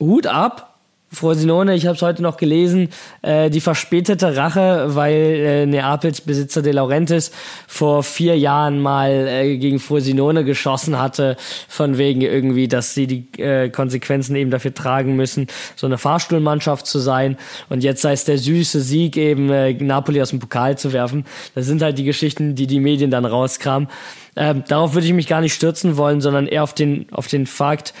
Hut 0.00 0.26
ab. 0.26 0.73
Frosinone, 1.14 1.74
ich 1.74 1.86
habe 1.86 1.96
es 1.96 2.02
heute 2.02 2.22
noch 2.22 2.36
gelesen, 2.36 2.88
äh, 3.22 3.50
die 3.50 3.60
verspätete 3.60 4.36
Rache, 4.36 4.94
weil 4.94 5.12
äh, 5.14 5.66
Neapels 5.66 6.20
Besitzer 6.20 6.62
De 6.62 6.72
Laurentiis 6.72 7.30
vor 7.66 8.02
vier 8.02 8.36
Jahren 8.36 8.80
mal 8.80 9.10
äh, 9.10 9.56
gegen 9.56 9.78
Frosinone 9.78 10.44
geschossen 10.44 10.98
hatte, 10.98 11.36
von 11.68 11.98
wegen 11.98 12.20
irgendwie, 12.20 12.68
dass 12.68 12.94
sie 12.94 13.06
die 13.06 13.40
äh, 13.40 13.70
Konsequenzen 13.70 14.36
eben 14.36 14.50
dafür 14.50 14.74
tragen 14.74 15.16
müssen, 15.16 15.46
so 15.76 15.86
eine 15.86 15.98
Fahrstuhlmannschaft 15.98 16.86
zu 16.86 16.98
sein. 16.98 17.36
Und 17.68 17.82
jetzt 17.82 18.02
sei 18.02 18.12
es 18.12 18.24
der 18.24 18.38
süße 18.38 18.80
Sieg, 18.80 19.16
eben 19.16 19.50
äh, 19.50 19.72
Napoli 19.72 20.20
aus 20.20 20.30
dem 20.30 20.40
Pokal 20.40 20.76
zu 20.76 20.92
werfen. 20.92 21.24
Das 21.54 21.66
sind 21.66 21.82
halt 21.82 21.98
die 21.98 22.04
Geschichten, 22.04 22.54
die 22.54 22.66
die 22.66 22.80
Medien 22.80 23.10
dann 23.10 23.24
rauskramen. 23.24 23.88
Ähm, 24.36 24.64
darauf 24.66 24.94
würde 24.94 25.06
ich 25.06 25.12
mich 25.12 25.28
gar 25.28 25.40
nicht 25.40 25.54
stürzen 25.54 25.96
wollen, 25.96 26.20
sondern 26.20 26.46
eher 26.46 26.64
auf 26.64 26.74
den, 26.74 27.06
auf 27.12 27.28
den 27.28 27.46
Fakt, 27.46 27.94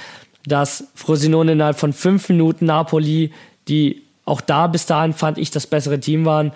dass 0.46 0.88
Frosinone 0.94 1.52
innerhalb 1.52 1.78
von 1.78 1.92
fünf 1.92 2.28
Minuten 2.28 2.66
Napoli, 2.66 3.32
die 3.68 4.02
auch 4.24 4.40
da 4.40 4.66
bis 4.66 4.86
dahin 4.86 5.12
fand 5.12 5.38
ich 5.38 5.50
das 5.50 5.66
bessere 5.66 6.00
Team 6.00 6.24
waren, 6.24 6.52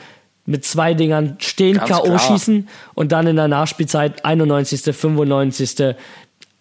mit 0.46 0.64
zwei 0.64 0.94
Dingern 0.94 1.36
stehen 1.40 1.78
K.O. 1.78 2.16
schießen 2.16 2.68
und 2.94 3.12
dann 3.12 3.26
in 3.26 3.36
der 3.36 3.48
Nachspielzeit 3.48 4.24
91., 4.24 4.96
95. 4.96 5.94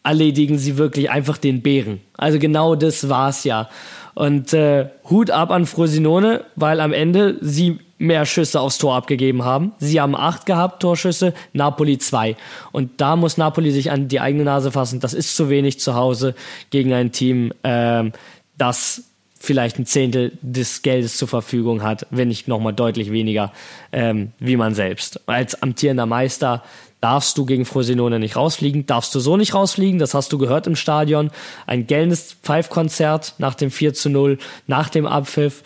erledigen 0.03 0.57
sie 0.57 0.77
wirklich 0.77 1.09
einfach 1.09 1.37
den 1.37 1.61
Bären. 1.61 2.01
Also 2.17 2.37
genau 2.37 2.75
das 2.75 3.07
war's 3.07 3.45
ja. 3.45 3.69
Und 4.13 4.53
äh, 4.53 4.89
Hut 5.09 5.31
ab 5.31 5.51
an 5.51 5.65
Frosinone, 5.65 6.43
weil 6.55 6.81
am 6.81 6.91
Ende 6.91 7.37
sie 7.39 7.79
mehr 7.97 8.25
Schüsse 8.25 8.59
aufs 8.59 8.77
Tor 8.77 8.95
abgegeben 8.95 9.43
haben. 9.43 9.73
Sie 9.79 9.99
haben 9.99 10.15
acht 10.15 10.45
gehabt, 10.45 10.81
Torschüsse, 10.81 11.33
Napoli 11.53 11.97
zwei. 11.97 12.35
Und 12.71 13.01
da 13.01 13.15
muss 13.15 13.37
Napoli 13.37 13.71
sich 13.71 13.91
an 13.91 14.07
die 14.07 14.19
eigene 14.19 14.43
Nase 14.43 14.71
fassen. 14.71 14.99
Das 14.99 15.13
ist 15.13 15.35
zu 15.35 15.49
wenig 15.49 15.79
zu 15.79 15.95
Hause 15.95 16.35
gegen 16.69 16.93
ein 16.93 17.11
Team, 17.11 17.53
ähm, 17.63 18.13
das 18.57 19.03
vielleicht 19.39 19.77
ein 19.79 19.85
Zehntel 19.85 20.37
des 20.41 20.81
Geldes 20.81 21.17
zur 21.17 21.27
Verfügung 21.27 21.83
hat, 21.83 22.07
wenn 22.09 22.27
nicht 22.27 22.47
nochmal 22.47 22.73
deutlich 22.73 23.11
weniger 23.11 23.51
ähm, 23.91 24.31
wie 24.39 24.57
man 24.57 24.73
selbst. 24.73 25.21
Als 25.27 25.61
amtierender 25.61 26.05
Meister 26.05 26.63
darfst 27.01 27.37
du 27.37 27.45
gegen 27.45 27.65
Frosinone 27.65 28.19
nicht 28.19 28.35
rausfliegen, 28.35 28.85
darfst 28.87 29.13
du 29.13 29.19
so 29.19 29.37
nicht 29.37 29.53
rausfliegen, 29.53 29.99
das 29.99 30.13
hast 30.13 30.33
du 30.33 30.37
gehört 30.37 30.65
im 30.67 30.75
Stadion. 30.75 31.29
Ein 31.67 31.85
gellendes 31.85 32.35
Pfeifkonzert 32.41 33.35
nach 33.37 33.53
dem 33.53 33.69
4 33.69 33.93
zu 33.93 34.09
0, 34.09 34.39
nach 34.65 34.89
dem 34.89 35.05
Abpfiff. 35.05 35.63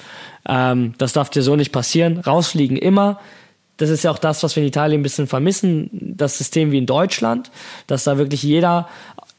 Ähm, 0.47 0.93
das 0.97 1.13
darf 1.13 1.29
dir 1.29 1.43
so 1.43 1.55
nicht 1.55 1.71
passieren. 1.71 2.17
Rausfliegen 2.19 2.77
immer. 2.77 3.19
Das 3.77 3.89
ist 3.89 4.03
ja 4.03 4.11
auch 4.11 4.19
das, 4.19 4.43
was 4.43 4.55
wir 4.55 4.63
in 4.63 4.69
Italien 4.69 4.99
ein 4.99 5.03
bisschen 5.03 5.27
vermissen, 5.27 5.89
das 5.91 6.37
System 6.37 6.71
wie 6.71 6.77
in 6.77 6.85
Deutschland, 6.85 7.51
dass 7.87 8.03
da 8.03 8.17
wirklich 8.17 8.43
jeder 8.43 8.87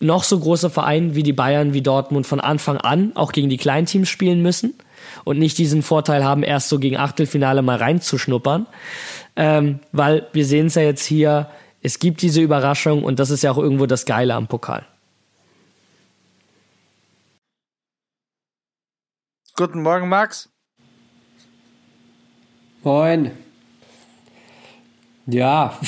noch 0.00 0.24
so 0.24 0.38
große 0.38 0.68
Verein 0.68 1.14
wie 1.14 1.22
die 1.22 1.32
Bayern, 1.32 1.74
wie 1.74 1.82
Dortmund 1.82 2.26
von 2.26 2.40
Anfang 2.40 2.76
an 2.78 3.12
auch 3.14 3.32
gegen 3.32 3.48
die 3.48 3.56
Kleinteams 3.56 4.08
spielen 4.08 4.42
müssen 4.42 4.74
und 5.24 5.38
nicht 5.38 5.58
diesen 5.58 5.82
Vorteil 5.82 6.24
haben, 6.24 6.42
erst 6.42 6.68
so 6.68 6.78
gegen 6.78 6.96
Achtelfinale 6.96 7.62
mal 7.62 7.76
reinzuschnuppern. 7.76 8.66
Ähm, 9.36 9.78
weil 9.92 10.26
wir 10.32 10.44
sehen 10.44 10.66
es 10.66 10.74
ja 10.74 10.82
jetzt 10.82 11.04
hier, 11.04 11.48
es 11.80 11.98
gibt 11.98 12.22
diese 12.22 12.40
Überraschung 12.40 13.04
und 13.04 13.18
das 13.18 13.30
ist 13.30 13.42
ja 13.42 13.52
auch 13.52 13.58
irgendwo 13.58 13.86
das 13.86 14.04
Geile 14.04 14.34
am 14.34 14.48
Pokal. 14.48 14.84
Guten 19.56 19.82
Morgen, 19.82 20.08
Max. 20.08 20.51
Moin. 22.84 23.30
Ja. 25.26 25.78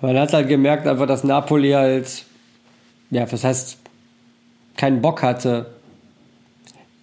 Man 0.00 0.18
hat 0.18 0.32
halt 0.32 0.48
gemerkt, 0.48 0.86
einfach, 0.86 1.06
dass 1.06 1.24
Napoli 1.24 1.70
halt, 1.72 2.24
ja, 3.10 3.30
was 3.30 3.44
heißt, 3.44 3.78
keinen 4.76 5.00
Bock 5.02 5.22
hatte. 5.22 5.66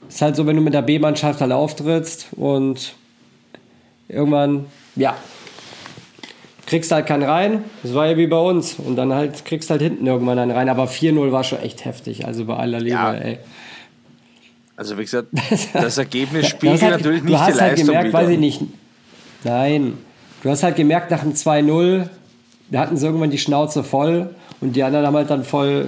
Ist 0.09 0.21
halt 0.21 0.35
so, 0.35 0.47
wenn 0.47 0.55
du 0.55 0.61
mit 0.61 0.73
der 0.73 0.81
B-Mannschaft 0.81 1.41
halt 1.41 1.51
auftrittst 1.51 2.27
und 2.31 2.95
irgendwann, 4.07 4.65
ja, 4.95 5.15
kriegst 6.65 6.91
halt 6.91 7.05
keinen 7.05 7.23
rein. 7.23 7.63
Das 7.83 7.93
war 7.93 8.07
ja 8.07 8.17
wie 8.17 8.27
bei 8.27 8.37
uns. 8.37 8.75
Und 8.75 8.95
dann 8.97 9.13
halt 9.13 9.45
kriegst 9.45 9.69
halt 9.69 9.81
hinten 9.81 10.05
irgendwann 10.05 10.39
einen 10.39 10.51
rein. 10.51 10.69
Aber 10.69 10.85
4-0 10.85 11.31
war 11.31 11.43
schon 11.43 11.59
echt 11.59 11.85
heftig. 11.85 12.25
Also 12.25 12.45
bei 12.45 12.55
aller 12.55 12.79
Liebe, 12.79 12.95
Ja. 12.95 13.13
ey. 13.13 13.39
Also 14.77 14.97
wie 14.97 15.01
gesagt, 15.01 15.27
das 15.73 15.97
Ergebnis 15.97 16.43
Du 16.43 16.49
spiegelt 16.51 16.75
hast 16.75 16.81
halt- 16.83 16.97
natürlich 16.97 17.21
du 17.23 17.27
nicht 17.27 17.39
hast 17.39 17.55
die 17.55 17.59
halt 17.61 17.71
Leistung 17.71 17.87
gemerkt, 17.87 18.07
wieder. 18.09 18.19
weiß 18.19 18.29
ich 18.29 18.39
nicht. 18.39 18.61
Nein. 19.43 19.93
Du 20.43 20.49
hast 20.49 20.63
halt 20.63 20.75
gemerkt, 20.77 21.11
nach 21.11 21.21
dem 21.23 21.33
2-0, 21.33 22.07
da 22.71 22.79
hatten 22.79 22.95
sie 22.95 23.05
irgendwann 23.05 23.31
die 23.31 23.37
Schnauze 23.39 23.83
voll 23.83 24.29
und 24.61 24.75
die 24.75 24.83
anderen 24.83 25.05
haben 25.05 25.15
halt 25.15 25.29
dann 25.29 25.43
voll. 25.43 25.87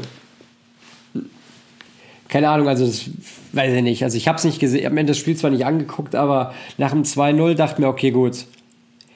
Keine 2.28 2.50
Ahnung, 2.50 2.68
also 2.68 2.86
das 2.86 3.06
weiß 3.54 3.74
ich 3.74 3.82
nicht. 3.82 4.04
Also 4.04 4.18
ich 4.18 4.28
habe 4.28 4.38
es 4.38 4.44
nicht 4.44 4.60
gesehen, 4.60 4.86
am 4.86 4.98
Ende 4.98 5.12
des 5.12 5.18
Spiels 5.18 5.40
zwar 5.40 5.50
nicht 5.50 5.66
angeguckt, 5.66 6.14
aber 6.14 6.54
nach 6.78 6.92
dem 6.92 7.04
2-0 7.04 7.56
dachte 7.56 7.82
mir, 7.82 7.88
okay, 7.88 8.12
gut. 8.12 8.46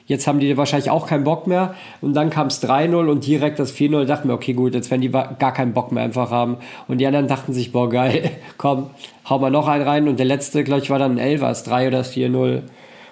Jetzt 0.06 0.26
haben 0.26 0.38
die 0.38 0.56
wahrscheinlich 0.56 0.90
auch 0.90 1.06
keinen 1.06 1.24
Bock 1.24 1.46
mehr. 1.46 1.74
Und 2.02 2.12
dann 2.14 2.28
kam 2.28 2.48
es 2.48 2.62
3-0 2.62 3.08
und 3.08 3.26
direkt 3.26 3.58
das 3.58 3.74
4-0. 3.74 4.04
Dachte 4.04 4.26
mir, 4.26 4.34
okay, 4.34 4.52
gut, 4.52 4.74
jetzt 4.74 4.90
werden 4.90 5.00
die 5.00 5.08
gar 5.08 5.52
keinen 5.52 5.72
Bock 5.72 5.92
mehr 5.92 6.04
einfach 6.04 6.30
haben. 6.30 6.58
Und 6.88 6.98
die 6.98 7.06
anderen 7.06 7.26
dachten 7.26 7.54
sich, 7.54 7.72
boah, 7.72 7.88
geil, 7.88 8.30
komm, 8.58 8.90
hau 9.28 9.38
mal 9.38 9.50
noch 9.50 9.66
einen 9.66 9.84
rein. 9.84 10.08
Und 10.08 10.18
der 10.18 10.26
letzte, 10.26 10.62
glaube 10.62 10.82
ich, 10.82 10.90
war 10.90 10.98
dann 10.98 11.12
ein 11.12 11.18
11, 11.18 11.40
das 11.40 11.64
3 11.64 11.88
oder 11.88 11.98
das 11.98 12.12
4-0. 12.12 12.62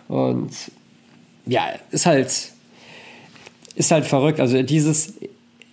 Und 0.09 0.51
ja, 1.47 1.63
ist 1.91 2.05
halt, 2.05 2.31
ist 3.75 3.91
halt 3.91 4.05
verrückt. 4.05 4.39
Also 4.39 4.63
dieses, 4.63 5.15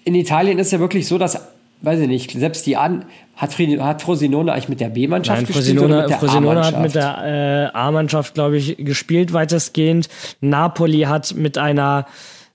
in 0.05 0.15
Italien 0.15 0.57
ist 0.57 0.71
ja 0.71 0.79
wirklich 0.79 1.05
so, 1.07 1.17
dass, 1.17 1.41
weiß 1.81 1.99
ich 2.01 2.07
nicht, 2.07 2.31
selbst 2.31 2.65
die 2.65 2.77
An, 2.77 3.05
hat, 3.35 3.53
Fri- 3.53 3.79
hat 3.79 4.01
Frosinone 4.01 4.51
eigentlich 4.51 4.69
mit 4.69 4.79
der 4.81 4.89
B-Mannschaft 4.89 5.47
gespielt 5.47 5.55
Frosinone, 5.57 5.93
oder 5.93 6.01
mit 6.01 6.09
der 6.09 6.19
Frosinone 6.19 6.65
hat 6.65 6.81
mit 6.81 6.95
der 6.95 7.71
äh, 7.73 7.77
A-Mannschaft, 7.77 8.33
glaube 8.33 8.57
ich, 8.57 8.75
gespielt 8.77 9.31
weitestgehend. 9.33 10.09
Napoli 10.41 11.01
hat 11.01 11.33
mit 11.35 11.57
einer 11.57 12.05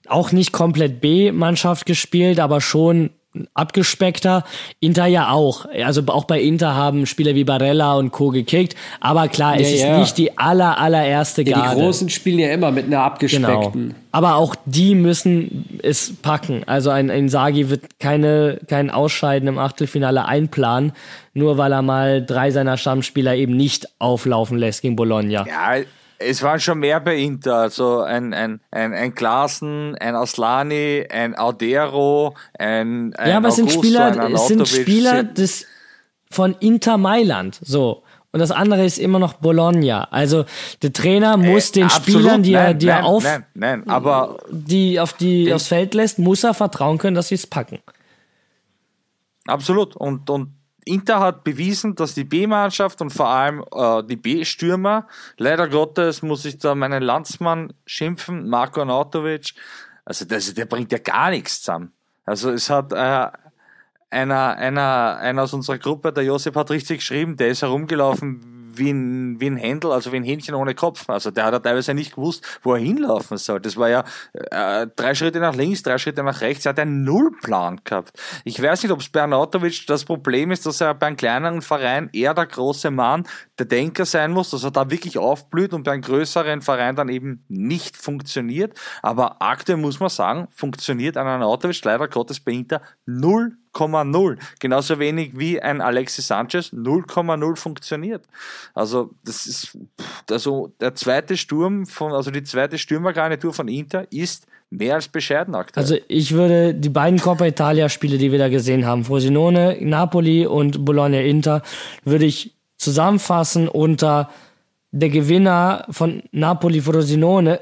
auch 0.07 0.33
nicht 0.33 0.53
komplett 0.53 1.01
B-Mannschaft 1.01 1.87
gespielt, 1.87 2.39
aber 2.39 2.61
schon 2.61 3.11
abgespeckter. 3.55 4.45
Inter 4.81 5.07
ja 5.07 5.31
auch. 5.31 5.67
Also 5.85 6.03
auch 6.07 6.25
bei 6.25 6.41
Inter 6.41 6.75
haben 6.75 7.07
Spieler 7.07 7.35
wie 7.35 7.45
Barella 7.45 7.95
und 7.95 8.11
Co. 8.13 8.31
gekickt. 8.31 8.77
Aber 9.01 9.29
klar, 9.29 9.57
es 9.59 9.69
Ja, 9.71 9.75
ist 9.77 9.83
ja. 9.83 9.99
nicht 9.99 10.19
die 10.19 10.39
aller, 10.39 10.79
allererste 10.79 11.43
ja, 11.43 11.57
Garde. 11.57 11.77
die 11.77 11.83
Großen 11.83 12.09
spielen 12.11 12.39
ja 12.39 12.51
immer 12.53 12.71
mit 12.71 12.85
einer 12.87 12.97
Genau. 12.97 13.07
abgespeckten. 13.07 13.95
Aber 14.13 14.37
auch 14.37 14.55
die 14.65 14.95
müssen 14.95 15.81
es 15.83 16.15
packen. 16.23 16.63
Also 16.67 16.91
ein, 16.91 17.11
ein 17.11 17.29
Sagi 17.29 17.69
wird 17.71 17.99
keine, 17.99 18.61
kein 18.69 18.91
Ausscheiden 18.91 19.49
im 19.49 19.59
Achtelfinale 19.59 20.25
einplanen, 20.27 20.93
nur 21.33 21.59
weil 21.59 21.73
er 21.73 21.83
mal 21.83 22.25
drei 22.25 22.51
seiner 22.53 22.77
Stammspieler 22.77 23.35
eben 23.35 23.57
nicht 23.57 23.89
auflaufen 23.99 24.57
lässt 24.57 24.83
gegen 24.83 24.95
Bologna. 24.97 25.45
Ja, 25.47 25.85
es 26.19 26.43
waren 26.43 26.61
schon 26.61 26.79
mehr 26.79 27.01
bei 27.01 27.17
Inter. 27.17 27.57
Also 27.57 28.01
ein, 28.01 28.33
ein, 28.35 28.61
ein, 28.71 28.93
ein 28.93 29.15
Klaassen, 29.15 29.97
ein 29.97 30.15
Aslani, 30.15 31.07
ein 31.11 31.37
Audero, 31.37 32.35
ein, 32.59 33.15
ein 33.15 33.31
Ja, 33.31 33.37
aber 33.39 33.49
es 33.49 33.57
sind 33.57 33.73
Spieler, 33.73 34.31
es 34.33 34.49
sind. 34.49 34.67
Spieler 34.67 35.25
des, 35.25 35.67
von 36.31 36.55
Inter 36.61 36.99
Mailand. 36.99 37.59
So. 37.63 38.03
Und 38.33 38.41
das 38.41 38.51
andere 38.51 38.85
ist 38.85 38.99
immer 38.99 39.21
noch 39.21 39.35
Bologna. 39.35 40.09
Also 40.11 40.45
der 40.83 40.93
Trainer 40.93 41.37
muss 41.37 41.71
den 41.71 41.85
Äh, 41.85 41.87
Absolut, 41.87 42.21
Spielern, 42.21 42.43
die 42.43 42.55
er, 42.55 42.65
nein, 42.65 42.79
die 42.81 42.89
er 42.89 42.95
nein, 42.97 43.05
auf, 43.05 43.23
Nein, 43.23 43.47
nein, 43.55 43.89
aber 43.89 44.39
die 44.51 44.99
auf 44.99 45.13
die 45.13 45.53
aufs 45.53 45.69
Feld 45.69 45.95
lässt, 45.95 46.19
muss 46.19 46.43
er 46.43 46.53
vertrauen 46.53 46.99
können, 46.99 47.15
dass 47.15 47.29
sie 47.29 47.37
es 47.37 47.47
packen. 47.47 47.79
Absolut. 49.47 49.95
Und, 49.95 50.29
und 50.31 50.49
Inter 50.85 51.21
hat 51.21 51.45
bewiesen, 51.45 51.95
dass 51.95 52.15
die 52.15 52.25
B-Mannschaft 52.25 53.01
und 53.01 53.11
vor 53.11 53.29
allem 53.29 53.65
äh, 53.75 54.03
die 54.05 54.17
B-Stürmer, 54.17 55.07
leider 55.37 55.69
Gottes 55.69 56.23
muss 56.23 56.45
ich 56.45 56.59
da 56.59 56.75
meinen 56.75 57.03
Landsmann 57.03 57.73
schimpfen, 57.87 58.49
Marco 58.49 58.81
Arnautovic, 58.81 59.55
also 60.05 60.25
das, 60.25 60.53
der 60.55 60.67
bringt 60.67 60.93
ja 60.93 60.99
gar 60.99 61.31
nichts 61.31 61.63
zusammen. 61.63 61.93
Also 62.25 62.51
es 62.51 62.71
hat 62.71 62.93
äh, 62.93 63.29
einer, 64.11 64.57
einer, 64.57 65.19
einer 65.19 65.43
aus 65.43 65.53
unserer 65.53 65.79
Gruppe, 65.79 66.13
der 66.13 66.25
Josep 66.25 66.55
hat 66.57 66.71
richtig 66.71 66.99
geschrieben, 66.99 67.37
der 67.37 67.49
ist 67.49 67.63
herumgelaufen 67.63 68.54
wie 68.79 68.91
ein, 68.91 69.41
wie 69.41 69.47
ein 69.47 69.57
Händel, 69.57 69.93
also 69.93 70.13
wie 70.13 70.17
ein 70.17 70.25
Hähnchen 70.25 70.55
ohne 70.55 70.75
Kopf. 70.75 71.09
Also 71.09 71.31
der 71.31 71.45
hat 71.45 71.53
ja 71.53 71.59
teilweise 71.59 71.95
nicht 71.95 72.15
gewusst, 72.15 72.45
wo 72.63 72.75
er 72.75 72.81
hinlaufen 72.81 73.37
soll. 73.39 73.61
Das 73.61 73.77
war 73.77 73.89
ja 73.89 74.05
äh, 74.33 74.87
drei 74.95 75.15
Schritte 75.15 75.41
nach 75.41 75.55
links, 75.55 75.83
drei 75.83 75.99
Schritte 75.99 76.23
nach 76.23 76.41
rechts. 76.41 76.67
Er 76.67 76.71
hat 76.71 76.79
einen 76.79 77.05
Nullplan 77.05 77.81
gehabt. 77.85 78.19
Ich 78.45 78.61
weiß 78.61 78.83
nicht, 78.83 78.93
ob 78.93 79.01
es 79.01 79.09
bei 79.09 79.23
Arnautovic 79.23 79.87
das 79.87 80.05
Problem 80.05 80.51
ist, 80.51 80.67
dass 80.67 80.81
er 80.81 80.95
bei 80.95 81.09
einem 81.09 81.17
kleineren 81.17 81.63
Verein 81.63 82.11
eher 82.13 82.35
der 82.35 82.47
große 82.47 82.91
Mann, 82.91 83.27
der 83.59 83.67
Denker 83.67 84.05
sein 84.05 84.33
muss, 84.33 84.51
dass 84.51 84.65
er 84.65 84.71
da 84.71 84.91
wirklich 84.91 85.19
aufblüht 85.19 85.73
und 85.73 85.85
bei 85.85 85.93
einem 85.93 86.03
größeren 86.03 86.63
Verein 86.63 86.97
dann 86.97 87.09
eben 87.09 87.45
nicht 87.49 87.97
funktioniert. 87.97 88.79
Aber 89.03 89.41
aktuell 89.41 89.79
muss 89.79 90.01
man 90.01 90.09
sagen, 90.09 90.49
funktioniert 90.51 91.17
ein 91.17 91.27
Arnautovic 91.27 91.85
leider 91.85 92.09
Gottes 92.09 92.41
bei 92.41 92.53
Inter 92.53 92.83
0,0. 93.75 94.39
Genauso 94.61 94.99
wenig 94.99 95.39
wie 95.39 95.61
ein 95.61 95.81
Alexis 95.81 96.27
Sanchez 96.27 96.73
0,0 96.73 97.57
funktioniert. 97.57 98.25
Also, 98.75 99.11
das 99.25 99.47
ist, 99.47 99.79
also, 100.31 100.73
der 100.81 100.95
zweite 100.95 101.37
Sturm 101.37 101.87
von, 101.87 102.13
also 102.13 102.31
die 102.31 102.43
zweite 102.43 102.79
Stürmergarnitur 102.79 103.53
von 103.53 103.69
Inter 103.69 104.11
ist 104.13 104.47
mehr 104.71 104.95
als 104.95 105.09
bescheiden 105.09 105.55
aktuell. 105.55 105.83
Also 105.83 105.97
ich 106.09 106.33
würde 106.33 106.75
die 106.75 106.89
beiden 106.89 107.21
Coppa 107.21 107.47
Italia 107.47 107.89
Spiele, 107.89 108.19
die 108.19 108.33
wir 108.33 108.39
da 108.39 108.49
gesehen 108.49 108.87
haben, 108.87 109.05
Frosinone, 109.05 109.79
Napoli 109.81 110.47
und 110.47 110.85
Bologna 110.85 111.21
Inter, 111.21 111.63
würde 112.05 112.25
ich 112.25 112.55
zusammenfassen 112.77 113.69
unter 113.69 114.31
der 114.91 115.09
Gewinner 115.09 115.87
von 115.91 116.23
Napoli 116.33 116.81
Frosinone. 116.81 117.61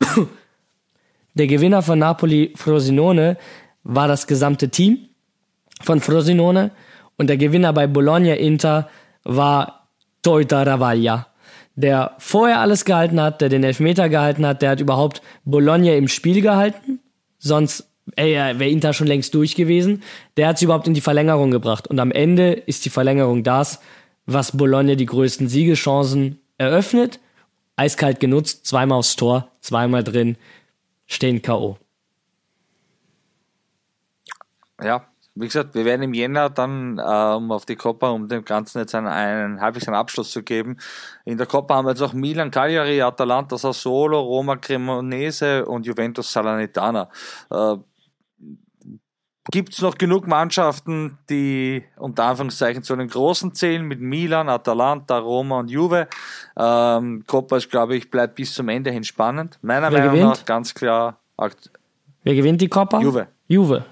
der 1.34 1.46
Gewinner 1.46 1.82
von 1.82 1.98
Napoli 1.98 2.52
Frosinone 2.56 3.36
war 3.84 4.08
das 4.08 4.26
gesamte 4.26 4.68
Team 4.68 5.08
von 5.82 6.00
Frosinone. 6.00 6.70
Und 7.16 7.28
der 7.28 7.36
Gewinner 7.36 7.72
bei 7.72 7.86
Bologna 7.86 8.34
Inter 8.34 8.88
war 9.24 9.88
Toita 10.22 10.62
Ravaglia, 10.62 11.26
der 11.74 12.12
vorher 12.18 12.60
alles 12.60 12.84
gehalten 12.84 13.20
hat, 13.20 13.40
der 13.40 13.48
den 13.48 13.64
Elfmeter 13.64 14.08
gehalten 14.08 14.46
hat, 14.46 14.62
der 14.62 14.70
hat 14.70 14.80
überhaupt 14.80 15.22
Bologna 15.44 15.94
im 15.94 16.08
Spiel 16.08 16.40
gehalten, 16.40 17.00
sonst 17.38 17.88
wäre 18.16 18.68
Inter 18.68 18.92
schon 18.92 19.06
längst 19.06 19.34
durch 19.34 19.54
gewesen. 19.54 20.02
Der 20.36 20.48
hat 20.48 20.58
sie 20.58 20.64
überhaupt 20.64 20.86
in 20.86 20.94
die 20.94 21.00
Verlängerung 21.00 21.50
gebracht. 21.50 21.86
Und 21.88 22.00
am 22.00 22.10
Ende 22.10 22.52
ist 22.52 22.84
die 22.84 22.90
Verlängerung 22.90 23.44
das, 23.44 23.80
was 24.26 24.56
Bologna 24.56 24.94
die 24.94 25.06
größten 25.06 25.48
Siegeschancen 25.48 26.40
eröffnet, 26.58 27.20
eiskalt 27.76 28.20
genutzt, 28.20 28.66
zweimal 28.66 28.98
aufs 28.98 29.16
Tor, 29.16 29.48
zweimal 29.60 30.04
drin, 30.04 30.36
stehen 31.06 31.42
K.O. 31.42 31.78
Ja, 34.82 35.06
wie 35.34 35.46
gesagt, 35.46 35.74
wir 35.74 35.84
werden 35.84 36.02
im 36.02 36.12
Jänner 36.12 36.50
dann, 36.50 36.98
äh, 36.98 37.34
um 37.34 37.50
auf 37.52 37.64
die 37.64 37.76
Coppa, 37.76 38.10
um 38.10 38.28
dem 38.28 38.44
Ganzen 38.44 38.80
jetzt 38.80 38.94
einen, 38.94 39.06
einen 39.06 39.60
halbwegs 39.60 39.88
einen 39.88 39.96
Abschluss 39.96 40.30
zu 40.30 40.42
geben. 40.42 40.76
In 41.24 41.38
der 41.38 41.46
Coppa 41.46 41.76
haben 41.76 41.86
wir 41.86 41.90
jetzt 41.92 42.02
auch 42.02 42.12
Milan, 42.12 42.50
Cagliari, 42.50 43.00
Atalanta, 43.00 43.56
Sassuolo, 43.56 44.20
Roma, 44.20 44.56
Cremonese 44.56 45.64
und 45.64 45.86
Juventus 45.86 46.30
Salernitana. 46.32 47.08
Äh, 47.50 47.76
Gibt 49.50 49.72
es 49.72 49.80
noch 49.82 49.96
genug 49.96 50.28
Mannschaften, 50.28 51.18
die 51.28 51.82
unter 51.96 52.24
Anführungszeichen 52.26 52.84
zu 52.84 52.94
den 52.94 53.08
Großen 53.08 53.54
zählen, 53.54 53.82
mit 53.82 54.00
Milan, 54.00 54.48
Atalanta, 54.48 55.18
Roma 55.18 55.58
und 55.58 55.68
Juve. 55.68 56.06
Ähm, 56.56 57.24
Coppa 57.26 57.56
ist, 57.56 57.68
glaube 57.68 57.96
ich, 57.96 58.08
bleibt 58.08 58.36
bis 58.36 58.54
zum 58.54 58.68
Ende 58.68 58.92
hin 58.92 59.02
spannend. 59.02 59.58
Meiner 59.62 59.90
Wer 59.90 59.98
Meinung 59.98 60.14
gewinnt? 60.14 60.30
nach 60.30 60.44
ganz 60.44 60.72
klar 60.74 61.18
Wer 62.22 62.34
gewinnt 62.34 62.60
die 62.60 62.68
Coppa? 62.68 63.00
Juve. 63.00 63.26
Juve. 63.48 63.84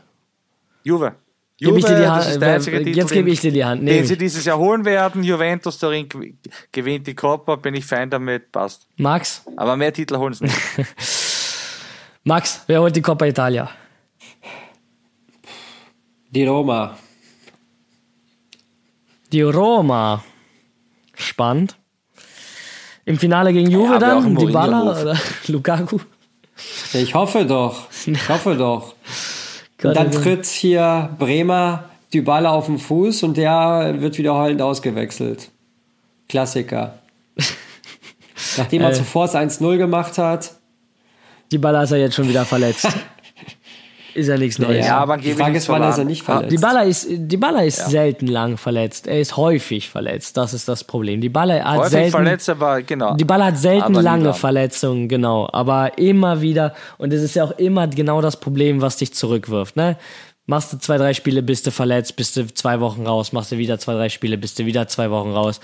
Juve. 0.84 1.14
Gebe 1.60 1.78
ich 1.78 1.84
dir 1.84 1.98
die 1.98 2.06
Hand, 2.08 2.22
das 2.24 2.30
ist 2.32 2.40
der 2.40 2.54
einzige 2.54 2.78
Titel, 2.78 2.96
jetzt 2.98 3.12
gebe 3.12 3.30
ich 3.30 3.40
dir 3.40 3.52
die 3.52 3.64
Hand. 3.64 3.86
den 3.86 4.04
sie 4.06 4.16
dieses 4.16 4.44
Jahr 4.46 4.56
holen 4.58 4.84
werden. 4.86 5.22
Juventus 5.22 5.78
darin 5.78 6.08
gew- 6.08 6.34
gewinnt 6.72 7.06
die 7.06 7.14
Coppa, 7.14 7.56
bin 7.56 7.74
ich 7.74 7.84
fein 7.84 8.08
damit, 8.08 8.50
passt. 8.50 8.86
Max? 8.96 9.42
Aber 9.56 9.76
mehr 9.76 9.92
Titel 9.92 10.16
holen 10.16 10.32
sie 10.32 10.44
nicht. 10.44 10.56
Max, 12.24 12.62
wer 12.66 12.80
holt 12.80 12.96
die 12.96 13.02
Coppa 13.02 13.26
Italia? 13.26 13.70
Die 16.30 16.44
Roma. 16.46 16.96
Die 19.32 19.42
Roma. 19.42 20.24
Spannend. 21.14 21.76
Im 23.04 23.18
Finale 23.18 23.52
gegen 23.52 23.70
Juve 23.70 23.96
auch 23.96 23.98
dann? 23.98 24.34
Baller 24.52 25.00
oder 25.02 25.18
Lukaku? 25.48 25.98
Ja, 26.92 27.00
ich 27.00 27.14
hoffe 27.14 27.44
doch. 27.44 27.88
Ich 28.06 28.28
hoffe 28.28 28.54
doch. 28.56 28.94
Und 29.82 29.96
dann 29.96 30.10
tritt 30.10 30.46
hier 30.46 31.10
Bremer 31.18 31.84
die 32.12 32.20
Balle 32.20 32.50
auf 32.50 32.66
den 32.66 32.78
Fuß 32.78 33.22
und 33.22 33.36
der 33.36 33.94
wird 34.00 34.18
wieder 34.18 34.34
heulend 34.34 34.60
ausgewechselt. 34.62 35.50
Klassiker. 36.28 36.98
Nachdem 38.56 38.82
er 38.82 38.90
Äh. 38.90 38.94
zuvor 38.94 39.26
das 39.26 39.34
1-0 39.34 39.76
gemacht 39.78 40.18
hat. 40.18 40.52
Die 41.52 41.58
Baller 41.58 41.82
ist 41.82 41.90
ja 41.90 41.96
jetzt 41.96 42.14
schon 42.14 42.28
wieder 42.28 42.44
verletzt. 42.44 42.88
ist 44.14 44.28
ja 44.28 44.36
nichts 44.36 44.58
Neues. 44.58 44.86
Ja, 44.86 44.98
aber 44.98 45.16
die 45.16 45.32
Frage 45.32 45.56
ist, 45.58 45.68
wann 45.68 45.82
ist 45.82 45.98
er 45.98 46.04
nicht 46.04 46.22
Ah, 46.22 46.24
verletzt? 46.24 46.52
Die 46.52 46.58
Baller 46.58 46.84
ist, 46.84 47.06
die 47.10 47.36
Baller 47.36 47.64
ist 47.64 47.90
selten 47.90 48.26
lang 48.26 48.56
verletzt. 48.56 49.06
Er 49.06 49.20
ist 49.20 49.36
häufig 49.36 49.88
verletzt. 49.88 50.36
Das 50.36 50.54
ist 50.54 50.68
das 50.68 50.84
Problem. 50.84 51.20
Die 51.20 51.28
Baller 51.28 51.64
hat 51.64 51.78
Häufig 51.78 51.90
selten, 51.92 52.10
verletzt, 52.10 52.48
aber 52.48 52.82
genau. 52.82 53.14
die 53.14 53.24
Baller 53.24 53.46
hat 53.46 53.58
selten 53.58 53.94
lange 53.94 54.24
lang. 54.24 54.34
Verletzungen, 54.34 55.08
genau. 55.08 55.48
Aber 55.52 55.98
immer 55.98 56.40
wieder, 56.40 56.74
und 56.98 57.12
es 57.12 57.22
ist 57.22 57.34
ja 57.34 57.44
auch 57.44 57.58
immer 57.58 57.88
genau 57.88 58.20
das 58.20 58.38
Problem, 58.38 58.80
was 58.80 58.96
dich 58.96 59.12
zurückwirft, 59.14 59.76
ne? 59.76 59.96
Machst 60.46 60.72
du 60.72 60.78
zwei, 60.78 60.96
drei 60.98 61.14
Spiele, 61.14 61.42
bist 61.42 61.66
du 61.66 61.70
verletzt, 61.70 62.16
bist 62.16 62.36
du 62.36 62.52
zwei 62.52 62.80
Wochen 62.80 63.06
raus, 63.06 63.32
machst 63.32 63.52
du 63.52 63.58
wieder 63.58 63.78
zwei, 63.78 63.94
drei 63.94 64.08
Spiele, 64.08 64.36
bist 64.36 64.58
du 64.58 64.66
wieder 64.66 64.88
zwei 64.88 65.08
Wochen 65.10 65.30
raus. 65.30 65.60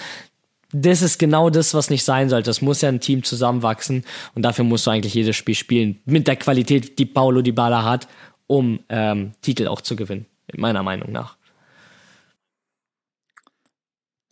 Das 0.72 1.00
ist 1.00 1.18
genau 1.18 1.48
das, 1.48 1.74
was 1.74 1.90
nicht 1.90 2.04
sein 2.04 2.28
sollte. 2.28 2.50
Es 2.50 2.60
muss 2.60 2.82
ja 2.82 2.88
ein 2.88 3.00
Team 3.00 3.22
zusammenwachsen 3.22 4.04
und 4.34 4.42
dafür 4.42 4.64
musst 4.64 4.86
du 4.86 4.90
eigentlich 4.90 5.14
jedes 5.14 5.34
Spiel 5.36 5.54
spielen. 5.54 6.00
Mit 6.04 6.26
der 6.28 6.36
Qualität, 6.36 6.98
die 6.98 7.06
Paulo 7.06 7.40
Dybala 7.40 7.84
hat, 7.84 8.06
um 8.46 8.80
ähm, 8.88 9.32
Titel 9.42 9.68
auch 9.68 9.80
zu 9.80 9.96
gewinnen. 9.96 10.26
Meiner 10.54 10.82
Meinung 10.82 11.12
nach. 11.12 11.36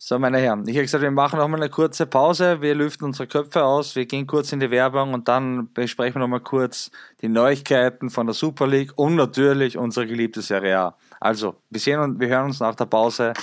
So, 0.07 0.19
meine 0.19 0.37
Herren, 0.37 0.67
ich 0.67 0.75
habe 0.75 0.83
gesagt, 0.83 1.01
wir 1.01 1.09
machen 1.09 1.39
noch 1.39 1.47
mal 1.47 1.57
eine 1.57 1.71
kurze 1.71 2.05
Pause. 2.05 2.61
Wir 2.61 2.75
lüften 2.75 3.05
unsere 3.05 3.27
Köpfe 3.27 3.63
aus, 3.63 3.95
wir 3.95 4.05
gehen 4.05 4.27
kurz 4.27 4.51
in 4.51 4.59
die 4.59 4.69
Werbung 4.69 5.15
und 5.15 5.27
dann 5.27 5.73
besprechen 5.73 6.17
wir 6.17 6.19
noch 6.19 6.27
mal 6.27 6.41
kurz 6.41 6.91
die 7.23 7.27
Neuigkeiten 7.27 8.11
von 8.11 8.27
der 8.27 8.35
Super 8.35 8.67
League 8.67 8.93
und 8.97 9.15
natürlich 9.15 9.79
unsere 9.79 10.05
geliebte 10.05 10.43
Serie 10.43 10.77
A. 10.77 10.97
Also, 11.19 11.55
wir 11.71 11.79
sehen 11.79 11.99
und 11.99 12.19
wir 12.19 12.27
hören 12.27 12.45
uns 12.45 12.59
nach 12.59 12.75
der 12.75 12.85
Pause. 12.85 13.33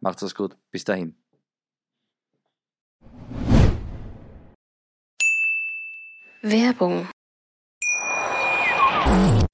Macht's 0.00 0.22
es 0.22 0.34
gut. 0.34 0.56
Bis 0.70 0.82
dahin. 0.82 1.14
Werbung. 6.40 7.06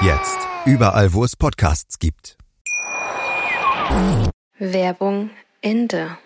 Jetzt 0.00 0.38
überall, 0.64 1.12
wo 1.12 1.24
es 1.24 1.34
Podcasts 1.34 1.98
gibt. 1.98 2.38
Werbung 4.60 5.30
Ende. 5.60 6.16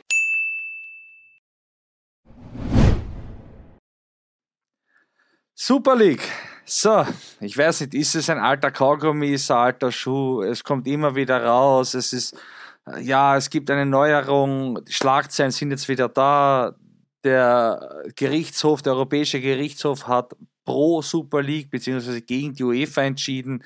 Super 5.54 5.96
League. 5.96 6.20
So, 6.66 7.06
ich 7.40 7.56
weiß 7.56 7.80
nicht, 7.80 7.94
ist 7.94 8.14
es 8.14 8.28
ein 8.28 8.38
alter 8.38 8.70
Kaugummi, 8.70 9.28
ist 9.28 9.44
es 9.44 9.50
ein 9.50 9.56
alter 9.56 9.90
Schuh? 9.90 10.42
Es 10.42 10.62
kommt 10.64 10.86
immer 10.86 11.14
wieder 11.14 11.42
raus. 11.42 11.94
Es 11.94 12.12
ist, 12.12 12.36
ja, 13.00 13.38
es 13.38 13.48
gibt 13.48 13.70
eine 13.70 13.86
Neuerung. 13.86 14.84
Die 14.84 14.92
Schlagzeilen 14.92 15.50
sind 15.50 15.70
jetzt 15.70 15.88
wieder 15.88 16.10
da. 16.10 16.74
Der 17.24 18.02
Gerichtshof, 18.16 18.82
der 18.82 18.92
Europäische 18.92 19.40
Gerichtshof 19.40 20.08
hat 20.08 20.34
pro 20.64 21.02
Super 21.02 21.42
League 21.42 21.70
beziehungsweise 21.70 22.22
gegen 22.22 22.54
die 22.54 22.64
UEFA 22.64 23.02
entschieden. 23.02 23.62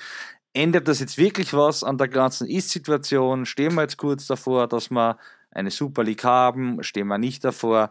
Ändert 0.52 0.88
das 0.88 1.00
jetzt 1.00 1.18
wirklich 1.18 1.52
was 1.52 1.84
an 1.84 1.98
der 1.98 2.08
ganzen 2.08 2.48
Ist-Situation? 2.48 3.44
Stehen 3.46 3.74
wir 3.74 3.82
jetzt 3.82 3.98
kurz 3.98 4.26
davor, 4.26 4.66
dass 4.68 4.90
wir 4.90 5.18
eine 5.50 5.70
Super 5.70 6.02
League 6.04 6.24
haben? 6.24 6.82
Stehen 6.82 7.08
wir 7.08 7.18
nicht 7.18 7.44
davor? 7.44 7.90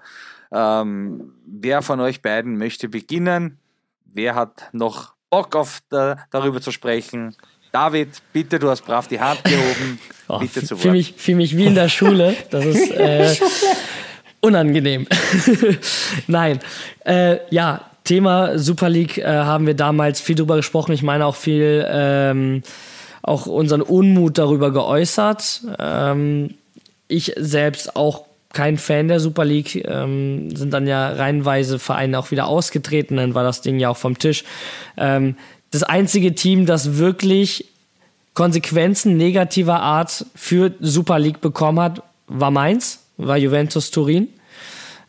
Ähm, 0.52 1.34
wer 1.46 1.82
von 1.82 2.00
euch 2.00 2.22
beiden 2.22 2.58
möchte 2.58 2.90
beginnen? 2.90 3.60
Wer 4.06 4.36
hat 4.36 4.70
noch 4.72 5.14
Bock 5.30 5.56
auf 5.56 5.82
da, 5.90 6.26
darüber 6.32 6.62
zu 6.62 6.72
sprechen? 6.72 7.36
David, 7.72 8.22
bitte, 8.32 8.58
du 8.58 8.70
hast 8.70 8.84
brav 8.84 9.08
die 9.08 9.20
Hand 9.20 9.44
gehoben. 9.44 10.00
Oh, 10.28 10.40
bitte 10.40 10.64
zu 10.64 10.76
Fühle 10.76 10.86
Wort. 10.86 10.94
mich, 10.94 11.14
fühl 11.18 11.36
mich 11.36 11.56
wie 11.56 11.66
in 11.66 11.76
der 11.76 11.88
Schule. 11.88 12.36
Das 12.50 12.66
ist 12.66 12.90
äh, 12.94 13.36
unangenehm. 14.42 15.08
Nein. 16.28 16.60
Äh, 17.06 17.38
ja, 17.54 17.92
Thema 18.06 18.58
Super 18.58 18.90
League 18.90 19.18
äh, 19.18 19.26
haben 19.26 19.68
wir 19.68 19.74
damals 19.74 20.22
viel 20.22 20.36
drüber 20.36 20.56
gesprochen. 20.56 20.94
Ich 20.94 21.04
meine 21.04 21.26
auch 21.26 21.36
viel, 21.36 21.86
ähm, 21.90 22.64
auch 23.22 23.48
unseren 23.48 23.82
Unmut 23.82 24.38
darüber 24.38 24.72
geäußert. 24.72 25.62
Ähm, 25.80 26.54
ich 27.08 27.34
selbst 27.38 27.96
auch 27.96 28.24
kein 28.54 28.78
Fan 28.78 29.10
der 29.10 29.20
Super 29.20 29.44
League, 29.44 29.76
ähm, 29.86 30.56
sind 30.56 30.74
dann 30.74 30.88
ja 30.88 31.10
reihenweise 31.10 31.78
Vereine 31.78 32.18
auch 32.18 32.32
wieder 32.32 32.48
ausgetreten, 32.48 33.18
dann 33.18 33.36
war 33.36 33.44
das 33.44 33.62
Ding 33.62 33.80
ja 33.80 33.90
auch 33.90 33.98
vom 33.98 34.18
Tisch. 34.18 34.46
Ähm, 34.98 35.36
das 35.72 35.84
einzige 35.84 36.34
Team, 36.36 36.66
das 36.66 36.98
wirklich 36.98 37.66
Konsequenzen 38.34 39.18
negativer 39.18 39.82
Art 39.82 40.26
für 40.36 40.74
Super 40.80 41.20
League 41.20 41.42
bekommen 41.42 41.80
hat, 41.82 42.02
war 42.28 42.50
Mainz, 42.50 43.06
war 43.18 43.38
Juventus 43.38 43.92
Turin. 43.92 44.30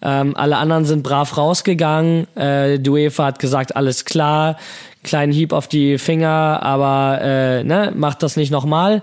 Ähm, 0.03 0.37
alle 0.37 0.57
anderen 0.57 0.85
sind 0.85 1.03
brav 1.03 1.37
rausgegangen. 1.37 2.27
Äh, 2.37 2.79
die 2.79 2.91
UEFA 2.91 3.27
hat 3.27 3.39
gesagt, 3.39 3.77
alles 3.77 4.05
klar, 4.05 4.57
kleinen 5.03 5.33
Hieb 5.33 5.53
auf 5.53 5.69
die 5.69 5.99
Finger, 5.99 6.61
aber 6.63 7.21
äh, 7.23 7.65
ne, 7.65 7.93
macht 7.95 8.23
das 8.23 8.37
nicht 8.37 8.51
nochmal. 8.51 9.03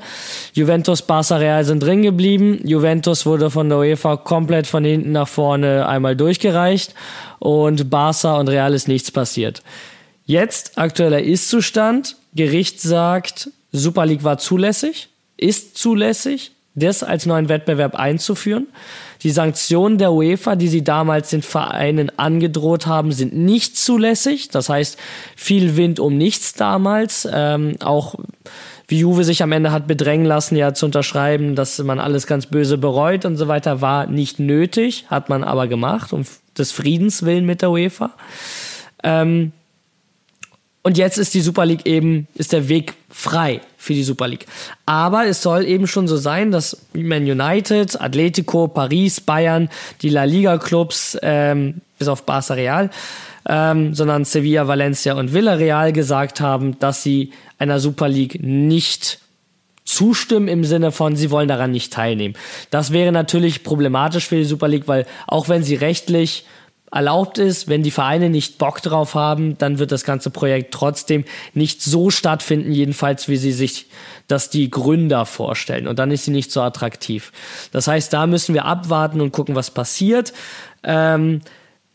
Juventus, 0.53 1.01
Barca, 1.01 1.37
Real 1.37 1.63
sind 1.65 1.81
drin 1.81 2.03
geblieben. 2.03 2.59
Juventus 2.63 3.25
wurde 3.25 3.49
von 3.49 3.69
der 3.69 3.79
UEFA 3.79 4.17
komplett 4.17 4.67
von 4.67 4.83
hinten 4.83 5.11
nach 5.11 5.27
vorne 5.27 5.87
einmal 5.87 6.15
durchgereicht 6.15 6.93
und 7.39 7.89
Barca 7.89 8.37
und 8.37 8.49
Real 8.49 8.73
ist 8.73 8.87
nichts 8.87 9.11
passiert. 9.11 9.63
Jetzt 10.25 10.77
aktueller 10.77 11.21
Ist-Zustand. 11.21 12.15
Gericht 12.35 12.81
sagt, 12.81 13.49
Super 13.71 14.05
League 14.05 14.23
war 14.23 14.37
zulässig, 14.37 15.09
ist 15.37 15.77
zulässig, 15.77 16.51
das 16.75 17.03
als 17.03 17.25
neuen 17.25 17.49
Wettbewerb 17.49 17.95
einzuführen. 17.95 18.67
Die 19.21 19.29
Sanktionen 19.29 19.97
der 19.97 20.11
UEFA, 20.11 20.55
die 20.55 20.67
sie 20.67 20.83
damals 20.83 21.29
den 21.29 21.43
Vereinen 21.43 22.11
angedroht 22.17 22.87
haben, 22.87 23.11
sind 23.11 23.33
nicht 23.33 23.77
zulässig. 23.77 24.49
Das 24.49 24.69
heißt, 24.69 24.97
viel 25.35 25.77
Wind 25.77 25.99
um 25.99 26.17
nichts 26.17 26.53
damals. 26.53 27.27
Ähm, 27.31 27.75
auch 27.83 28.15
wie 28.87 28.99
Juve 28.99 29.23
sich 29.23 29.41
am 29.43 29.51
Ende 29.51 29.71
hat 29.71 29.87
bedrängen 29.87 30.25
lassen, 30.25 30.55
ja 30.55 30.73
zu 30.73 30.85
unterschreiben, 30.85 31.55
dass 31.55 31.79
man 31.79 31.99
alles 31.99 32.27
ganz 32.27 32.47
böse 32.47 32.77
bereut 32.77 33.25
und 33.25 33.37
so 33.37 33.47
weiter, 33.47 33.81
war 33.81 34.07
nicht 34.07 34.39
nötig, 34.39 35.05
hat 35.07 35.29
man 35.29 35.43
aber 35.43 35.67
gemacht, 35.67 36.11
um 36.11 36.23
des 36.57 36.71
Friedens 36.71 37.23
willen 37.23 37.45
mit 37.45 37.61
der 37.61 37.71
UEFA. 37.71 38.11
Ähm, 39.03 39.51
und 40.81 40.97
jetzt 40.97 41.17
ist 41.17 41.33
die 41.33 41.41
Super 41.41 41.65
League 41.65 41.85
eben, 41.85 42.27
ist 42.35 42.51
der 42.51 42.67
Weg 42.67 42.93
frei 43.09 43.61
für 43.83 43.93
die 43.93 44.03
Super 44.03 44.27
League. 44.27 44.45
Aber 44.85 45.25
es 45.25 45.41
soll 45.41 45.65
eben 45.65 45.87
schon 45.87 46.07
so 46.07 46.15
sein, 46.15 46.51
dass 46.51 46.77
Man 46.93 47.23
United, 47.23 47.99
Atletico, 47.99 48.67
Paris, 48.67 49.19
Bayern, 49.19 49.69
die 50.01 50.09
La 50.09 50.23
Liga 50.23 50.57
Clubs, 50.57 51.17
ähm, 51.21 51.81
bis 51.99 52.07
auf 52.07 52.25
Barca 52.25 52.53
Real, 52.53 52.89
ähm, 53.47 53.93
sondern 53.93 54.23
Sevilla, 54.23 54.67
Valencia 54.67 55.15
und 55.15 55.33
Villarreal 55.33 55.91
gesagt 55.91 56.39
haben, 56.39 56.79
dass 56.79 57.03
sie 57.03 57.33
einer 57.59 57.79
Super 57.79 58.07
League 58.07 58.41
nicht 58.41 59.19
zustimmen 59.83 60.47
im 60.47 60.63
Sinne 60.63 60.93
von, 60.93 61.17
sie 61.17 61.29
wollen 61.29 61.49
daran 61.49 61.71
nicht 61.71 61.91
teilnehmen. 61.91 62.35
Das 62.69 62.93
wäre 62.93 63.11
natürlich 63.11 63.63
problematisch 63.63 64.27
für 64.27 64.37
die 64.37 64.45
Super 64.45 64.69
League, 64.69 64.87
weil 64.87 65.05
auch 65.27 65.49
wenn 65.49 65.61
sie 65.61 65.75
rechtlich 65.75 66.45
erlaubt 66.93 67.37
ist, 67.37 67.67
wenn 67.67 67.83
die 67.83 67.91
Vereine 67.91 68.29
nicht 68.29 68.57
Bock 68.57 68.81
drauf 68.81 69.15
haben, 69.15 69.57
dann 69.57 69.79
wird 69.79 69.91
das 69.91 70.03
ganze 70.03 70.29
Projekt 70.29 70.73
trotzdem 70.73 71.25
nicht 71.53 71.81
so 71.81 72.09
stattfinden, 72.09 72.71
jedenfalls 72.71 73.27
wie 73.27 73.37
sie 73.37 73.51
sich 73.51 73.87
das 74.27 74.49
die 74.49 74.69
Gründer 74.69 75.25
vorstellen. 75.25 75.87
Und 75.87 75.99
dann 75.99 76.11
ist 76.11 76.25
sie 76.25 76.31
nicht 76.31 76.51
so 76.51 76.61
attraktiv. 76.61 77.31
Das 77.71 77.87
heißt, 77.87 78.13
da 78.13 78.27
müssen 78.27 78.53
wir 78.53 78.65
abwarten 78.65 79.21
und 79.21 79.31
gucken, 79.31 79.55
was 79.55 79.71
passiert. 79.71 80.33
Ähm, 80.83 81.41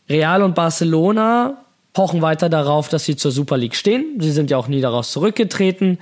Real 0.09 0.43
und 0.43 0.55
Barcelona 0.55 1.65
pochen 1.93 2.21
weiter 2.21 2.49
darauf, 2.49 2.87
dass 2.87 3.05
sie 3.05 3.15
zur 3.15 3.31
Super 3.31 3.57
League 3.57 3.75
stehen. 3.75 4.19
Sie 4.19 4.31
sind 4.31 4.51
ja 4.51 4.57
auch 4.57 4.67
nie 4.67 4.79
daraus 4.79 5.11
zurückgetreten 5.11 5.97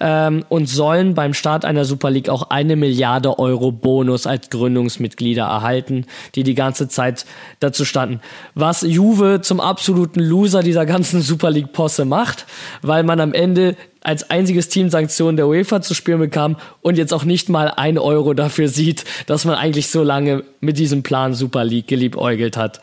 ähm, 0.00 0.44
und 0.48 0.68
sollen 0.68 1.14
beim 1.14 1.34
Start 1.34 1.64
einer 1.64 1.84
Super 1.84 2.10
League 2.10 2.28
auch 2.28 2.50
eine 2.50 2.76
Milliarde 2.76 3.38
Euro 3.38 3.72
Bonus 3.72 4.26
als 4.26 4.50
Gründungsmitglieder 4.50 5.42
erhalten, 5.42 6.06
die 6.36 6.44
die 6.44 6.54
ganze 6.54 6.88
Zeit 6.88 7.26
dazu 7.58 7.84
standen. 7.84 8.20
Was 8.54 8.82
Juve 8.82 9.40
zum 9.42 9.60
absoluten 9.60 10.20
Loser 10.20 10.62
dieser 10.62 10.86
ganzen 10.86 11.22
Super 11.22 11.50
League 11.50 11.72
Posse 11.72 12.04
macht, 12.04 12.46
weil 12.80 13.02
man 13.02 13.18
am 13.18 13.32
Ende 13.32 13.76
als 14.00 14.30
einziges 14.30 14.68
Team 14.68 14.90
Sanktionen 14.90 15.36
der 15.36 15.48
UEFA 15.48 15.80
zu 15.80 15.94
spüren 15.94 16.20
bekam 16.20 16.56
und 16.82 16.98
jetzt 16.98 17.12
auch 17.12 17.24
nicht 17.24 17.48
mal 17.48 17.68
ein 17.68 17.98
Euro 17.98 18.34
dafür 18.34 18.68
sieht, 18.68 19.04
dass 19.26 19.44
man 19.44 19.56
eigentlich 19.56 19.90
so 19.90 20.02
lange 20.02 20.44
mit 20.60 20.78
diesem 20.78 21.02
Plan 21.02 21.34
Super 21.34 21.64
League 21.64 21.88
geliebäugelt 21.88 22.56
hat. 22.56 22.80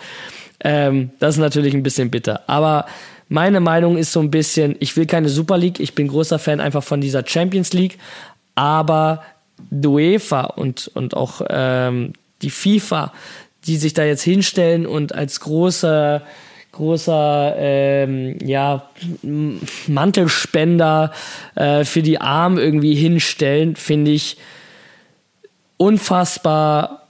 Ähm, 0.62 1.12
das 1.20 1.36
ist 1.36 1.40
natürlich 1.40 1.74
ein 1.74 1.84
bisschen 1.84 2.12
bitter. 2.12 2.44
Aber 2.48 2.86
meine 3.28 3.60
Meinung 3.60 3.98
ist 3.98 4.12
so 4.12 4.20
ein 4.20 4.32
bisschen, 4.32 4.76
ich 4.80 4.98
will 4.98 5.06
keine 5.06 5.30
Super 5.30 5.58
League, 5.58 5.80
ich 5.80 5.96
bin 5.96 6.08
großer 6.08 6.40
Fan 6.40 6.60
einfach 6.60 6.84
von 6.84 7.02
dieser 7.02 7.26
Champions 7.26 7.74
League, 7.74 8.00
aber 8.56 9.24
UEFA 9.72 10.42
und, 10.42 10.90
und 10.94 11.16
auch 11.16 11.42
ähm, 11.50 12.14
die 12.42 12.50
FIFA, 12.50 13.14
die 13.66 13.78
sich 13.78 13.94
da 13.94 14.04
jetzt 14.04 14.24
hinstellen 14.24 14.86
und 14.86 15.14
als 15.14 15.40
großer 15.42 16.24
großer 16.72 17.56
ähm, 17.58 18.38
ja, 18.42 18.90
Mantelspender 19.88 21.12
äh, 21.56 21.84
für 21.84 22.02
die 22.02 22.22
Armen 22.22 22.58
irgendwie 22.58 22.96
hinstellen, 22.96 23.76
finde 23.76 24.12
ich 24.12 24.38
unfassbar 25.78 27.08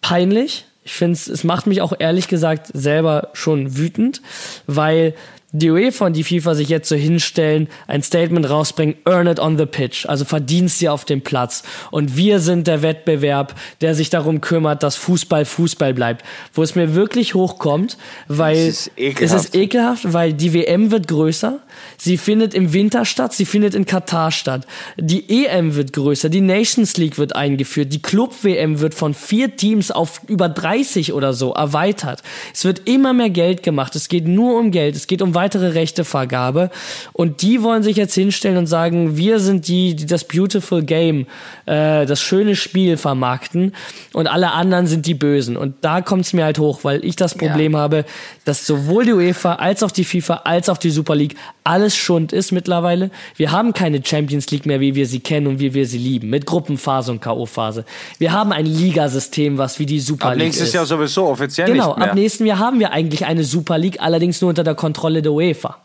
peinlich 0.00 0.64
ich 0.90 0.96
finde 0.96 1.12
es, 1.12 1.28
es 1.28 1.44
macht 1.44 1.68
mich 1.68 1.82
auch 1.82 1.92
ehrlich 1.96 2.26
gesagt 2.26 2.66
selber 2.74 3.28
schon 3.32 3.76
wütend, 3.76 4.22
weil 4.66 5.14
die 5.52 5.70
UEFA 5.70 6.06
und 6.06 6.16
die 6.16 6.24
FIFA 6.24 6.54
sich 6.54 6.68
jetzt 6.68 6.88
so 6.88 6.94
hinstellen, 6.96 7.68
ein 7.88 8.02
Statement 8.02 8.48
rausbringen, 8.48 8.96
earn 9.04 9.26
it 9.26 9.40
on 9.40 9.58
the 9.58 9.66
pitch, 9.66 10.06
also 10.06 10.24
verdienst 10.24 10.78
sie 10.78 10.88
auf 10.88 11.04
dem 11.04 11.22
Platz. 11.22 11.62
Und 11.90 12.16
wir 12.16 12.38
sind 12.38 12.66
der 12.66 12.82
Wettbewerb, 12.82 13.54
der 13.80 13.94
sich 13.94 14.10
darum 14.10 14.40
kümmert, 14.40 14.82
dass 14.82 14.96
Fußball 14.96 15.44
Fußball 15.44 15.92
bleibt. 15.92 16.24
Wo 16.54 16.62
es 16.62 16.74
mir 16.74 16.94
wirklich 16.94 17.34
hochkommt, 17.34 17.98
weil 18.28 18.56
Es 18.56 18.86
ist 18.86 18.92
ekelhaft. 18.96 19.22
es 19.22 19.44
ist 19.44 19.54
ekelhaft, 19.54 20.12
weil 20.12 20.32
die 20.32 20.54
WM 20.54 20.90
wird 20.90 21.08
größer, 21.08 21.58
sie 21.96 22.16
findet 22.16 22.54
im 22.54 22.72
Winter 22.72 23.04
statt, 23.04 23.32
sie 23.32 23.44
findet 23.44 23.74
in 23.74 23.86
Katar 23.86 24.30
statt. 24.30 24.66
Die 24.96 25.46
EM 25.46 25.74
wird 25.74 25.92
größer, 25.92 26.28
die 26.28 26.40
Nations 26.40 26.96
League 26.96 27.18
wird 27.18 27.34
eingeführt, 27.34 27.92
die 27.92 28.02
Club-WM 28.02 28.80
wird 28.80 28.94
von 28.94 29.14
vier 29.14 29.56
Teams 29.56 29.90
auf 29.90 30.20
über 30.28 30.48
30 30.48 31.12
oder 31.12 31.32
so 31.32 31.52
erweitert. 31.52 32.22
Es 32.54 32.64
wird 32.64 32.88
immer 32.88 33.12
mehr 33.12 33.30
Geld 33.30 33.62
gemacht, 33.62 33.96
es 33.96 34.08
geht 34.08 34.28
nur 34.28 34.58
um 34.58 34.70
Geld, 34.70 34.94
es 34.94 35.06
geht 35.06 35.22
um 35.22 35.34
weitere 35.40 35.68
Rechtevergabe. 35.68 36.70
Und 37.14 37.40
die 37.40 37.62
wollen 37.62 37.82
sich 37.82 37.96
jetzt 37.96 38.14
hinstellen 38.14 38.58
und 38.58 38.66
sagen, 38.66 39.16
wir 39.16 39.40
sind 39.40 39.68
die, 39.68 39.96
die 39.96 40.04
das 40.04 40.24
Beautiful 40.24 40.82
Game, 40.82 41.26
äh, 41.64 42.04
das 42.04 42.20
schöne 42.20 42.56
Spiel 42.56 42.98
vermarkten 42.98 43.72
und 44.12 44.26
alle 44.26 44.52
anderen 44.52 44.86
sind 44.86 45.06
die 45.06 45.14
Bösen. 45.14 45.56
Und 45.56 45.76
da 45.80 46.02
kommt 46.02 46.26
es 46.26 46.32
mir 46.34 46.44
halt 46.44 46.58
hoch, 46.58 46.80
weil 46.82 47.04
ich 47.04 47.16
das 47.16 47.34
Problem 47.34 47.72
ja. 47.72 47.78
habe, 47.78 48.04
dass 48.44 48.66
sowohl 48.66 49.04
die 49.04 49.12
UEFA 49.12 49.54
als 49.54 49.82
auch 49.82 49.90
die 49.90 50.04
FIFA 50.04 50.42
als 50.44 50.68
auch 50.68 50.78
die 50.78 50.90
Super 50.90 51.14
League 51.14 51.36
alles 51.64 51.96
Schund 51.96 52.32
ist 52.32 52.52
mittlerweile. 52.52 53.10
Wir 53.36 53.52
haben 53.52 53.72
keine 53.72 54.04
Champions 54.04 54.50
League 54.50 54.66
mehr, 54.66 54.80
wie 54.80 54.94
wir 54.94 55.06
sie 55.06 55.20
kennen 55.20 55.46
und 55.46 55.60
wie 55.60 55.74
wir 55.74 55.86
sie 55.86 55.98
lieben, 55.98 56.30
mit 56.30 56.46
Gruppenphase 56.46 57.12
und 57.12 57.20
K.O.-Phase. 57.20 57.84
Wir 58.18 58.32
haben 58.32 58.52
ein 58.52 58.66
Ligasystem, 58.66 59.58
was 59.58 59.78
wie 59.78 59.86
die 59.86 60.00
Super 60.00 60.28
ab 60.28 60.34
League 60.34 60.46
nächstes 60.46 60.68
ist. 60.68 60.74
Jahr 60.74 60.86
sowieso 60.86 61.26
offiziell 61.26 61.70
genau, 61.70 61.88
nicht 61.88 61.98
mehr. 61.98 62.08
ab 62.08 62.14
nächsten 62.14 62.46
Jahr 62.46 62.58
haben 62.58 62.80
wir 62.80 62.92
eigentlich 62.92 63.24
eine 63.26 63.44
Super 63.44 63.78
League, 63.78 64.00
allerdings 64.00 64.40
nur 64.40 64.50
unter 64.50 64.64
der 64.64 64.74
Kontrolle 64.74 65.22
der 65.22 65.32
UEFA. 65.32 65.78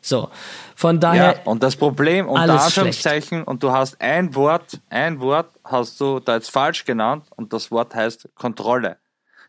So, 0.00 0.28
von 0.76 1.00
daher. 1.00 1.24
Ja, 1.24 1.50
und 1.50 1.62
das 1.62 1.76
Problem, 1.76 2.28
alles 2.28 2.64
Anführungszeichen, 2.64 3.42
und 3.42 3.62
du 3.62 3.72
hast 3.72 3.98
ein 4.02 4.34
Wort, 4.34 4.78
ein 4.90 5.18
Wort 5.20 5.48
hast 5.64 5.98
du 5.98 6.20
da 6.20 6.34
jetzt 6.34 6.50
falsch 6.50 6.84
genannt 6.84 7.24
und 7.36 7.54
das 7.54 7.70
Wort 7.70 7.94
heißt 7.94 8.28
Kontrolle. 8.34 8.98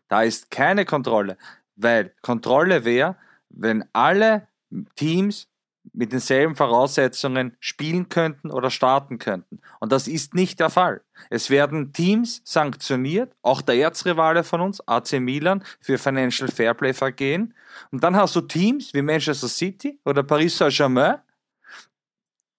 Da 0.08 0.22
ist 0.22 0.50
keine 0.52 0.86
Kontrolle, 0.86 1.36
weil 1.76 2.14
Kontrolle 2.22 2.86
wäre, 2.86 3.16
wenn 3.50 3.86
alle 3.94 4.48
Teams 4.96 5.48
mit 5.94 6.12
denselben 6.12 6.56
Voraussetzungen 6.56 7.56
spielen 7.60 8.10
könnten 8.10 8.52
oder 8.52 8.70
starten 8.70 9.20
könnten. 9.20 9.60
Und 9.80 9.92
das 9.92 10.08
ist 10.08 10.34
nicht 10.34 10.60
der 10.60 10.70
Fall. 10.70 11.02
Es 11.30 11.50
werden 11.50 11.94
Teams 11.94 12.42
sanktioniert, 12.44 13.36
auch 13.42 13.62
der 13.62 13.76
Erzrivale 13.76 14.44
von 14.44 14.62
uns, 14.62 14.86
AC 14.88 15.20
Milan, 15.20 15.64
für 15.80 15.98
Financial 15.98 16.50
Fairplay 16.50 16.94
Vergehen. 16.94 17.54
Und 17.92 18.04
dann 18.04 18.16
hast 18.16 18.36
du 18.36 18.42
Teams 18.42 18.94
wie 18.94 19.02
Manchester 19.02 19.48
City 19.48 20.00
oder 20.06 20.24
Paris 20.24 20.58
Saint-Germain, 20.58 21.20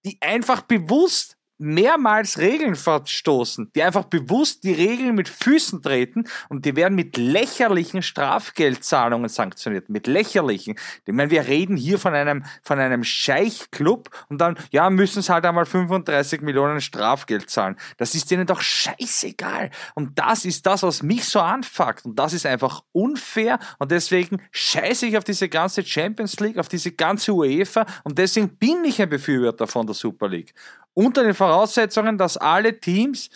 die 0.05 0.18
einfach 0.20 0.62
bewusst 0.62 1.35
mehrmals 1.59 2.39
Regeln 2.39 2.77
verstoßen, 2.77 3.70
die 3.74 3.83
einfach 3.83 4.05
bewusst 4.05 4.65
die 4.65 4.73
Regeln 4.73 5.15
mit 5.15 5.28
Füßen 5.28 5.83
treten 5.83 6.24
und 6.49 6.65
die 6.65 6.77
werden 6.77 6.95
mit 6.95 7.16
lächerlichen 7.16 8.03
Strafgeldzahlungen 8.03 9.28
sanktioniert, 9.28 9.89
mit 9.89 10.07
lächerlichen. 10.07 10.77
Ich 11.05 11.15
meine, 11.15 11.31
wir 11.31 11.47
reden 11.47 11.77
hier 11.77 11.99
von 11.99 12.15
einem, 12.15 12.45
von 12.62 12.78
einem 12.78 13.05
Scheichclub 13.05 14.11
und 14.28 14.41
dann, 14.41 14.57
ja, 14.70 14.91
müssen 14.91 15.20
es 15.20 15.28
halt 15.28 15.45
einmal 15.45 15.66
35 15.66 16.43
Millionen 16.43 16.81
Strafgeld 16.81 17.49
zahlen. 17.49 17.77
Das 17.97 18.15
ist 18.15 18.31
denen 18.31 18.47
doch 18.47 18.61
scheißegal. 18.61 19.70
Und 19.95 20.19
das 20.19 20.45
ist 20.45 20.66
das, 20.66 20.83
was 20.83 21.03
mich 21.03 21.24
so 21.24 21.41
anfuckt. 21.41 22.05
Und 22.05 22.19
das 22.19 22.33
ist 22.33 22.47
einfach 22.47 22.83
unfair 22.93 23.59
und 23.78 23.91
deswegen 23.91 24.43
scheiße 24.51 25.07
ich 25.07 25.16
auf 25.16 25.24
diese 25.24 25.49
ganze 25.49 25.85
Champions 25.85 26.39
League, 26.41 26.59
auf 26.59 26.69
diese 26.69 26.93
ganze 26.93 27.33
UEFA 27.33 27.87
und 28.05 28.19
deswegen 28.19 28.49
bin 28.57 28.85
ich 28.85 29.01
ein 29.01 29.09
Befürworter 29.09 29.66
von 29.66 29.87
der 29.87 29.95
Super 29.95 30.28
League 30.28 30.55
unter 30.97 31.23
den 31.23 31.35
Voraussetzungen, 31.35 32.16
dass 32.16 32.36
alle 32.39 32.81
Teams 32.81 33.28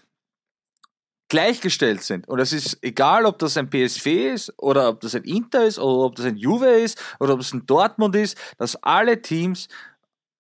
gleichgestellt 1.29 2.03
sind. 2.03 2.27
Und 2.27 2.41
es 2.41 2.53
ist 2.53 2.79
egal, 2.83 3.27
ob 3.27 3.39
das 3.39 3.57
ein 3.57 3.71
PSV 3.71 4.07
ist 4.07 4.53
oder 4.57 4.89
ob 4.89 5.01
das 5.01 5.15
ein 5.15 5.25
Inter 5.25 5.65
ist 5.65 5.79
oder 5.79 6.07
ob 6.07 6.17
das 6.17 6.27
ein 6.27 6.37
Juve 6.37 6.71
ist 6.71 7.01
oder 7.21 7.35
ob 7.35 7.41
es 7.41 7.53
ein 7.53 7.67
Dortmund 7.67 8.17
ist, 8.17 8.37
dass 8.59 8.77
alle 8.83 9.21
Teams 9.23 9.69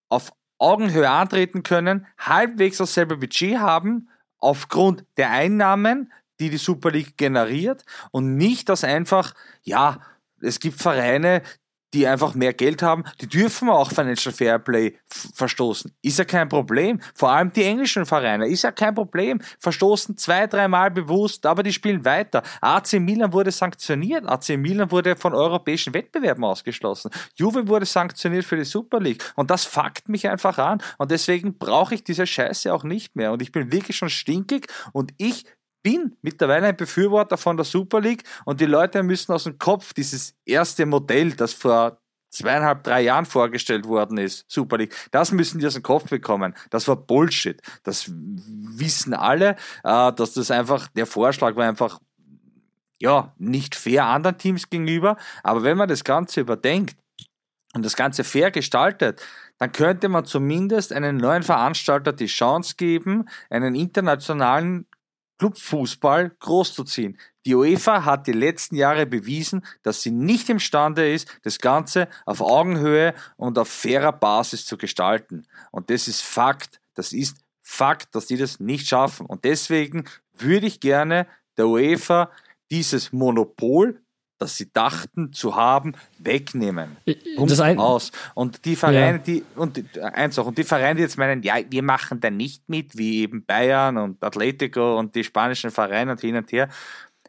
auf 0.09 0.33
Augenhöhe 0.59 1.09
antreten 1.09 1.63
können, 1.63 2.07
halbwegs 2.19 2.79
dasselbe 2.79 3.17
Budget 3.17 3.59
haben, 3.59 4.09
aufgrund 4.39 5.05
der 5.17 5.31
Einnahmen, 5.31 6.13
die 6.41 6.51
die 6.51 6.57
Super 6.57 6.91
League 6.91 7.17
generiert 7.19 7.85
und 8.11 8.37
nicht, 8.37 8.69
dass 8.69 8.83
einfach, 8.83 9.35
ja, 9.63 10.01
es 10.41 10.59
gibt 10.59 10.81
Vereine, 10.81 11.43
die 11.95 12.07
einfach 12.07 12.35
mehr 12.35 12.53
Geld 12.53 12.83
haben, 12.83 13.05
die 13.21 13.27
dürfen 13.27 13.69
auch 13.69 13.91
Financial 13.91 14.33
Fairplay 14.33 14.97
verstoßen. 15.35 15.93
Ist 16.03 16.19
ja 16.19 16.25
kein 16.25 16.49
Problem. 16.49 17.01
Vor 17.15 17.31
allem 17.31 17.53
die 17.53 17.65
englischen 17.65 18.07
Vereine, 18.07 18.49
ist 18.49 18.63
ja 18.63 18.73
kein 18.73 18.95
Problem. 18.95 19.41
Verstoßen 19.59 20.17
zwei, 20.17 20.47
dreimal 20.47 20.91
bewusst, 20.91 21.47
aber 21.47 21.63
die 21.63 21.73
spielen 21.73 22.05
weiter. 22.05 22.43
AC 22.61 22.95
Milan 22.95 23.33
wurde 23.33 23.51
sanktioniert. 23.51 24.29
AC 24.29 24.51
Milan 24.51 24.91
wurde 24.91 25.17
von 25.17 25.35
europäischen 25.35 25.95
Wettbewerben 25.95 26.45
ausgeschlossen. 26.45 27.11
Juve 27.35 27.67
wurde 27.69 27.87
sanktioniert 27.87 28.45
für 28.45 28.57
die 28.57 28.65
Super 28.65 29.01
League. 29.01 29.23
Und 29.37 29.51
das 29.51 29.65
fuckt 29.65 30.09
mich 30.09 30.29
einfach 30.29 30.59
an. 30.59 30.83
Und 30.99 31.11
deswegen 31.11 31.59
brauche 31.59 31.95
ich 31.95 32.05
diese 32.05 32.27
Scheiße 32.27 32.73
auch 32.73 32.85
nicht 32.85 33.17
mehr. 33.17 33.33
Und 33.33 33.43
ich 33.43 33.53
bin 33.53 33.73
wirklich 33.73 33.97
schon 33.97 34.11
stinkig 34.11 34.67
und 34.93 35.13
ich 35.19 35.45
bin 35.83 36.17
mittlerweile 36.23 36.69
ein 36.69 36.77
Befürworter 36.77 37.37
von 37.37 37.57
der 37.57 37.65
Super 37.65 38.01
League 38.01 38.25
und 38.45 38.61
die 38.61 38.67
Leute 38.67 39.03
müssen 39.03 39.33
aus 39.33 39.45
dem 39.45 39.59
Kopf 39.59 39.93
dieses 39.95 40.35
erste 40.45 40.87
Modell, 40.87 41.33
das 41.33 41.53
vor 41.53 42.01
zweieinhalb, 42.31 42.85
drei 42.85 43.03
Jahren 43.03 43.27
vorgestellt 43.27 43.87
worden 43.87 44.19
ist, 44.19 44.45
Super 44.49 44.79
League, 44.79 44.95
das 45.11 45.33
müssen 45.33 45.59
die 45.59 45.67
aus 45.67 45.75
dem 45.75 45.83
Kopf 45.83 46.09
bekommen. 46.09 46.55
Das 46.71 46.87
war 46.89 46.97
Bullshit. 46.97 47.61
Das 47.83 48.11
wissen 48.11 49.15
alle, 49.15 49.57
äh, 49.85 50.13
dass 50.13 50.35
das 50.35 50.51
einfach, 50.51 50.89
der 50.89 51.07
Vorschlag 51.07 51.57
war 51.57 51.67
einfach, 51.67 51.99
ja, 53.01 53.35
nicht 53.39 53.75
fair 53.75 54.07
anderen 54.07 54.39
Teams 54.39 54.71
gegenüber. 54.71 55.17
Aber 55.43 55.63
wenn 55.63 55.77
man 55.77 55.89
das 55.89 56.05
Ganze 56.05 56.41
überdenkt 56.41 56.97
und 57.75 57.85
das 57.85 57.97
Ganze 57.97 58.25
fair 58.25 58.51
gestaltet, 58.51 59.23
dann 59.59 59.73
könnte 59.73 60.09
man 60.09 60.25
zumindest 60.25 60.93
einen 60.93 61.17
neuen 61.17 61.43
Veranstalter 61.43 62.13
die 62.13 62.27
Chance 62.27 62.75
geben, 62.77 63.29
einen 63.49 63.75
internationalen 63.75 64.87
Clubfußball 65.41 66.33
großzuziehen. 66.39 67.19
Die 67.47 67.55
UEFA 67.55 68.05
hat 68.05 68.27
die 68.27 68.33
letzten 68.33 68.77
Jahre 68.77 69.07
bewiesen, 69.07 69.65
dass 69.83 70.03
sie 70.03 70.11
nicht 70.11 70.51
imstande 70.51 71.11
ist, 71.11 71.29
das 71.45 71.59
Ganze 71.59 72.09
auf 72.27 72.43
Augenhöhe 72.43 73.15
und 73.39 73.59
auf 73.59 73.69
fairer 73.69 74.13
Basis 74.13 74.67
zu 74.67 74.77
gestalten. 74.77 75.47
Und 75.71 75.89
das 75.89 76.09
ist 76.09 76.21
Fakt. 76.21 76.83
Das 76.93 77.15
ist 77.15 77.39
Fakt, 77.63 78.15
dass 78.15 78.27
die 78.27 78.37
das 78.37 78.61
nicht 78.61 78.87
schaffen. 78.87 79.25
Und 79.25 79.47
deswegen 79.47 80.05
würde 80.35 80.67
ich 80.67 80.79
gerne 80.79 81.27
der 81.57 81.69
UEFA 81.69 82.31
dieses 82.71 83.11
Monopol 83.11 83.99
das 84.41 84.57
sie 84.57 84.73
dachten 84.73 85.33
zu 85.33 85.55
haben, 85.55 85.95
wegnehmen. 86.19 86.97
Punkt 87.37 87.53
das 87.53 87.61
ein 87.61 87.79
aus. 87.79 88.11
Und 88.35 88.65
die 88.65 88.75
Vereine, 88.75 89.19
Ja. 89.19 89.19
die, 89.19 89.45
und 89.55 89.83
eins 90.01 90.39
auch, 90.39 90.47
und 90.47 90.57
die 90.59 90.65
Vereine, 90.65 90.97
die 90.97 91.03
jetzt 91.03 91.19
meinen, 91.19 91.43
ja, 91.43 91.57
wir 91.69 91.83
machen 91.83 92.21
da 92.21 92.31
nicht 92.31 92.69
mit, 92.69 92.97
wie 92.97 93.21
eben 93.21 93.45
Bayern 93.45 93.99
und 93.99 94.25
Atletico 94.25 94.99
und 94.99 95.15
die 95.15 95.25
spanischen 95.25 95.71
Vereine 95.71 96.13
und 96.13 96.21
hin 96.21 96.37
und 96.37 96.51
her. 96.53 96.69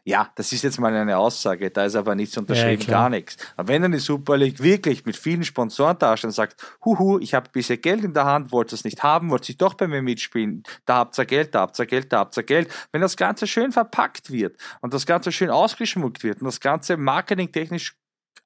Ja, 0.04 0.32
das 0.34 0.52
ist 0.52 0.64
jetzt 0.64 0.80
mal 0.80 0.92
eine 0.92 1.16
Aussage, 1.16 1.70
da 1.70 1.84
ist 1.84 1.94
aber 1.94 2.16
nichts 2.16 2.36
unterschrieben, 2.36 2.82
klar. 2.82 3.02
gar 3.02 3.10
nichts. 3.10 3.36
Aber 3.56 3.68
wenn 3.68 3.82
dann 3.82 3.92
die 3.92 3.98
Super 3.98 4.36
League 4.36 4.60
wirklich 4.60 5.06
mit 5.06 5.16
vielen 5.16 5.44
Sponsoren 5.44 5.96
dasteht 5.96 6.26
und 6.26 6.32
sagt, 6.32 6.60
huhu, 6.84 7.20
ich 7.20 7.34
habe 7.34 7.48
ein 7.48 7.52
bisschen 7.52 7.80
Geld 7.80 8.02
in 8.02 8.12
der 8.12 8.24
Hand, 8.24 8.50
wollt 8.50 8.72
ihr 8.72 8.74
es 8.74 8.82
nicht 8.82 9.04
haben, 9.04 9.30
wollt 9.30 9.48
ihr 9.48 9.56
doch 9.56 9.74
bei 9.74 9.86
mir 9.86 10.02
mitspielen, 10.02 10.64
da 10.86 10.96
habt 10.96 11.16
ihr 11.18 11.24
Geld, 11.24 11.54
da 11.54 11.60
habt 11.60 11.78
ihr 11.78 11.86
Geld, 11.86 12.12
da 12.12 12.18
habt 12.18 12.36
ihr 12.36 12.42
Geld. 12.42 12.68
Wenn 12.90 13.00
das 13.00 13.16
Ganze 13.16 13.46
schön 13.46 13.70
verpackt 13.70 14.32
wird 14.32 14.56
und 14.80 14.92
das 14.92 15.06
Ganze 15.06 15.30
schön 15.30 15.50
ausgeschmückt 15.50 16.24
wird 16.24 16.40
und 16.40 16.46
das 16.46 16.58
Ganze 16.58 16.96
marketingtechnisch 16.96 17.96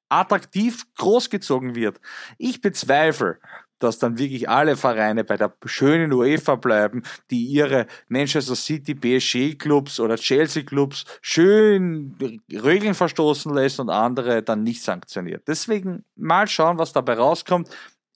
attraktiv 0.09 0.85
großgezogen 0.95 1.73
wird, 1.73 1.99
ich 2.37 2.61
bezweifle, 2.61 3.39
dass 3.79 3.99
dann 3.99 4.17
wirklich 4.17 4.49
alle 4.49 4.75
Vereine 4.75 5.23
bei 5.23 5.37
der 5.37 5.53
schönen 5.65 6.11
UEFA 6.13 6.55
bleiben, 6.55 7.03
die 7.31 7.45
ihre 7.45 7.87
Manchester 8.07 8.55
City, 8.55 8.95
PSG-Clubs 8.95 9.99
oder 9.99 10.15
Chelsea-Clubs 10.15 11.05
schön 11.21 12.41
Regeln 12.51 12.93
verstoßen 12.93 13.53
lässt 13.53 13.79
und 13.79 13.89
andere 13.89 14.43
dann 14.43 14.63
nicht 14.63 14.83
sanktioniert. 14.83 15.47
Deswegen 15.47 16.05
mal 16.15 16.47
schauen, 16.47 16.77
was 16.77 16.93
dabei 16.93 17.13
rauskommt. 17.13 17.69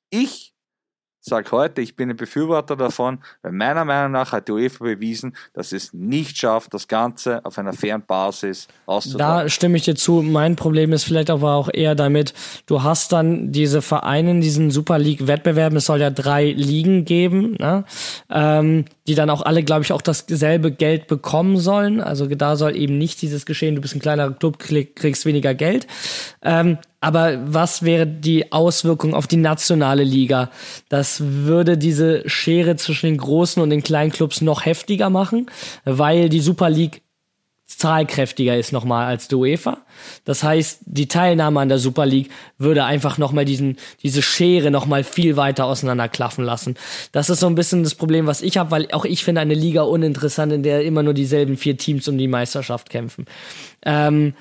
Ich 0.10 0.51
sage 1.22 1.52
heute, 1.52 1.82
ich 1.82 1.96
bin 1.96 2.10
ein 2.10 2.16
Befürworter 2.18 2.76
davon, 2.76 3.20
weil 3.42 3.52
meiner 3.52 3.86
Meinung 3.86 4.12
nach 4.12 4.32
hat 4.32 4.48
die 4.48 4.52
UEFA 4.54 4.84
bewiesen, 4.84 5.36
dass 5.54 5.72
es 5.72 5.94
nicht 5.94 6.38
schafft, 6.38 6.74
das 6.74 6.88
Ganze 6.88 7.46
auf 7.46 7.58
einer 7.60 7.74
fairen 7.74 8.02
Basis 8.06 8.68
auszutragen. 8.86 9.44
Da 9.46 9.50
stimme 9.50 9.78
ich 9.78 9.84
dir 9.84 9.96
zu. 9.96 10.22
Mein 10.22 10.56
Problem 10.56 10.94
ist 10.94 11.04
vielleicht 11.04 11.30
aber 11.30 11.54
auch 11.54 11.70
eher 11.72 11.96
damit, 11.96 12.34
du 12.66 12.84
hast 12.84 13.12
dann 13.12 13.52
diese 13.52 13.82
Vereine 13.82 14.32
in 14.32 14.42
diesen 14.42 14.72
Super 14.72 14.98
League-Wettbewerben, 14.98 15.78
es 15.78 15.86
soll 15.86 16.02
ja 16.02 16.10
drei 16.10 16.52
Ligen 16.52 17.06
geben, 17.06 17.56
ne? 17.60 17.86
ähm, 18.30 18.86
die 19.08 19.16
dann 19.16 19.30
auch 19.30 19.42
alle, 19.44 19.64
glaube 19.64 19.84
ich, 19.84 19.92
auch 19.94 20.02
dasselbe 20.02 20.72
Geld 20.72 21.08
bekommen 21.08 21.58
sollen. 21.58 22.02
Also 22.02 22.26
da 22.28 22.56
soll 22.56 22.76
eben 22.76 22.98
nicht 22.98 23.22
dieses 23.22 23.46
geschehen, 23.46 23.76
du 23.76 23.82
bist 23.82 23.96
ein 23.96 24.00
kleinerer 24.02 24.32
Club, 24.32 24.58
krieg- 24.60 24.96
kriegst 24.96 25.26
weniger 25.26 25.54
Geld. 25.54 25.88
Ähm, 26.42 26.78
aber 27.02 27.40
was 27.44 27.84
wäre 27.84 28.06
die 28.06 28.52
Auswirkung 28.52 29.16
auf 29.16 29.28
die 29.28 29.38
nationale 29.38 30.04
Liga? 30.04 30.52
Das 30.88 31.22
würde 31.22 31.78
diese 31.78 32.28
Schere 32.30 32.76
zwischen 32.76 33.08
den 33.08 33.18
großen 33.18 33.62
und 33.62 33.72
den 33.72 33.84
kleinen 33.84 34.12
Clubs 34.12 34.42
noch 34.42 34.66
heftiger 34.66 35.10
machen, 35.10 35.50
weil 35.84 36.30
die 36.30 36.40
Super 36.40 36.70
League 36.70 37.02
zahlkräftiger 37.66 38.58
ist 38.58 38.72
nochmal 38.72 39.08
als 39.08 39.28
die 39.28 39.36
UEFA. 39.36 39.78
Das 40.26 40.44
heißt, 40.44 40.82
die 40.86 41.08
Teilnahme 41.08 41.62
an 41.62 41.70
der 41.70 41.80
Super 41.80 42.06
League 42.06 42.30
würde 42.58 42.84
einfach 42.84 43.18
nochmal 43.18 43.46
diesen, 43.46 43.78
diese 44.04 44.22
Schere 44.22 44.70
nochmal 44.72 45.04
viel 45.04 45.38
weiter 45.38 45.66
auseinanderklaffen 45.66 46.44
lassen. 46.44 46.76
Das 47.12 47.30
ist 47.30 47.40
so 47.40 47.48
ein 47.48 47.56
bisschen 47.56 47.84
das 47.84 47.96
Problem, 47.96 48.28
was 48.28 48.42
ich 48.42 48.58
habe, 48.58 48.72
weil 48.72 48.92
auch 48.92 49.06
ich 49.06 49.24
finde 49.24 49.42
eine 49.42 49.56
Liga 49.56 49.84
uninteressant, 49.84 50.54
in 50.54 50.64
der 50.64 50.84
immer 50.84 51.02
nur 51.02 51.14
dieselben 51.14 51.58
vier 51.58 51.78
Teams 51.78 52.08
um 52.08 52.18
die 52.18 52.28
Meisterschaft 52.28 52.90
kämpfen. 52.90 53.26
Ähm, 53.84 54.34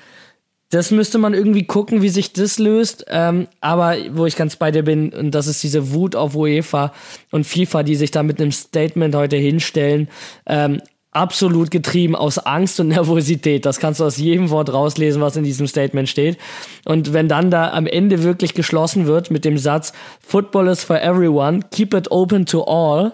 das 0.71 0.89
müsste 0.89 1.17
man 1.17 1.33
irgendwie 1.33 1.65
gucken, 1.65 2.01
wie 2.01 2.09
sich 2.09 2.33
das 2.33 2.57
löst. 2.57 3.05
Ähm, 3.09 3.47
aber 3.59 3.95
wo 4.11 4.25
ich 4.25 4.35
ganz 4.35 4.55
bei 4.55 4.71
dir 4.71 4.83
bin, 4.83 5.13
und 5.13 5.35
das 5.35 5.47
ist 5.47 5.61
diese 5.61 5.93
Wut 5.93 6.15
auf 6.15 6.33
UEFA 6.35 6.93
und 7.29 7.45
FIFA, 7.45 7.83
die 7.83 7.95
sich 7.95 8.11
da 8.11 8.23
mit 8.23 8.41
einem 8.41 8.53
Statement 8.53 9.13
heute 9.13 9.35
hinstellen, 9.35 10.07
ähm, 10.47 10.81
absolut 11.11 11.71
getrieben 11.71 12.15
aus 12.15 12.37
Angst 12.37 12.79
und 12.79 12.87
Nervosität. 12.89 13.65
Das 13.65 13.79
kannst 13.79 13.99
du 13.99 14.05
aus 14.05 14.15
jedem 14.15 14.49
Wort 14.49 14.71
rauslesen, 14.71 15.21
was 15.21 15.35
in 15.35 15.43
diesem 15.43 15.67
Statement 15.67 16.07
steht. 16.07 16.37
Und 16.85 17.11
wenn 17.11 17.27
dann 17.27 17.51
da 17.51 17.71
am 17.71 17.85
Ende 17.85 18.23
wirklich 18.23 18.53
geschlossen 18.53 19.07
wird 19.07 19.29
mit 19.29 19.43
dem 19.43 19.57
Satz, 19.57 19.91
Football 20.25 20.69
is 20.69 20.85
for 20.85 21.01
everyone, 21.01 21.59
keep 21.71 21.93
it 21.93 22.09
open 22.11 22.45
to 22.45 22.63
all, 22.63 23.11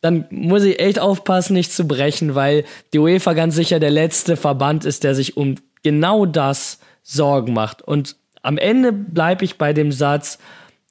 dann 0.00 0.24
muss 0.30 0.64
ich 0.64 0.80
echt 0.80 0.98
aufpassen, 0.98 1.52
nicht 1.52 1.72
zu 1.72 1.86
brechen, 1.86 2.34
weil 2.34 2.64
die 2.92 2.98
UEFA 2.98 3.34
ganz 3.34 3.54
sicher 3.54 3.78
der 3.78 3.90
letzte 3.90 4.36
Verband 4.36 4.84
ist, 4.84 5.04
der 5.04 5.14
sich 5.14 5.36
um 5.36 5.56
genau 5.82 6.26
das 6.26 6.78
Sorgen 7.02 7.52
macht. 7.52 7.82
Und 7.82 8.16
am 8.42 8.58
Ende 8.58 8.92
bleibe 8.92 9.44
ich 9.44 9.58
bei 9.58 9.72
dem 9.72 9.92
Satz, 9.92 10.38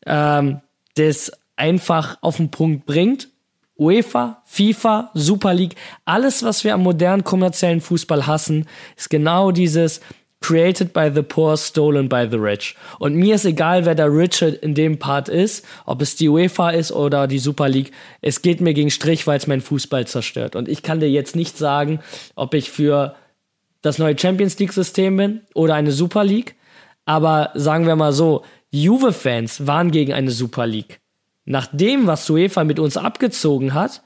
ähm, 0.06 0.62
das 0.96 1.32
einfach 1.56 2.18
auf 2.22 2.38
den 2.38 2.52
Punkt 2.52 2.86
bringt. 2.86 3.30
UEFA, 3.78 4.42
FIFA, 4.46 5.10
Super 5.14 5.54
League, 5.54 5.76
alles, 6.04 6.44
was 6.44 6.66
wir 6.66 6.74
am 6.74 6.84
modernen 6.84 7.24
kommerziellen 7.24 7.80
Fußball 7.80 8.28
hassen, 8.28 8.68
ist 8.98 9.10
genau 9.10 9.52
dieses 9.52 10.02
created 10.42 10.94
by 10.94 11.10
the 11.14 11.22
poor, 11.22 11.58
stolen 11.58 12.10
by 12.10 12.28
the 12.30 12.38
rich. 12.38 12.76
Und 13.00 13.16
mir 13.16 13.36
ist 13.36 13.46
egal, 13.46 13.86
wer 13.86 13.96
der 13.96 14.12
Richard 14.12 14.56
in 14.56 14.74
dem 14.74 15.00
Part 15.00 15.30
ist, 15.30 15.66
ob 15.86 16.02
es 16.02 16.16
die 16.16 16.30
UEFA 16.30 16.72
ist 16.72 16.92
oder 16.92 17.28
die 17.28 17.40
Super 17.40 17.70
League. 17.70 17.92
Es 18.22 18.42
geht 18.42 18.62
mir 18.62 18.74
gegen 18.74 18.92
Strich, 18.92 19.28
weil 19.28 19.38
es 19.38 19.48
meinen 19.48 19.62
Fußball 19.62 20.08
zerstört. 20.08 20.56
Und 20.56 20.68
ich 20.68 20.84
kann 20.84 21.00
dir 21.00 21.10
jetzt 21.10 21.36
nicht 21.36 21.58
sagen, 21.58 22.00
ob 22.36 22.54
ich 22.54 22.72
für 22.72 23.16
das 23.82 23.98
neue 23.98 24.18
Champions 24.18 24.58
League-System 24.60 25.18
bin 25.18 25.42
oder 25.54 25.76
eine 25.76 25.92
Super 25.92 26.24
League. 26.24 26.56
Aber 27.06 27.52
sagen 27.56 27.88
wir 27.88 27.96
mal 27.96 28.14
so, 28.14 28.44
Juve-Fans 28.72 29.66
waren 29.66 29.92
gegen 29.92 30.14
eine 30.14 30.32
Super 30.32 30.68
League. 30.68 31.00
Nach 31.46 31.68
dem, 31.72 32.06
was 32.06 32.30
UEFA 32.30 32.64
mit 32.64 32.80
uns 32.80 32.98
abgezogen 32.98 33.74
hat, 33.74 34.04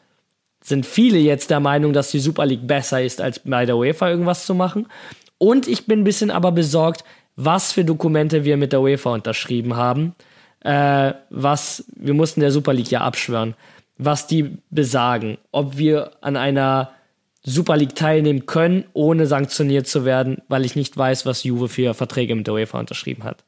sind 0.64 0.86
viele 0.86 1.20
jetzt 1.20 1.50
der 1.50 1.60
Meinung, 1.60 1.91
dass 1.91 2.12
die 2.12 2.20
Super 2.20 2.45
League 2.45 2.66
besser 2.66 3.04
ist, 3.04 3.20
als 3.20 3.40
bei 3.40 3.66
der 3.66 3.76
UEFA 3.76 4.10
irgendwas 4.10 4.45
zu 4.45 4.56
machen. 4.56 4.88
Und 5.38 5.68
ich 5.68 5.86
bin 5.86 6.00
ein 6.00 6.06
bisschen 6.06 6.32
aber 6.32 6.54
besorgt, 6.54 7.04
was 7.36 7.74
für 7.74 7.84
Dokumente 7.84 8.45
wir 8.45 8.56
mit 8.56 8.72
der 8.72 8.82
UEFA 8.82 9.14
unterschrieben 9.14 9.76
haben. 9.76 10.16
Äh, 10.62 11.14
was, 11.30 11.86
wir 11.95 12.14
mussten 12.14 12.40
der 12.40 12.52
Super 12.52 12.74
League 12.74 12.91
ja 12.91 13.02
abschwören, 13.02 13.56
was 13.98 14.28
die 14.28 14.58
besagen. 14.70 15.38
Ob 15.52 15.78
wir 15.78 16.12
an 16.22 16.38
einer 16.38 16.91
Super 17.45 17.76
League 17.76 17.95
teilnehmen 17.95 18.45
können, 18.45 18.86
ohne 18.94 19.28
sanktioniert 19.28 19.88
zu 19.88 20.06
werden, 20.06 20.41
weil 20.48 20.64
ich 20.65 20.76
nicht 20.76 20.95
weiß, 20.95 21.26
was 21.26 21.44
Juve 21.44 21.68
für 21.68 21.94
Verträge 21.94 22.36
mit 22.36 22.48
der 22.48 22.53
UEFA 22.53 22.80
unterschrieben 22.80 23.24
hat. 23.24 23.44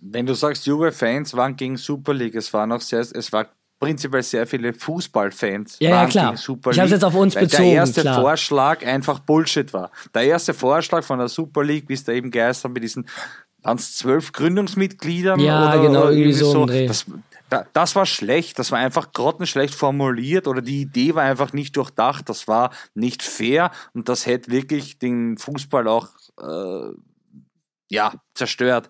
Wenn 0.00 0.26
du 0.26 0.34
sagst, 0.34 0.66
Juve-Fans 0.66 1.34
waren 1.34 1.56
gegen 1.56 1.76
Super 1.76 2.12
League, 2.12 2.34
es 2.34 2.52
waren 2.52 2.72
auch 2.72 2.80
sehr, 2.80 3.00
es 3.00 3.32
war 3.32 3.48
prinzipiell 3.78 4.22
sehr 4.22 4.46
viele 4.46 4.72
Fußballfans. 4.72 5.78
Ja, 5.80 5.90
ja 5.90 6.06
klar. 6.06 6.34
ich 6.34 6.48
habe 6.48 6.70
es 6.82 6.90
jetzt 6.90 7.04
auf 7.04 7.14
uns 7.14 7.34
bezogen. 7.34 7.62
Der 7.62 7.72
erste 7.72 8.00
klar. 8.02 8.20
Vorschlag 8.20 8.84
einfach 8.84 9.20
Bullshit 9.20 9.72
war. 9.72 9.90
Der 10.14 10.22
erste 10.22 10.54
Vorschlag 10.54 11.04
von 11.04 11.18
der 11.18 11.28
Super 11.28 11.64
League, 11.64 11.88
wie 11.88 11.94
es 11.94 12.04
da 12.04 12.12
eben 12.12 12.30
geistert 12.30 12.72
mit 12.72 12.82
diesen 12.82 13.06
ganz 13.62 13.96
zwölf 13.96 14.32
Gründungsmitgliedern. 14.32 15.40
Ja, 15.40 15.72
oder, 15.72 15.82
genau, 15.82 16.02
oder 16.02 16.12
irgendwie 16.12 16.32
so. 16.32 16.66
so 16.66 17.14
das, 17.48 17.66
das 17.72 17.96
war 17.96 18.06
schlecht, 18.06 18.58
das 18.58 18.72
war 18.72 18.78
einfach 18.78 19.12
grottenschlecht 19.12 19.74
formuliert 19.74 20.46
oder 20.48 20.62
die 20.62 20.82
Idee 20.82 21.14
war 21.14 21.24
einfach 21.24 21.52
nicht 21.52 21.76
durchdacht, 21.76 22.28
das 22.28 22.48
war 22.48 22.72
nicht 22.94 23.22
fair 23.22 23.70
und 23.92 24.08
das 24.08 24.26
hätte 24.26 24.50
wirklich 24.50 24.98
den 24.98 25.38
Fußball 25.38 25.88
auch 25.88 26.08
äh, 26.40 26.92
ja, 27.88 28.14
zerstört. 28.34 28.88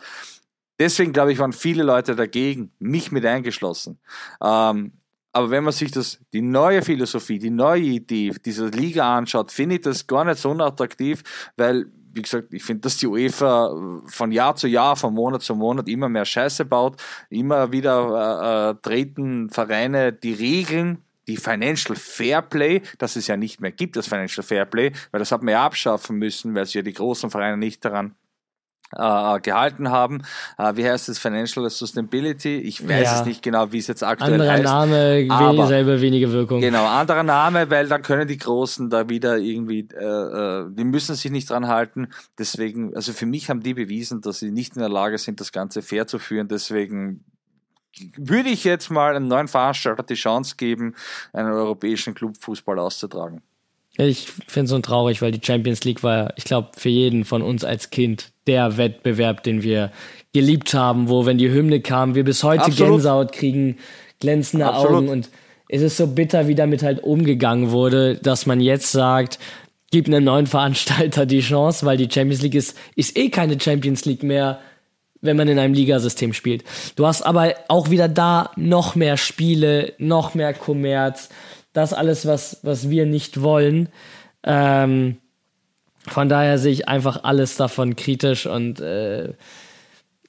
Deswegen 0.78 1.12
glaube 1.12 1.32
ich, 1.32 1.38
waren 1.38 1.52
viele 1.52 1.82
Leute 1.82 2.14
dagegen, 2.16 2.72
mich 2.78 3.10
mit 3.10 3.24
eingeschlossen. 3.24 3.98
Ähm, 4.42 4.92
aber 5.32 5.50
wenn 5.50 5.64
man 5.64 5.72
sich 5.72 5.90
das, 5.90 6.18
die 6.32 6.40
neue 6.40 6.80
Philosophie, 6.80 7.38
die 7.38 7.50
neue 7.50 7.82
Idee 7.82 8.32
dieser 8.44 8.70
Liga 8.70 9.16
anschaut, 9.16 9.52
finde 9.52 9.74
ich 9.76 9.82
das 9.82 10.06
gar 10.06 10.24
nicht 10.24 10.38
so 10.38 10.50
unattraktiv, 10.50 11.22
weil 11.56 11.90
wie 12.16 12.22
gesagt, 12.22 12.52
ich 12.52 12.64
finde, 12.64 12.80
dass 12.80 12.96
die 12.96 13.06
UEFA 13.06 14.02
von 14.06 14.32
Jahr 14.32 14.56
zu 14.56 14.66
Jahr, 14.66 14.96
von 14.96 15.14
Monat 15.14 15.42
zu 15.42 15.54
Monat 15.54 15.88
immer 15.88 16.08
mehr 16.08 16.24
Scheiße 16.24 16.64
baut. 16.64 17.00
Immer 17.28 17.72
wieder 17.72 18.70
äh, 18.70 18.70
äh, 18.70 18.74
treten 18.80 19.50
Vereine 19.50 20.12
die 20.12 20.32
Regeln, 20.32 21.04
die 21.28 21.36
Financial 21.36 21.96
Fairplay, 21.96 22.82
das 22.98 23.16
es 23.16 23.26
ja 23.26 23.36
nicht 23.36 23.60
mehr 23.60 23.72
gibt, 23.72 23.96
das 23.96 24.08
Financial 24.08 24.44
Fairplay, 24.44 24.92
weil 25.10 25.18
das 25.18 25.32
hat 25.32 25.42
man 25.42 25.52
ja 25.52 25.64
abschaffen 25.64 26.16
müssen, 26.16 26.54
weil 26.54 26.66
sich 26.66 26.74
ja 26.76 26.82
die 26.82 26.92
großen 26.92 27.30
Vereine 27.30 27.56
nicht 27.56 27.84
daran 27.84 28.14
äh, 28.92 29.40
gehalten 29.40 29.90
haben. 29.90 30.22
Äh, 30.58 30.76
wie 30.76 30.88
heißt 30.88 31.08
es? 31.08 31.18
Financial 31.18 31.68
Sustainability. 31.68 32.56
Ich 32.58 32.86
weiß 32.86 33.04
ja. 33.04 33.20
es 33.20 33.26
nicht 33.26 33.42
genau, 33.42 33.72
wie 33.72 33.78
es 33.78 33.86
jetzt 33.86 34.02
aktuell 34.02 34.34
anderer 34.34 34.52
heißt. 34.52 34.64
Name, 34.64 35.26
aber, 35.30 35.66
selbe 35.66 36.00
wenige 36.00 36.32
Wirkung. 36.32 36.60
Genau, 36.60 36.86
anderer 36.86 37.22
Name, 37.22 37.70
weil 37.70 37.88
dann 37.88 38.02
können 38.02 38.28
die 38.28 38.38
Großen 38.38 38.90
da 38.90 39.08
wieder 39.08 39.38
irgendwie, 39.38 39.88
äh, 39.94 40.04
äh, 40.04 40.66
die 40.70 40.84
müssen 40.84 41.14
sich 41.14 41.30
nicht 41.30 41.50
dran 41.50 41.68
halten. 41.68 42.08
Deswegen, 42.38 42.94
also 42.94 43.12
für 43.12 43.26
mich 43.26 43.50
haben 43.50 43.62
die 43.62 43.74
bewiesen, 43.74 44.20
dass 44.20 44.38
sie 44.38 44.50
nicht 44.50 44.76
in 44.76 44.80
der 44.80 44.88
Lage 44.88 45.18
sind, 45.18 45.40
das 45.40 45.52
Ganze 45.52 45.82
fair 45.82 46.06
zu 46.06 46.18
führen. 46.18 46.48
Deswegen 46.48 47.24
würde 48.16 48.50
ich 48.50 48.64
jetzt 48.64 48.90
mal 48.90 49.16
einem 49.16 49.28
neuen 49.28 49.48
Veranstalter 49.48 50.02
die 50.02 50.14
Chance 50.14 50.56
geben, 50.56 50.94
einen 51.32 51.52
europäischen 51.52 52.14
Clubfußball 52.14 52.78
auszutragen. 52.78 53.42
Ich 53.98 54.28
finde 54.46 54.64
es 54.64 54.70
so 54.70 54.78
traurig, 54.80 55.22
weil 55.22 55.32
die 55.32 55.44
Champions 55.44 55.84
League 55.84 56.02
war, 56.02 56.32
ich 56.36 56.44
glaube, 56.44 56.68
für 56.76 56.88
jeden 56.88 57.24
von 57.24 57.42
uns 57.42 57.64
als 57.64 57.90
Kind 57.90 58.30
der 58.46 58.76
Wettbewerb, 58.76 59.42
den 59.42 59.62
wir 59.62 59.90
geliebt 60.32 60.74
haben, 60.74 61.08
wo, 61.08 61.24
wenn 61.24 61.38
die 61.38 61.50
Hymne 61.50 61.80
kam, 61.80 62.14
wir 62.14 62.24
bis 62.24 62.44
heute 62.44 62.64
Absolut. 62.64 62.92
Gänsehaut 62.92 63.32
kriegen, 63.32 63.78
glänzende 64.20 64.66
Absolut. 64.66 64.96
Augen 64.96 65.08
und 65.08 65.30
es 65.68 65.82
ist 65.82 65.96
so 65.96 66.06
bitter, 66.06 66.46
wie 66.46 66.54
damit 66.54 66.82
halt 66.82 67.02
umgegangen 67.02 67.70
wurde, 67.70 68.16
dass 68.16 68.46
man 68.46 68.60
jetzt 68.60 68.92
sagt, 68.92 69.38
gib 69.90 70.06
einem 70.06 70.24
neuen 70.24 70.46
Veranstalter 70.46 71.26
die 71.26 71.40
Chance, 71.40 71.86
weil 71.86 71.96
die 71.96 72.10
Champions 72.10 72.42
League 72.42 72.54
ist, 72.54 72.76
ist 72.94 73.16
eh 73.16 73.30
keine 73.30 73.58
Champions 73.60 74.04
League 74.04 74.22
mehr, 74.22 74.60
wenn 75.20 75.36
man 75.36 75.48
in 75.48 75.58
einem 75.58 75.74
Ligasystem 75.74 76.34
spielt. 76.34 76.64
Du 76.94 77.06
hast 77.06 77.22
aber 77.22 77.54
auch 77.68 77.90
wieder 77.90 78.08
da 78.08 78.50
noch 78.56 78.94
mehr 78.94 79.16
Spiele, 79.16 79.94
noch 79.98 80.34
mehr 80.34 80.54
Kommerz, 80.54 81.30
das 81.76 81.92
alles, 81.92 82.26
was, 82.26 82.60
was 82.62 82.88
wir 82.88 83.04
nicht 83.04 83.42
wollen. 83.42 83.90
Ähm, 84.42 85.18
von 86.08 86.28
daher 86.28 86.58
sehe 86.58 86.72
ich 86.72 86.88
einfach 86.88 87.24
alles 87.24 87.56
davon 87.56 87.96
kritisch 87.96 88.46
und 88.46 88.80
äh, 88.80 89.34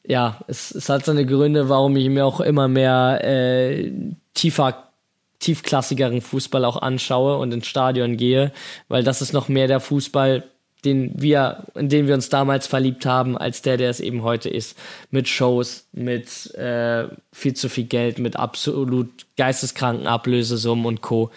ja, 0.05 0.39
es, 0.47 0.71
es 0.71 0.89
hat 0.89 1.05
seine 1.05 1.25
Gründe, 1.25 1.69
warum 1.69 1.95
ich 1.95 2.09
mir 2.09 2.25
auch 2.25 2.39
immer 2.39 2.67
mehr 2.67 3.21
äh, 3.23 3.91
tiefer, 4.33 4.91
tiefklassigeren 5.39 6.21
Fußball 6.21 6.65
auch 6.65 6.81
anschaue 6.81 7.37
und 7.37 7.53
ins 7.53 7.67
Stadion 7.67 8.17
gehe, 8.17 8.51
weil 8.87 9.03
das 9.03 9.21
ist 9.21 9.33
noch 9.33 9.47
mehr 9.47 9.67
der 9.67 9.79
Fußball, 9.79 10.43
den 10.85 11.11
wir, 11.15 11.65
in 11.75 11.89
den 11.89 12.07
wir 12.07 12.13
uns 12.13 12.29
damals 12.29 12.67
verliebt 12.67 13.05
haben, 13.05 13.37
als 13.37 13.61
der, 13.61 13.77
der 13.77 13.89
es 13.89 13.99
eben 13.99 14.23
heute 14.23 14.49
ist. 14.49 14.77
Mit 15.09 15.27
Shows, 15.27 15.87
mit 15.91 16.53
äh, 16.55 17.07
viel 17.33 17.53
zu 17.55 17.69
viel 17.69 17.85
Geld, 17.85 18.19
mit 18.19 18.35
absolut 18.35 19.25
geisteskranken 19.37 20.07
Ablösesummen 20.07 20.85
und 20.85 21.01
Co. 21.01 21.31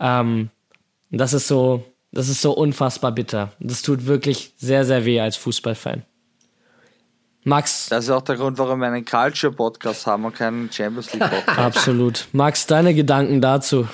Ähm, 0.00 0.50
das 1.10 1.32
ist 1.32 1.48
so, 1.48 1.84
das 2.12 2.28
ist 2.28 2.42
so 2.42 2.52
unfassbar 2.52 3.12
bitter. 3.12 3.52
Das 3.58 3.82
tut 3.82 4.06
wirklich 4.06 4.52
sehr, 4.56 4.84
sehr 4.84 5.04
weh 5.04 5.20
als 5.20 5.36
Fußballfan. 5.36 6.02
Max. 7.44 7.88
Das 7.90 8.04
ist 8.04 8.10
auch 8.10 8.22
der 8.22 8.36
Grund, 8.36 8.56
warum 8.58 8.80
wir 8.80 8.86
einen 8.86 9.04
Culture-Podcast 9.04 10.06
haben 10.06 10.24
und 10.24 10.34
keinen 10.34 10.72
Champions 10.72 11.12
League-Podcast. 11.12 11.48
Absolut. 11.58 12.28
Max, 12.32 12.66
deine 12.66 12.94
Gedanken 12.94 13.42
dazu? 13.42 13.86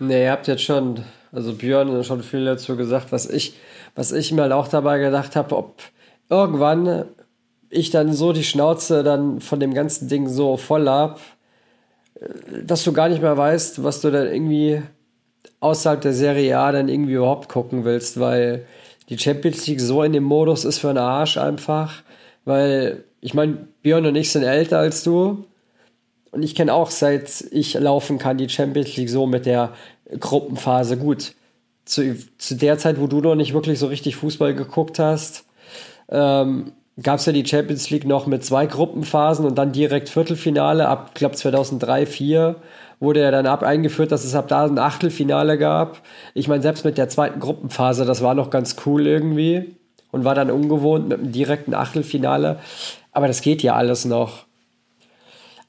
Nee, 0.00 0.24
ihr 0.24 0.32
habt 0.32 0.48
jetzt 0.48 0.64
schon, 0.64 1.04
also 1.32 1.54
Björn 1.54 1.90
hat 1.92 2.06
schon 2.06 2.22
viel 2.22 2.44
dazu 2.44 2.76
gesagt, 2.76 3.12
was 3.12 3.28
ich, 3.28 3.54
was 3.94 4.12
ich 4.12 4.32
mir 4.32 4.42
halt 4.42 4.52
auch 4.52 4.68
dabei 4.68 4.98
gedacht 4.98 5.36
habe, 5.36 5.56
ob 5.56 5.82
irgendwann 6.28 7.06
ich 7.68 7.90
dann 7.90 8.12
so 8.12 8.32
die 8.32 8.44
Schnauze 8.44 9.02
dann 9.02 9.40
von 9.40 9.60
dem 9.60 9.74
ganzen 9.74 10.08
Ding 10.08 10.28
so 10.28 10.56
voll 10.56 10.88
hab, 10.88 11.20
dass 12.64 12.84
du 12.84 12.92
gar 12.92 13.08
nicht 13.08 13.22
mehr 13.22 13.36
weißt, 13.36 13.82
was 13.84 14.00
du 14.00 14.10
dann 14.10 14.26
irgendwie 14.26 14.82
außerhalb 15.60 16.00
der 16.00 16.12
Serie 16.12 16.58
A 16.58 16.72
dann 16.72 16.88
irgendwie 16.88 17.14
überhaupt 17.14 17.48
gucken 17.48 17.84
willst, 17.84 18.18
weil 18.20 18.66
die 19.08 19.18
Champions 19.18 19.66
League 19.66 19.80
so 19.80 20.02
in 20.02 20.12
dem 20.12 20.24
Modus 20.24 20.64
ist 20.64 20.78
für 20.78 20.88
einen 20.88 20.98
Arsch 20.98 21.36
einfach, 21.36 22.02
weil 22.44 23.04
ich 23.20 23.34
meine, 23.34 23.68
Björn 23.82 24.06
und 24.06 24.16
ich 24.16 24.30
sind 24.30 24.44
älter 24.44 24.78
als 24.78 25.02
du. 25.02 25.44
Und 26.30 26.42
ich 26.42 26.54
kenne 26.54 26.72
auch, 26.74 26.90
seit 26.90 27.44
ich 27.50 27.74
laufen 27.74 28.18
kann, 28.18 28.36
die 28.36 28.48
Champions 28.48 28.96
League 28.96 29.08
so 29.08 29.26
mit 29.26 29.46
der 29.46 29.72
Gruppenphase 30.18 30.96
gut. 30.96 31.34
Zu, 31.84 32.16
zu 32.38 32.56
der 32.56 32.78
Zeit, 32.78 33.00
wo 33.00 33.06
du 33.06 33.20
noch 33.20 33.36
nicht 33.36 33.54
wirklich 33.54 33.78
so 33.78 33.86
richtig 33.86 34.16
Fußball 34.16 34.54
geguckt 34.54 34.98
hast, 34.98 35.44
ähm, 36.08 36.72
gab 37.00 37.20
es 37.20 37.26
ja 37.26 37.32
die 37.32 37.46
Champions 37.46 37.90
League 37.90 38.06
noch 38.06 38.26
mit 38.26 38.44
zwei 38.44 38.66
Gruppenphasen 38.66 39.46
und 39.46 39.56
dann 39.56 39.72
direkt 39.72 40.08
Viertelfinale 40.08 40.88
ab, 40.88 41.14
glaube 41.14 41.36
2003, 41.36 42.06
2004 42.06 42.56
wurde 42.98 43.20
ja 43.20 43.30
dann 43.30 43.46
ab 43.46 43.62
eingeführt, 43.62 44.10
dass 44.10 44.24
es 44.24 44.34
ab 44.34 44.48
da 44.48 44.64
ein 44.64 44.78
Achtelfinale 44.78 45.58
gab. 45.58 46.00
Ich 46.34 46.48
meine, 46.48 46.62
selbst 46.62 46.84
mit 46.84 46.98
der 46.98 47.08
zweiten 47.08 47.40
Gruppenphase, 47.40 48.04
das 48.04 48.22
war 48.22 48.34
noch 48.34 48.50
ganz 48.50 48.76
cool 48.86 49.06
irgendwie. 49.06 49.76
und 50.12 50.24
war 50.24 50.34
dann 50.34 50.50
ungewohnt 50.50 51.08
mit 51.08 51.18
einem 51.18 51.32
direkten 51.32 51.74
Achtelfinale. 51.74 52.58
Aber 53.12 53.26
das 53.26 53.42
geht 53.42 53.62
ja 53.62 53.74
alles 53.74 54.06
noch. 54.06 54.45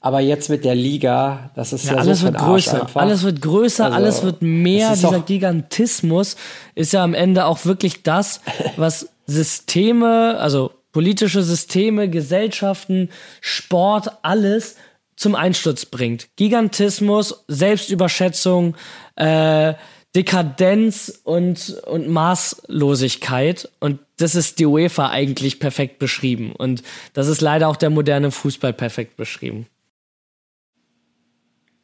Aber 0.00 0.20
jetzt 0.20 0.48
mit 0.48 0.64
der 0.64 0.76
Liga, 0.76 1.50
das 1.56 1.72
ist 1.72 1.86
ja, 1.86 1.94
ja 1.94 1.98
alles 1.98 2.20
so 2.20 2.26
wird 2.26 2.38
größer. 2.38 2.86
Alles 2.94 3.22
wird 3.24 3.42
größer, 3.42 3.86
also, 3.86 3.96
alles 3.96 4.22
wird 4.22 4.42
mehr. 4.42 4.92
Dieser 4.92 5.20
Gigantismus 5.20 6.36
ist 6.74 6.92
ja 6.92 7.02
am 7.02 7.14
Ende 7.14 7.46
auch 7.46 7.64
wirklich 7.64 8.02
das, 8.04 8.40
was 8.76 9.08
Systeme, 9.26 10.38
also 10.38 10.72
politische 10.92 11.42
Systeme, 11.42 12.08
Gesellschaften, 12.08 13.10
Sport, 13.40 14.10
alles 14.22 14.76
zum 15.16 15.34
Einsturz 15.34 15.84
bringt. 15.84 16.28
Gigantismus, 16.36 17.44
Selbstüberschätzung, 17.48 18.76
äh, 19.16 19.74
Dekadenz 20.14 21.20
und, 21.24 21.82
und 21.86 22.08
Maßlosigkeit. 22.08 23.68
Und 23.80 23.98
das 24.16 24.34
ist 24.34 24.58
die 24.58 24.66
UEFA 24.66 25.10
eigentlich 25.10 25.60
perfekt 25.60 25.98
beschrieben. 25.98 26.52
Und 26.52 26.82
das 27.12 27.26
ist 27.26 27.40
leider 27.40 27.68
auch 27.68 27.76
der 27.76 27.90
moderne 27.90 28.30
Fußball 28.30 28.72
perfekt 28.72 29.16
beschrieben. 29.16 29.66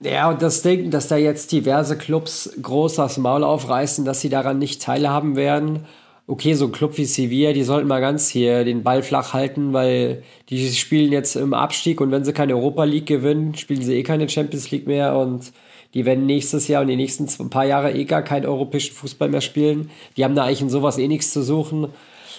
Ja, 0.05 0.29
und 0.29 0.43
das 0.43 0.61
Ding, 0.61 0.91
dass 0.91 1.09
da 1.09 1.17
jetzt 1.17 1.51
diverse 1.51 1.97
Clubs 1.97 2.51
groß 2.61 2.97
das 2.97 3.17
Maul 3.17 3.43
aufreißen, 3.43 4.05
dass 4.05 4.21
sie 4.21 4.29
daran 4.29 4.59
nicht 4.59 4.83
teilhaben 4.83 5.35
werden. 5.35 5.87
Okay, 6.27 6.53
so 6.53 6.67
ein 6.67 6.73
Club 6.73 6.99
wie 6.99 7.07
Sevilla, 7.07 7.55
die 7.55 7.63
sollten 7.63 7.89
mal 7.89 8.03
ganz 8.03 8.29
hier 8.29 8.65
den 8.65 8.83
Ball 8.83 9.03
flach 9.03 9.33
halten, 9.33 9.73
weil 9.73 10.23
die 10.51 10.71
spielen 10.73 11.11
jetzt 11.11 11.37
im 11.37 11.55
Abstieg 11.55 12.03
und 12.03 12.11
wenn 12.11 12.25
sie 12.25 12.35
keine 12.35 12.55
Europa 12.55 12.85
League 12.85 13.07
gewinnen, 13.07 13.55
spielen 13.55 13.81
sie 13.83 13.95
eh 13.95 14.03
keine 14.03 14.29
Champions 14.29 14.71
League 14.71 14.87
mehr 14.87 15.17
und 15.17 15.53
die 15.95 16.05
werden 16.05 16.27
nächstes 16.27 16.69
Jahr 16.69 16.83
und 16.83 16.89
die 16.89 16.97
nächsten 16.97 17.27
paar 17.49 17.65
Jahre 17.65 17.93
eh 17.93 18.05
gar 18.05 18.23
keinen 18.23 18.45
europäischen 18.45 18.95
Fußball 18.95 19.31
mehr 19.31 19.41
spielen. 19.41 19.91
Die 20.19 20.25
haben 20.25 20.35
da 20.35 20.45
eigentlich 20.45 20.61
in 20.61 20.71
sowas 20.71 20.99
eh 20.99 21.09
nichts 21.09 21.33
zu 21.33 21.43
suchen. 21.43 21.89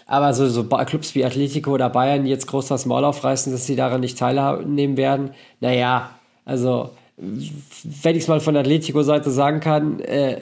Aber 0.05 0.33
so, 0.35 0.47
so 0.47 0.63
Clubs 0.65 1.15
wie 1.15 1.25
Atletico 1.25 1.71
oder 1.71 1.89
Bayern, 1.89 2.25
die 2.25 2.29
jetzt 2.29 2.45
groß 2.47 2.67
das 2.67 2.85
Maul 2.85 3.05
aufreißen, 3.05 3.51
dass 3.51 3.65
sie 3.65 3.75
daran 3.75 4.01
nicht 4.01 4.19
teilnehmen 4.19 4.97
werden, 4.97 5.31
naja, 5.61 6.11
also 6.45 6.91
wenn 7.17 8.15
ich 8.15 8.23
es 8.23 8.27
mal 8.27 8.41
von 8.41 8.57
Atletico-Seite 8.57 9.31
sagen 9.31 9.61
kann, 9.61 9.99
äh, 10.01 10.41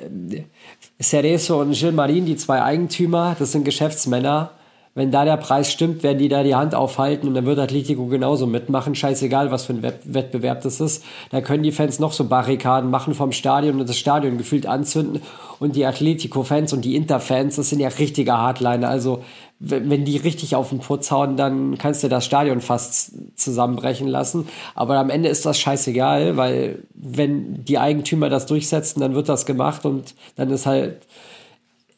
Cerezo 1.01 1.61
und 1.61 1.73
Gil 1.73 1.91
Marin, 1.91 2.25
die 2.25 2.35
zwei 2.35 2.63
Eigentümer, 2.63 3.35
das 3.37 3.51
sind 3.51 3.63
Geschäftsmänner. 3.63 4.51
Wenn 4.95 5.09
da 5.09 5.25
der 5.25 5.37
Preis 5.37 5.71
stimmt, 5.71 6.03
werden 6.03 6.19
die 6.19 6.29
da 6.29 6.43
die 6.43 6.53
Hand 6.53 6.75
aufhalten 6.75 7.27
und 7.27 7.33
dann 7.33 7.47
wird 7.47 7.57
Atletico 7.57 8.05
genauso 8.05 8.45
mitmachen. 8.45 8.93
Scheißegal, 8.93 9.49
was 9.49 9.65
für 9.65 9.73
ein 9.73 9.81
Wettbewerb 9.81 10.61
das 10.61 10.79
ist. 10.79 11.03
Da 11.31 11.41
können 11.41 11.63
die 11.63 11.71
Fans 11.71 11.99
noch 11.99 12.13
so 12.13 12.25
Barrikaden 12.25 12.91
machen 12.91 13.15
vom 13.15 13.31
Stadion 13.31 13.79
und 13.79 13.89
das 13.89 13.97
Stadion 13.97 14.37
gefühlt 14.37 14.67
anzünden. 14.67 15.23
Und 15.59 15.75
die 15.75 15.85
Atletico-Fans 15.85 16.73
und 16.73 16.85
die 16.85 16.95
Inter-Fans, 16.95 17.55
das 17.55 17.69
sind 17.69 17.79
ja 17.79 17.87
richtige 17.87 18.37
Hardliner. 18.37 18.87
Also 18.87 19.23
wenn 19.59 20.05
die 20.05 20.17
richtig 20.17 20.55
auf 20.55 20.69
den 20.69 20.79
Putz 20.79 21.09
hauen, 21.09 21.37
dann 21.37 21.77
kannst 21.77 22.03
du 22.03 22.09
das 22.09 22.25
Stadion 22.25 22.61
fast 22.61 23.13
zusammenbrechen 23.35 24.07
lassen. 24.07 24.47
Aber 24.75 24.97
am 24.97 25.09
Ende 25.09 25.29
ist 25.29 25.45
das 25.45 25.57
scheißegal, 25.57 26.37
weil 26.37 26.83
wenn 26.93 27.63
die 27.63 27.79
Eigentümer 27.79 28.29
das 28.29 28.45
durchsetzen, 28.45 28.99
dann 28.99 29.15
wird 29.15 29.29
das 29.29 29.45
gemacht 29.45 29.85
und 29.85 30.15
dann 30.35 30.51
ist 30.51 30.65
halt, 30.65 31.07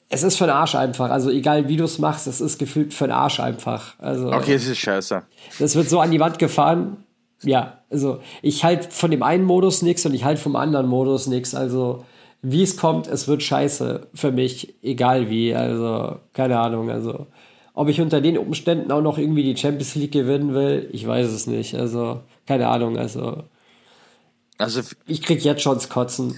es 0.10 0.23
ist 0.23 0.38
für 0.38 0.45
den 0.45 0.52
Arsch 0.52 0.76
einfach. 0.76 1.10
Also 1.10 1.30
egal 1.30 1.68
wie 1.68 1.77
du 1.77 1.84
es 1.84 1.99
machst, 1.99 2.27
es 2.27 2.41
ist 2.41 2.57
gefühlt 2.57 2.94
für 2.94 3.06
den 3.06 3.14
Arsch 3.14 3.40
einfach. 3.40 3.95
Also, 3.99 4.32
okay, 4.32 4.53
es 4.53 4.68
ist 4.68 4.77
scheiße. 4.77 5.23
Das 5.60 5.76
wird 5.76 5.90
so 5.90 5.99
an 5.99 6.11
die 6.11 6.19
Wand 6.19 6.40
gefahren. 6.40 6.98
Ja, 7.41 7.80
also 7.90 8.19
ich 8.41 8.64
halte 8.64 8.90
von 8.91 9.11
dem 9.11 9.23
einen 9.23 9.44
Modus 9.44 9.82
nichts 9.82 10.06
und 10.06 10.14
ich 10.14 10.23
halte 10.23 10.41
vom 10.41 10.56
anderen 10.56 10.88
Modus 10.88 11.27
nichts. 11.27 11.53
Also 11.53 12.06
wie 12.41 12.64
es 12.64 12.77
kommt, 12.77 13.07
es 13.07 13.27
wird 13.27 13.44
scheiße 13.44 14.07
für 14.14 14.32
mich, 14.32 14.76
egal 14.84 15.30
wie. 15.30 15.53
Also 15.53 16.19
keine 16.34 16.60
Ahnung. 16.60 16.90
Also 16.90 17.27
ob 17.76 17.90
ich 17.90 17.99
unter 17.99 18.22
den 18.22 18.38
Umständen 18.38 18.91
auch 18.91 19.02
noch 19.02 19.18
irgendwie 19.18 19.44
die 19.44 19.57
Champions 19.57 19.95
League 19.95 20.14
gewinnen 20.14 20.53
will, 20.53 20.90
ich 20.94 21.06
weiß 21.06 21.27
es 21.27 21.45
nicht. 21.45 21.76
Also, 21.76 22.22
keine 22.48 22.69
Ahnung. 22.69 22.98
Also, 22.98 23.44
also 24.57 24.82
ich 25.06 25.22
krieg 25.22 25.44
jetzt 25.44 25.61
schon 25.61 25.76
das 25.76 25.90
Kotzen. 25.90 26.36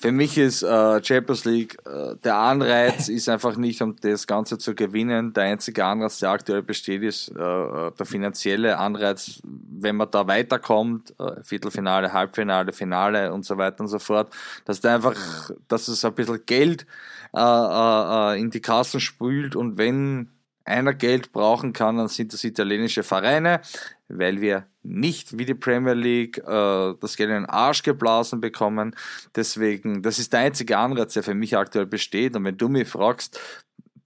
Für 0.00 0.12
mich 0.12 0.38
ist 0.38 0.62
äh, 0.62 1.04
Champions 1.04 1.44
League, 1.44 1.76
äh, 1.84 2.16
der 2.24 2.36
Anreiz 2.36 3.10
ist 3.10 3.28
einfach 3.28 3.56
nicht, 3.58 3.82
um 3.82 3.96
das 4.00 4.26
Ganze 4.26 4.56
zu 4.56 4.74
gewinnen. 4.74 5.34
Der 5.34 5.44
einzige 5.44 5.84
Anreiz, 5.84 6.20
der 6.20 6.30
aktuell 6.30 6.62
besteht, 6.62 7.02
ist 7.02 7.28
äh, 7.28 7.34
der 7.34 8.06
finanzielle 8.06 8.78
Anreiz, 8.78 9.42
wenn 9.44 9.96
man 9.96 10.10
da 10.10 10.26
weiterkommt, 10.26 11.12
äh, 11.20 11.44
Viertelfinale, 11.44 12.14
Halbfinale, 12.14 12.72
Finale 12.72 13.30
und 13.30 13.44
so 13.44 13.58
weiter 13.58 13.82
und 13.82 13.88
so 13.88 13.98
fort, 13.98 14.32
dass 14.64 14.80
da 14.80 14.94
einfach, 14.94 15.50
dass 15.68 15.86
es 15.88 16.02
ein 16.02 16.14
bisschen 16.14 16.46
Geld 16.46 16.86
äh, 17.34 17.38
äh, 17.38 18.36
äh 18.36 18.40
in 18.40 18.50
die 18.50 18.60
Kassen 18.62 19.00
spült 19.00 19.54
und 19.54 19.76
wenn 19.76 20.30
einer 20.64 20.94
Geld 20.94 21.32
brauchen 21.32 21.72
kann, 21.72 21.96
dann 21.96 22.08
sind 22.08 22.32
das 22.32 22.44
italienische 22.44 23.02
Vereine, 23.02 23.60
weil 24.08 24.40
wir 24.40 24.66
nicht 24.82 25.36
wie 25.38 25.44
die 25.44 25.54
Premier 25.54 25.94
League 25.94 26.38
äh, 26.38 26.94
das 27.00 27.16
Geld 27.16 27.30
in 27.30 27.36
den 27.36 27.46
Arsch 27.46 27.82
geblasen 27.82 28.40
bekommen. 28.40 28.94
Deswegen, 29.34 30.02
das 30.02 30.18
ist 30.18 30.32
der 30.32 30.40
einzige 30.40 30.78
Anreiz, 30.78 31.14
der 31.14 31.22
für 31.22 31.34
mich 31.34 31.56
aktuell 31.56 31.86
besteht. 31.86 32.36
Und 32.36 32.44
wenn 32.44 32.56
du 32.56 32.68
mich 32.68 32.88
fragst, 32.88 33.38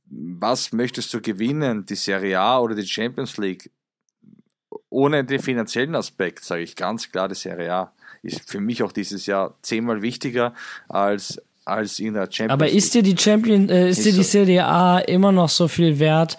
was 0.07 0.73
möchtest 0.73 1.13
du 1.13 1.21
gewinnen, 1.21 1.87
die 1.87 1.97
Serie 1.97 2.39
A 2.41 2.59
oder 2.61 2.75
die 2.75 2.87
Champions 2.87 3.37
League? 3.37 3.71
Ohne 4.91 5.25
den 5.25 5.41
finanziellen 5.41 5.95
Aspekt 5.97 6.45
sage 6.45 6.63
ich 6.63 6.77
ganz 6.77 7.11
klar, 7.11 7.29
die 7.29 7.35
Serie 7.35 7.73
A 7.73 7.93
ist 8.23 8.49
für 8.49 8.61
mich 8.61 8.83
auch 8.83 8.93
dieses 8.93 9.27
Jahr 9.27 9.59
zehnmal 9.63 10.03
wichtiger 10.03 10.55
als 10.89 11.43
als 11.65 11.99
in 11.99 12.15
der 12.15 12.29
Champions 12.31 12.53
Aber 12.53 12.69
ist 12.69 12.95
dir 12.95 13.03
die 13.03 13.17
Champion, 13.17 13.69
äh, 13.69 13.89
ist, 13.89 13.99
ist 13.99 14.07
dir 14.07 14.13
die 14.13 14.23
Serie 14.23 14.67
A 14.67 14.99
immer 14.99 15.33
noch 15.33 15.49
so 15.49 15.69
viel 15.69 15.99
wert 15.99 16.37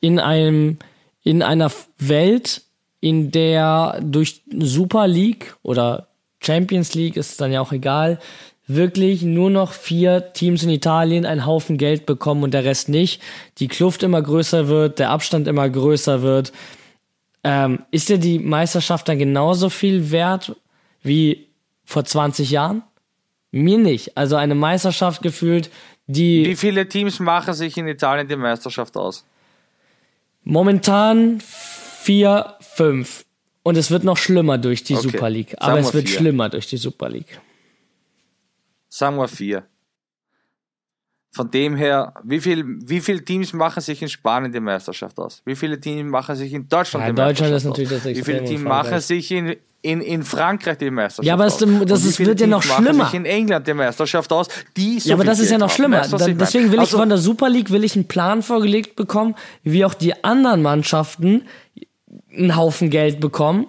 in 0.00 0.18
einem, 0.18 0.78
in 1.22 1.42
einer 1.42 1.70
Welt, 1.98 2.62
in 3.00 3.30
der 3.30 4.00
durch 4.02 4.42
Super 4.58 5.06
League 5.06 5.56
oder 5.62 6.08
Champions 6.40 6.94
League 6.94 7.16
ist 7.16 7.40
dann 7.40 7.52
ja 7.52 7.60
auch 7.60 7.72
egal, 7.72 8.18
wirklich 8.66 9.22
nur 9.22 9.50
noch 9.50 9.72
vier 9.72 10.32
Teams 10.34 10.62
in 10.62 10.70
Italien 10.70 11.26
einen 11.26 11.46
Haufen 11.46 11.78
Geld 11.78 12.06
bekommen 12.06 12.42
und 12.42 12.54
der 12.54 12.64
Rest 12.64 12.88
nicht, 12.88 13.22
die 13.58 13.68
Kluft 13.68 14.02
immer 14.02 14.22
größer 14.22 14.68
wird, 14.68 14.98
der 14.98 15.10
Abstand 15.10 15.48
immer 15.48 15.68
größer 15.68 16.22
wird. 16.22 16.52
Ähm, 17.42 17.80
ist 17.90 18.08
dir 18.08 18.18
die 18.18 18.38
Meisterschaft 18.38 19.08
dann 19.08 19.18
genauso 19.18 19.70
viel 19.70 20.10
wert 20.10 20.54
wie 21.02 21.46
vor 21.84 22.04
20 22.04 22.50
Jahren? 22.50 22.82
Mir 23.50 23.78
nicht. 23.78 24.16
Also 24.16 24.36
eine 24.36 24.54
Meisterschaft 24.54 25.22
gefühlt, 25.22 25.70
die. 26.06 26.44
Wie 26.44 26.56
viele 26.56 26.88
Teams 26.88 27.20
machen 27.20 27.54
sich 27.54 27.76
in 27.76 27.88
Italien 27.88 28.28
die 28.28 28.36
Meisterschaft 28.36 28.96
aus? 28.96 29.24
Momentan 30.44 31.40
vier, 31.40 32.54
fünf. 32.60 33.24
Und 33.62 33.76
es 33.76 33.90
wird 33.90 34.04
noch 34.04 34.16
schlimmer 34.16 34.56
durch 34.56 34.82
die 34.84 34.94
okay. 34.94 35.02
Super 35.10 35.30
League. 35.30 35.54
Aber 35.58 35.78
es 35.78 35.92
wird 35.92 36.08
vier. 36.08 36.18
schlimmer 36.18 36.48
durch 36.48 36.66
die 36.68 36.78
Super 36.78 37.08
League. 37.08 37.40
Sagen 38.88 39.16
wir 39.16 39.28
vier. 39.28 39.64
Von 41.38 41.52
dem 41.52 41.76
her, 41.76 42.14
wie 42.24 42.40
viele 42.40 42.64
wie 42.66 43.00
viel 43.00 43.20
Teams 43.20 43.52
machen 43.52 43.80
sich 43.80 44.02
in 44.02 44.08
Spanien 44.08 44.50
die 44.50 44.58
Meisterschaft 44.58 45.16
aus? 45.20 45.40
Wie 45.44 45.54
viele 45.54 45.80
Teams 45.80 46.10
machen 46.10 46.34
sich 46.34 46.52
in 46.52 46.68
Deutschland 46.68 47.06
ja, 47.06 47.12
die 47.12 47.14
Deutschland 47.14 47.52
Meisterschaft 47.52 47.78
ist 47.78 47.86
natürlich 47.86 48.16
aus? 48.16 48.26
Wie 48.26 48.32
viele 48.32 48.44
Teams 48.44 48.64
machen 48.64 48.98
sich 48.98 49.30
in, 49.30 49.54
in, 49.80 50.00
in 50.00 50.24
Frankreich 50.24 50.78
die 50.78 50.90
Meisterschaft 50.90 51.24
Ja, 51.28 51.34
aber 51.34 51.44
das, 51.44 51.58
das 51.86 52.04
ist, 52.04 52.18
wird 52.18 52.40
ja 52.40 52.48
noch 52.48 52.64
schlimmer. 52.64 53.04
Sich 53.04 53.14
in 53.14 53.24
England 53.24 53.68
die 53.68 53.74
Meisterschaft 53.74 54.32
aus, 54.32 54.48
die 54.76 54.98
so 54.98 55.10
Ja, 55.10 55.14
aber 55.14 55.22
das 55.22 55.38
ist 55.38 55.52
ja 55.52 55.58
noch 55.58 55.70
schlimmer. 55.70 56.00
Da, 56.00 56.26
deswegen 56.26 56.72
will 56.72 56.80
ich 56.80 56.80
also, 56.80 56.98
von 56.98 57.08
der 57.08 57.18
Super 57.18 57.48
League 57.48 57.70
will 57.70 57.84
ich 57.84 57.94
einen 57.94 58.08
Plan 58.08 58.42
vorgelegt 58.42 58.96
bekommen, 58.96 59.36
wie 59.62 59.84
auch 59.84 59.94
die 59.94 60.24
anderen 60.24 60.60
Mannschaften 60.62 61.42
einen 62.36 62.56
Haufen 62.56 62.90
Geld 62.90 63.20
bekommen 63.20 63.68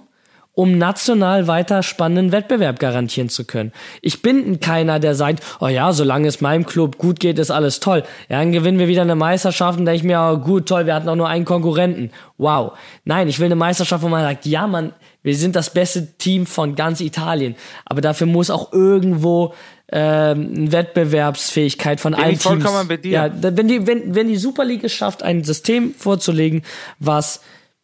um 0.60 0.78
national 0.78 1.48
weiter 1.48 1.84
spannenden 1.84 2.34
Wettbewerb 2.34 2.80
garantieren 2.80 3.30
zu 3.30 3.46
können. 3.46 3.72
Ich 4.02 4.22
bin 4.22 4.60
keiner, 4.60 5.00
der 5.00 5.16
sagt, 5.16 5.42
oh 5.62 5.70
ja, 5.70 5.94
solange 5.94 6.28
es 6.28 6.42
meinem 6.42 6.66
Club 6.66 6.98
gut 6.98 7.22
geht, 7.22 7.40
ist 7.40 7.50
alles 7.50 7.80
toll. 7.80 8.04
Ja, 8.28 8.40
dann 8.40 8.52
gewinnen 8.52 8.78
wir 8.78 8.90
wieder 8.90 9.04
eine 9.04 9.16
Meisterschaft 9.16 9.80
und 9.80 9.86
denke 9.86 10.00
ich 10.00 10.04
mir, 10.04 10.20
oh, 10.20 10.38
gut, 10.38 10.68
toll, 10.68 10.86
wir 10.86 10.96
hatten 10.96 11.08
auch 11.08 11.16
nur 11.16 11.30
einen 11.30 11.46
Konkurrenten. 11.46 12.12
Wow. 12.38 12.74
Nein, 13.06 13.30
ich 13.30 13.40
will 13.40 13.46
eine 13.46 13.56
Meisterschaft, 13.56 14.04
wo 14.04 14.10
man 14.10 14.22
sagt, 14.22 14.46
ja, 14.48 14.68
man, 14.68 14.92
wir 15.24 15.34
sind 15.34 15.56
das 15.56 15.70
beste 15.70 16.18
Team 16.18 16.46
von 16.46 16.76
ganz 16.76 17.00
Italien. 17.00 17.56
Aber 17.86 18.02
dafür 18.02 18.28
muss 18.28 18.50
auch 18.50 18.74
irgendwo 18.74 19.54
ähm, 19.94 20.70
Wettbewerbsfähigkeit 20.74 22.02
von 22.02 22.14
allen 22.14 22.38
Teams. 22.38 22.66
Ja, 23.04 23.32
wenn 23.34 23.70
die, 23.70 23.88
wenn, 23.88 24.14
wenn 24.14 24.28
die 24.28 24.36
Super 24.36 24.66
League 24.66 24.84
es 24.84 24.92
schafft, 24.92 25.24
ein 25.24 25.46
System 25.46 25.94
vorzulegen, 25.94 26.64
was 27.00 27.40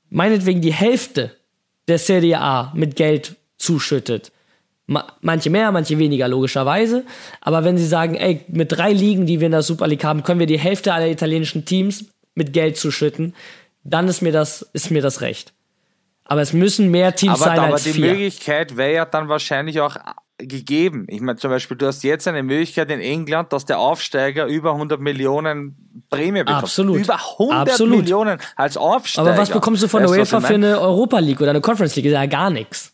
meinetwegen 0.10 0.60
die 0.60 0.74
Hälfte 0.74 1.32
der 1.88 2.00
Serie 2.00 2.40
A 2.40 2.72
mit 2.76 2.96
Geld 2.96 3.36
zuschüttet. 3.58 4.32
Manche 4.88 5.50
mehr, 5.50 5.72
manche 5.72 5.98
weniger, 5.98 6.28
logischerweise. 6.28 7.04
Aber 7.42 7.64
wenn 7.64 7.78
sie 7.78 7.88
sagen, 7.88 8.16
ey, 8.16 8.42
mit 8.48 8.72
drei 8.72 8.92
Ligen, 8.92 9.26
die 9.26 9.40
wir 9.40 9.48
in 9.48 9.52
der 9.52 9.64
Super 9.64 9.88
League 9.88 10.04
haben, 10.04 10.24
können 10.24 10.40
wir 10.40 10.46
die 10.46 10.60
Hälfte 10.60 10.94
aller 10.94 11.08
italienischen 11.08 11.66
Teams 11.66 12.06
mit 12.36 12.54
Geld 12.54 12.78
zuschütten, 12.78 13.34
dann 13.84 14.08
ist 14.08 14.22
mir 14.22 14.32
das, 14.32 14.62
ist 14.74 14.92
mir 14.92 15.02
das 15.02 15.22
recht. 15.22 15.54
Aber 16.24 16.42
es 16.42 16.54
müssen 16.54 16.92
mehr 16.92 17.16
Teams 17.16 17.42
aber, 17.42 17.46
sein 17.46 17.60
aber 17.60 17.74
als 17.74 17.84
die 17.84 17.94
vier. 17.94 18.12
Möglichkeit 18.12 18.78
wäre 18.78 18.94
ja 18.94 19.06
dann 19.06 19.28
wahrscheinlich 19.28 19.80
auch 19.80 19.96
gegeben. 20.38 21.06
Ich 21.10 21.22
meine 21.22 21.38
zum 21.38 21.50
Beispiel, 21.50 21.78
du 21.78 21.88
hast 21.88 22.04
jetzt 22.04 22.28
eine 22.28 22.44
Möglichkeit 22.44 22.92
in 22.92 23.00
England, 23.00 23.54
dass 23.54 23.66
der 23.66 23.80
Aufsteiger 23.80 24.46
über 24.48 24.74
100 24.74 25.00
Millionen 25.00 25.76
Prämie 26.10 26.40
bekommt. 26.44 26.64
Absolut. 26.64 26.98
Über 26.98 27.16
100 27.16 27.70
Absolut. 27.70 27.98
Millionen 28.00 28.40
als 28.56 28.76
Aufsteiger. 28.78 29.30
Aber 29.30 29.38
was 29.38 29.50
bekommst 29.50 29.84
du 29.84 29.88
von 29.88 30.02
der 30.02 30.12
UEFA 30.12 30.42
für 30.42 30.54
eine 30.56 30.80
Europa 30.80 31.20
League 31.20 31.40
oder 31.42 31.52
eine 31.52 31.62
Conference 31.62 31.96
League? 31.96 32.06
Ist 32.06 32.14
ja 32.14 32.26
gar 32.26 32.50
nichts. 32.50 32.92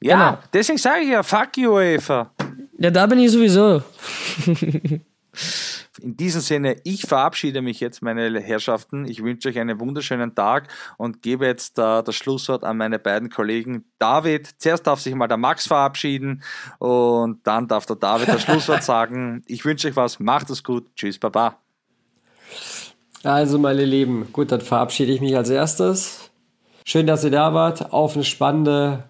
Ja, 0.00 0.30
Genau. 0.30 0.38
deswegen 0.52 0.78
sage 0.78 1.02
ich 1.02 1.10
ja, 1.10 1.22
fuck 1.22 1.56
you 1.56 1.72
UEFA. 1.72 2.30
Ja, 2.78 2.90
da 2.90 3.06
bin 3.06 3.20
ich 3.20 3.30
sowieso. 3.30 3.82
In 6.00 6.16
diesem 6.16 6.40
Sinne, 6.40 6.76
ich 6.84 7.02
verabschiede 7.02 7.60
mich 7.60 7.80
jetzt, 7.80 8.02
meine 8.02 8.40
Herrschaften. 8.40 9.04
Ich 9.04 9.22
wünsche 9.22 9.50
euch 9.50 9.58
einen 9.58 9.78
wunderschönen 9.78 10.34
Tag 10.34 10.68
und 10.96 11.22
gebe 11.22 11.44
jetzt 11.46 11.78
äh, 11.78 12.02
das 12.02 12.14
Schlusswort 12.14 12.64
an 12.64 12.78
meine 12.78 12.98
beiden 12.98 13.28
Kollegen. 13.28 13.84
David, 13.98 14.48
zuerst 14.58 14.86
darf 14.86 15.00
sich 15.00 15.14
mal 15.14 15.28
der 15.28 15.36
Max 15.36 15.66
verabschieden 15.66 16.42
und 16.78 17.46
dann 17.46 17.68
darf 17.68 17.84
der 17.84 17.96
David 17.96 18.28
das 18.28 18.42
Schlusswort 18.44 18.82
sagen. 18.82 19.42
Ich 19.46 19.64
wünsche 19.64 19.88
euch 19.88 19.96
was, 19.96 20.18
macht 20.18 20.48
es 20.50 20.64
gut, 20.64 20.86
tschüss, 20.96 21.18
baba. 21.18 21.58
Also, 23.22 23.58
meine 23.58 23.84
Lieben, 23.84 24.32
gut, 24.32 24.50
dann 24.50 24.60
verabschiede 24.60 25.12
ich 25.12 25.20
mich 25.20 25.36
als 25.36 25.50
erstes. 25.50 26.30
Schön, 26.84 27.06
dass 27.06 27.22
ihr 27.22 27.30
da 27.30 27.54
wart. 27.54 27.92
Auf 27.92 28.14
eine 28.14 28.24
spannende 28.24 29.04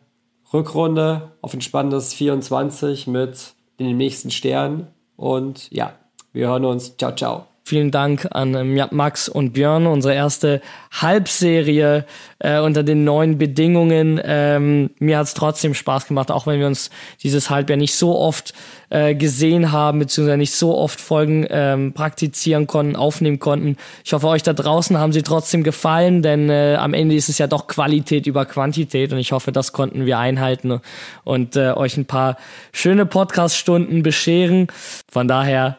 Rückrunde, 0.52 1.32
auf 1.40 1.54
ein 1.54 1.62
spannendes 1.62 2.12
24 2.12 3.06
mit 3.06 3.54
den 3.80 3.96
nächsten 3.96 4.30
Sternen. 4.30 4.88
Und 5.16 5.70
ja, 5.70 5.94
wir 6.32 6.48
hören 6.48 6.64
uns. 6.64 6.96
Ciao, 6.96 7.14
ciao. 7.14 7.46
Vielen 7.64 7.92
Dank 7.92 8.26
an 8.32 8.54
ähm, 8.54 8.88
Max 8.90 9.28
und 9.28 9.52
Björn, 9.52 9.86
unsere 9.86 10.14
erste 10.14 10.60
Halbserie 11.00 12.04
äh, 12.40 12.58
unter 12.58 12.82
den 12.82 13.04
neuen 13.04 13.38
Bedingungen. 13.38 14.20
Ähm, 14.24 14.90
mir 14.98 15.18
hat's 15.18 15.34
trotzdem 15.34 15.72
Spaß 15.72 16.08
gemacht, 16.08 16.32
auch 16.32 16.48
wenn 16.48 16.58
wir 16.58 16.66
uns 16.66 16.90
dieses 17.22 17.50
Halbjahr 17.50 17.76
nicht 17.76 17.94
so 17.94 18.18
oft 18.18 18.52
äh, 18.90 19.14
gesehen 19.14 19.70
haben, 19.70 20.00
beziehungsweise 20.00 20.38
nicht 20.38 20.56
so 20.56 20.76
oft 20.76 21.00
Folgen 21.00 21.46
ähm, 21.50 21.92
praktizieren 21.92 22.66
konnten, 22.66 22.96
aufnehmen 22.96 23.38
konnten. 23.38 23.76
Ich 24.04 24.12
hoffe, 24.12 24.26
euch 24.26 24.42
da 24.42 24.54
draußen 24.54 24.98
haben 24.98 25.12
sie 25.12 25.22
trotzdem 25.22 25.62
gefallen, 25.62 26.20
denn 26.20 26.50
äh, 26.50 26.74
am 26.80 26.94
Ende 26.94 27.14
ist 27.14 27.28
es 27.28 27.38
ja 27.38 27.46
doch 27.46 27.68
Qualität 27.68 28.26
über 28.26 28.44
Quantität 28.44 29.12
und 29.12 29.18
ich 29.18 29.30
hoffe, 29.30 29.52
das 29.52 29.72
konnten 29.72 30.04
wir 30.04 30.18
einhalten 30.18 30.80
und 31.22 31.54
äh, 31.54 31.70
euch 31.74 31.96
ein 31.96 32.06
paar 32.06 32.38
schöne 32.72 33.06
Podcast-Stunden 33.06 34.02
bescheren. 34.02 34.66
Von 35.08 35.28
daher, 35.28 35.78